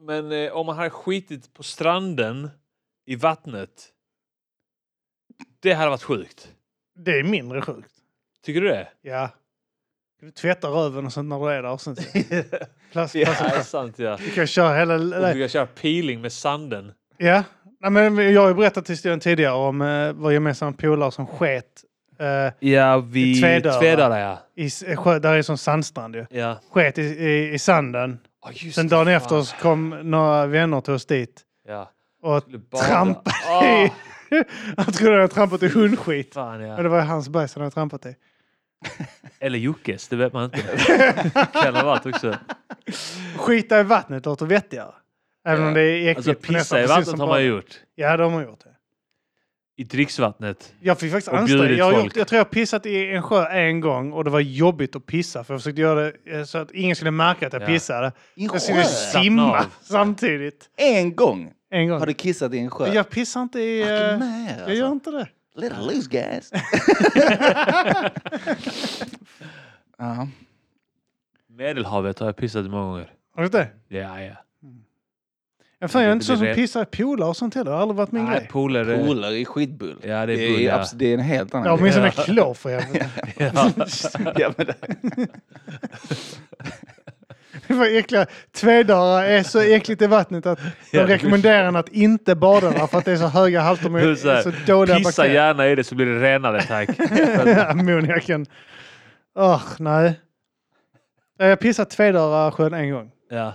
men 0.00 0.32
eh, 0.32 0.52
om 0.52 0.66
man 0.66 0.76
hade 0.76 0.90
skitit 0.90 1.54
på 1.54 1.62
stranden 1.62 2.50
i 3.06 3.16
vattnet. 3.16 3.88
Det 5.60 5.72
hade 5.72 5.90
varit 5.90 6.02
sjukt. 6.02 6.48
Det 6.98 7.18
är 7.18 7.22
mindre 7.22 7.62
sjukt. 7.62 7.90
Tycker 8.44 8.60
du 8.60 8.68
det? 8.68 8.88
Ja. 9.02 9.30
Du 10.20 10.30
tvättar 10.30 10.68
röven 10.68 11.06
och 11.06 11.12
sånt 11.12 11.28
när 11.28 11.38
du 11.40 11.50
är 11.52 11.62
där. 11.62 11.70
Och 11.70 11.80
sånt. 11.80 11.98
Plast, 12.12 12.14
Ja. 12.34 12.58
plast, 12.92 13.12
det 13.12 13.22
är 13.22 13.50
plast. 13.50 13.70
sant 13.70 13.98
ja. 13.98 14.16
Du 14.24 14.30
kan 14.30 14.46
köra 14.46 14.78
hela... 14.78 14.94
Och 14.94 15.34
du 15.34 15.40
kan 15.40 15.48
köra 15.48 15.66
peeling 15.66 16.20
med 16.20 16.32
sanden. 16.32 16.92
Ja. 17.16 17.44
Nej, 17.80 17.90
men 18.10 18.32
jag 18.32 18.40
har 18.40 18.48
ju 18.48 18.54
berättat 18.54 18.90
historien 18.90 19.20
tidigare 19.20 19.54
om 19.54 19.80
uh, 19.80 20.12
vår 20.12 20.32
gemensamma 20.32 20.72
polare 20.72 21.12
som 21.12 21.26
sket 21.26 21.84
eh, 22.18 22.68
Ja, 22.70 22.98
vi... 22.98 23.40
Tvedöra. 23.40 23.80
Tvedöra 23.80 24.20
ja. 24.20 24.38
i 24.54 24.70
eh, 24.86 24.96
sjö, 24.96 25.18
där 25.18 25.34
är 25.34 25.42
som 25.42 25.58
sandstrand 25.58 26.14
ju. 26.16 26.26
ja. 26.30 26.60
Sket 26.70 26.98
i, 26.98 27.02
i, 27.02 27.52
i 27.54 27.58
sanden. 27.58 28.18
Oh, 28.42 28.70
Sen 28.70 28.88
dagen 28.88 29.08
efter 29.08 29.42
så 29.42 29.56
kom 29.56 29.88
några 30.02 30.46
vänner 30.46 30.80
till 30.80 30.92
oss 30.94 31.06
dit. 31.06 31.40
Ja. 31.68 31.90
Och 32.22 32.44
trampade 32.80 33.66
i... 33.84 33.92
Han 34.76 34.86
trodde 34.92 35.12
han 35.12 35.20
hade 35.20 35.34
trampat 35.34 35.62
i 35.62 35.68
hundskit. 35.68 36.34
fan 36.34 36.58
Men 36.60 36.68
ja. 36.68 36.82
det 36.82 36.88
var 36.88 37.00
hans 37.00 37.28
bajs 37.28 37.54
han 37.54 37.62
hade 37.62 37.74
trampat 37.74 38.06
i. 38.06 38.14
Eller 39.40 39.58
Jockes, 39.58 40.08
det 40.08 40.16
vet 40.16 40.32
man 40.32 40.44
inte. 40.44 40.58
kan 41.52 41.74
ha 41.76 41.84
varit 41.84 42.06
också. 42.06 42.36
Skita 43.36 43.80
i 43.80 43.82
vattnet 43.82 44.26
låter 44.26 44.46
vettigare. 44.46 44.92
Även 45.46 45.66
om 45.66 45.74
det 45.74 45.82
är 45.82 46.08
äckligt. 46.10 46.28
Alltså 46.28 46.52
pissa 46.52 46.82
i 46.82 46.86
vattnet 46.86 47.08
har 47.08 47.16
man 47.16 47.28
bad. 47.28 47.42
gjort. 47.44 47.80
Ja, 47.94 48.16
det 48.16 48.22
har 48.22 48.30
man 48.30 48.42
gjort. 48.42 48.60
Det. 48.64 48.70
I 49.76 49.84
dricksvattnet. 49.84 50.74
Jag 50.80 50.98
fick 50.98 51.12
faktiskt 51.12 51.28
anstränga 51.32 51.70
jag, 51.70 52.04
gjort, 52.04 52.16
jag 52.16 52.28
tror 52.28 52.36
jag 52.38 52.44
har 52.44 52.50
pissat 52.50 52.86
i 52.86 53.10
en 53.12 53.22
sjö 53.22 53.46
en 53.46 53.80
gång 53.80 54.12
och 54.12 54.24
det 54.24 54.30
var 54.30 54.40
jobbigt 54.40 54.96
att 54.96 55.06
pissa. 55.06 55.44
För 55.44 55.54
jag 55.54 55.60
försökte 55.60 55.80
göra 55.80 56.00
det 56.00 56.12
eh, 56.38 56.44
så 56.44 56.58
att 56.58 56.70
ingen 56.70 56.96
skulle 56.96 57.10
märka 57.10 57.46
att 57.46 57.52
jag 57.52 57.62
Ja. 57.62 57.66
pissade. 57.66 58.12
I 58.34 58.42
en 58.44 58.50
Jag 58.52 58.62
skulle 58.62 58.82
sjö? 58.82 58.88
simma 58.88 59.66
samtidigt. 59.82 60.70
En 60.76 61.16
gång 61.16 61.52
En 61.70 61.88
gång. 61.88 61.98
har 61.98 62.06
du 62.06 62.14
kissat 62.14 62.54
i 62.54 62.58
en 62.58 62.70
sjö. 62.70 62.92
Jag 62.94 63.10
pissar 63.10 63.42
inte 63.42 63.60
i... 63.60 63.82
Fucking 63.82 64.28
eh, 64.28 64.58
Jag 64.58 64.74
gör 64.74 64.84
alltså. 64.90 64.92
inte 64.92 65.10
det. 65.10 65.28
Let 65.54 65.72
it 65.72 65.78
loose 65.78 66.08
guys. 66.10 66.52
ja. 69.98 70.28
Medelhavet 71.48 72.18
har 72.18 72.26
jag 72.26 72.36
pissat 72.36 72.66
i 72.66 72.68
många 72.68 72.84
gånger. 72.90 73.12
Har 73.36 73.42
du 73.42 73.48
det? 73.48 73.68
Ja, 73.88 74.20
ja. 74.22 74.32
Ja, 75.82 75.88
fan, 75.88 76.02
jag 76.02 76.06
är 76.06 76.10
Det 76.10 76.12
inte 76.12 76.26
så 76.26 76.36
som 76.36 76.54
pissar 76.54 76.82
i 76.82 76.84
pooler 76.84 77.26
och 77.28 77.36
sånt 77.36 77.54
heller. 77.54 77.70
Det 77.70 77.74
har 77.76 77.82
aldrig 77.82 77.96
varit 77.96 78.12
min 78.12 78.24
Nej, 78.24 78.38
grej. 78.38 78.48
polare. 78.50 79.04
Polare 79.06 79.36
i 79.36 79.44
skitbull. 79.44 79.96
Ja, 80.02 80.08
det 80.08 80.12
är 80.14 80.26
det, 80.26 80.36
bull, 80.48 80.60
är, 80.60 80.64
ja. 80.68 80.84
det 80.94 81.06
är 81.06 81.14
en 81.14 81.20
helt 81.20 81.54
annan 81.54 81.66
Ja, 81.66 81.76
grej. 81.76 81.80
åtminstone 81.80 82.10
klor 82.10 82.54
för 82.54 82.78
helvete. 82.80 83.10
Ja. 83.38 83.70
ja, 84.36 84.52
men 84.56 84.66
det, 84.66 84.74
Det 85.16 85.28
var 87.78 87.86
äckliga. 87.98 88.26
Tvedöra 88.52 89.26
är 89.26 89.42
så 89.42 89.60
äckligt 89.60 90.02
i 90.02 90.06
vattnet 90.06 90.46
att 90.46 90.58
de 90.92 90.98
rekommenderar 90.98 91.64
en 91.64 91.76
att 91.76 91.88
inte 91.88 92.34
bada 92.34 92.70
där 92.70 92.86
för 92.86 92.98
att 92.98 93.04
det 93.04 93.12
är 93.12 93.16
så 93.16 93.26
höga 93.26 93.60
halter 93.60 93.90
med 93.90 94.18
så 94.18 94.30
här, 94.30 94.42
så 94.42 94.52
dåliga 94.66 94.96
Pissa 94.96 95.08
bakterier. 95.08 95.34
gärna 95.34 95.68
i 95.68 95.74
det 95.74 95.84
så 95.84 95.94
blir 95.94 96.06
det 96.06 96.20
renare 96.20 96.62
tack. 96.62 96.88
Ammoniaken. 97.70 98.46
Åh, 99.34 99.62
nej. 99.78 100.20
Jag 101.38 101.48
har 101.48 101.56
pissat 101.56 101.94
sjön 102.54 102.74
en 102.74 102.90
gång. 102.90 103.10
ja, 103.30 103.54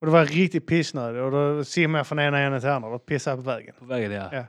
Och 0.00 0.06
det 0.06 0.12
var 0.12 0.24
riktigt 0.24 0.66
pissnödig 0.66 1.22
och 1.22 1.30
då 1.30 1.64
simmade 1.64 1.98
jag 2.00 2.06
från 2.06 2.18
ena 2.18 2.38
änden 2.38 2.60
till 2.60 2.70
andra. 2.70 2.90
Då 2.90 2.98
pissade 2.98 3.36
på 3.36 3.42
vägen. 3.42 3.74
på 3.78 3.84
vägen 3.84 4.12
ja. 4.12 4.28
Ja. 4.32 4.44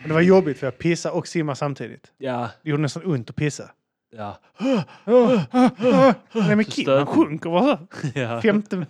Men 0.00 0.08
det 0.08 0.14
var 0.14 0.20
jobbigt 0.20 0.58
för 0.58 0.66
jag 0.66 0.78
pissade 0.78 1.14
och 1.14 1.26
simmade 1.28 1.56
samtidigt. 1.56 2.12
Ja, 2.18 2.48
Det 2.62 2.70
gjorde 2.70 2.82
nästan 2.82 3.06
ont 3.06 3.30
att 3.30 3.36
pissa. 3.36 3.70
Ja. 4.16 4.38
Nej 6.32 6.56
men 6.56 6.64
Kim, 6.64 7.06
sjunker 7.06 7.50
bara. 7.50 7.78
ja. 8.14 8.40
Femte, 8.42 8.86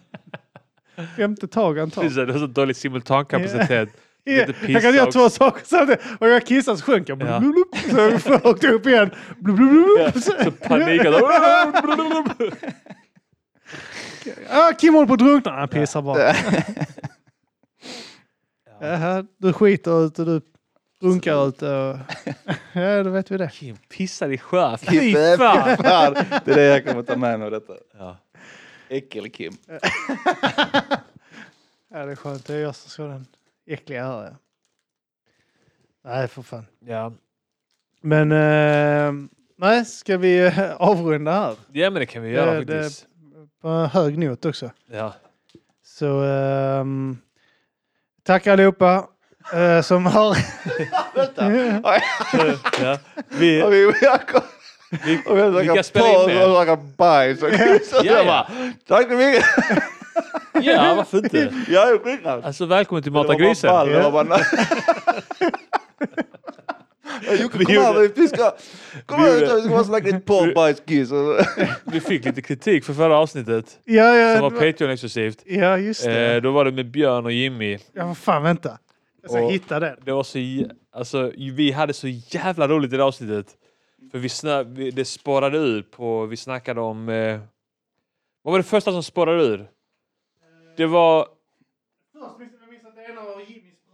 femte 1.16 1.48
tag 1.48 1.92
tar. 1.92 2.02
Precis, 2.02 2.16
Du 2.16 2.32
har 2.32 2.38
så 2.38 2.46
dålig 2.46 2.76
simultankapacitet. 2.76 3.88
Lite 4.26 4.54
jag 4.72 4.82
kan 4.82 4.94
göra 4.94 5.12
två 5.12 5.30
saker 5.30 5.62
samtidigt. 5.64 6.00
Och 6.18 6.28
jag 6.28 6.46
kissar 6.46 6.76
så 6.76 6.84
sjönk 6.84 7.08
jag. 7.08 7.22
Ja. 7.22 7.42
Så 8.20 8.30
jag 8.32 8.46
åkte 8.46 8.68
upp 8.68 8.86
igen. 8.86 9.10
Ja, 9.98 10.12
så- 10.20 10.50
panikar 10.50 11.12
Ah, 14.50 14.72
Kim 14.72 14.94
håller 14.94 15.06
på 15.06 15.12
att 15.12 15.18
drunkna. 15.18 15.52
Han 15.52 15.68
pissar 15.68 16.02
bara. 16.02 16.34
Du 19.38 19.52
skiter 19.52 20.06
ut 20.06 20.18
och 20.18 20.26
du 20.26 20.40
runkar 21.02 21.48
ut. 21.48 21.62
Och... 21.62 21.98
ja, 22.82 23.02
då 23.02 23.10
vet 23.10 23.30
vi 23.30 23.36
det. 23.36 23.48
Kim 23.52 23.76
pissar 23.76 24.30
i 24.30 24.38
sjön. 24.38 24.78
Fy 24.78 25.14
fan. 25.38 25.76
fan. 25.76 26.14
Det 26.44 26.50
är 26.52 26.56
det 26.56 26.62
jag 26.62 26.86
kommer 26.86 27.02
ta 27.02 27.16
med 27.16 27.38
mig 27.38 27.46
av 27.46 27.50
detta. 27.52 27.72
Ja. 27.98 28.16
Äckel-Kim. 28.88 29.52
Ja, 29.66 29.78
det 32.04 32.12
är 32.12 32.16
skönt. 32.16 32.46
Det 32.46 32.54
är 32.54 32.58
jag 32.58 32.74
som 32.76 32.90
ska 32.90 33.02
den 33.02 33.26
äckliga 33.66 34.04
här. 34.06 34.22
Ja. 34.24 34.30
Nej, 36.04 36.28
för 36.28 36.42
fan. 36.42 36.66
Ja. 36.80 37.12
Men 38.00 38.32
eh, 38.32 39.12
nej, 39.56 39.84
ska 39.84 40.16
vi 40.18 40.38
eh, 40.46 40.70
avrunda 40.76 41.32
här? 41.32 41.56
ja, 41.72 41.90
men 41.90 42.00
det 42.00 42.06
kan 42.06 42.22
vi 42.22 42.30
göra 42.30 42.52
Det- 42.54 42.64
det- 42.64 42.82
faktiskt. 42.82 43.06
På 43.60 43.68
en 43.68 43.88
hög 43.88 44.18
not 44.18 44.44
också. 44.44 44.70
Ja. 44.86 45.14
Så 45.84 46.22
ehm, 46.24 47.18
tack 48.22 48.46
allihopa 48.46 49.08
eh, 49.54 49.82
som 49.82 50.06
har... 50.06 50.36
ja. 52.82 52.98
Vi, 53.28 53.62
Och 53.62 53.72
vi, 53.72 53.92
jag 54.02 54.26
kom, 54.28 54.40
vi, 55.04 55.22
och 55.26 55.36
vi 55.38 55.42
snackar 55.42 55.76
in 55.76 55.84
porr 55.94 56.48
och 56.48 56.54
snackar 56.56 56.96
bajs. 56.96 57.42
Och 57.42 57.48
Ja, 57.52 57.56
jag 58.02 58.18
ja. 58.18 58.24
bara, 58.24 58.46
tack 58.88 59.06
så 59.10 59.16
mycket. 59.16 59.44
Ja, 60.62 60.94
varför 60.96 61.18
inte? 61.18 61.54
Jag 61.68 61.88
är 61.90 61.98
skitnöjd. 61.98 62.44
Alltså 62.44 62.66
välkommen 62.66 63.02
till 63.02 63.12
Det 63.12 63.16
var 63.18 63.24
Mata 63.24 63.38
bara 63.38 63.48
grisen. 63.48 63.70
ball, 63.70 63.88
det 63.88 64.00
var 64.02 64.24
bara... 64.24 64.38
Ja, 67.26 67.32
Jocke 67.34 67.58
Vi 67.58 67.64
kom 67.64 67.74
gjorde- 67.74 67.86
här, 67.86 68.10
vi 68.16 68.28
ska... 68.28 68.52
Kom 69.06 69.22
vi 69.22 69.30
här, 69.30 69.34
gjorde- 69.40 69.54
vi 69.54 69.60
ska 69.60 69.70
bara 69.70 69.84
snacka 69.84 70.06
lite 70.06 70.18
porr, 70.20 70.54
bajs, 70.54 70.82
kiss. 70.88 71.12
och- 71.12 71.36
Vi 71.84 72.00
fick 72.00 72.24
lite 72.24 72.42
kritik 72.42 72.84
för 72.84 72.94
förra 72.94 73.16
avsnittet. 73.18 73.64
ja, 73.84 74.16
ja, 74.16 74.32
Som 74.36 74.42
var 74.42 74.50
det 74.50 74.56
var- 74.56 74.62
Patreon-exklusivt. 74.72 75.38
ja, 75.44 75.78
just 75.78 76.04
det. 76.04 76.34
Eh, 76.34 76.42
då 76.42 76.50
var 76.52 76.64
det 76.64 76.72
med 76.72 76.90
Björn 76.90 77.24
och 77.24 77.32
Jimmy. 77.32 77.78
Ja, 77.92 78.06
vad 78.06 78.18
fan, 78.18 78.42
vänta. 78.42 78.78
Jag 79.22 79.30
ska 79.30 79.44
Och- 79.44 79.52
hitta 79.52 79.80
den. 79.80 79.96
Det 80.04 80.12
var 80.12 80.22
så... 80.22 80.38
Alltså, 80.90 81.32
vi 81.36 81.70
hade 81.72 81.92
så 81.92 82.08
jävla 82.08 82.68
roligt 82.68 82.92
i 82.92 82.96
det 82.96 83.04
avsnittet. 83.04 83.56
För 84.10 84.18
vi 84.18 84.28
snö, 84.28 84.62
vi, 84.62 84.90
det 84.90 85.04
spårade 85.04 85.58
ur 85.58 85.82
på... 85.82 86.26
Vi 86.26 86.36
snackade 86.36 86.80
om... 86.80 87.08
Eh, 87.08 87.40
vad 88.42 88.52
var 88.52 88.58
det 88.58 88.64
första 88.64 88.92
som 88.92 89.02
spårade 89.02 89.44
ur? 89.44 89.66
Det 90.76 90.86
var 90.86 91.28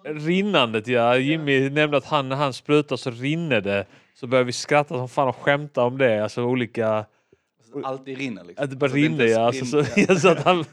rinnandet, 0.05 0.87
ja. 0.87 1.17
Jimmy 1.17 1.71
nämnde 1.71 1.97
att 1.97 2.05
han, 2.05 2.29
när 2.29 2.37
han 2.37 2.53
sprutar 2.53 2.97
så 2.97 3.11
rinner 3.11 3.61
det. 3.61 3.87
Så 4.15 4.27
började 4.27 4.47
vi 4.47 4.53
skratta 4.53 4.95
som 4.95 5.09
fan 5.09 5.29
och 5.29 5.37
skämta 5.37 5.83
om 5.85 5.99
det. 5.99 6.23
Alltså 6.23 6.43
olika... 6.45 7.05
Alltid 7.85 8.19
rinner 8.19 8.45
liksom. 8.45 8.65
Att 8.65 8.71
det 8.71 8.77
bara 8.77 8.87
Alltså, 8.87 8.97
rinner 8.97 9.25
ja. 9.25 9.41
Alltså, 9.47 9.65
så, 9.65 9.85
ja. 10.01 10.17
så 10.17 10.29
att 10.29 10.45
han, 10.45 10.65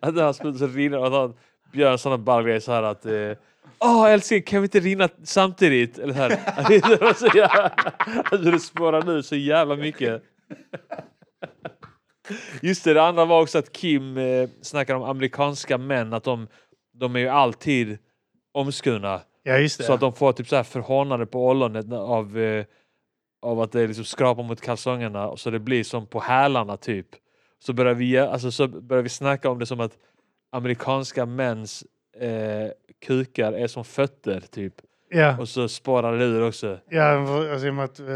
att 0.00 0.14
när 0.14 0.22
han 0.22 0.34
sprutar 0.34 0.58
så 0.58 0.66
rinner 0.66 0.96
det. 0.96 0.98
och 0.98 1.06
att 1.06 1.12
han 1.12 1.34
Björn 1.72 1.98
sådana 1.98 2.18
ballgrejer 2.18 2.60
så 2.60 2.72
här 2.72 2.82
att 2.82 3.06
eh, 3.06 3.32
Åh 3.78 4.10
älskling, 4.10 4.42
kan 4.42 4.60
vi 4.60 4.64
inte 4.64 4.80
rinna 4.80 5.08
samtidigt? 5.22 5.98
Eller 5.98 6.14
så 6.14 6.20
här. 6.20 7.14
Så 7.14 7.26
jävla, 7.26 7.72
alltså 8.24 8.50
det 8.50 8.60
spårar 8.60 9.02
nu 9.02 9.22
så 9.22 9.36
jävla 9.36 9.76
mycket. 9.76 10.22
Just 12.62 12.84
det, 12.84 12.94
det 12.94 13.02
andra 13.02 13.24
var 13.24 13.42
också 13.42 13.58
att 13.58 13.72
Kim 13.72 14.16
eh, 14.16 14.48
snackar 14.62 14.94
om 14.94 15.02
amerikanska 15.02 15.78
män, 15.78 16.12
att 16.12 16.24
de, 16.24 16.48
de 16.92 17.16
är 17.16 17.20
ju 17.20 17.28
alltid 17.28 17.98
omskurna. 18.52 19.20
Ja, 19.42 19.58
just 19.58 19.78
det. 19.78 19.84
Så 19.84 19.92
att 19.92 20.00
de 20.00 20.12
får 20.12 20.32
typ 20.32 20.48
så 20.48 20.56
här 20.56 20.62
förhånande 20.62 21.26
på 21.26 21.48
ollonet 21.48 21.92
av, 21.92 22.38
eh, 22.38 22.64
av 23.42 23.60
att 23.60 23.72
det 23.72 23.86
liksom 23.86 24.04
skrapar 24.04 24.42
mot 24.42 24.60
kalsongerna 24.60 25.28
och 25.28 25.40
så 25.40 25.50
det 25.50 25.58
blir 25.58 25.84
som 25.84 26.06
på 26.06 26.20
hälarna 26.20 26.76
typ. 26.76 27.06
Så 27.58 27.72
börjar 27.72 27.94
vi, 27.94 28.18
alltså, 28.18 28.50
så 28.50 28.68
börjar 28.68 29.02
vi 29.02 29.08
snacka 29.08 29.50
om 29.50 29.58
det 29.58 29.66
som 29.66 29.80
att 29.80 29.98
amerikanska 30.52 31.26
mäns 31.26 31.84
eh, 32.20 32.70
kukar 33.06 33.52
är 33.52 33.66
som 33.66 33.84
fötter 33.84 34.40
typ. 34.50 34.74
ja, 35.10 35.38
Och 35.38 35.48
så 35.48 35.68
spårar 35.68 36.16
det 36.18 36.24
ur 36.24 36.48
också. 36.48 36.78
ja, 36.90 37.02
alltså, 37.50 37.66
i 37.66 37.70
och 37.70 37.74
med 37.74 37.84
att 37.84 38.00
äh, 38.00 38.06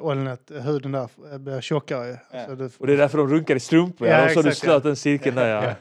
ollonet, 0.00 0.50
huden 0.64 0.92
där 0.92 1.08
eh, 1.32 1.38
blir 1.38 1.60
tjockare. 1.60 2.18
Ja. 2.32 2.46
Så 2.46 2.54
det, 2.54 2.70
Och 2.78 2.86
det 2.86 2.92
är 2.92 2.96
därför 2.96 3.18
de 3.18 3.28
runkar 3.28 3.56
i 3.56 3.60
strumpor. 3.60 4.08
Ja, 4.08 4.18
Ja, 4.18 4.24
och 4.24 4.30
så 4.30 4.38
har 4.38 4.42
du 4.42 4.48
exakt, 4.48 4.64
slöt 4.64 4.82
den 4.82 4.96
cirkeln 4.96 5.36
där 5.36 5.48
ja. 5.48 5.74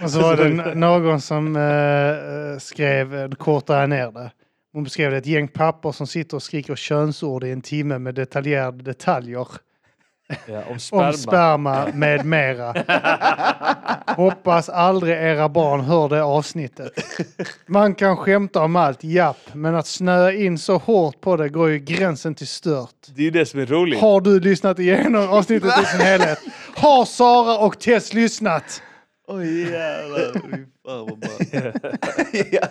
Och 0.04 0.10
så 0.10 0.20
var 0.20 0.36
det 0.36 0.74
någon 0.74 1.20
som 1.20 1.56
eh, 1.56 2.58
skrev, 2.58 3.14
eh, 3.14 3.30
kortade 3.30 3.86
ner 3.86 4.10
det. 4.12 4.30
Hon 4.72 4.84
beskrev 4.84 5.10
det 5.10 5.16
ett 5.16 5.26
gäng 5.26 5.48
pappor 5.48 5.92
som 5.92 6.06
sitter 6.06 6.36
och 6.36 6.42
skriker 6.42 6.74
könsord 6.76 7.44
i 7.44 7.50
en 7.50 7.60
timme 7.62 7.98
med 7.98 8.14
detaljerade 8.14 8.82
detaljer 8.82 9.48
ja 10.46 10.62
om 10.70 10.78
sperma. 10.78 11.08
om 11.08 11.12
sperma 11.12 11.86
med 11.94 12.24
mera. 12.26 12.74
Hoppas 14.06 14.68
aldrig 14.68 15.14
era 15.14 15.48
barn 15.48 15.80
hör 15.80 16.08
det 16.08 16.22
avsnittet. 16.22 16.92
Man 17.66 17.94
kan 17.94 18.16
skämta 18.16 18.60
om 18.60 18.76
allt, 18.76 19.04
japp, 19.04 19.54
men 19.54 19.74
att 19.74 19.86
snöa 19.86 20.32
in 20.32 20.58
så 20.58 20.78
hårt 20.78 21.20
på 21.20 21.36
det 21.36 21.48
går 21.48 21.70
ju 21.70 21.78
gränsen 21.78 22.34
till 22.34 22.48
stört. 22.48 23.06
Det 23.14 23.22
är 23.22 23.24
ju 23.24 23.30
det 23.30 23.46
som 23.46 23.60
är 23.60 23.66
roligt. 23.66 24.00
Har 24.00 24.20
du 24.20 24.40
lyssnat 24.40 24.78
igenom 24.78 25.28
avsnittet 25.28 25.82
i 25.82 25.86
sin 25.86 26.00
helhet? 26.00 26.38
Har 26.76 27.04
Sara 27.04 27.58
och 27.58 27.80
Tess 27.80 28.14
lyssnat? 28.14 28.82
Oj 29.28 29.70
jävlar, 29.70 30.32
fy 30.34 30.66
fan 30.84 31.06
vad 31.06 31.18
bra. 31.18 31.30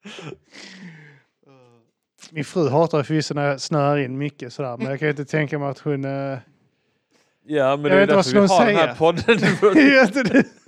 Min 2.30 2.44
fru 2.44 2.68
hatar 2.68 2.98
ju 2.98 3.04
förvisso 3.04 3.34
när 3.34 3.48
jag 3.48 3.60
snöar 3.60 3.98
in 3.98 4.18
mycket 4.18 4.52
sådär, 4.52 4.76
men 4.76 4.86
jag 4.86 4.98
kan 4.98 5.06
ju 5.06 5.10
inte 5.10 5.24
tänka 5.24 5.58
mig 5.58 5.68
att 5.68 5.78
hon... 5.78 6.04
Uh... 6.04 6.38
Ja, 7.44 7.76
men 7.76 7.92
Jag 7.92 7.98
det 7.98 8.02
är 8.02 8.06
därför 8.06 8.32
vi 8.32 8.38
har 8.38 8.48
hon 8.48 8.66
den 8.66 8.76
här 8.76 8.86
säga? 8.86 8.94
podden. 8.94 10.44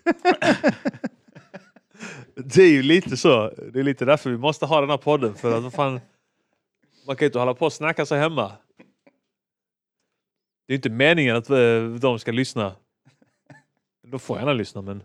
Det 2.34 2.62
är 2.62 2.70
ju 2.70 2.82
lite 2.82 3.16
så. 3.16 3.52
Det 3.72 3.80
är 3.80 3.84
lite 3.84 4.04
därför 4.04 4.30
vi 4.30 4.36
måste 4.36 4.66
ha 4.66 4.80
den 4.80 4.90
här 4.90 4.96
podden. 4.96 5.34
För 5.34 5.56
att 5.56 5.62
vad 5.62 5.72
fan, 5.72 6.00
man 7.06 7.16
kan 7.16 7.24
ju 7.24 7.26
inte 7.26 7.38
hålla 7.38 7.54
på 7.54 7.66
och 7.66 7.72
snacka 7.72 8.06
sig 8.06 8.18
hemma. 8.18 8.52
Det 10.66 10.72
är 10.72 10.74
inte 10.74 10.90
meningen 10.90 11.36
att 11.36 11.50
eh, 11.50 11.84
de 12.00 12.18
ska 12.18 12.32
lyssna. 12.32 12.76
De 14.06 14.20
får 14.20 14.38
gärna 14.38 14.52
lyssna 14.52 14.82
men 14.82 15.02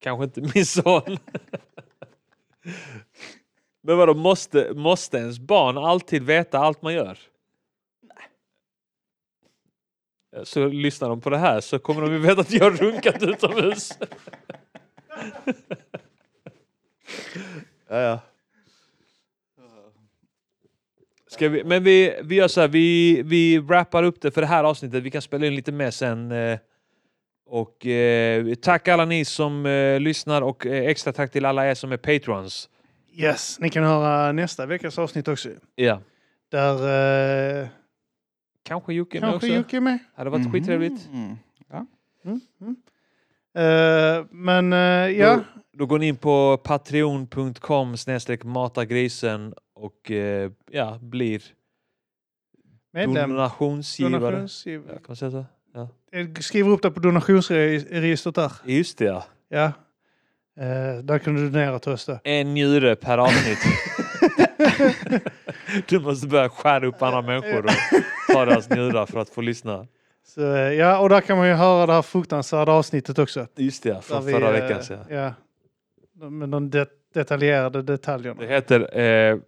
kanske 0.00 0.24
inte 0.24 0.40
min 0.54 0.66
son. 0.66 1.18
Men 3.82 3.96
vadå, 3.96 4.14
måste, 4.14 4.72
måste 4.74 5.16
ens 5.18 5.38
barn 5.38 5.78
alltid 5.78 6.22
veta 6.22 6.58
allt 6.58 6.82
man 6.82 6.94
gör? 6.94 7.18
Så 10.44 10.66
lyssnar 10.68 11.08
de 11.08 11.20
på 11.20 11.30
det 11.30 11.38
här 11.38 11.60
så 11.60 11.78
kommer 11.78 12.02
de 12.02 12.12
ju 12.12 12.18
veta 12.18 12.40
att 12.40 12.50
jag 12.52 12.64
har 12.64 12.70
runkat 12.70 13.22
utomhus. 13.22 13.98
ja, 17.88 18.00
ja. 18.00 18.20
Ska 21.26 21.48
vi, 21.48 21.64
men 21.64 21.84
vi, 21.84 22.20
vi 22.22 22.34
gör 22.34 22.48
så 22.48 22.60
här, 22.60 22.68
vi, 22.68 23.22
vi 23.22 23.58
wrappar 23.58 24.02
upp 24.02 24.20
det 24.20 24.30
för 24.30 24.40
det 24.40 24.46
här 24.46 24.64
avsnittet. 24.64 25.02
Vi 25.02 25.10
kan 25.10 25.22
spela 25.22 25.46
in 25.46 25.54
lite 25.54 25.72
mer 25.72 25.90
sen. 25.90 26.32
eh, 26.32 26.58
Och 27.46 27.86
eh, 27.86 28.54
tack 28.54 28.88
alla 28.88 29.04
ni 29.04 29.24
som 29.24 29.66
eh, 29.66 30.00
lyssnar 30.00 30.42
och 30.42 30.66
eh, 30.66 30.84
extra 30.86 31.12
tack 31.12 31.32
till 31.32 31.44
alla 31.44 31.70
er 31.70 31.74
som 31.74 31.92
är 31.92 31.96
patrons. 31.96 32.68
Yes, 33.20 33.60
ni 33.60 33.70
kan 33.70 33.84
höra 33.84 34.32
nästa 34.32 34.66
veckas 34.66 34.98
avsnitt 34.98 35.28
också. 35.28 35.48
Ja. 35.74 36.00
Där 36.50 37.62
eh, 37.62 37.68
Kanske 38.62 38.94
Jocke 38.94 39.20
med 39.20 39.30
kanske 39.30 39.36
också. 39.46 39.56
Jocke 39.56 39.76
är 39.76 39.80
med. 39.80 39.98
Hade 40.14 40.30
varit 40.30 40.52
skittrevligt. 40.52 41.08
Mm. 41.12 41.36
Mm, 42.24 42.40
mm. 42.60 42.76
Eh, 43.54 44.26
men 44.30 44.72
eh, 44.72 45.18
ja, 45.18 45.34
Då, 45.36 45.42
då 45.72 45.86
går 45.86 45.98
ni 45.98 46.08
in 46.08 46.16
på 46.16 46.56
patreon.com 46.64 47.96
snedstreck 47.96 48.44
matagrisen 48.44 49.54
och 49.74 50.10
eh, 50.10 50.50
ja, 50.70 50.98
blir 51.02 51.42
medlem. 52.92 53.30
donationsgivare. 53.30 54.20
Donationsgivare. 54.20 54.92
Ja, 54.92 54.94
kan 54.94 55.04
man 55.08 55.16
säga 55.16 55.30
så? 55.30 55.44
Ja. 55.74 55.88
Skriver 56.40 56.70
upp 56.70 56.82
det 56.82 56.90
på 56.90 57.00
donationsregistret 57.00 58.34
där. 58.34 58.52
Just 58.64 58.98
det 58.98 59.04
ja. 59.04 59.24
Ja. 59.48 59.72
Eh, 60.56 61.04
där 61.04 61.18
kan 61.18 61.34
du 61.34 61.48
donera 61.50 61.78
till 61.78 61.92
oss 61.92 62.06
då. 62.06 62.18
En 62.24 62.54
njure 62.54 62.96
per 62.96 63.18
avsnitt. 63.18 63.58
du 65.88 66.00
måste 66.00 66.26
börja 66.26 66.48
skära 66.48 66.86
upp 66.86 67.02
andra 67.02 67.22
människor 67.22 67.64
och 67.64 67.70
ta 68.34 68.44
deras 68.44 68.70
njurar 68.70 69.06
för 69.06 69.20
att 69.20 69.28
få 69.28 69.40
lyssna. 69.40 69.86
Så, 70.26 70.54
eh, 70.54 70.72
ja, 70.72 70.98
och 70.98 71.08
där 71.08 71.20
kan 71.20 71.38
man 71.38 71.48
ju 71.48 71.54
höra 71.54 71.86
det 71.86 71.92
här 71.92 72.02
fruktansvärda 72.02 72.72
avsnittet 72.72 73.18
också. 73.18 73.46
Just 73.56 73.82
det, 73.82 74.04
från 74.04 74.26
vi, 74.26 74.32
förra 74.32 74.56
eh, 74.56 74.62
veckan. 74.62 75.04
Ja. 75.08 75.34
Ja. 76.20 76.30
Med 76.30 76.48
de 76.48 76.70
det, 76.70 76.88
detaljerade 77.14 77.82
detaljerna. 77.82 78.40
Det 78.40 78.46
heter 78.46 78.98
eh, 78.98 79.38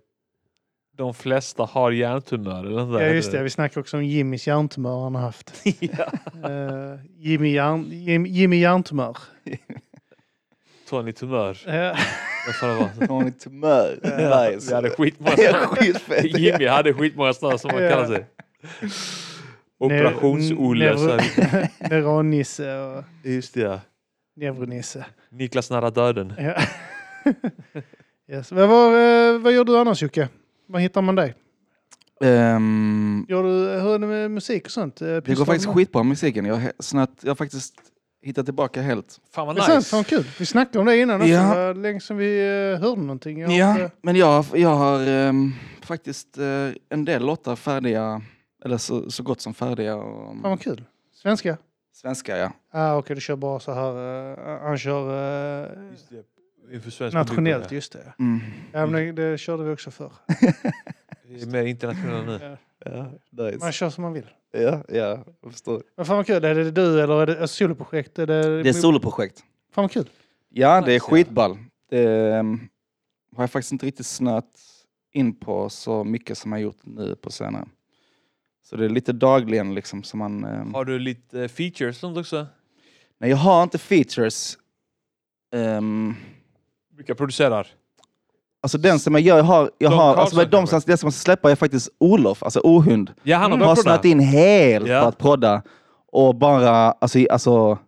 De 0.96 1.14
flesta 1.14 1.64
har 1.64 1.90
hjärntumör. 1.90 2.64
Eller 2.64 3.00
Ja 3.00 3.14
just 3.14 3.32
det, 3.32 3.42
vi 3.42 3.50
snackade 3.50 3.80
också 3.80 3.96
om 3.96 4.04
Jimmys 4.04 4.46
hjärntumör 4.46 5.02
han 5.02 5.14
har 5.14 5.22
haft. 5.22 5.52
ja. 5.80 6.12
Eh, 6.50 6.98
Jimmy, 7.16 7.52
hjärn, 7.52 7.86
Jim, 7.90 8.26
Jimmy 8.26 8.56
hjärntumör. 8.56 9.16
Tony 10.92 11.12
Tumör. 11.12 11.58
Ja. 11.66 11.96
Vad. 12.62 13.08
Tony 13.08 13.30
Tumör. 13.30 13.98
Ja, 14.02 14.50
Nice. 14.50 14.68
vi 14.68 14.74
hade 14.74 14.90
skitmånga 14.90 15.36
skitfett. 15.66 16.38
Jimmy 16.38 16.66
hade 16.66 16.94
skitmånga 16.94 17.32
snö 17.32 17.58
som 17.58 17.70
man 17.72 17.88
kallar 17.88 18.06
sig. 18.06 18.26
Operations-Olle. 19.78 20.96
Neuronnisse 21.90 22.78
och 22.78 23.04
Just 23.22 23.54
det, 23.54 23.60
ja. 23.60 23.80
Neuronisse. 24.36 25.04
Niklas 25.30 25.70
nära 25.70 25.90
döden. 25.90 26.32
Ja. 26.38 26.54
yes. 28.36 28.52
Men 28.52 28.68
vad, 28.68 28.88
eh, 28.88 29.38
vad 29.38 29.52
gör 29.52 29.64
du 29.64 29.78
annars 29.78 30.02
Jocke? 30.02 30.28
Var 30.66 30.80
hittar 30.80 31.02
man 31.02 31.14
dig? 31.14 31.34
Ehm, 32.24 33.26
Gör 33.28 33.42
du, 33.42 33.70
är 33.70 33.98
det 33.98 34.06
med 34.06 34.30
musik 34.30 34.64
och 34.64 34.70
sånt? 34.70 35.02
Eh, 35.02 35.06
det 35.06 35.34
går 35.34 35.44
faktiskt 35.44 35.66
du 35.66 35.72
skitbra 35.74 36.02
med 36.02 36.08
musiken. 36.08 36.44
Jag 36.44 36.54
har, 36.56 36.72
snart, 36.78 37.10
jag 37.20 37.30
har 37.30 37.34
faktiskt 37.36 37.74
hittat 38.22 38.44
tillbaka 38.46 38.82
helt. 38.82 39.20
Fan 39.30 39.46
vad 39.46 39.56
nice. 39.56 39.82
fan 39.82 40.04
kul. 40.04 40.24
Vi 40.38 40.46
snackade 40.46 40.78
om 40.78 40.86
det 40.86 40.96
innan 40.98 41.20
också. 41.20 41.28
Ja. 41.32 41.54
Det 41.54 41.66
var 41.66 41.74
länge 41.74 42.00
sedan 42.00 42.16
vi 42.16 42.40
eh, 42.74 42.80
hörde 42.80 43.00
någonting. 43.02 43.40
Jag 43.40 43.50
Ja, 43.52 43.70
inte- 43.70 43.90
men 44.02 44.16
jag, 44.16 44.44
jag 44.54 44.68
har 44.74 45.06
ehm, 45.08 45.52
faktiskt 45.82 46.38
eh, 46.38 46.68
en 46.88 47.04
del 47.04 47.26
låtar 47.26 47.56
färdiga, 47.56 48.22
eller 48.64 48.78
så, 48.78 49.10
så 49.10 49.22
gott 49.22 49.40
som 49.40 49.54
färdiga. 49.54 49.96
Och, 49.96 50.26
Fan 50.32 50.42
vad 50.42 50.60
kul. 50.60 50.84
Svenska? 51.14 51.56
svenska, 51.94 52.36
ja. 52.38 52.52
Ah, 52.72 52.96
Okej, 52.96 53.14
du 53.14 53.20
kör 53.20 53.36
bara 53.36 53.60
så 53.60 53.72
här. 53.72 54.32
eh, 54.32 54.60
han 54.62 54.78
kör 54.78 55.62
eh, 55.64 55.90
Just 55.90 56.08
det. 56.10 56.22
Inför 56.74 56.90
svensk 56.90 57.14
nationellt, 57.14 57.62
publik, 57.62 57.72
just 57.72 57.92
det. 57.92 58.12
Mm. 58.18 58.40
Ja, 58.72 58.86
men 58.86 59.14
det, 59.14 59.30
det 59.30 59.38
körde 59.38 59.64
vi 59.64 59.74
också 59.74 59.90
förr. 59.90 60.12
ja. 60.40 60.52
Vi 61.28 61.42
är 61.42 61.46
mer 61.46 61.64
internationella 61.64 62.22
nu. 62.38 62.56
Ja, 62.84 63.10
Man 63.30 63.46
nice. 63.46 63.72
kör 63.72 63.90
som 63.90 64.02
man 64.02 64.12
vill. 64.12 64.26
Ja, 64.52 64.84
ja, 64.88 65.24
jag 65.42 65.52
förstår. 65.52 65.82
Men 65.96 66.06
fan 66.06 66.16
vad 66.16 66.26
kul. 66.26 66.44
Är 66.44 66.54
det 66.54 66.70
du 66.70 67.02
eller 67.02 67.22
är 67.22 67.26
det 67.26 67.36
ett 67.36 67.50
soloprojekt? 67.50 68.18
Är 68.18 68.26
det, 68.26 68.62
Det 68.62 68.68
är 68.68 68.72
soloprojekt. 68.72 69.44
Fan 69.72 69.82
vad 69.84 69.90
kul. 69.90 70.10
Ja, 70.48 70.80
det 70.80 70.92
är 70.94 71.00
skitball. 71.00 71.58
Det 71.90 72.32
ehm, 72.34 72.60
har 73.36 73.42
jag 73.42 73.50
faktiskt 73.50 73.72
inte 73.72 73.86
riktigt 73.86 74.06
snöat 74.06 74.46
in 75.12 75.34
på 75.36 75.68
så 75.70 76.04
mycket 76.04 76.38
som 76.38 76.52
jag 76.52 76.60
gjort 76.60 76.78
nu 76.82 77.16
på 77.16 77.30
senare. 77.32 77.68
Så 78.64 78.76
det 78.76 78.84
är 78.84 78.88
lite 78.88 79.12
dagligen 79.12 79.74
liksom 79.74 80.02
som 80.02 80.18
man... 80.18 80.44
ehm, 80.44 80.74
Har 80.74 80.84
du 80.84 80.98
lite 80.98 81.42
eh, 81.42 81.48
features 81.48 81.98
sånt 81.98 82.18
också? 82.18 82.46
Nej, 83.18 83.30
jag 83.30 83.36
har 83.36 83.62
inte 83.62 83.78
features. 83.78 84.58
Ehm, 85.54 86.14
Vilka 86.96 87.14
producerar? 87.14 87.66
Alltså 88.62 88.78
den 88.78 88.98
som 88.98 89.14
jag 89.14 89.22
gör, 89.22 89.36
jag 89.36 89.44
har, 89.44 89.70
jag 89.78 89.90
Don 89.90 89.98
har 89.98 90.16
alltså 90.16 90.44
de 90.44 90.66
som, 90.66 90.80
den 90.86 90.98
som 90.98 91.06
jag 91.06 91.12
ska 91.14 91.22
släppa 91.24 91.50
är 91.50 91.54
faktiskt 91.56 91.88
Olof, 92.00 92.42
alltså 92.42 92.60
Ohund. 92.64 93.10
Ja, 93.22 93.36
han 93.36 93.50
har 93.50 93.56
Mm. 93.58 93.68
har 93.68 93.76
snöat 93.76 94.04
in 94.04 94.20
helt 94.20 94.88
Ja. 94.88 95.00
på 95.02 95.06
att 95.08 95.18
prodda 95.18 95.62
och 96.12 96.34
bara, 96.34 96.92
alltså, 96.92 97.18
alltså 97.30 97.78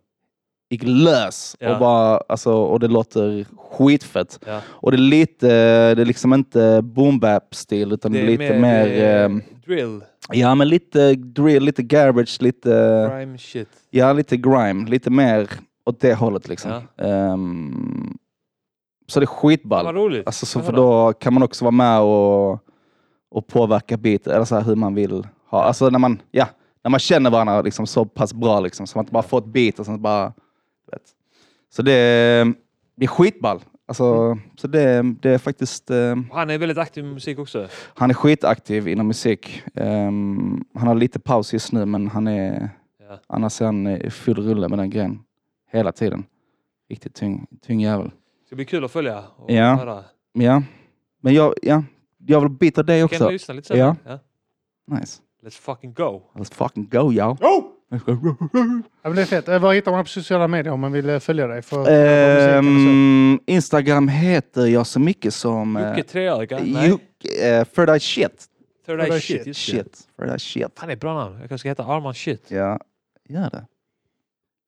gick 0.69 0.83
lös 0.85 1.55
Ja. 1.59 1.73
och 1.73 1.79
bara, 1.79 2.17
alltså, 2.29 2.53
och 2.53 2.79
det 2.79 2.87
låter 2.87 3.45
skitfett. 3.71 4.39
Ja. 4.47 4.61
Och 4.67 4.91
det 4.91 4.97
är 4.97 4.99
lite, 4.99 5.47
det 5.95 6.01
är 6.01 6.05
liksom 6.05 6.33
inte 6.33 6.81
boom 6.83 7.19
bap 7.19 7.55
stil 7.55 7.91
utan 7.93 8.11
det 8.11 8.19
är 8.21 8.25
lite 8.27 8.59
mer, 8.59 8.87
eh, 9.03 9.23
ehm, 9.23 9.41
drill, 9.65 10.01
ja 10.31 10.55
men 10.55 10.69
lite 10.69 11.13
drill, 11.13 11.63
lite 11.63 11.83
garbage, 11.83 12.37
lite, 12.41 12.69
grime 13.15 13.37
shit. 13.37 13.69
ja 13.89 14.13
lite 14.13 14.37
grime, 14.37 14.89
lite 14.89 15.09
mer 15.09 15.49
åt 15.85 15.99
det 16.01 16.13
hållet 16.13 16.47
liksom. 16.47 16.71
Ja. 16.95 17.05
Ehm, 17.05 18.17
så 19.07 19.19
det 19.19 19.23
är 19.23 19.27
skitball. 19.27 19.85
Vad 19.85 19.95
roligt. 19.95 20.25
Alltså, 20.25 20.45
så 20.45 20.61
för 20.61 20.73
då 20.73 21.13
kan 21.13 21.33
man 21.33 21.43
också 21.43 21.65
vara 21.65 21.71
med 21.71 21.99
och, 22.01 22.59
och 23.29 23.47
påverka 23.47 23.97
beat, 23.97 24.27
eller 24.27 24.45
så 24.45 24.55
här 24.55 24.61
hur 24.63 24.75
man 24.75 24.95
vill 24.95 25.27
ha. 25.49 25.63
Alltså 25.63 25.89
när 25.89 25.99
man, 25.99 26.21
ja, 26.31 26.47
när 26.83 26.89
man 26.91 26.99
känner 26.99 27.29
varandra 27.29 27.61
liksom 27.61 27.87
så 27.87 28.05
pass 28.05 28.33
bra 28.33 28.59
liksom, 28.59 28.87
så 28.87 28.97
man 28.97 29.03
inte 29.03 29.13
bara 29.13 29.23
får 29.23 29.37
ett 29.37 29.45
beat 29.45 29.79
och 29.79 29.85
sen 29.85 30.01
bara... 30.01 30.33
Vet. 30.91 31.01
Så 31.75 31.81
det, 31.81 31.91
är- 31.93 32.53
det 32.95 33.03
är 33.05 33.07
skitball. 33.07 33.59
Alltså, 33.87 34.37
så 34.57 34.67
det, 34.67 35.01
det 35.21 35.29
är 35.29 35.37
faktiskt... 35.37 35.89
eh, 35.91 36.15
Han 36.31 36.49
är 36.49 36.57
väldigt 36.57 36.77
aktiv 36.77 37.03
med 37.03 37.13
musik 37.13 37.39
också. 37.39 37.67
han 37.95 38.09
är 38.09 38.13
skitaktiv 38.13 38.87
inom 38.87 39.07
musik. 39.07 39.63
Ehm, 39.75 40.65
han 40.75 40.87
har 40.87 40.95
lite 40.95 41.19
paus 41.19 41.53
just 41.53 41.71
nu 41.71 41.85
men 41.85 42.07
han 42.07 42.27
är, 42.27 42.69
Ja. 43.09 43.19
annars 43.27 43.61
är 43.61 43.65
han 43.65 43.87
i 43.87 44.09
full 44.09 44.35
rulle 44.35 44.67
med 44.69 44.79
den 44.79 44.89
grejen. 44.89 45.19
Hela 45.71 45.91
tiden. 45.91 46.23
Riktigt 46.89 47.13
tung, 47.15 47.47
tung 47.67 47.79
jävel. 47.81 48.11
Det 48.55 48.57
ska 48.57 48.65
bli 48.65 48.65
kul 48.65 48.85
att 48.85 48.91
följa 48.91 49.23
och 49.37 49.51
Ja. 49.51 49.75
höra. 49.75 50.03
Ja, 50.33 50.63
men 51.21 51.33
jag, 51.33 51.53
ja, 51.61 51.83
jag 52.25 52.41
vill 52.41 52.49
bita 52.49 52.83
dig 52.83 52.99
Kan 52.99 53.05
också. 53.05 53.25
du 53.25 53.31
lyssna 53.31 53.53
lite 53.53 53.67
sen? 53.67 53.77
Ja. 53.77 53.95
ja. 54.05 54.19
Nice. 54.87 55.21
Let's 55.43 55.61
fucking 55.61 55.93
go. 55.93 56.21
Let's 56.35 56.53
fucking 56.53 56.89
go, 56.89 57.13
yo. 57.13 57.37
Ja, 57.89 57.99
men 59.03 59.15
det 59.15 59.21
är 59.21 59.25
fett. 59.25 59.47
Eh, 59.47 59.59
Var 59.59 59.73
hittar 59.73 59.91
man 59.91 60.03
på 60.03 60.09
sociala 60.09 60.47
medier 60.47 60.73
om 60.73 60.79
man 60.79 60.91
vill 60.91 61.09
eh, 61.09 61.19
följa 61.19 61.47
dig? 61.47 61.61
För? 61.61 61.85
Ehm, 61.89 63.39
Instagram 63.45 64.07
heter 64.07 64.65
jag 64.65 64.87
så 64.87 64.99
mycket 64.99 65.33
som... 65.33 65.77
eh, 65.77 65.89
Jocke 65.89 66.03
Treöga? 66.03 66.59
Nej. 66.63 66.89
Jocke, 66.89 67.59
uh, 67.59 67.63
Third 67.63 67.89
Eye 67.89 67.99
Shit. 67.99 68.45
Third 68.85 68.99
Eye 69.01 69.19
Shit. 69.19 69.47
Just 69.47 69.71
det. 69.71 69.77
Shit. 69.77 70.07
Third 70.19 70.29
Eye 70.29 70.39
Shit. 70.39 70.79
Han 70.79 70.89
är 70.89 70.95
bra 70.95 71.13
namn. 71.13 71.33
Jag 71.39 71.49
kanske 71.49 71.57
ska 71.57 71.69
heta 71.69 71.83
Arman 71.85 72.13
Shit. 72.13 72.51
Ja, 72.51 72.79
gör 73.29 73.49
det. 73.49 73.65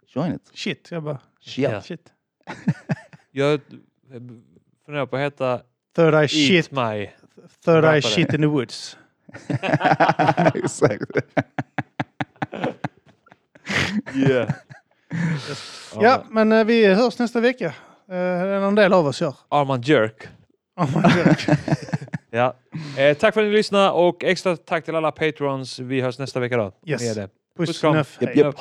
Join 0.07 0.33
it. 0.33 0.51
Shit, 0.53 0.87
jag 0.91 1.03
bara... 1.03 1.19
Shit. 1.39 1.83
Shit. 1.83 2.13
Jag 3.37 3.59
funderar 4.85 5.05
på 5.05 5.15
att 5.15 5.21
heta 5.21 5.61
Third 5.95 6.13
eye 6.13 6.21
Eat 6.21 6.29
shit. 6.31 6.71
My. 6.71 7.09
Third 7.65 7.83
eye 7.83 7.87
Rappare. 7.87 8.01
shit 8.01 8.33
in 8.33 8.41
the 8.41 8.47
woods. 8.47 8.97
Exakt. 10.55 11.03
Yeah. 14.15 14.49
Ja, 16.01 16.23
men 16.29 16.51
eh, 16.51 16.63
vi 16.65 16.85
hörs 16.93 17.19
nästa 17.19 17.39
vecka. 17.39 17.73
Eh, 18.09 18.17
En 18.63 18.75
del 18.75 18.93
av 18.93 19.05
oss 19.07 19.21
gör. 19.21 19.35
Arman 19.49 19.81
Jerk. 19.81 20.27
My 20.77 20.85
God. 21.01 21.35
Ja. 22.29 22.55
Eh, 22.97 23.17
tack 23.17 23.33
för 23.33 23.41
att 23.41 23.47
ni 23.47 23.53
lyssnade 23.53 23.89
och 23.91 24.23
extra 24.23 24.57
tack 24.57 24.85
till 24.85 24.95
alla 24.95 25.11
patrons. 25.11 25.79
Vi 25.79 26.01
hörs 26.01 26.19
nästa 26.19 26.39
vecka 26.39 26.57
då. 26.57 26.71
Yes. 26.85 27.01
Med 27.01 27.15
det. 27.15 27.29
Puss 27.57 27.69
Puss, 27.69 27.81
kram. 27.81 27.95
Japp, 27.95 28.07
Hej. 28.19 28.31
japp. 28.39 28.55